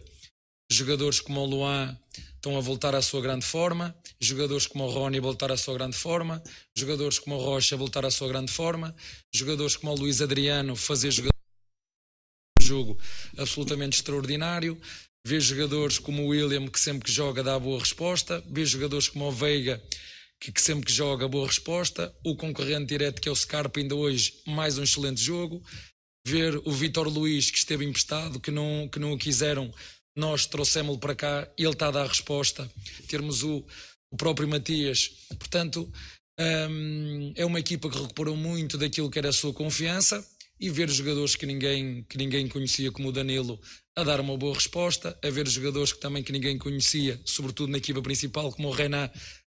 Jogadores 0.69 1.19
como 1.19 1.41
o 1.41 1.45
Luan 1.45 1.97
estão 2.35 2.57
a 2.57 2.61
voltar 2.61 2.93
à 2.93 3.01
sua 3.01 3.21
grande 3.21 3.45
forma, 3.45 3.95
jogadores 4.19 4.67
como 4.67 4.83
o 4.85 4.89
Rony 4.89 5.19
voltar 5.19 5.51
à 5.51 5.57
sua 5.57 5.73
grande 5.73 5.95
forma, 5.95 6.43
jogadores 6.75 7.19
como 7.19 7.35
o 7.35 7.39
Rocha 7.39 7.75
voltar 7.77 8.05
à 8.05 8.11
sua 8.11 8.27
grande 8.27 8.51
forma, 8.51 8.95
jogadores 9.33 9.75
como 9.75 9.91
o 9.93 9.95
Luís 9.95 10.21
Adriano 10.21 10.75
fazer 10.75 11.11
jogo 12.67 12.97
absolutamente 13.37 13.97
extraordinário. 13.97 14.79
Vejo 15.25 15.55
jogadores 15.55 15.99
como 15.99 16.23
o 16.23 16.27
William, 16.27 16.67
que 16.67 16.79
sempre 16.79 17.05
que 17.05 17.11
joga 17.11 17.41
dá 17.41 17.57
boa 17.57 17.79
resposta. 17.79 18.43
Vejo 18.47 18.77
jogadores 18.77 19.09
como 19.09 19.25
o 19.25 19.31
Veiga, 19.31 19.81
que, 20.39 20.51
que 20.51 20.61
sempre 20.61 20.85
que 20.85 20.93
joga 20.93 21.27
boa 21.27 21.47
resposta. 21.47 22.13
O 22.23 22.35
concorrente 22.35 22.85
direto, 22.85 23.21
que 23.21 23.29
é 23.29 23.31
o 23.31 23.35
Scarpa, 23.35 23.79
ainda 23.79 23.95
hoje, 23.95 24.41
mais 24.45 24.77
um 24.77 24.83
excelente 24.83 25.21
jogo. 25.21 25.63
Ver 26.25 26.57
o 26.65 26.71
Vitor 26.71 27.07
Luís, 27.07 27.49
que 27.49 27.57
esteve 27.57 27.85
emprestado, 27.85 28.39
que 28.39 28.51
não, 28.51 28.89
que 28.89 28.99
não 28.99 29.13
o 29.13 29.17
quiseram 29.17 29.73
nós 30.17 30.45
trouxemos-lo 30.45 30.99
para 30.99 31.15
cá 31.15 31.47
e 31.57 31.63
ele 31.63 31.73
está 31.73 31.87
a 31.87 31.91
dar 31.91 32.05
a 32.05 32.07
resposta. 32.07 32.69
Termos 33.07 33.43
o, 33.43 33.63
o 34.11 34.17
próprio 34.17 34.47
Matias. 34.47 35.11
Portanto, 35.39 35.91
Um, 36.39 37.33
é 37.35 37.43
uma 37.43 37.59
equipa 37.59 37.89
que 37.89 37.97
recuperou 37.97 38.37
muito 38.37 38.77
daquilo 38.77 39.09
que 39.09 39.17
era 39.17 39.29
a 39.29 39.33
sua 39.33 39.51
confiança 39.51 40.23
e 40.59 40.69
ver 40.69 40.87
jogadores 40.89 41.35
que 41.35 41.47
ninguém, 41.47 42.03
que 42.03 42.17
ninguém 42.17 42.47
conhecia, 42.47 42.91
como 42.91 43.09
o 43.09 43.11
Danilo, 43.11 43.59
a 43.95 44.03
dar 44.03 44.19
uma 44.19 44.37
boa 44.37 44.53
resposta, 44.53 45.17
a 45.23 45.29
ver 45.29 45.47
jogadores 45.47 45.93
que 45.93 45.99
também 45.99 46.21
que 46.21 46.31
ninguém 46.31 46.57
conhecia, 46.57 47.19
sobretudo 47.25 47.71
na 47.71 47.79
equipa 47.79 48.01
principal, 48.03 48.51
como 48.51 48.67
o 48.67 48.71
Renan, 48.71 49.09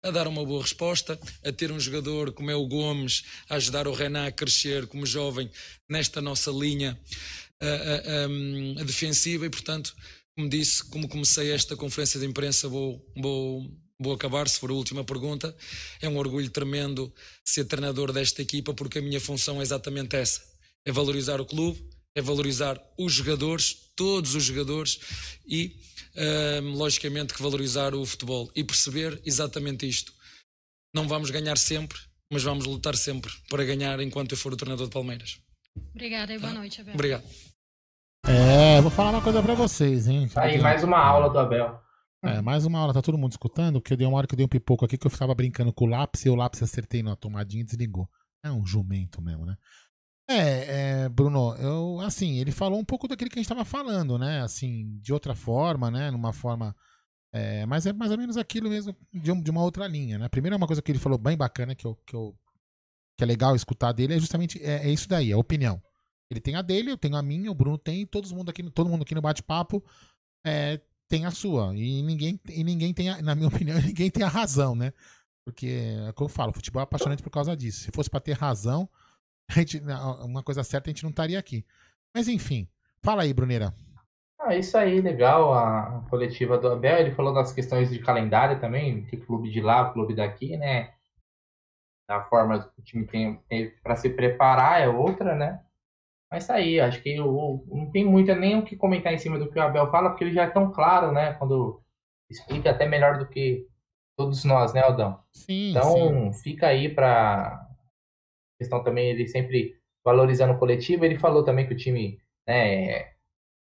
a 0.02 0.11
dar 0.11 0.26
uma 0.26 0.42
boa 0.42 0.62
resposta, 0.62 1.20
a 1.44 1.52
ter 1.52 1.70
um 1.70 1.78
jogador 1.78 2.32
como 2.32 2.50
é 2.50 2.54
o 2.54 2.66
Gomes, 2.66 3.24
a 3.50 3.56
ajudar 3.56 3.86
o 3.86 3.92
Renan 3.92 4.26
a 4.26 4.32
crescer 4.32 4.86
como 4.86 5.04
jovem 5.04 5.50
nesta 5.86 6.22
nossa 6.22 6.50
linha 6.50 6.98
a, 7.61 7.66
a, 7.66 8.80
a, 8.80 8.84
defensiva 8.84 9.44
e, 9.44 9.50
portanto, 9.50 9.94
como 10.41 10.49
disse, 10.49 10.82
como 10.84 11.07
comecei 11.07 11.53
esta 11.53 11.76
conferência 11.76 12.18
de 12.18 12.24
imprensa, 12.24 12.66
vou, 12.66 13.05
vou, 13.14 13.70
vou 13.99 14.14
acabar, 14.14 14.49
se 14.49 14.59
for 14.59 14.70
a 14.70 14.74
última 14.74 15.05
pergunta. 15.05 15.55
É 16.01 16.09
um 16.09 16.16
orgulho 16.16 16.49
tremendo 16.49 17.12
ser 17.45 17.66
treinador 17.66 18.11
desta 18.11 18.41
equipa, 18.41 18.72
porque 18.72 19.01
a 19.01 19.03
minha 19.03 19.20
função 19.20 19.61
é 19.61 19.62
exatamente 19.62 20.16
essa: 20.16 20.43
é 20.84 20.91
valorizar 20.91 21.43
o 21.43 21.45
clube, 21.45 21.84
é 22.14 22.22
valorizar 22.22 22.80
os 22.99 23.12
jogadores, 23.12 23.76
todos 23.95 24.34
os 24.34 24.43
jogadores 24.43 24.99
e, 25.47 25.76
uh, 26.16 26.62
logicamente, 26.70 27.34
que 27.34 27.43
valorizar 27.43 27.95
o 27.95 28.07
futebol 28.07 28.51
e 28.57 28.64
perceber 28.64 29.20
exatamente 29.26 29.86
isto. 29.86 30.14
Não 30.95 31.07
vamos 31.07 31.30
ganhar 31.30 31.59
sempre, 31.59 31.99
mas 32.32 32.43
vamos 32.43 32.64
lutar 32.64 32.97
sempre 32.97 33.30
para 33.51 33.62
ganhar 33.62 34.01
enquanto 34.01 34.32
eu 34.32 34.38
for 34.38 34.55
o 34.55 34.57
treinador 34.57 34.86
de 34.86 34.93
Palmeiras. 34.93 35.38
Obrigada 35.95 36.32
e 36.32 36.38
boa 36.38 36.55
noite, 36.55 36.80
Abel. 36.80 36.95
Obrigado. 36.95 37.24
É, 38.26 38.80
vou 38.80 38.90
falar 38.90 39.10
uma 39.10 39.22
coisa 39.22 39.42
pra 39.42 39.54
vocês, 39.54 40.06
hein? 40.06 40.28
Tá 40.28 40.42
aí, 40.42 40.60
mais 40.60 40.84
uma 40.84 40.98
aula 40.98 41.30
do 41.30 41.38
Abel. 41.38 41.80
É, 42.22 42.40
mais 42.42 42.66
uma 42.66 42.78
aula, 42.78 42.92
tá 42.92 43.00
todo 43.00 43.16
mundo 43.16 43.32
escutando? 43.32 43.80
Porque 43.80 43.94
eu 43.94 43.96
dei 43.96 44.06
uma 44.06 44.18
hora 44.18 44.26
que 44.26 44.34
eu 44.34 44.36
dei 44.36 44.44
um 44.44 44.48
pipoco 44.48 44.84
aqui 44.84 44.98
que 44.98 45.06
eu 45.06 45.10
tava 45.10 45.34
brincando 45.34 45.72
com 45.72 45.86
o 45.86 45.88
lápis 45.88 46.26
e 46.26 46.28
o 46.28 46.34
lápis 46.34 46.62
acertei 46.62 47.02
na 47.02 47.16
tomadinha 47.16 47.62
e 47.62 47.64
desligou. 47.64 48.08
É 48.44 48.50
um 48.50 48.64
jumento 48.64 49.22
mesmo, 49.22 49.46
né? 49.46 49.56
É, 50.28 51.02
é, 51.02 51.08
Bruno, 51.08 51.56
eu, 51.56 51.98
assim, 52.00 52.38
ele 52.38 52.52
falou 52.52 52.78
um 52.78 52.84
pouco 52.84 53.08
daquilo 53.08 53.30
que 53.30 53.38
a 53.38 53.42
gente 53.42 53.48
tava 53.48 53.64
falando, 53.64 54.18
né? 54.18 54.42
Assim, 54.42 54.98
de 55.00 55.12
outra 55.12 55.34
forma, 55.34 55.90
né? 55.90 56.10
Numa 56.10 56.32
forma. 56.32 56.76
É, 57.32 57.64
mas 57.66 57.86
é 57.86 57.92
mais 57.92 58.12
ou 58.12 58.18
menos 58.18 58.36
aquilo 58.36 58.68
mesmo 58.68 58.94
de, 59.12 59.32
um, 59.32 59.40
de 59.40 59.50
uma 59.50 59.62
outra 59.62 59.86
linha, 59.86 60.18
né? 60.18 60.28
Primeiro, 60.28 60.56
uma 60.56 60.66
coisa 60.66 60.82
que 60.82 60.92
ele 60.92 60.98
falou 60.98 61.18
bem 61.18 61.36
bacana, 61.36 61.74
que, 61.74 61.86
eu, 61.86 61.96
que, 62.06 62.14
eu, 62.14 62.36
que 63.16 63.24
é 63.24 63.26
legal 63.26 63.56
escutar 63.56 63.92
dele, 63.92 64.14
é 64.14 64.20
justamente 64.20 64.62
é, 64.62 64.86
é 64.86 64.90
isso 64.90 65.08
daí, 65.08 65.30
é 65.30 65.34
a 65.34 65.38
opinião. 65.38 65.82
Ele 66.31 66.41
tem 66.41 66.55
a 66.55 66.62
dele, 66.62 66.93
eu 66.93 66.97
tenho 66.97 67.16
a 67.16 67.22
minha, 67.22 67.51
o 67.51 67.55
Bruno 67.55 67.76
tem, 67.76 68.07
todo 68.07 68.33
mundo 68.35 68.51
aqui, 68.51 68.62
todo 68.70 68.89
mundo 68.89 69.03
aqui 69.03 69.14
no 69.14 69.20
bate-papo 69.20 69.83
é, 70.47 70.81
tem 71.09 71.26
a 71.26 71.31
sua. 71.31 71.74
E 71.76 72.03
ninguém, 72.03 72.41
e 72.49 72.62
ninguém 72.62 72.95
tem, 72.95 73.11
a, 73.11 73.20
na 73.20 73.35
minha 73.35 73.49
opinião, 73.49 73.81
ninguém 73.81 74.11
tem 74.11 74.22
a 74.22 74.28
razão, 74.28 74.74
né? 74.74 74.93
Porque 75.45 75.83
é 76.09 76.12
como 76.12 76.31
eu 76.31 76.33
falo, 76.33 76.53
futebol 76.53 76.81
é 76.81 76.85
apaixonante 76.85 77.22
por 77.22 77.31
causa 77.31 77.57
disso. 77.57 77.81
Se 77.81 77.91
fosse 77.93 78.09
para 78.09 78.20
ter 78.20 78.33
razão, 78.33 78.89
gente, 79.51 79.83
uma 80.22 80.43
coisa 80.43 80.62
certa, 80.62 80.89
a 80.89 80.93
gente 80.93 81.03
não 81.03 81.11
estaria 81.11 81.39
aqui. 81.39 81.66
Mas 82.14 82.28
enfim, 82.28 82.68
fala 83.03 83.22
aí, 83.22 83.35
Bruneira. 83.35 83.74
Ah, 84.39 84.57
isso 84.57 84.76
aí, 84.78 85.01
legal, 85.01 85.53
a 85.53 86.07
coletiva 86.09 86.57
do 86.57 86.68
Abel, 86.68 86.99
ele 86.99 87.11
falou 87.11 87.35
das 87.35 87.53
questões 87.53 87.91
de 87.91 87.99
calendário 87.99 88.59
também, 88.59 89.05
que 89.05 89.16
clube 89.16 89.51
de 89.51 89.61
lá, 89.61 89.93
clube 89.93 90.14
daqui, 90.14 90.57
né? 90.57 90.95
A 92.09 92.22
forma 92.22 92.59
que 92.59 92.81
o 92.81 92.83
time 92.83 93.07
tem, 93.07 93.37
tem 93.49 93.70
para 93.83 93.97
se 93.97 94.09
preparar 94.11 94.81
é 94.81 94.89
outra, 94.89 95.35
né? 95.35 95.62
Mas 96.31 96.47
tá 96.47 96.55
aí, 96.55 96.78
acho 96.78 97.03
que 97.03 97.16
eu, 97.16 97.64
não 97.66 97.91
tem 97.91 98.05
muito 98.05 98.33
nem 98.37 98.57
o 98.57 98.64
que 98.64 98.76
comentar 98.76 99.12
em 99.12 99.18
cima 99.18 99.39
do 99.39 99.51
que 99.51 99.59
o 99.59 99.62
Abel 99.62 99.91
fala, 99.91 100.11
porque 100.11 100.22
ele 100.22 100.33
já 100.33 100.45
é 100.45 100.51
tão 100.51 100.70
claro, 100.70 101.11
né? 101.11 101.33
Quando 101.35 101.83
explica 102.31 102.70
até 102.70 102.87
melhor 102.87 103.18
do 103.18 103.28
que 103.28 103.66
todos 104.16 104.45
nós, 104.45 104.72
né, 104.72 104.81
Aldão? 104.81 105.20
Sim. 105.33 105.70
Então, 105.70 106.33
sim. 106.33 106.43
fica 106.43 106.68
aí 106.68 106.89
para 106.89 107.66
questão 108.59 108.83
também, 108.85 109.09
ele 109.11 109.26
sempre 109.26 109.76
valorizando 110.05 110.53
o 110.53 110.59
coletivo. 110.59 111.05
Ele 111.05 111.18
falou 111.18 111.43
também 111.43 111.66
que 111.66 111.74
o 111.74 111.76
time 111.76 112.20
né, 112.47 113.11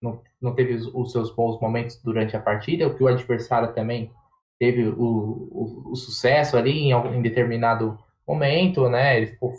não, 0.03 0.23
não 0.41 0.55
teve 0.55 0.75
os, 0.75 0.87
os, 0.87 1.13
seus 1.13 1.35
bons 1.35 1.59
momentos 1.61 1.97
durante 2.03 2.37
a 2.37 2.43
partida, 2.43 2.93
que 2.95 3.03
o 3.03 3.09
adversário 3.09 3.73
também 3.73 4.13
teve 4.59 4.87
o, 4.87 4.95
o, 4.99 5.93
o 5.93 5.97
sucesso 5.97 6.57
ali 6.57 6.79
em, 6.79 6.93
em 6.93 7.23
determinado 7.23 7.99
momento, 8.27 8.89
né? 8.89 9.17
Ele 9.17 9.29
ficou 9.29 9.53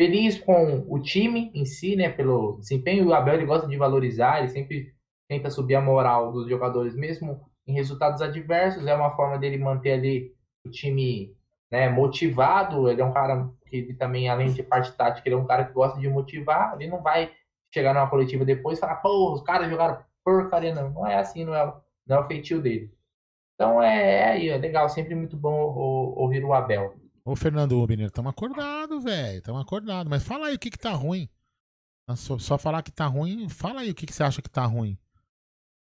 feliz 0.00 0.38
com 0.38 0.86
o 0.88 0.98
time 0.98 1.52
em 1.54 1.66
si, 1.66 1.94
né, 1.94 2.08
pelo 2.08 2.56
desempenho. 2.56 3.08
O 3.08 3.12
Abel 3.12 3.34
ele 3.34 3.44
gosta 3.44 3.68
de 3.68 3.76
valorizar, 3.76 4.38
ele 4.38 4.48
sempre 4.48 4.94
tenta 5.28 5.50
subir 5.50 5.74
a 5.74 5.80
moral 5.82 6.32
dos 6.32 6.48
jogadores, 6.48 6.94
mesmo 6.94 7.38
em 7.66 7.74
resultados 7.74 8.22
adversos. 8.22 8.86
É 8.86 8.94
uma 8.94 9.14
forma 9.14 9.38
dele 9.38 9.58
manter 9.58 9.92
ali 9.92 10.34
o 10.64 10.70
time 10.70 11.36
né, 11.70 11.90
motivado. 11.90 12.88
Ele 12.88 13.02
é 13.02 13.04
um 13.04 13.12
cara 13.12 13.50
que 13.66 13.92
também, 13.92 14.26
além 14.30 14.50
de 14.50 14.62
parte 14.62 14.90
tática, 14.92 15.28
ele 15.28 15.34
é 15.34 15.38
um 15.38 15.46
cara 15.46 15.66
que 15.66 15.74
gosta 15.74 16.00
de 16.00 16.08
motivar. 16.08 16.76
Ele 16.76 16.88
não 16.88 17.02
vai 17.02 17.30
chegar 17.70 17.92
numa 17.92 18.08
coletiva 18.08 18.42
depois 18.42 18.78
e 18.78 18.80
falar, 18.80 18.96
pô, 18.96 19.34
os 19.34 19.42
caras 19.42 19.68
jogaram 19.68 20.02
porcaria, 20.24 20.74
não. 20.74 20.88
Não 20.88 21.06
é 21.06 21.16
assim, 21.18 21.44
não 21.44 21.54
é, 21.54 21.74
não 22.06 22.16
é 22.16 22.20
o 22.20 22.24
feitio 22.24 22.62
dele. 22.62 22.90
Então 23.54 23.82
é, 23.82 24.38
é, 24.38 24.46
é 24.46 24.56
legal, 24.56 24.88
sempre 24.88 25.14
muito 25.14 25.36
bom 25.36 25.52
ouvir 26.16 26.42
o 26.42 26.54
Abel. 26.54 26.94
Ô, 27.24 27.36
Fernando 27.36 27.80
Ubner, 27.80 28.06
estamos 28.06 28.30
acordado, 28.30 29.00
velho. 29.00 29.38
Estamos 29.38 29.60
acordado. 29.60 30.08
Mas 30.08 30.22
fala 30.22 30.46
aí 30.46 30.54
o 30.54 30.58
que 30.58 30.70
que 30.70 30.78
tá 30.78 30.92
ruim. 30.92 31.28
Só, 32.16 32.38
só, 32.38 32.58
falar 32.58 32.82
que 32.82 32.90
tá 32.90 33.06
ruim, 33.06 33.48
fala 33.48 33.82
aí 33.82 33.90
o 33.90 33.94
que, 33.94 34.06
que 34.06 34.12
você 34.12 34.22
acha 34.22 34.42
que 34.42 34.50
tá 34.50 34.64
ruim. 34.64 34.98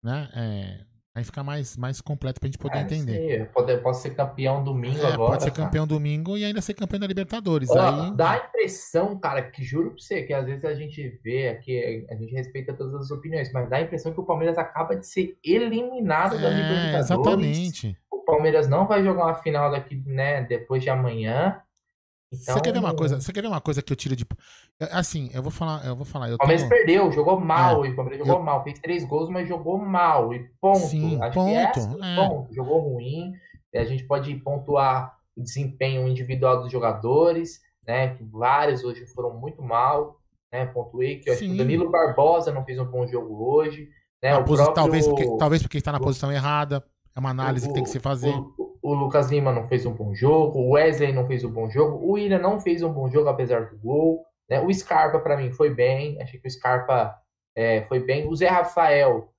Né? 0.03 0.29
É, 0.35 0.81
aí 1.15 1.25
fica 1.25 1.43
mais, 1.43 1.77
mais 1.77 2.01
completo 2.01 2.39
pra 2.39 2.49
gente 2.49 2.59
poder 2.59 2.79
é, 2.79 2.83
entender. 2.83 3.47
Sim, 3.47 3.53
pode, 3.53 3.77
pode 3.79 3.97
ser 3.99 4.11
campeão 4.15 4.63
domingo 4.63 5.01
é, 5.01 5.13
agora. 5.13 5.31
Pode 5.31 5.45
ser 5.45 5.51
campeão 5.53 5.87
domingo 5.87 6.37
e 6.37 6.45
ainda 6.45 6.61
ser 6.61 6.75
campeão 6.75 7.01
da 7.01 7.07
Libertadores. 7.07 7.71
Ó, 7.71 7.79
aí... 7.79 8.15
Dá 8.15 8.33
a 8.33 8.37
impressão, 8.47 9.19
cara, 9.19 9.43
que 9.43 9.63
juro 9.65 9.93
pra 9.93 9.99
você, 9.99 10.23
que 10.23 10.35
às 10.35 10.45
vezes 10.45 10.65
a 10.65 10.75
gente 10.75 11.19
vê 11.25 11.49
aqui, 11.49 12.07
a 12.11 12.15
gente 12.15 12.35
respeita 12.35 12.75
todas 12.75 12.95
as 12.95 13.11
opiniões, 13.11 13.51
mas 13.53 13.69
dá 13.71 13.79
a 13.79 13.83
impressão 13.83 14.13
que 14.13 14.21
o 14.21 14.27
Palmeiras 14.27 14.59
acaba 14.59 14.97
de 14.97 15.07
ser 15.07 15.39
eliminado 15.43 16.39
da 16.39 16.49
é, 16.49 16.55
Libertadores. 16.55 17.11
Exatamente. 17.11 17.99
Palmeiras 18.29 18.69
não 18.69 18.87
vai 18.87 19.03
jogar 19.03 19.25
uma 19.25 19.35
final 19.35 19.71
daqui, 19.71 19.97
né, 20.07 20.43
depois 20.43 20.83
de 20.83 20.91
amanhã. 20.91 21.63
Então, 22.31 22.55
você 22.55 22.61
quer 22.61 22.73
ver 22.75 22.79
uma 22.79 22.95
coisa? 22.95 23.19
Você 23.19 23.33
quer 23.33 23.41
ver 23.41 23.49
uma 23.49 23.61
coisa 23.61 23.81
que 23.81 23.91
eu 23.91 23.97
tiro 23.97 24.15
de 24.15 24.27
assim? 24.93 25.31
Eu 25.33 25.43
vou 25.43 25.51
falar, 25.51 25.83
eu 25.87 25.97
vou 25.97 26.05
falar. 26.05 26.31
O 26.35 26.37
Palmeiras 26.37 26.63
tenho... 26.63 26.75
perdeu, 26.75 27.11
jogou 27.11 27.41
mal. 27.41 27.87
É, 27.87 27.89
o 27.89 27.97
Palmeiras 27.97 28.19
jogou 28.19 28.41
eu... 28.41 28.45
mal, 28.45 28.63
fez 28.63 28.79
três 28.81 29.03
gols, 29.03 29.31
mas 29.31 29.49
jogou 29.49 29.79
mal 29.79 30.35
e 30.35 30.47
ponto. 30.61 30.79
Sim, 30.79 31.19
Acho 31.23 31.33
ponto. 31.33 31.51
que 31.51 32.05
é 32.05 32.13
é. 32.13 32.17
ponto. 32.17 32.55
Jogou 32.55 32.81
ruim. 32.81 33.33
A 33.75 33.85
gente 33.85 34.05
pode 34.05 34.35
pontuar 34.37 35.17
o 35.35 35.43
desempenho 35.43 36.07
individual 36.07 36.61
dos 36.61 36.71
jogadores, 36.71 37.63
né? 37.87 38.15
Que 38.15 38.25
vários 38.25 38.85
hoje 38.85 39.07
foram 39.07 39.33
muito 39.35 39.63
mal, 39.63 40.21
né? 40.53 40.67
Pontuei 40.67 41.21
que 41.21 41.31
eu 41.31 41.37
que 41.37 41.51
o 41.51 41.57
Danilo 41.57 41.91
Barbosa 41.91 42.53
não 42.53 42.63
fez 42.63 42.79
um 42.79 42.85
bom 42.85 43.07
jogo 43.07 43.43
hoje, 43.43 43.89
né? 44.23 44.37
O 44.37 44.45
próprio... 44.45 44.75
talvez 44.75 45.09
porque 45.09 45.27
talvez 45.39 45.63
porque 45.63 45.79
está 45.79 45.93
na 45.93 46.01
posição 46.01 46.31
errada. 46.31 46.85
É 47.19 47.21
uma 47.21 47.31
análise 47.31 47.67
o, 47.67 47.69
que 47.69 47.75
tem 47.75 47.83
que 47.83 47.91
se 47.91 47.99
fazer. 47.99 48.33
O, 48.33 48.79
o, 48.81 48.95
Lucas 48.95 49.29
Lima 49.29 49.53
não 49.53 49.65
fez 49.65 49.85
um 49.85 49.93
bom 49.93 50.15
jogo, 50.15 50.61
o 50.61 50.71
Wesley 50.75 51.13
não 51.13 51.27
fez 51.27 51.43
um 51.43 51.51
bom 51.51 51.69
jogo, 51.69 51.97
o 51.97 52.13
William 52.13 52.39
não 52.39 52.61
fez 52.61 52.81
um 52.81 52.93
bom 52.93 53.11
jogo, 53.11 53.29
apesar 53.29 53.69
do 53.69 53.77
gol. 53.77 54.25
Né? 54.49 54.61
O 54.61 54.73
Scarpa, 54.73 55.19
para 55.19 55.37
mim, 55.37 55.51
foi 55.51 55.75
bem. 55.75 56.23
Achei 56.23 56.39
que 56.39 56.47
o 56.47 56.51
Scarpa 56.51 57.13
é, 57.57 57.83
foi 57.87 57.99
bem. 57.99 58.29
O 58.29 58.37
Zé 58.37 58.47
Rafael 58.47 59.33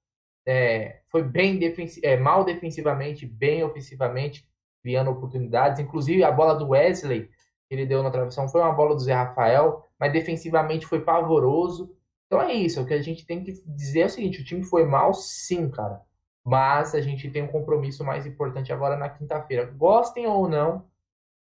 é, 0.45 0.99
foi 1.07 1.23
bem 1.23 1.57
defensi 1.57 2.01
é, 2.03 2.17
mal 2.17 2.43
defensivamente, 2.43 3.25
bem 3.25 3.63
ofensivamente, 3.63 4.45
criando 4.83 5.11
oportunidades. 5.11 5.79
Inclusive, 5.79 6.21
a 6.21 6.31
bola 6.31 6.55
do 6.55 6.71
Wesley 6.71 7.29
que 7.69 7.75
ele 7.75 7.85
deu 7.85 8.03
na 8.03 8.11
travessão 8.11 8.49
foi 8.49 8.59
uma 8.59 8.73
bola 8.73 8.93
do 8.93 9.01
Zé 9.01 9.13
Rafael, 9.13 9.85
mas 9.97 10.11
defensivamente 10.11 10.85
foi 10.85 10.99
pavoroso. 10.99 11.95
Então 12.25 12.41
é 12.41 12.51
isso. 12.51 12.81
O 12.81 12.85
que 12.85 12.93
a 12.93 13.01
gente 13.01 13.25
tem 13.25 13.41
que 13.41 13.53
dizer 13.67 14.01
é 14.01 14.05
o 14.07 14.09
seguinte: 14.09 14.41
o 14.41 14.43
time 14.43 14.65
foi 14.65 14.83
mal, 14.83 15.13
sim, 15.13 15.69
cara. 15.69 16.01
Mas 16.45 16.95
a 16.95 17.01
gente 17.01 17.29
tem 17.29 17.43
um 17.43 17.47
compromisso 17.47 18.03
mais 18.03 18.25
importante 18.25 18.71
agora 18.73 18.95
na 18.97 19.09
quinta-feira. 19.09 19.65
Gostem 19.65 20.25
ou 20.25 20.47
não, 20.47 20.85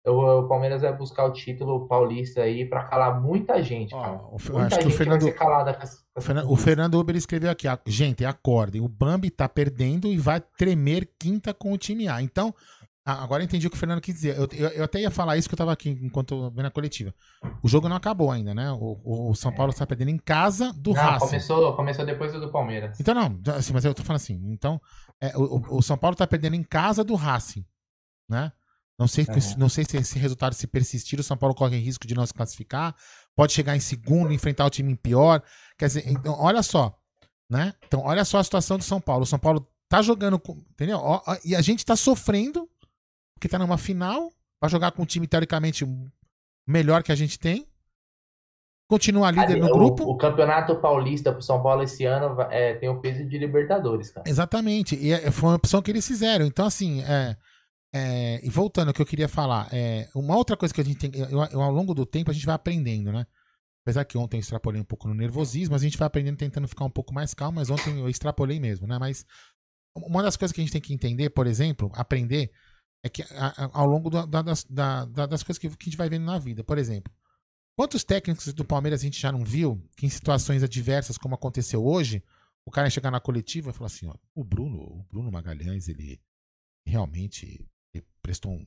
o, 0.05 0.49
Palmeiras 0.49 0.83
vai 0.83 0.93
buscar 0.93 1.25
o 1.25 1.33
título 1.33 1.87
paulista 1.87 2.43
aí 2.43 2.65
para 2.65 2.83
calar 2.85 3.21
muita 3.21 3.63
gente, 3.63 3.91
cara. 3.91 4.21
Oh, 4.25 4.37
muita 4.53 4.67
acho 4.67 4.75
gente 4.75 4.81
que 4.81 4.89
o 4.89 4.91
Fernando, 4.91 5.23
vai 5.23 5.31
ser 5.31 5.39
calada 5.39 5.75
com 5.75 5.83
essa, 5.83 5.97
com 5.97 6.03
essa 6.17 6.21
o, 6.21 6.23
Fernando, 6.23 6.51
o 6.51 6.57
Fernando 6.57 6.95
Uber 6.99 7.17
escreveu 7.17 7.51
aqui, 7.51 7.69
gente, 7.87 8.25
acordem, 8.25 8.81
o 8.81 8.89
Bambi 8.89 9.31
tá 9.31 9.49
perdendo 9.49 10.09
e 10.09 10.19
vai 10.19 10.41
tremer 10.41 11.09
quinta 11.19 11.55
com 11.55 11.73
o 11.73 11.79
time 11.79 12.09
A. 12.09 12.21
Então, 12.21 12.53
agora 13.05 13.43
eu 13.43 13.45
entendi 13.45 13.67
o 13.67 13.71
que 13.71 13.77
o 13.77 13.79
Fernando 13.79 14.01
quis 14.01 14.15
dizer. 14.15 14.37
Eu, 14.37 14.49
eu, 14.53 14.69
eu 14.69 14.85
até 14.85 15.01
ia 15.01 15.11
falar 15.11 15.37
isso 15.37 15.49
que 15.49 15.55
eu 15.55 15.59
tava 15.59 15.73
aqui 15.73 15.91
enquanto 15.91 16.51
vendo 16.51 16.67
a 16.67 16.71
coletiva. 16.71 17.15
O 17.63 17.69
jogo 17.69 17.89
não 17.89 17.97
acabou 17.97 18.31
ainda, 18.31 18.55
né? 18.55 18.71
O, 18.73 19.31
o 19.31 19.35
São 19.35 19.53
Paulo 19.53 19.73
está 19.73 19.87
perdendo 19.87 20.11
em 20.11 20.19
casa 20.19 20.73
do 20.73 20.93
não, 20.93 21.03
Racing. 21.03 21.27
Começou, 21.27 21.77
começou 21.77 22.07
depois 22.07 22.33
do 22.33 22.51
Palmeiras. 22.51 23.01
Então, 23.01 23.15
não, 23.15 23.55
assim, 23.55 23.73
mas 23.73 23.85
eu 23.85 23.95
tô 23.95 24.03
falando 24.03 24.21
assim. 24.21 24.41
Então, 24.53 24.81
é, 25.21 25.37
o, 25.37 25.79
o 25.79 25.83
São 25.83 25.97
Paulo 25.97 26.17
tá 26.17 26.27
perdendo 26.27 26.55
em 26.55 26.63
casa 26.63 27.03
do 27.03 27.15
Racing, 27.15 27.65
né? 28.29 28.53
Não 28.99 29.09
sei, 29.09 29.25
uhum. 29.25 29.59
não 29.59 29.69
sei 29.69 29.85
se 29.85 29.97
esse 29.97 30.19
resultado 30.19 30.55
se 30.55 30.67
persistir, 30.67 31.19
o 31.19 31.25
São 31.25 31.37
Paulo 31.37 31.55
corre 31.55 31.77
risco 31.79 32.07
de 32.07 32.15
não 32.15 32.25
se 32.25 32.33
classificar. 32.33 32.95
Pode 33.35 33.53
chegar 33.53 33.75
em 33.75 33.81
segundo, 33.81 34.33
enfrentar 34.33 34.65
o 34.65 34.71
time 34.71 34.95
pior. 34.95 35.43
Quer 35.77 35.87
dizer, 35.87 36.05
então, 36.07 36.37
olha 36.39 36.63
só. 36.63 36.97
Né? 37.51 37.75
Então, 37.87 38.01
olha 38.05 38.25
só 38.25 38.39
a 38.39 38.45
situação 38.45 38.79
do 38.79 38.85
São 38.85 39.01
Paulo. 39.01 39.25
O 39.25 39.27
São 39.27 39.39
Paulo 39.39 39.67
tá 39.89 40.03
jogando. 40.03 40.41
Entendeu? 40.71 41.01
E 41.45 41.57
a 41.57 41.61
gente 41.61 41.85
tá 41.85 41.97
sofrendo, 41.97 42.69
porque 43.43 43.49
tá 43.49 43.59
numa 43.59 43.77
final, 43.77 44.31
Vai 44.61 44.71
jogar 44.71 44.93
com 44.93 45.03
um 45.03 45.05
time 45.05 45.27
teoricamente 45.27 45.85
melhor 46.65 47.03
que 47.03 47.11
a 47.11 47.17
gente 47.17 47.37
tem. 47.37 47.67
Continua 48.89 49.33
líder 49.33 49.55
Ali, 49.55 49.61
no 49.61 49.67
o- 49.67 49.73
grupo. 49.73 50.05
O, 50.05 50.17
Campeonato 50.17 50.77
Paulista 50.81 51.33
pro 51.33 51.43
São 51.43 51.61
Paulo 51.61 51.83
esse 51.83 52.05
ano 52.05 52.41
é, 52.43 52.75
tem 52.75 52.89
o 52.89 53.01
peso 53.01 53.25
de 53.29 53.39
Libertadores, 53.39 54.13
cara. 54.13 54.29
Exatamente. 54.31 54.95
E 54.95 55.11
é- 55.11 55.33
foi 55.33 55.49
uma 55.49 55.57
opção 55.57 55.83
que 55.83 55.91
eles 55.91 56.07
fizeram. 56.07 56.47
Então, 56.47 56.65
assim, 56.65 57.03
é, 57.03 57.37
é, 57.93 58.47
e 58.47 58.49
voltando 58.49 58.89
ao 58.89 58.95
que 58.95 59.03
eu 59.03 59.07
queria 59.07 59.27
falar, 59.27 59.67
é, 59.73 60.09
uma 60.15 60.37
outra 60.37 60.57
coisa 60.57 60.73
que 60.73 60.81
a 60.81 60.85
gente 60.85 61.09
tem. 61.11 61.21
eu- 61.21 61.43
eu- 61.51 61.61
ao 61.61 61.73
longo 61.73 61.93
do 61.93 62.07
tempo 62.07 62.31
a 62.31 62.35
gente 62.35 62.47
vai 62.47 62.55
aprendendo, 62.55 63.11
né? 63.11 63.27
Apesar 63.85 64.05
que 64.05 64.17
ontem 64.17 64.37
eu 64.37 64.41
extrapolei 64.41 64.81
um 64.81 64.85
pouco 64.85 65.09
no 65.09 65.15
nervosismo, 65.15 65.73
mas 65.73 65.83
a 65.83 65.87
gente 65.87 65.99
vai 65.99 66.07
aprendendo 66.07 66.37
tentando 66.37 66.69
ficar 66.69 66.85
um 66.85 66.91
pouco 66.91 67.13
mais 67.13 67.35
calmo, 67.35 67.57
mas 67.57 67.69
ontem 67.69 67.99
eu 67.99 68.09
extrapolei 68.09 68.61
mesmo, 68.61 68.87
né? 68.87 68.97
Mas 68.97 69.27
uma 69.97 70.23
das 70.23 70.37
coisas 70.37 70.55
que 70.55 70.61
a 70.61 70.65
gente 70.65 70.73
tem 70.73 70.81
que 70.81 70.95
entender, 70.95 71.31
por 71.31 71.49
exemplo, 71.49 71.91
aprender, 71.95 72.53
é 73.03 73.09
que 73.09 73.23
a- 73.23 73.65
a- 73.65 73.71
ao 73.73 73.87
longo 73.87 74.09
da- 74.11 74.25
da- 74.27 74.43
da- 75.05 75.27
das 75.27 75.43
coisas 75.43 75.59
que, 75.59 75.69
que 75.69 75.85
a 75.85 75.85
gente 75.87 75.97
vai 75.97 76.09
vendo 76.09 76.25
na 76.25 76.39
vida, 76.39 76.63
por 76.63 76.79
exemplo, 76.79 77.13
quantos 77.77 78.05
técnicos 78.05 78.53
do 78.53 78.65
Palmeiras 78.65 79.01
a 79.01 79.05
gente 79.05 79.21
já 79.21 79.33
não 79.33 79.45
viu 79.45 79.83
que 79.97 80.07
em 80.07 80.11
situações 80.11 80.63
adversas, 80.63 81.19
como 81.19 81.35
aconteceu 81.35 81.85
hoje, 81.85 82.23
o 82.65 82.71
cara 82.71 82.89
chegar 82.91 83.11
na 83.11 83.21
coletiva 83.21 83.71
e 83.71 83.73
falar 83.73 83.87
assim, 83.89 84.07
ó, 84.07 84.15
o 84.35 84.45
Bruno, 84.45 84.79
o 84.79 85.03
Bruno 85.11 85.33
Magalhães, 85.33 85.89
ele 85.89 86.21
realmente 86.87 87.69
ele 87.93 88.05
prestou 88.23 88.53
um, 88.53 88.65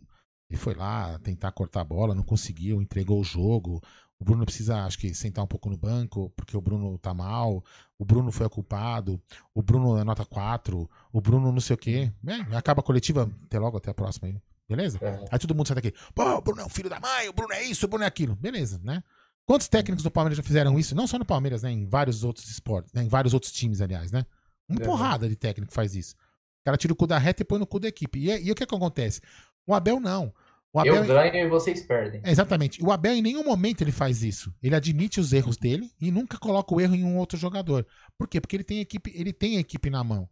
ele 0.50 0.60
foi 0.60 0.74
lá 0.76 1.18
tentar 1.20 1.52
cortar 1.52 1.82
a 1.82 1.86
bola, 1.86 2.14
não 2.14 2.24
conseguiu, 2.24 2.82
entregou 2.82 3.20
o 3.20 3.24
jogo. 3.24 3.82
O 4.20 4.24
Bruno 4.24 4.46
precisa, 4.46 4.84
acho 4.86 4.98
que, 4.98 5.14
sentar 5.14 5.44
um 5.44 5.48
pouco 5.48 5.70
no 5.70 5.78
banco, 5.78 6.32
porque 6.38 6.56
o 6.56 6.62
Bruno 6.62 6.98
tá 6.98 7.14
mal. 7.14 7.64
O 8.00 8.06
Bruno 8.06 8.32
foi 8.32 8.46
o 8.46 8.50
culpado. 8.50 9.22
O 9.54 9.62
Bruno 9.62 9.98
é 9.98 10.04
nota 10.04 10.26
4. 10.26 10.90
O 11.12 11.22
Bruno 11.22 11.52
não 11.52 11.60
sei 11.60 11.74
o 11.74 11.78
quê. 11.78 12.12
É, 12.26 12.56
acaba 12.56 12.80
a 12.80 12.84
coletiva. 12.84 13.30
Até 13.44 13.60
logo, 13.60 13.78
até 13.78 13.92
a 13.92 13.94
próxima 13.94 14.28
aí. 14.30 14.38
Beleza? 14.68 14.98
É. 15.02 15.26
Aí 15.32 15.38
todo 15.40 15.54
mundo 15.54 15.68
sai 15.68 15.76
daqui. 15.76 15.94
Pô, 16.14 16.24
o 16.24 16.42
Bruno 16.42 16.62
é 16.62 16.66
o 16.66 16.70
filho 16.70 16.90
da 16.90 17.00
mãe, 17.00 17.28
o 17.30 17.34
Bruno 17.34 17.54
é 17.54 17.64
isso, 17.64 17.86
o 17.86 17.90
Bruno 17.90 18.04
é 18.04 18.08
aquilo. 18.08 18.36
Beleza, 18.36 18.80
né? 18.84 19.04
Quantos 19.46 19.68
técnicos 19.68 20.04
do 20.04 20.10
Palmeiras 20.10 20.38
já 20.38 20.44
fizeram 20.44 20.80
isso? 20.80 20.96
Não 20.96 21.06
só 21.06 21.20
no 21.20 21.26
Palmeiras, 21.26 21.62
né? 21.62 21.72
Em 21.72 21.86
vários 21.86 22.24
outros 22.24 22.50
esportes, 22.50 22.92
né? 22.94 23.04
Em 23.04 23.08
vários 23.08 23.34
outros 23.34 23.52
times, 23.52 23.80
aliás, 23.82 24.12
né? 24.12 24.26
Uma 24.68 24.82
É. 24.82 24.86
porrada 24.86 25.30
de 25.30 25.36
técnico 25.36 25.72
faz 25.74 25.94
isso. 25.94 26.16
O 26.16 26.66
cara 26.66 26.78
tira 26.78 26.94
o 26.94 26.96
cu 26.96 27.06
da 27.06 27.20
reta 27.20 27.44
e 27.44 27.46
põe 27.46 27.60
no 27.60 27.68
cu 27.68 27.80
da 27.80 27.88
equipe. 27.88 28.18
E, 28.18 28.48
e 28.48 28.52
o 28.52 28.56
que, 28.56 28.66
que 28.66 28.74
acontece? 28.76 29.22
O 29.68 29.74
Abel 29.76 30.00
não. 30.00 30.34
O 30.76 30.80
Abel, 30.80 30.96
Eu 30.96 31.06
ganho 31.06 31.36
e 31.36 31.50
vocês 31.50 31.82
perdem. 31.84 32.22
exatamente. 32.26 32.84
O 32.84 32.92
Abel 32.92 33.14
em 33.14 33.22
nenhum 33.22 33.44
momento 33.46 33.82
ele 33.82 33.92
faz 33.92 34.22
isso. 34.24 34.54
Ele 34.62 34.76
admite 34.76 35.20
os 35.20 35.32
erros 35.32 35.56
dele 35.58 35.90
e 36.02 36.12
nunca 36.12 36.38
coloca 36.38 36.74
o 36.76 36.82
erro 36.82 36.94
em 36.96 37.04
um 37.06 37.18
outro 37.18 37.38
jogador. 37.38 37.86
Por 38.18 38.28
quê? 38.28 38.42
Porque 38.42 38.56
ele 38.58 38.64
tem 38.64 38.80
equipe, 38.82 39.12
ele 39.16 39.32
tem 39.32 39.58
a 39.58 39.62
equipe 39.62 39.90
na 39.90 40.04
mão. 40.04 40.28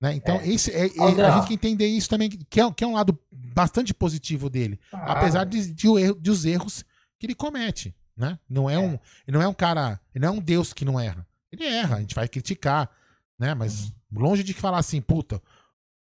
Né? 0.00 0.14
Então, 0.14 0.36
É. 0.40 0.48
esse 0.48 0.70
é, 0.72 0.86
é- 0.86 1.00
a 1.00 1.30
gente 1.30 1.40
tem 1.40 1.44
que 1.46 1.54
entender 1.54 1.86
isso 1.86 2.08
também, 2.08 2.28
que 2.30 2.60
é, 2.60 2.72
que 2.72 2.82
é 2.82 2.86
um 2.86 2.94
lado 2.94 3.16
bastante 3.30 3.92
positivo 3.92 4.48
dele. 4.48 4.80
Ah, 4.92 5.12
apesar 5.12 5.44
de, 5.44 5.72
de, 5.72 5.86
o 5.86 5.98
erro- 5.98 6.18
de 6.20 6.30
os 6.30 6.44
erros 6.44 6.84
que 7.18 7.26
ele 7.26 7.34
comete. 7.34 7.94
Né? 8.16 8.38
Não 8.48 8.68
é, 8.68 8.74
É. 8.74 8.78
um. 8.78 8.92
Ele 9.28 9.36
não 9.36 9.42
é 9.42 9.46
um 9.48 9.54
cara. 9.54 10.00
Ele 10.14 10.24
não 10.24 10.34
é 10.34 10.36
um 10.38 10.40
Deus 10.40 10.72
que 10.72 10.84
não 10.84 10.98
erra. 10.98 11.26
Ele 11.52 11.64
erra, 11.64 11.96
a 11.96 12.00
gente 12.00 12.14
vai 12.14 12.26
criticar. 12.28 12.90
Né? 13.38 13.54
Mas 13.54 13.92
longe 14.10 14.42
de 14.42 14.52
falar 14.54 14.78
assim, 14.78 15.00
puta, 15.00 15.40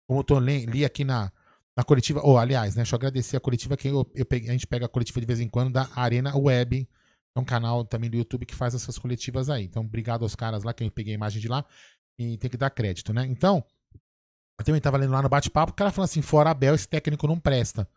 como 0.06 0.20
eu 0.20 0.24
tô, 0.24 0.38
li, 0.40 0.64
li 0.66 0.84
aqui 0.84 1.04
na, 1.04 1.30
na 1.80 1.84
coletiva. 1.84 2.20
Ou, 2.22 2.38
aliás, 2.38 2.74
né? 2.76 2.82
Deixa 2.82 2.94
eu 2.94 2.98
agradecer 2.98 3.36
a 3.36 3.40
coletiva 3.40 3.76
que 3.76 3.88
eu, 3.88 4.06
eu 4.14 4.26
peguei- 4.26 4.50
a 4.50 4.52
gente 4.52 4.66
pega 4.66 4.86
a 4.86 4.88
coletiva 4.88 5.18
de 5.20 5.26
vez 5.26 5.40
em 5.40 5.48
quando 5.48 5.72
da 5.72 5.88
Arena 5.96 6.36
Web. 6.36 6.88
É 7.34 7.40
um 7.40 7.44
canal 7.44 7.84
também 7.84 8.10
do 8.10 8.16
YouTube 8.16 8.44
que 8.44 8.54
faz 8.54 8.74
essas 8.74 8.98
coletivas 8.98 9.48
aí. 9.48 9.64
Então, 9.64 9.82
obrigado 9.82 10.22
aos 10.22 10.34
caras 10.34 10.62
lá, 10.62 10.72
que 10.74 10.84
eu 10.84 10.90
peguei 10.90 11.14
a 11.14 11.16
imagem 11.16 11.40
de 11.40 11.48
lá. 11.48 11.64
E 12.18 12.36
tem 12.36 12.50
que 12.50 12.56
dar 12.56 12.70
crédito, 12.70 13.12
né? 13.14 13.24
Então, 13.26 13.64
eu 14.58 14.64
também 14.64 14.80
tava 14.80 14.98
lendo 14.98 15.12
lá 15.12 15.22
no 15.22 15.28
bate-papo, 15.28 15.72
o 15.72 15.74
cara 15.74 15.90
falando 15.90 16.10
assim, 16.10 16.20
fora 16.22 16.50
Abel, 16.50 16.74
esse 16.74 16.86
técnico 16.88 17.26
não 17.26 17.38
presta. 17.40 17.88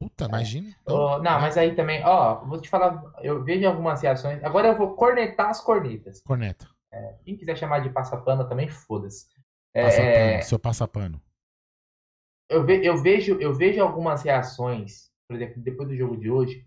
Puta, 0.00 0.24
imagina. 0.24 0.74
Então, 0.82 0.96
Ó, 0.96 1.18
não, 1.22 1.40
mas 1.40 1.56
aí 1.58 1.74
também, 1.74 2.02
ó, 2.04 2.44
vou 2.46 2.60
te 2.60 2.68
falar, 2.68 3.02
eu 3.22 3.44
vejo 3.44 3.66
algumas 3.66 4.00
reações. 4.00 4.42
Agora 4.42 4.68
eu 4.68 4.76
vou 4.76 4.94
cornetar 4.94 5.50
as 5.50 5.60
cornetas. 5.60 6.22
Corneta. 6.22 6.66
Quem 7.24 7.36
quiser 7.36 7.56
chamar 7.56 7.80
de 7.80 7.90
passapano 7.90 8.48
também, 8.48 8.68
foda-se. 8.68 9.26
É, 9.74 10.40
seu 10.42 10.58
passapano. 10.58 11.20
Eu, 12.48 12.64
ve- 12.64 12.80
eu 12.86 12.96
vejo, 12.96 13.38
eu 13.40 13.52
vejo 13.54 13.82
algumas 13.82 14.22
reações, 14.22 15.10
por 15.28 15.36
exemplo, 15.36 15.62
depois 15.62 15.88
do 15.88 15.96
jogo 15.96 16.16
de 16.16 16.30
hoje, 16.30 16.64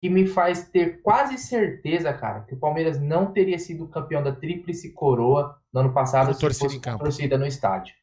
que 0.00 0.10
me 0.10 0.26
faz 0.26 0.68
ter 0.68 1.00
quase 1.02 1.38
certeza, 1.38 2.12
cara, 2.12 2.40
que 2.42 2.54
o 2.54 2.58
Palmeiras 2.58 3.00
não 3.00 3.32
teria 3.32 3.58
sido 3.58 3.88
campeão 3.88 4.22
da 4.22 4.32
Tríplice 4.34 4.92
Coroa 4.92 5.58
no 5.72 5.80
ano 5.80 5.92
passado 5.92 6.32
se 6.34 6.40
torcida 6.40 6.64
fosse 6.64 6.80
torcida 7.04 7.38
no 7.38 7.46
estádio. 7.46 7.94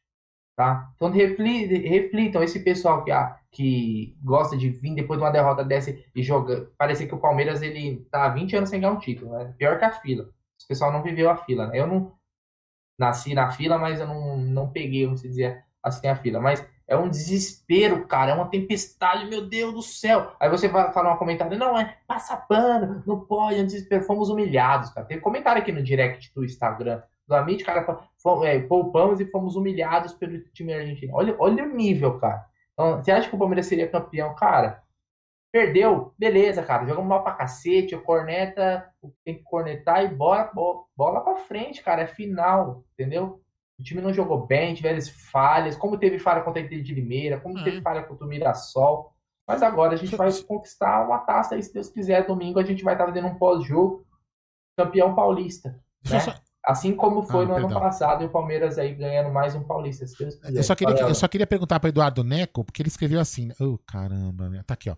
Tá? 0.56 0.88
Então 0.94 1.10
refli- 1.10 1.66
reflitam, 1.88 2.42
esse 2.42 2.60
pessoal 2.60 3.02
que, 3.04 3.10
ah, 3.10 3.36
que 3.50 4.16
gosta 4.22 4.56
de 4.56 4.68
vir 4.70 4.94
depois 4.94 5.18
de 5.18 5.24
uma 5.24 5.32
derrota 5.32 5.64
dessa 5.64 5.96
e 6.14 6.22
joga. 6.22 6.70
Parecer 6.78 7.08
que 7.08 7.14
o 7.14 7.18
Palmeiras 7.20 7.60
ele 7.60 8.06
tá 8.10 8.24
há 8.26 8.28
20 8.28 8.54
anos 8.56 8.70
sem 8.70 8.80
ganhar 8.80 8.92
um 8.92 8.98
título, 9.00 9.32
né? 9.36 9.52
Pior 9.58 9.78
que 9.78 9.84
a 9.84 9.90
fila. 9.90 10.30
Esse 10.56 10.68
pessoal 10.68 10.92
não 10.92 11.02
viveu 11.02 11.28
a 11.28 11.36
fila, 11.36 11.66
né? 11.66 11.80
Eu 11.80 11.88
não 11.88 12.12
nasci 12.98 13.34
na 13.34 13.50
fila, 13.50 13.78
mas 13.78 13.98
eu 14.00 14.06
não, 14.06 14.36
não 14.36 14.70
peguei, 14.70 15.04
vamos 15.04 15.22
dizer 15.22 15.64
assim, 15.82 16.06
a 16.06 16.14
fila. 16.16 16.40
Mas 16.40 16.64
é 16.88 16.96
um 16.96 17.08
desespero, 17.08 18.06
cara. 18.06 18.32
É 18.32 18.34
uma 18.34 18.48
tempestade, 18.50 19.26
meu 19.26 19.46
Deus 19.48 19.72
do 19.74 19.82
céu. 19.82 20.32
Aí 20.40 20.48
você 20.50 20.68
vai 20.68 20.92
falar 20.92 21.14
um 21.14 21.18
comentário, 21.18 21.58
não, 21.58 21.78
é 21.78 21.96
passa 22.06 22.36
pano, 22.36 23.02
não 23.06 23.20
pode, 23.20 23.58
é 23.58 23.62
um 23.62 23.66
desespero. 23.66 24.04
Fomos 24.04 24.28
humilhados, 24.30 24.90
cara. 24.90 25.06
Tem 25.06 25.20
comentário 25.20 25.60
aqui 25.62 25.72
no 25.72 25.82
direct 25.82 26.32
do 26.34 26.44
Instagram 26.44 27.02
do 27.26 27.34
Amit, 27.34 27.64
cara, 27.64 27.84
fala, 27.84 28.06
"Fom- 28.22 28.44
é, 28.44 28.58
poupamos 28.60 29.18
e 29.18 29.24
fomos 29.30 29.56
humilhados 29.56 30.12
pelo 30.12 30.38
time 30.52 30.74
argentino. 30.74 31.14
Olha, 31.16 31.34
olha 31.38 31.64
o 31.64 31.74
nível, 31.74 32.18
cara. 32.18 32.44
Então, 32.74 32.98
você 32.98 33.10
acha 33.12 33.28
que 33.30 33.34
o 33.34 33.38
Palmeiras 33.38 33.64
seria 33.66 33.88
campeão? 33.88 34.34
Cara, 34.34 34.82
perdeu, 35.52 36.12
beleza, 36.18 36.62
cara. 36.62 36.86
Jogamos 36.86 37.08
mal 37.08 37.22
pra 37.22 37.32
cacete, 37.34 37.96
corneta, 37.98 38.90
tem 39.24 39.36
que 39.38 39.42
cornetar 39.44 40.04
e 40.04 40.08
bora, 40.08 40.50
bo- 40.52 40.88
bola 40.96 41.20
pra 41.22 41.36
frente, 41.36 41.82
cara. 41.82 42.02
É 42.02 42.06
final, 42.06 42.84
entendeu? 42.94 43.40
O 43.78 43.82
time 43.82 44.00
não 44.00 44.12
jogou 44.12 44.46
bem, 44.46 44.74
tiveram 44.74 45.00
falhas, 45.32 45.76
como 45.76 45.98
teve 45.98 46.18
falha 46.18 46.42
contra 46.42 46.62
a 46.62 46.64
Inter 46.64 46.82
de 46.82 46.94
Limeira, 46.94 47.40
como 47.40 47.56
Uhum. 47.58 47.64
teve 47.64 47.80
falha 47.80 48.02
contra 48.04 48.24
o 48.24 48.28
Mirassol. 48.28 49.12
Mas 49.46 49.62
agora 49.62 49.92
a 49.94 49.96
gente 49.96 50.14
vai 50.16 50.30
conquistar 50.42 51.04
uma 51.04 51.18
taça 51.18 51.54
aí, 51.54 51.62
se 51.62 51.72
Deus 51.74 51.88
quiser. 51.90 52.26
Domingo 52.26 52.58
a 52.58 52.64
gente 52.64 52.82
vai 52.84 52.94
estar 52.94 53.06
fazendo 53.06 53.26
um 53.26 53.34
pós-jogo 53.36 54.06
campeão 54.78 55.14
paulista. 55.14 55.82
Né? 56.08 56.20
só- 56.20 56.34
Assim 56.66 56.96
como 56.96 57.22
foi 57.22 57.44
Ah, 57.44 57.48
no 57.48 57.52
ano 57.56 57.66
perdão. 57.66 57.80
passado 57.82 58.22
e 58.22 58.26
o 58.26 58.30
Palmeiras 58.30 58.78
aí 58.78 58.94
ganhando 58.94 59.30
mais 59.30 59.54
um 59.54 59.62
paulista, 59.62 60.06
se 60.06 60.16
Deus 60.16 60.34
quiser. 60.36 60.56
Eu 60.58 60.62
só 60.64 60.74
queria, 60.74 60.94
eu 61.00 61.14
só 61.14 61.28
queria 61.28 61.46
perguntar 61.46 61.78
para 61.78 61.90
Eduardo 61.90 62.24
Neco, 62.24 62.64
porque 62.64 62.80
ele 62.80 62.88
escreveu 62.88 63.20
assim. 63.20 63.50
Oh, 63.60 63.76
caramba, 63.86 64.48
tá 64.66 64.72
aqui, 64.72 64.88
ó. 64.88 64.96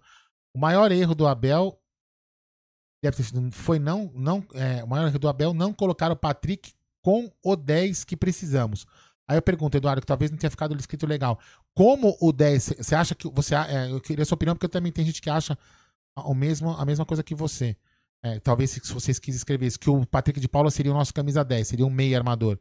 O 0.55 0.61
maior 0.61 0.93
erro 0.93 1.13
do 1.13 1.27
Abel 1.27 1.77
deve 3.03 3.17
ter 3.17 3.25
sido, 3.25 3.51
foi 3.51 3.81
não, 3.81 4.13
não, 4.15 4.45
é, 4.55 4.85
o 4.85 4.87
maior 4.87 5.07
erro 5.09 5.19
do 5.19 5.29
Abel 5.29 5.53
não 5.53 5.73
colocar 5.73 6.13
o 6.13 6.17
Patrick 6.17 6.73
com 7.07 7.31
o 7.41 7.55
10 7.55 8.03
que 8.03 8.17
precisamos. 8.17 8.85
Aí 9.29 9.39
eu 9.39 9.43
pergunto, 9.43 9.77
Eduardo, 9.77 10.01
que 10.01 10.07
talvez 10.09 10.29
não 10.29 10.37
tenha 10.37 10.51
ficado 10.51 10.75
escrito 10.75 11.07
legal. 11.07 11.39
Como 11.73 12.17
o 12.21 12.33
10, 12.33 12.75
você 12.79 12.97
acha 12.97 13.15
que 13.15 13.29
você, 13.29 13.55
é, 13.55 13.93
eu 13.93 14.01
queria 14.01 14.25
sua 14.25 14.35
opinião 14.35 14.57
porque 14.57 14.67
também 14.67 14.91
tem 14.91 15.05
gente 15.05 15.23
que 15.23 15.31
acha 15.31 15.57
o 16.17 16.35
mesmo, 16.35 16.73
a 16.73 16.85
mesma 16.85 17.07
coisa 17.07 17.23
que 17.23 17.33
você. 17.33 17.77
É, 18.25 18.41
talvez 18.41 18.71
se 18.71 18.93
vocês 18.93 19.21
quisem 19.21 19.37
escrever 19.37 19.67
isso, 19.69 19.79
que 19.79 19.89
o 19.89 20.05
Patrick 20.05 20.41
de 20.41 20.49
Paula 20.49 20.69
seria 20.69 20.91
o 20.91 20.97
nosso 20.97 21.15
camisa 21.15 21.45
10, 21.45 21.69
seria 21.69 21.87
um 21.87 21.91
meio 21.91 22.17
armador. 22.17 22.59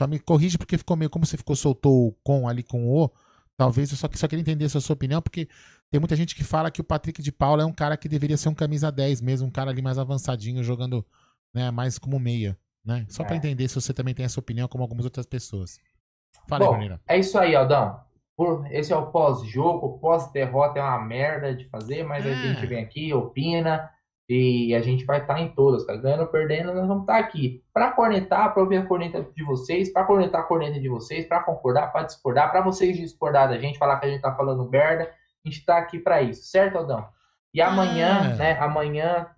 Só 0.00 0.08
me 0.08 0.18
corrige 0.18 0.58
porque 0.58 0.76
ficou 0.76 0.96
meio. 0.96 1.08
Como 1.08 1.24
você 1.24 1.36
ficou 1.36 1.54
soltou 1.54 2.08
o 2.08 2.12
com 2.24 2.48
ali 2.48 2.64
com 2.64 2.84
o 2.88 3.08
talvez 3.56 3.92
eu 3.92 3.96
só, 3.96 4.08
só 4.12 4.26
queria 4.26 4.40
entender 4.40 4.64
a 4.64 4.68
sua 4.68 4.94
opinião, 4.94 5.22
porque 5.22 5.48
tem 5.88 6.00
muita 6.00 6.16
gente 6.16 6.34
que 6.34 6.42
fala 6.42 6.68
que 6.68 6.80
o 6.80 6.84
Patrick 6.84 7.22
de 7.22 7.30
Paula 7.30 7.62
é 7.62 7.66
um 7.66 7.72
cara 7.72 7.96
que 7.96 8.08
deveria 8.08 8.36
ser 8.36 8.48
um 8.48 8.54
camisa 8.54 8.90
10 8.90 9.20
mesmo, 9.20 9.46
um 9.46 9.52
cara 9.52 9.70
ali 9.70 9.80
mais 9.80 9.98
avançadinho, 9.98 10.64
jogando 10.64 11.06
né, 11.54 11.70
mais 11.70 11.96
como 11.96 12.18
meia. 12.18 12.58
Né? 12.84 13.06
Só 13.08 13.24
É. 13.24 13.34
entender 13.34 13.66
se 13.68 13.74
você 13.74 13.92
também 13.94 14.14
tem 14.14 14.24
essa 14.26 14.38
opinião, 14.40 14.68
como 14.68 14.82
algumas 14.84 15.04
outras 15.04 15.26
pessoas. 15.26 15.78
Fala 16.48 16.64
aí, 16.64 16.66
Bom, 16.66 16.72
Bruneira. 16.72 17.00
É 17.08 17.18
isso 17.18 17.38
aí, 17.38 17.54
Aldão. 17.56 17.98
Por- 18.36 18.66
esse 18.72 18.92
é 18.92 18.96
o 18.96 19.06
pós-jogo, 19.06 19.98
pós-derrota 20.00 20.78
é 20.78 20.82
uma 20.82 21.00
merda 21.00 21.54
de 21.54 21.68
fazer, 21.68 22.02
mas 22.04 22.26
a 22.26 22.30
É. 22.30 22.34
gente 22.34 22.66
vem 22.66 22.82
aqui, 22.82 23.14
opina, 23.14 23.88
e 24.28 24.74
a 24.74 24.80
gente 24.82 25.04
vai 25.04 25.20
estar 25.20 25.40
em 25.40 25.54
todas, 25.54 25.84
cara. 25.84 25.98
Ganhando 26.00 26.20
ou 26.22 26.26
perdendo, 26.26 26.74
nós 26.74 26.86
vamos 26.88 27.02
estar 27.04 27.18
aqui. 27.18 27.62
Pra 27.72 27.92
cornetar, 27.92 28.52
pra 28.52 28.62
ouvir 28.62 28.78
a 28.78 28.86
corneta 28.86 29.22
de 29.34 29.44
vocês, 29.44 29.92
pra 29.92 30.04
cornetar 30.04 30.40
a 30.40 30.44
corneta 30.44 30.80
de 30.80 30.88
vocês, 30.88 31.26
pra 31.26 31.42
concordar, 31.42 31.92
pra 31.92 32.02
discordar, 32.02 32.50
pra 32.50 32.60
vocês 32.60 32.96
discordar 32.96 33.48
da 33.48 33.58
gente, 33.58 33.78
falar 33.78 33.98
que 34.00 34.06
a 34.06 34.10
gente 34.10 34.20
tá 34.22 34.34
falando 34.34 34.68
merda, 34.68 35.04
a 35.44 35.48
gente 35.48 35.64
tá 35.64 35.78
aqui 35.78 35.98
pra 35.98 36.20
isso, 36.22 36.44
certo, 36.44 36.76
Aldão? 36.78 37.06
E 37.52 37.60
amanhã, 37.60 38.32
É. 38.32 38.36
né, 38.36 38.58
amanhã, 38.58 39.28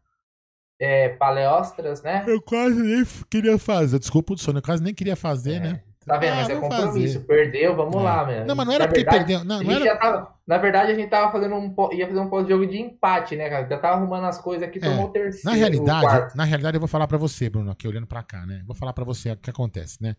é, 0.79 1.09
palestras, 1.11 2.03
né? 2.03 2.24
Eu 2.27 2.41
quase 2.43 2.83
nem 2.83 3.05
queria 3.31 3.59
fazer. 3.59 3.99
Desculpa 3.99 4.35
o 4.35 4.39
sono, 4.39 4.59
eu 4.59 4.62
quase 4.62 4.83
nem 4.83 4.95
queria 4.95 5.16
fazer, 5.16 5.55
É. 5.55 5.61
né? 5.61 5.83
Tá 6.07 6.18
vendo? 6.18 6.35
Ah, 6.35 6.37
Mas 6.37 6.49
é 6.51 6.55
compromisso. 6.55 7.14
fazer. 7.14 7.27
Perdeu, 7.27 7.74
vamos 7.74 7.97
É. 7.97 7.99
lá, 7.99 8.24
meu. 8.24 8.47
Não, 8.47 8.55
mas 8.55 8.66
não 8.66 8.74
era 8.74 8.85
Na 8.85 8.89
porque 8.89 9.03
verdade, 9.03 9.18
perdeu. 9.27 9.45
Não, 9.45 9.61
não 9.61 9.72
era. 9.72 9.97
tava, 9.97 10.35
na 10.47 10.57
verdade, 10.59 10.93
a 10.93 10.95
gente 10.95 11.11
tava 11.11 11.33
fazendo 11.33 11.57
um, 11.57 11.74
ia 11.93 12.07
fazer 12.07 12.20
um 12.20 12.29
pós-jogo 12.31 12.64
de 12.64 12.79
empate, 12.79 13.35
né, 13.35 13.51
cara? 13.51 13.66
Já 13.68 13.77
tava 13.77 13.97
arrumando 13.97 14.24
as 14.24 14.39
coisas 14.41 14.68
aqui, 14.68 14.79
É. 14.79 14.83
tomou 14.83 15.07
o 15.07 15.11
terceiro. 15.11 15.45
Na 15.45 15.53
realidade, 15.57 16.37
na 16.37 16.45
realidade, 16.45 16.77
eu 16.77 16.81
vou 16.81 16.87
falar 16.89 17.09
pra 17.09 17.18
você, 17.18 17.51
Bruno, 17.51 17.72
aqui 17.72 17.89
olhando 17.89 18.07
pra 18.07 18.22
cá, 18.22 18.47
né? 18.47 18.62
Vou 18.64 18.77
falar 18.77 18.93
pra 18.93 19.05
você 19.05 19.33
o 19.33 19.37
que 19.37 19.51
acontece, 19.51 20.01
né? 20.01 20.14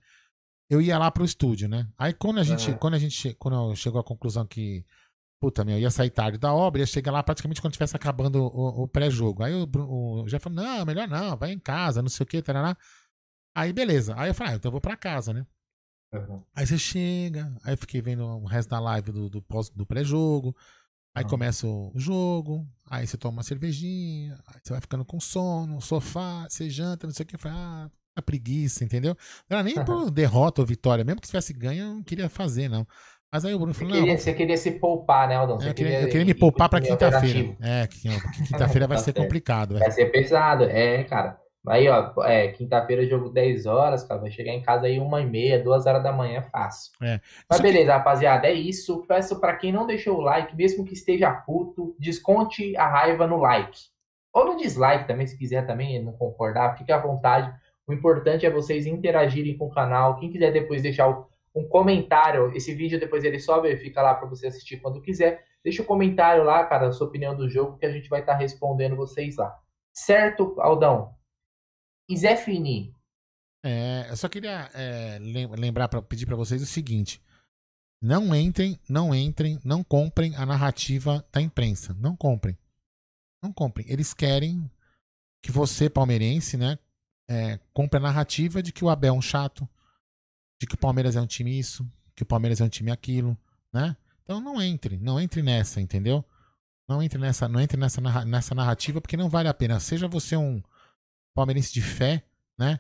Eu 0.70 0.82
ia 0.82 0.98
lá 0.98 1.10
pro 1.10 1.24
estúdio, 1.24 1.70
né? 1.70 1.88
Aí 1.98 2.12
quando 2.12 2.40
a 2.40 2.44
gente, 2.44 2.74
quando 2.74 2.96
a 2.96 3.00
gente, 3.00 3.34
quando 3.40 3.74
chegou 3.74 4.02
à 4.02 4.04
conclusão 4.04 4.46
que 4.46 4.84
Puta, 5.40 5.64
meu, 5.64 5.78
ia 5.78 5.92
sair 5.92 6.10
tarde 6.10 6.38
da 6.38 6.52
obra, 6.52 6.82
ia 6.82 6.86
chegar 6.88 7.12
lá 7.12 7.22
praticamente 7.22 7.62
quando 7.62 7.74
estivesse 7.74 7.96
acabando 7.96 8.42
o, 8.44 8.84
o 8.84 8.88
pré-jogo. 8.88 9.44
Aí 9.44 9.54
o, 9.54 9.66
o 9.66 10.26
Jeff 10.26 10.44
falou: 10.44 10.64
não, 10.64 10.86
melhor 10.86 11.08
não, 11.08 11.38
vai 11.38 11.52
em 11.52 11.60
casa, 11.60 12.02
não 12.02 12.10
sei 12.10 12.24
o 12.24 12.28
que, 12.28 12.42
tarará. 12.42 12.76
Aí 13.56 13.72
beleza. 13.72 14.16
Aí 14.18 14.30
eu 14.30 14.34
falei: 14.34 14.54
ah, 14.54 14.56
então 14.56 14.70
eu 14.70 14.72
vou 14.72 14.82
pra 14.82 14.98
casa, 14.98 15.34
né? 15.34 15.46
Uhum. 16.14 16.44
Aí 16.56 16.66
você 16.66 16.78
chega, 16.78 17.54
aí 17.64 17.74
eu 17.74 17.78
fiquei 17.78 18.02
vendo 18.02 18.26
o 18.26 18.46
resto 18.46 18.70
da 18.70 18.80
live 18.80 19.12
do, 19.12 19.30
do, 19.30 19.46
do 19.76 19.86
pré-jogo. 19.86 20.56
Aí 21.14 21.24
uhum. 21.24 21.30
começa 21.30 21.68
o 21.68 21.92
jogo, 21.96 22.68
aí 22.86 23.06
você 23.06 23.18
toma 23.18 23.38
uma 23.38 23.44
cervejinha, 23.44 24.40
aí 24.48 24.60
você 24.64 24.72
vai 24.72 24.82
ficando 24.82 25.04
com 25.04 25.20
sono, 25.20 25.82
sofá, 25.82 26.48
você 26.48 26.70
janta, 26.70 27.08
não 27.08 27.14
sei 27.14 27.24
o 27.24 27.28
que. 27.28 27.36
Eu 27.36 27.40
falei, 27.40 27.58
ah, 27.58 27.92
a 28.16 28.22
preguiça, 28.22 28.84
entendeu? 28.84 29.16
Não 29.50 29.58
era 29.58 29.64
nem 29.64 29.84
por 29.84 30.10
derrota 30.10 30.62
ou 30.62 30.68
vitória, 30.68 31.04
mesmo 31.04 31.22
que 31.22 31.28
tivesse 31.28 31.54
ganho, 31.54 31.86
eu 31.86 31.94
não 31.96 32.04
queria 32.04 32.30
fazer, 32.30 32.68
não. 32.68 32.88
Mas 33.32 33.44
aí 33.44 33.54
o 33.54 33.60
Bruno 33.60 33.74
falou, 33.74 33.90
você 33.90 34.00
queria, 34.00 34.14
não. 34.14 34.20
Você 34.20 34.34
queria 34.34 34.58
se 34.58 34.72
poupar, 34.72 35.28
né, 35.28 35.36
Aldão? 35.36 35.62
É, 35.62 35.70
eu, 35.70 35.74
queria, 35.74 36.02
eu 36.02 36.08
queria 36.08 36.26
me 36.26 36.34
poupar 36.34 36.70
para 36.70 36.80
quinta-feira. 36.80 37.56
É, 37.62 37.88
quinta-feira 37.88 38.88
vai 38.88 38.98
tá 38.98 39.04
ser 39.04 39.14
complicado. 39.14 39.74
Vai. 39.74 39.82
vai 39.82 39.92
ser 39.92 40.06
pesado, 40.06 40.64
é, 40.64 41.04
cara. 41.04 41.38
Aí, 41.68 41.90
ó, 41.90 42.14
é, 42.24 42.48
quinta-feira 42.48 43.06
jogo 43.06 43.30
10 43.30 43.66
horas, 43.66 44.04
cara, 44.04 44.22
vai 44.22 44.32
chegar 44.32 44.54
em 44.54 44.62
casa 44.62 44.88
aí 44.88 45.00
uma 45.00 45.22
e 45.22 45.26
meia, 45.26 45.62
duas 45.62 45.86
horas 45.86 46.02
da 46.02 46.14
manhã, 46.14 46.42
fácil. 46.44 46.94
É. 47.02 47.20
Mas 47.50 47.60
beleza, 47.60 47.88
que... 47.88 47.92
rapaziada, 47.92 48.48
é 48.48 48.54
isso. 48.54 49.04
Peço 49.06 49.38
para 49.42 49.56
quem 49.58 49.74
não 49.74 49.86
deixou 49.86 50.18
o 50.18 50.22
like, 50.22 50.56
mesmo 50.56 50.86
que 50.86 50.94
esteja 50.94 51.30
puto, 51.30 51.94
desconte 52.00 52.76
a 52.78 52.88
raiva 52.88 53.28
no 53.28 53.38
like. 53.38 53.78
Ou 54.34 54.46
no 54.46 54.58
dislike 54.58 55.08
também, 55.08 55.28
se 55.28 55.38
quiser 55.38 55.68
também 55.68 56.02
não 56.02 56.14
concordar, 56.14 56.78
fique 56.78 56.92
à 56.92 56.98
vontade. 56.98 57.54
O 57.86 57.94
importante 57.94 58.46
é 58.46 58.50
vocês 58.50 58.86
interagirem 58.86 59.58
com 59.58 59.66
o 59.66 59.74
canal. 59.74 60.18
Quem 60.18 60.30
quiser 60.30 60.54
depois 60.54 60.82
deixar 60.82 61.10
o 61.10 61.28
um 61.58 61.68
comentário. 61.68 62.52
Esse 62.56 62.74
vídeo 62.74 63.00
depois 63.00 63.24
ele 63.24 63.40
sobe 63.40 63.70
e 63.70 63.78
fica 63.78 64.02
lá 64.02 64.14
para 64.14 64.28
você 64.28 64.48
assistir 64.48 64.78
quando 64.78 65.02
quiser. 65.02 65.46
Deixa 65.64 65.82
o 65.82 65.86
um 65.86 65.88
comentário 65.88 66.44
lá, 66.44 66.66
cara, 66.66 66.88
a 66.88 66.92
sua 66.92 67.08
opinião 67.08 67.36
do 67.36 67.50
jogo, 67.50 67.78
que 67.78 67.86
a 67.86 67.92
gente 67.92 68.10
vai 68.10 68.20
estar 68.20 68.34
tá 68.34 68.40
respondendo 68.40 68.96
vocês 68.96 69.36
lá. 69.38 69.58
Certo, 69.94 70.56
Aldão? 70.60 71.16
E 72.08 72.16
Zé 72.16 72.36
Fini? 72.36 72.94
É, 73.66 74.08
eu 74.10 74.16
só 74.16 74.30
queria 74.30 74.70
é, 74.74 75.18
lembrar, 75.20 75.88
para 75.88 76.02
pedir 76.02 76.26
para 76.26 76.36
vocês 76.36 76.62
o 76.62 76.66
seguinte. 76.66 77.22
Não 78.02 78.34
entrem, 78.36 78.80
não 78.88 79.14
entrem, 79.14 79.60
não 79.66 79.84
comprem 79.84 80.36
a 80.36 80.46
narrativa 80.46 81.26
da 81.34 81.42
imprensa. 81.42 81.96
Não 82.00 82.16
comprem. 82.16 82.58
Não 83.42 83.52
comprem. 83.52 83.86
Eles 83.90 84.14
querem 84.14 84.70
que 85.42 85.52
você, 85.52 85.90
palmeirense, 85.90 86.56
né, 86.56 86.78
é, 87.30 87.60
compre 87.74 87.98
a 87.98 88.04
narrativa 88.04 88.62
de 88.62 88.72
que 88.72 88.86
o 88.86 88.90
Abel 88.90 89.14
é 89.14 89.18
um 89.18 89.22
chato, 89.22 89.68
de 90.60 90.68
que 90.68 90.76
o 90.76 90.78
Palmeiras 90.78 91.16
é 91.16 91.22
um 91.22 91.28
time 91.28 91.58
isso, 91.58 91.88
que 92.16 92.24
o 92.24 92.26
Palmeiras 92.26 92.62
é 92.62 92.64
um 92.64 92.70
time 92.70 92.92
aquilo, 92.92 93.38
né? 93.74 93.96
Então 94.24 94.42
não 94.42 94.62
entre, 94.62 94.98
não 94.98 95.20
entre 95.20 95.42
nessa, 95.42 95.80
entendeu? 95.80 96.26
Não 96.88 97.02
entre 97.02 97.20
nessa, 97.20 97.48
não 97.48 97.60
entre 97.60 97.78
nessa, 97.78 98.02
nessa 98.26 98.56
narrativa 98.56 99.00
porque 99.00 99.18
não 99.18 99.30
vale 99.30 99.48
a 99.48 99.54
pena. 99.54 99.80
Seja 99.80 100.08
você 100.08 100.36
um 100.36 100.62
palmeirense 101.34 101.74
de 101.74 101.82
fé, 101.82 102.24
né? 102.58 102.80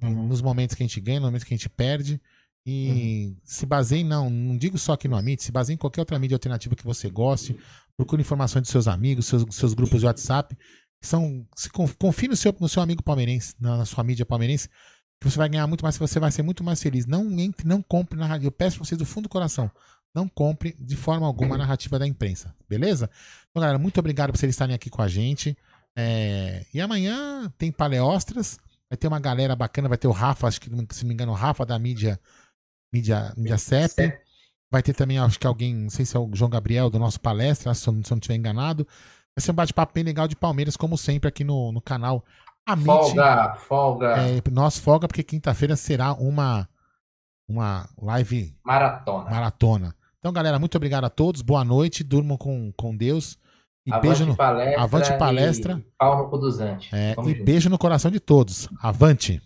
Uhum. 0.00 0.26
Nos 0.28 0.40
momentos 0.40 0.74
que 0.74 0.82
a 0.82 0.86
gente 0.86 1.00
ganha, 1.00 1.20
nos 1.20 1.28
momentos 1.28 1.44
que 1.44 1.54
a 1.54 1.56
gente 1.56 1.68
perde. 1.68 2.20
E 2.64 2.90
uhum. 3.28 3.36
se 3.44 3.66
baseie, 3.66 4.04
não, 4.04 4.30
não 4.30 4.56
digo 4.56 4.78
só 4.78 4.92
aqui 4.92 5.08
no 5.08 5.16
Amit, 5.16 5.42
se 5.42 5.52
baseie 5.52 5.74
em 5.74 5.78
qualquer 5.78 6.00
outra 6.00 6.18
mídia 6.18 6.34
alternativa 6.34 6.76
que 6.76 6.84
você 6.84 7.10
goste. 7.10 7.56
Procure 7.96 8.22
informações 8.22 8.62
dos 8.62 8.70
seus 8.70 8.86
amigos, 8.86 9.26
seus, 9.26 9.44
seus 9.54 9.74
grupos 9.74 10.00
de 10.00 10.06
WhatsApp. 10.06 10.56
São, 11.00 11.46
se 11.56 11.68
confie 11.70 12.28
no 12.28 12.36
seu, 12.36 12.54
no 12.60 12.68
seu 12.68 12.82
amigo 12.82 13.02
palmeirense, 13.02 13.54
na, 13.60 13.78
na 13.78 13.84
sua 13.84 14.02
mídia 14.02 14.26
palmeirense 14.26 14.68
que 15.20 15.28
você 15.28 15.36
vai 15.36 15.48
ganhar 15.48 15.66
muito 15.66 15.82
mais, 15.82 15.96
você 15.96 16.20
vai 16.20 16.30
ser 16.30 16.42
muito 16.42 16.62
mais 16.62 16.82
feliz. 16.82 17.06
Não 17.06 17.28
entre, 17.38 17.66
não 17.66 17.82
compre 17.82 18.18
narrativa. 18.18 18.46
Eu 18.46 18.52
peço 18.52 18.76
pra 18.76 18.84
vocês 18.84 18.98
do 18.98 19.06
fundo 19.06 19.24
do 19.24 19.28
coração. 19.28 19.70
Não 20.14 20.28
compre 20.28 20.74
de 20.78 20.96
forma 20.96 21.26
alguma 21.26 21.54
a 21.54 21.58
narrativa 21.58 21.98
da 21.98 22.06
imprensa, 22.06 22.54
beleza? 22.68 23.10
Então, 23.50 23.60
galera, 23.60 23.78
muito 23.78 23.98
obrigado 23.98 24.30
por 24.30 24.38
vocês 24.38 24.50
estarem 24.50 24.74
aqui 24.74 24.88
com 24.88 25.02
a 25.02 25.08
gente. 25.08 25.56
É... 25.96 26.64
E 26.72 26.80
amanhã 26.80 27.52
tem 27.58 27.70
paleostras. 27.70 28.58
Vai 28.90 28.96
ter 28.96 29.06
uma 29.06 29.20
galera 29.20 29.54
bacana, 29.54 29.88
vai 29.88 29.98
ter 29.98 30.08
o 30.08 30.12
Rafa, 30.12 30.46
acho 30.46 30.60
que, 30.60 30.70
se 30.94 31.02
não 31.02 31.08
me 31.08 31.14
engano, 31.14 31.32
o 31.32 31.34
Rafa 31.34 31.66
da 31.66 31.78
mídia, 31.78 32.18
mídia, 32.92 33.34
mídia 33.36 33.58
CEP. 33.58 34.18
Vai 34.70 34.82
ter 34.82 34.94
também, 34.94 35.18
acho 35.18 35.38
que 35.38 35.46
alguém, 35.46 35.74
não 35.74 35.90
sei 35.90 36.06
se 36.06 36.16
é 36.16 36.20
o 36.20 36.30
João 36.34 36.50
Gabriel 36.50 36.88
do 36.88 36.98
nosso 36.98 37.20
palestra, 37.20 37.74
se 37.74 37.86
eu 37.88 37.92
não 37.92 38.00
estiver 38.00 38.34
enganado. 38.34 38.86
Vai 39.36 39.42
ser 39.42 39.50
um 39.50 39.54
bate-papo 39.54 39.92
bem 39.92 40.04
legal 40.04 40.26
de 40.26 40.36
Palmeiras, 40.36 40.76
como 40.76 40.96
sempre, 40.96 41.28
aqui 41.28 41.44
no, 41.44 41.70
no 41.70 41.80
canal 41.80 42.24
Amit, 42.68 42.84
folga, 42.84 43.54
folga. 43.54 44.06
É, 44.18 44.42
nós 44.50 44.78
folga 44.78 45.08
porque 45.08 45.22
quinta-feira 45.22 45.74
será 45.74 46.12
uma 46.12 46.68
uma 47.48 47.88
live 48.00 48.54
maratona. 48.62 49.30
Maratona. 49.30 49.94
Então, 50.18 50.32
galera, 50.32 50.58
muito 50.58 50.76
obrigado 50.76 51.04
a 51.04 51.10
todos. 51.10 51.40
Boa 51.40 51.64
noite, 51.64 52.04
durmam 52.04 52.36
com, 52.36 52.70
com 52.76 52.94
Deus. 52.94 53.38
E 53.86 53.90
avante 53.92 54.06
beijo 54.06 54.26
no 54.26 54.36
palestra 54.36 54.82
avante 54.82 55.18
palestra. 55.18 55.78
E 55.78 55.84
pau 55.96 56.18
no 56.24 56.28
É, 56.92 57.12
e 57.12 57.14
junto. 57.14 57.44
beijo 57.44 57.70
no 57.70 57.78
coração 57.78 58.10
de 58.10 58.20
todos. 58.20 58.68
Avante. 58.82 59.40